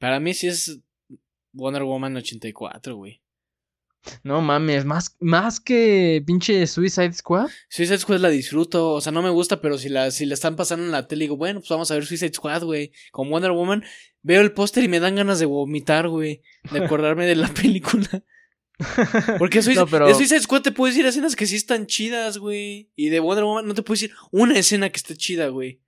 Para 0.00 0.18
mí 0.20 0.34
sí 0.34 0.48
es 0.48 0.80
Wonder 1.52 1.84
Woman 1.84 2.16
84, 2.16 2.96
güey. 2.96 3.20
No 4.22 4.40
mames, 4.42 4.84
más, 4.84 5.16
más 5.20 5.60
que 5.60 6.22
pinche 6.26 6.66
Suicide 6.66 7.12
Squad. 7.14 7.48
Suicide 7.70 7.98
Squad 7.98 8.18
la 8.18 8.28
disfruto, 8.28 8.92
o 8.92 9.00
sea, 9.00 9.12
no 9.12 9.22
me 9.22 9.30
gusta, 9.30 9.60
pero 9.60 9.78
si 9.78 9.88
la, 9.88 10.10
si 10.10 10.26
la 10.26 10.34
están 10.34 10.56
pasando 10.56 10.84
en 10.84 10.90
la 10.92 11.06
tele, 11.08 11.24
digo, 11.24 11.36
bueno, 11.36 11.60
pues 11.60 11.70
vamos 11.70 11.90
a 11.90 11.94
ver 11.94 12.04
Suicide 12.04 12.32
Squad, 12.34 12.64
güey. 12.64 12.92
Con 13.12 13.30
Wonder 13.30 13.52
Woman, 13.52 13.82
veo 14.22 14.40
el 14.42 14.52
póster 14.52 14.84
y 14.84 14.88
me 14.88 15.00
dan 15.00 15.16
ganas 15.16 15.38
de 15.38 15.46
vomitar, 15.46 16.08
güey. 16.08 16.42
De 16.70 16.84
acordarme 16.84 17.24
de 17.26 17.36
la 17.36 17.48
película. 17.54 18.22
Porque 19.38 19.62
Suicide, 19.62 19.84
No, 19.84 19.86
pero- 19.90 20.06
de 20.06 20.14
Suicide 20.14 20.40
Squad 20.40 20.62
te 20.62 20.72
puedo 20.72 20.90
decir 20.92 21.06
escenas 21.06 21.34
que 21.36 21.46
sí 21.46 21.56
están 21.56 21.86
chidas, 21.86 22.36
güey. 22.38 22.90
Y 22.96 23.08
de 23.08 23.20
Wonder 23.20 23.44
Woman 23.44 23.66
no 23.66 23.74
te 23.74 23.82
puedo 23.82 23.94
decir 23.94 24.14
una 24.30 24.58
escena 24.58 24.90
que 24.90 24.96
esté 24.98 25.16
chida, 25.16 25.48
güey. 25.48 25.80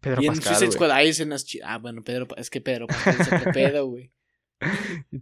Pedro 0.00 0.22
y 0.22 0.26
en 0.26 0.34
Pascal, 0.34 0.56
Suicide. 0.56 0.72
Squad 0.72 0.90
hay 0.90 1.08
escenas 1.10 1.44
chidas. 1.44 1.68
Ah, 1.70 1.78
bueno, 1.78 2.02
Pedro, 2.02 2.26
es 2.36 2.50
que 2.50 2.60
Pedro 2.60 2.88
Pascal 2.88 3.16
es 3.20 3.28
pedo, 3.54 3.86
güey. 3.86 4.10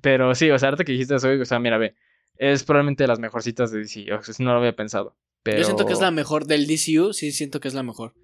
Pero 0.00 0.34
sí, 0.34 0.50
o 0.50 0.58
sea, 0.58 0.68
ahorita 0.68 0.84
que 0.84 0.92
dijiste 0.92 1.14
eso, 1.16 1.28
o 1.28 1.44
sea, 1.44 1.58
mira, 1.58 1.78
ve. 1.78 1.94
Es 2.36 2.64
probablemente 2.64 3.04
de 3.04 3.08
las 3.08 3.18
mejorcitas 3.18 3.70
de 3.70 3.80
DC. 3.80 4.12
O 4.14 4.22
sea, 4.22 4.34
no 4.44 4.52
lo 4.52 4.58
había 4.60 4.74
pensado. 4.74 5.16
Pero... 5.42 5.58
Yo 5.58 5.64
siento 5.64 5.84
que 5.86 5.92
es 5.92 6.00
la 6.00 6.10
mejor 6.10 6.46
del 6.46 6.66
DCU, 6.66 7.12
sí 7.12 7.32
siento 7.32 7.60
que 7.60 7.68
es 7.68 7.74
la 7.74 7.82
mejor. 7.82 8.14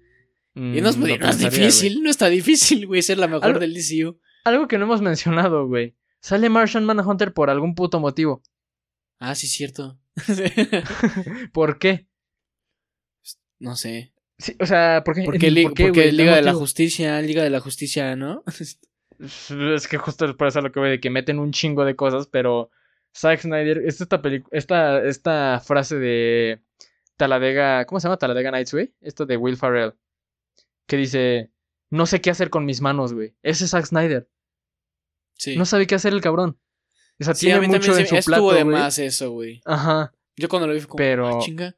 Mm, 0.55 0.75
Y 0.77 0.81
no 0.81 0.89
es, 0.89 0.97
no 0.97 1.05
güey. 1.05 1.19
difícil, 1.37 2.01
no 2.01 2.09
está 2.09 2.27
difícil, 2.29 2.87
güey, 2.87 3.01
ser 3.03 3.17
la 3.19 3.27
mejor 3.27 3.45
Algo- 3.45 3.59
del 3.59 3.73
DCU. 3.75 4.19
Algo 4.43 4.67
que 4.67 4.77
no 4.77 4.85
hemos 4.85 5.01
mencionado, 5.01 5.67
güey. 5.67 5.95
Sale 6.19 6.49
Martian 6.49 6.83
Manhunter 6.85 7.31
por 7.33 7.49
algún 7.51 7.75
puto 7.75 7.99
motivo. 7.99 8.41
Ah, 9.19 9.35
sí, 9.35 9.47
cierto. 9.47 9.99
¿Por 11.53 11.77
qué? 11.79 12.07
no 13.59 13.75
sé. 13.75 14.13
Sí, 14.39 14.55
o 14.59 14.65
sea, 14.67 15.01
¿por 15.03 15.15
qué? 15.15 15.23
Porque, 15.23 15.49
li- 15.51 15.63
¿por 15.63 15.73
qué, 15.73 15.87
porque 15.87 16.11
Liga 16.11 16.35
de 16.35 16.43
la? 16.43 16.53
Justicia, 16.53 17.19
Liga 17.21 17.43
de 17.43 17.49
la 17.49 17.59
Justicia, 17.59 18.15
¿no? 18.15 18.43
Es 19.19 19.87
que 19.87 19.97
justo 19.97 20.25
es 20.25 20.33
por 20.35 20.47
eso 20.47 20.61
lo 20.61 20.71
que 20.71 20.79
voy 20.79 20.89
de 20.89 20.99
que 20.99 21.09
meten 21.09 21.39
un 21.39 21.51
chingo 21.51 21.85
de 21.85 21.95
cosas, 21.95 22.27
pero 22.27 22.69
Zack 23.15 23.41
Snyder, 23.41 23.79
esta, 23.79 24.03
esta, 24.03 24.47
esta, 24.51 25.03
esta 25.03 25.59
frase 25.65 25.97
de 25.97 26.61
Taladega, 27.15 27.85
¿cómo 27.85 27.99
se 27.99 28.07
llama? 28.07 28.17
Taladega 28.17 28.51
Nights, 28.51 28.73
güey. 28.73 28.93
Esto 29.01 29.25
de 29.25 29.37
Will 29.37 29.57
Farrell. 29.57 29.93
Que 30.85 30.97
dice, 30.97 31.51
no 31.89 32.05
sé 32.05 32.21
qué 32.21 32.29
hacer 32.29 32.49
con 32.49 32.65
mis 32.65 32.81
manos, 32.81 33.13
güey. 33.13 33.35
Ese 33.41 33.65
es 33.65 33.71
Zack 33.71 33.85
Snyder. 33.85 34.29
Sí. 35.33 35.55
No 35.57 35.65
sabe 35.65 35.87
qué 35.87 35.95
hacer 35.95 36.13
el 36.13 36.21
cabrón. 36.21 36.59
O 37.19 37.23
sea, 37.23 37.33
Sí, 37.33 37.47
a 37.47 37.53
tiene 37.55 37.61
mí 37.61 37.67
mucho 37.67 37.87
también 37.87 37.99
en 38.01 38.05
se- 38.05 38.09
su 38.09 38.15
estuvo 38.17 38.49
plato, 38.49 38.53
de 38.53 38.63
güey. 38.63 38.75
más 38.75 38.99
eso, 38.99 39.31
güey. 39.31 39.61
Ajá. 39.65 40.13
Yo 40.35 40.47
cuando 40.49 40.67
lo 40.67 40.73
vi 40.73 40.79
fue 40.81 40.89
como, 40.89 40.97
Pero- 40.97 41.27
"Ah, 41.27 41.39
chinga. 41.39 41.75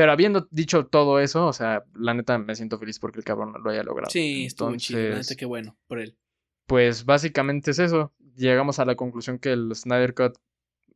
Pero 0.00 0.12
habiendo 0.12 0.48
dicho 0.50 0.86
todo 0.86 1.20
eso, 1.20 1.46
o 1.46 1.52
sea, 1.52 1.84
la 1.94 2.14
neta 2.14 2.38
me 2.38 2.54
siento 2.54 2.78
feliz 2.78 2.98
porque 2.98 3.18
el 3.18 3.24
cabrón 3.26 3.52
lo 3.62 3.70
haya 3.70 3.82
logrado. 3.82 4.10
Sí, 4.10 4.46
estuvo 4.46 4.74
chido, 4.76 4.98
la 5.10 5.16
neta, 5.18 5.34
qué 5.36 5.44
bueno 5.44 5.76
por 5.88 6.00
él. 6.00 6.16
Pues 6.66 7.04
básicamente 7.04 7.72
es 7.72 7.78
eso. 7.80 8.14
Llegamos 8.34 8.78
a 8.78 8.86
la 8.86 8.94
conclusión 8.94 9.38
que 9.38 9.52
el 9.52 9.74
Snyder 9.74 10.14
Cut 10.14 10.38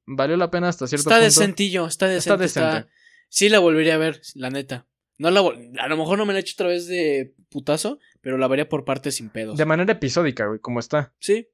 valió 0.07 0.39
la 0.39 0.51
pena 0.51 0.69
hasta 0.69 0.87
cierto 0.87 1.03
Está 1.11 1.17
punto. 1.17 1.25
decentillo, 1.25 1.87
está 1.87 2.07
Está 2.15 2.37
decente. 2.39 2.45
está- 2.47 2.67
decente. 2.77 2.93
Sí 3.29 3.51
la 3.51 3.59
volvería 3.59 3.97
a 3.97 3.99
ver, 3.99 4.23
la 4.37 4.49
neta. 4.49 4.87
No 5.19 5.31
la 5.31 5.43
vol- 5.43 5.79
a 5.79 5.87
lo 5.89 5.97
mejor 5.99 6.17
no 6.17 6.25
me 6.25 6.33
la 6.33 6.39
he 6.39 6.43
hecho 6.43 6.55
otra 6.57 6.69
vez 6.69 6.87
de 6.87 7.35
putazo, 7.51 7.99
pero 8.23 8.39
la 8.39 8.49
vería 8.49 8.71
por 8.71 8.87
partes 8.87 9.17
sin 9.17 9.29
pedos. 9.29 9.59
De 9.59 9.67
manera 9.67 9.93
episódica, 9.93 10.47
güey, 10.47 10.61
como 10.61 10.81
está. 10.81 11.13
Sí. 11.19 11.49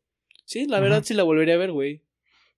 Sí, 0.45 0.67
la 0.69 0.79
verdad 0.79 1.03
sí 1.03 1.15
la 1.15 1.25
volvería 1.25 1.55
a 1.55 1.59
ver, 1.59 1.73
güey. 1.73 2.05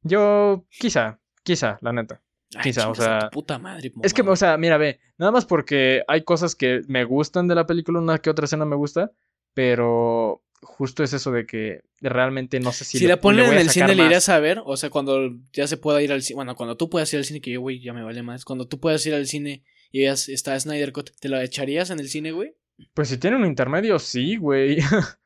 Yo, 0.02 0.66
quizá, 0.68 1.18
quizá, 1.44 1.78
la 1.80 1.92
neta. 1.94 2.20
Ay, 2.56 2.70
o 2.70 2.94
sea, 2.94 3.30
puta 3.30 3.58
madre, 3.58 3.92
Es 4.02 4.12
que, 4.12 4.22
o 4.22 4.36
sea, 4.36 4.56
mira, 4.58 4.76
ve, 4.76 5.00
nada 5.18 5.32
más 5.32 5.44
porque 5.46 6.02
hay 6.08 6.22
cosas 6.22 6.54
que 6.54 6.82
me 6.88 7.04
gustan 7.04 7.48
de 7.48 7.54
la 7.54 7.66
película, 7.66 7.98
una 8.00 8.18
que 8.18 8.30
otra 8.30 8.44
escena 8.44 8.64
me 8.64 8.76
gusta, 8.76 9.10
pero 9.54 10.42
justo 10.62 11.02
es 11.02 11.12
eso 11.12 11.32
de 11.32 11.44
que 11.46 11.80
realmente 12.00 12.60
no 12.60 12.72
sé 12.72 12.84
si, 12.84 12.98
si 12.98 13.04
le- 13.04 13.10
la 13.10 13.20
ponen 13.20 13.46
en 13.46 13.58
el 13.58 13.68
cine, 13.70 13.94
le 13.94 14.04
irás 14.04 14.28
a 14.28 14.38
ver. 14.38 14.60
O 14.64 14.76
sea, 14.76 14.90
cuando 14.90 15.30
ya 15.52 15.66
se 15.66 15.76
pueda 15.76 16.00
ir 16.02 16.12
al 16.12 16.22
cine. 16.22 16.36
Bueno, 16.36 16.54
cuando 16.54 16.76
tú 16.76 16.88
puedas 16.88 17.12
ir 17.12 17.18
al 17.18 17.24
cine, 17.24 17.40
que 17.40 17.50
yo, 17.52 17.60
güey, 17.60 17.80
ya 17.80 17.92
me 17.92 18.02
vale 18.04 18.22
más. 18.22 18.44
Cuando 18.44 18.66
tú 18.68 18.78
puedas 18.80 19.04
ir 19.06 19.14
al 19.14 19.26
cine 19.26 19.64
y 19.90 20.02
ya 20.04 20.12
está 20.12 20.58
Snyder 20.58 20.92
Cut, 20.92 21.10
¿te 21.20 21.28
la 21.28 21.42
echarías 21.42 21.90
en 21.90 22.00
el 22.00 22.08
cine, 22.08 22.32
güey? 22.32 22.54
Pues 22.94 23.08
si 23.08 23.18
tiene 23.18 23.36
un 23.36 23.44
intermedio, 23.46 23.98
sí, 23.98 24.36
güey. 24.36 24.78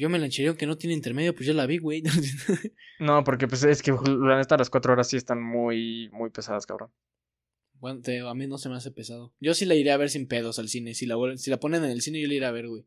Yo 0.00 0.08
me 0.08 0.18
la 0.18 0.26
echaría 0.26 0.48
aunque 0.48 0.66
no 0.66 0.78
tiene 0.78 0.94
intermedio, 0.94 1.34
pues 1.34 1.46
ya 1.46 1.52
la 1.52 1.66
vi, 1.66 1.76
güey. 1.78 2.02
no, 3.00 3.22
porque 3.22 3.46
pues 3.46 3.62
es 3.64 3.82
que 3.82 3.92
la 3.92 4.38
neta 4.38 4.56
las 4.56 4.70
cuatro 4.70 4.92
horas 4.94 5.08
sí 5.08 5.16
están 5.18 5.42
muy, 5.42 6.08
muy 6.12 6.30
pesadas, 6.30 6.64
cabrón. 6.64 6.90
bueno, 7.74 8.00
te- 8.00 8.20
a 8.20 8.32
mí 8.34 8.46
no 8.46 8.56
se 8.56 8.68
me 8.70 8.76
hace 8.76 8.90
pesado. 8.90 9.34
Yo 9.40 9.52
sí 9.52 9.66
la 9.66 9.74
iré 9.74 9.90
a 9.92 9.98
ver 9.98 10.08
sin 10.08 10.26
pedos 10.26 10.58
al 10.58 10.68
cine. 10.68 10.94
Si 10.94 11.04
la, 11.06 11.16
si 11.36 11.50
la 11.50 11.60
ponen 11.60 11.84
en 11.84 11.90
el 11.90 12.00
cine, 12.00 12.20
yo 12.20 12.28
la 12.28 12.34
iré 12.34 12.46
a 12.46 12.50
ver, 12.50 12.66
güey. 12.68 12.86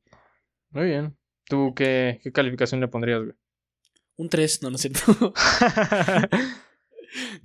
Muy 0.72 0.86
bien. 0.86 1.16
¿Tú 1.46 1.74
qué, 1.76 2.20
qué 2.24 2.32
calificación 2.32 2.82
le 2.82 2.88
pondrías, 2.88 3.20
güey? 3.22 3.34
Un 4.16 4.30
3, 4.30 4.62
no, 4.64 4.70
no 4.72 4.76
es 4.78 4.82
cierto. 4.82 5.34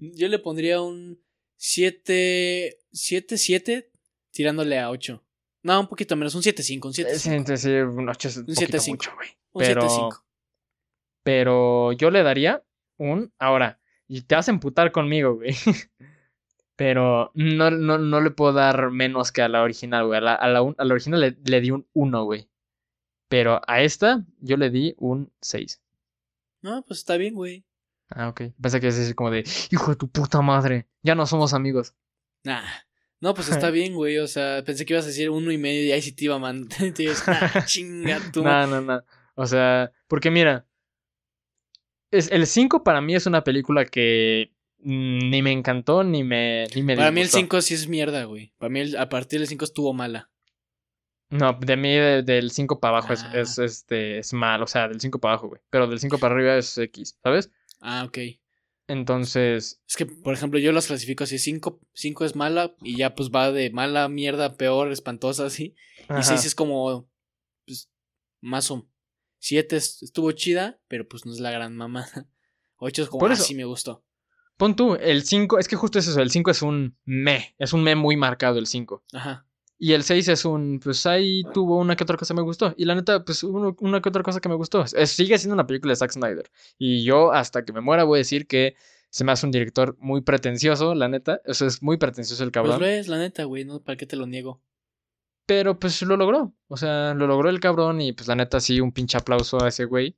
yo 0.00 0.28
le 0.28 0.38
pondría 0.38 0.80
un 0.80 1.20
7. 1.56 2.78
7, 2.92 3.38
7, 3.38 3.90
tirándole 4.30 4.78
a 4.78 4.90
8. 4.90 5.22
No, 5.62 5.80
un 5.80 5.88
poquito 5.88 6.16
menos, 6.16 6.34
un 6.34 6.42
7-5, 6.42 6.86
un 6.86 6.94
7 6.94 7.18
Sí, 7.18 7.30
sí, 7.46 7.56
sí, 7.56 7.70
un 7.70 8.08
8 8.08 8.28
es 8.28 8.36
un, 8.38 8.44
Un 8.48 8.54
poquito 8.54 8.78
7-5. 8.78 8.88
mucho, 8.90 9.10
güey. 9.16 9.28
Un 9.58 9.64
pero- 9.66 9.82
7-5. 9.82 10.24
Pero 11.22 11.92
yo 11.92 12.10
le 12.10 12.22
daría 12.22 12.62
un. 12.96 13.32
Ahora, 13.38 13.80
y 14.06 14.22
te 14.22 14.34
vas 14.34 14.48
a 14.48 14.52
emputar 14.52 14.92
conmigo, 14.92 15.34
güey. 15.34 15.54
Pero 16.76 17.32
no, 17.34 17.70
no, 17.72 17.98
no 17.98 18.20
le 18.20 18.30
puedo 18.30 18.52
dar 18.52 18.90
menos 18.90 19.32
que 19.32 19.42
a 19.42 19.48
la 19.48 19.62
original, 19.62 20.06
güey. 20.06 20.18
A 20.18 20.20
la, 20.22 20.34
a 20.34 20.48
la, 20.48 20.62
un- 20.62 20.76
a 20.78 20.84
la 20.84 20.94
original 20.94 21.20
le, 21.20 21.36
le 21.44 21.60
di 21.60 21.70
un 21.72 21.86
1, 21.92 22.24
güey. 22.24 22.48
Pero 23.28 23.60
a 23.66 23.82
esta 23.82 24.24
yo 24.40 24.56
le 24.56 24.70
di 24.70 24.94
un 24.98 25.32
6. 25.42 25.82
No, 26.62 26.82
pues 26.84 27.00
está 27.00 27.16
bien, 27.16 27.34
güey. 27.34 27.64
Ah, 28.10 28.28
ok. 28.28 28.42
Pensé 28.62 28.80
que 28.80 28.88
es 28.88 28.98
así 28.98 29.12
como 29.14 29.30
de, 29.30 29.44
hijo 29.70 29.90
de 29.90 29.96
tu 29.96 30.08
puta 30.08 30.40
madre. 30.40 30.86
Ya 31.02 31.14
no 31.14 31.26
somos 31.26 31.52
amigos. 31.52 31.94
Nah. 32.44 32.62
No, 33.20 33.34
pues 33.34 33.48
está 33.48 33.70
bien, 33.70 33.94
güey. 33.94 34.18
O 34.18 34.28
sea, 34.28 34.62
pensé 34.64 34.86
que 34.86 34.94
ibas 34.94 35.04
a 35.04 35.08
decir 35.08 35.30
uno 35.30 35.50
y 35.50 35.58
medio 35.58 35.82
y 35.84 35.90
ahí 35.92 36.00
sí 36.00 36.12
te 36.12 36.24
iba 36.26 36.36
a 36.36 36.38
mandar. 36.38 36.78
Nah, 37.26 37.64
chinga 37.66 38.20
tú. 38.32 38.42
No, 38.44 38.66
no, 38.68 38.80
no. 38.80 39.02
O 39.38 39.46
sea, 39.46 39.92
porque 40.08 40.30
mira. 40.30 40.66
Es, 42.10 42.30
el 42.32 42.46
5 42.46 42.82
para 42.82 43.00
mí 43.00 43.14
es 43.14 43.26
una 43.26 43.44
película 43.44 43.84
que 43.84 44.52
ni 44.78 45.42
me 45.42 45.52
encantó 45.52 46.02
ni 46.04 46.24
me, 46.24 46.66
ni 46.74 46.82
me 46.82 46.96
Para 46.96 47.10
mí 47.10 47.20
el 47.20 47.26
disgustó. 47.26 47.56
5 47.58 47.62
sí 47.62 47.74
es 47.74 47.86
mierda, 47.88 48.24
güey. 48.24 48.52
Para 48.58 48.70
mí 48.70 48.80
el- 48.80 48.96
a 48.96 49.08
partir 49.08 49.40
del 49.40 49.48
5 49.48 49.64
estuvo 49.64 49.92
mala. 49.92 50.30
No, 51.30 51.52
de 51.60 51.76
mí 51.76 51.90
de- 51.94 52.22
del 52.22 52.50
5 52.50 52.80
para 52.80 52.96
abajo 52.98 53.12
es, 53.12 53.22
Ah. 53.24 53.32
es, 53.38 53.58
este, 53.58 54.18
es 54.18 54.32
mal, 54.32 54.62
o 54.62 54.66
sea, 54.66 54.88
del 54.88 55.00
5 55.00 55.18
para 55.20 55.34
abajo, 55.34 55.48
güey. 55.48 55.60
Pero 55.68 55.86
del 55.86 56.00
5 56.00 56.18
para 56.18 56.34
arriba 56.34 56.56
es 56.56 56.76
X, 56.78 57.18
¿sabes? 57.22 57.50
Ah, 57.80 58.04
ok. 58.06 58.18
Entonces, 58.86 59.82
Es 59.86 59.96
que, 59.96 60.06
por 60.06 60.32
ejemplo, 60.32 60.58
yo 60.58 60.72
las 60.72 60.86
clasifico 60.86 61.24
así. 61.24 61.38
5 61.38 61.78
cinco 61.92 62.24
es 62.24 62.34
mala 62.34 62.74
y 62.80 62.96
ya 62.96 63.14
pues 63.14 63.28
va 63.30 63.52
de 63.52 63.68
mala, 63.70 64.08
mierda, 64.08 64.56
peor, 64.56 64.90
espantosa, 64.90 65.44
así. 65.44 65.74
Y 66.08 66.12
ajá. 66.12 66.22
6 66.22 66.46
es 66.46 66.54
como, 66.54 67.06
pues, 67.66 67.90
más 68.40 68.70
o... 68.70 68.88
7 69.38 69.76
estuvo 69.76 70.32
chida, 70.32 70.80
pero 70.88 71.08
pues 71.08 71.24
no 71.26 71.32
es 71.32 71.40
la 71.40 71.50
gran 71.50 71.76
mamada. 71.76 72.26
8 72.76 73.02
es 73.02 73.08
como, 73.08 73.20
Por 73.20 73.32
ah, 73.32 73.36
sí 73.36 73.54
me 73.54 73.64
gustó. 73.64 74.04
pon 74.56 74.74
tú, 74.76 74.94
el 74.94 75.22
5, 75.22 75.58
es 75.58 75.68
que 75.68 75.76
justo 75.76 75.98
es 75.98 76.06
eso, 76.08 76.20
el 76.20 76.30
5 76.30 76.50
es 76.50 76.62
un 76.62 76.96
me, 77.04 77.54
es 77.58 77.72
un 77.72 77.82
me 77.82 77.94
muy 77.94 78.16
marcado 78.16 78.58
el 78.58 78.66
5. 78.66 79.04
Ajá. 79.12 79.44
Y 79.80 79.92
el 79.92 80.02
6 80.02 80.26
es 80.26 80.44
un, 80.44 80.80
pues 80.82 81.06
ahí 81.06 81.42
tuvo 81.54 81.78
una 81.78 81.94
que 81.94 82.02
otra 82.02 82.16
cosa 82.16 82.34
que 82.34 82.40
me 82.40 82.42
gustó. 82.42 82.74
Y 82.76 82.84
la 82.84 82.96
neta, 82.96 83.24
pues 83.24 83.44
uno- 83.44 83.76
una 83.78 84.00
que 84.02 84.08
otra 84.08 84.24
cosa 84.24 84.40
que 84.40 84.48
me 84.48 84.56
gustó. 84.56 84.82
Es- 84.84 85.10
sigue 85.10 85.38
siendo 85.38 85.54
una 85.54 85.68
película 85.68 85.92
de 85.92 85.96
Zack 85.96 86.10
Snyder. 86.10 86.50
Y 86.78 87.04
yo 87.04 87.30
hasta 87.32 87.64
que 87.64 87.72
me 87.72 87.80
muera 87.80 88.02
voy 88.02 88.16
a 88.16 88.20
decir 88.20 88.48
que 88.48 88.74
se 89.10 89.22
me 89.22 89.30
hace 89.30 89.46
un 89.46 89.52
director 89.52 89.96
muy 90.00 90.20
pretencioso, 90.22 90.96
la 90.96 91.06
neta. 91.08 91.40
Eso 91.44 91.64
es 91.64 91.80
muy 91.80 91.96
pretencioso 91.96 92.42
el 92.42 92.50
Pues 92.50 92.54
cabrón. 92.54 92.80
lo 92.80 92.86
es, 92.86 93.06
la 93.06 93.18
neta, 93.18 93.44
güey, 93.44 93.64
¿no? 93.64 93.80
¿Para 93.80 93.96
qué 93.96 94.04
te 94.04 94.16
lo 94.16 94.26
niego? 94.26 94.60
Pero 95.48 95.78
pues 95.78 96.02
lo 96.02 96.18
logró. 96.18 96.52
O 96.66 96.76
sea, 96.76 97.14
lo 97.14 97.26
logró 97.26 97.48
el 97.48 97.58
cabrón 97.58 98.02
y 98.02 98.12
pues 98.12 98.28
la 98.28 98.34
neta 98.34 98.60
sí, 98.60 98.82
un 98.82 98.92
pinche 98.92 99.16
aplauso 99.16 99.64
a 99.64 99.68
ese 99.68 99.86
güey. 99.86 100.14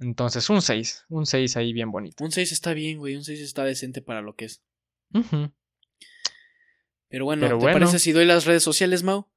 Entonces, 0.00 0.48
un 0.48 0.62
6. 0.62 1.04
Un 1.10 1.26
6 1.26 1.58
ahí 1.58 1.74
bien 1.74 1.92
bonito. 1.92 2.24
Un 2.24 2.32
6 2.32 2.52
está 2.52 2.72
bien, 2.72 2.98
güey. 2.98 3.14
Un 3.14 3.22
6 3.22 3.38
está 3.42 3.64
decente 3.64 4.00
para 4.00 4.22
lo 4.22 4.34
que 4.34 4.46
es. 4.46 4.62
Pero 5.12 5.52
bueno, 7.26 7.42
Pero 7.42 7.58
¿te 7.58 7.64
bueno. 7.64 7.80
parece 7.80 7.98
si 7.98 8.12
doy 8.12 8.24
las 8.24 8.46
redes 8.46 8.62
sociales, 8.62 9.02
Mau? 9.02 9.28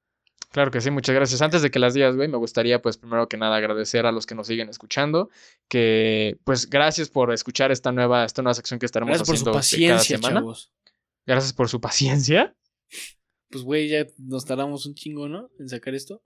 Claro 0.52 0.72
que 0.72 0.80
sí, 0.80 0.90
muchas 0.90 1.14
gracias. 1.14 1.42
Antes 1.42 1.62
de 1.62 1.70
que 1.70 1.80
las 1.80 1.94
digas, 1.94 2.16
güey, 2.16 2.30
me 2.30 2.38
gustaría, 2.38 2.82
pues, 2.82 2.96
primero 2.96 3.28
que 3.28 3.36
nada 3.36 3.58
agradecer 3.58 4.06
a 4.06 4.14
los 4.14 4.26
que 4.26 4.36
nos 4.36 4.48
siguen 4.48 4.70
escuchando. 4.70 5.30
Que, 5.68 6.38
pues, 6.46 6.70
gracias 6.70 7.10
por 7.10 7.34
escuchar 7.34 7.74
esta 7.74 7.92
nueva, 7.92 8.24
esta 8.24 8.42
nueva 8.42 8.54
sección 8.54 8.80
que 8.80 8.86
estaremos 8.86 9.18
Gracias 9.18 9.28
por 9.28 9.38
su 9.38 9.58
haciendo 9.58 9.60
este, 9.60 9.82
cada 9.82 9.98
paciencia, 9.98 10.18
semana. 10.18 10.40
chavos. 10.40 10.72
Gracias 11.26 11.52
por 11.52 11.68
su 11.68 11.82
paciencia. 11.82 12.56
Pues, 13.50 13.64
güey, 13.64 13.90
ya 13.90 14.06
nos 14.18 14.46
tardamos 14.46 14.86
un 14.86 14.96
chingo, 14.96 15.28
¿no? 15.28 15.50
En 15.60 15.70
sacar 15.70 15.96
esto. 15.96 16.24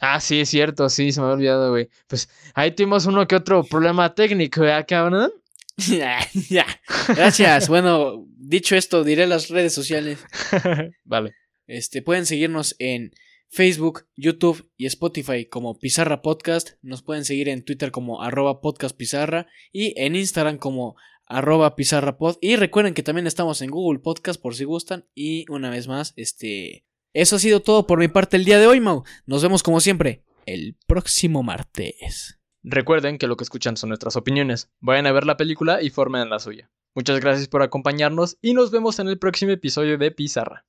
Ah, 0.00 0.20
sí, 0.20 0.40
es 0.40 0.48
cierto, 0.48 0.88
sí, 0.88 1.10
se 1.12 1.20
me 1.20 1.26
había 1.26 1.34
olvidado, 1.34 1.70
güey. 1.70 1.88
Pues, 2.06 2.28
ahí 2.54 2.70
tuvimos 2.72 3.06
uno 3.06 3.26
que 3.26 3.36
otro 3.36 3.64
problema 3.64 4.14
técnico, 4.14 4.64
¿eh, 4.64 4.84
cabrón? 4.86 5.32
ya. 6.48 6.66
Gracias. 7.08 7.68
bueno, 7.68 8.26
dicho 8.36 8.76
esto, 8.76 9.04
diré 9.04 9.26
las 9.26 9.48
redes 9.48 9.72
sociales. 9.72 10.18
vale. 11.04 11.34
Este, 11.66 12.02
pueden 12.02 12.26
seguirnos 12.26 12.74
en 12.78 13.12
Facebook, 13.50 14.06
YouTube 14.16 14.70
y 14.76 14.86
Spotify 14.86 15.46
como 15.46 15.78
Pizarra 15.78 16.22
Podcast. 16.22 16.70
Nos 16.82 17.02
pueden 17.02 17.24
seguir 17.24 17.48
en 17.48 17.64
Twitter 17.64 17.90
como 17.90 18.22
arroba 18.22 18.60
podcast 18.60 18.96
pizarra 18.96 19.46
y 19.72 19.98
en 20.00 20.16
Instagram 20.16 20.58
como 20.58 20.96
arroba 21.28 21.76
pizarra 21.76 22.18
pod. 22.18 22.36
Y 22.40 22.56
recuerden 22.56 22.94
que 22.94 23.02
también 23.02 23.26
estamos 23.26 23.62
en 23.62 23.70
Google 23.70 24.00
Podcast 24.00 24.40
por 24.40 24.54
si 24.54 24.64
gustan. 24.64 25.06
Y 25.14 25.44
una 25.50 25.70
vez 25.70 25.88
más, 25.88 26.14
este... 26.16 26.84
Eso 27.14 27.36
ha 27.36 27.38
sido 27.38 27.60
todo 27.60 27.86
por 27.86 27.98
mi 27.98 28.08
parte 28.08 28.36
el 28.36 28.44
día 28.44 28.58
de 28.58 28.66
hoy, 28.66 28.80
Mau. 28.80 29.04
Nos 29.26 29.42
vemos 29.42 29.62
como 29.62 29.80
siempre 29.80 30.24
el 30.46 30.76
próximo 30.86 31.42
martes. 31.42 32.38
Recuerden 32.62 33.18
que 33.18 33.26
lo 33.26 33.36
que 33.36 33.44
escuchan 33.44 33.76
son 33.76 33.88
nuestras 33.88 34.16
opiniones. 34.16 34.70
Vayan 34.80 35.06
a 35.06 35.12
ver 35.12 35.24
la 35.24 35.36
película 35.36 35.82
y 35.82 35.90
formen 35.90 36.28
la 36.28 36.38
suya. 36.38 36.70
Muchas 36.94 37.20
gracias 37.20 37.48
por 37.48 37.62
acompañarnos 37.62 38.38
y 38.42 38.54
nos 38.54 38.70
vemos 38.70 38.98
en 38.98 39.08
el 39.08 39.18
próximo 39.18 39.52
episodio 39.52 39.98
de 39.98 40.10
Pizarra. 40.10 40.66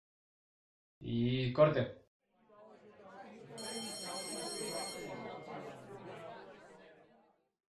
Y 0.99 1.52
corte. 1.53 1.98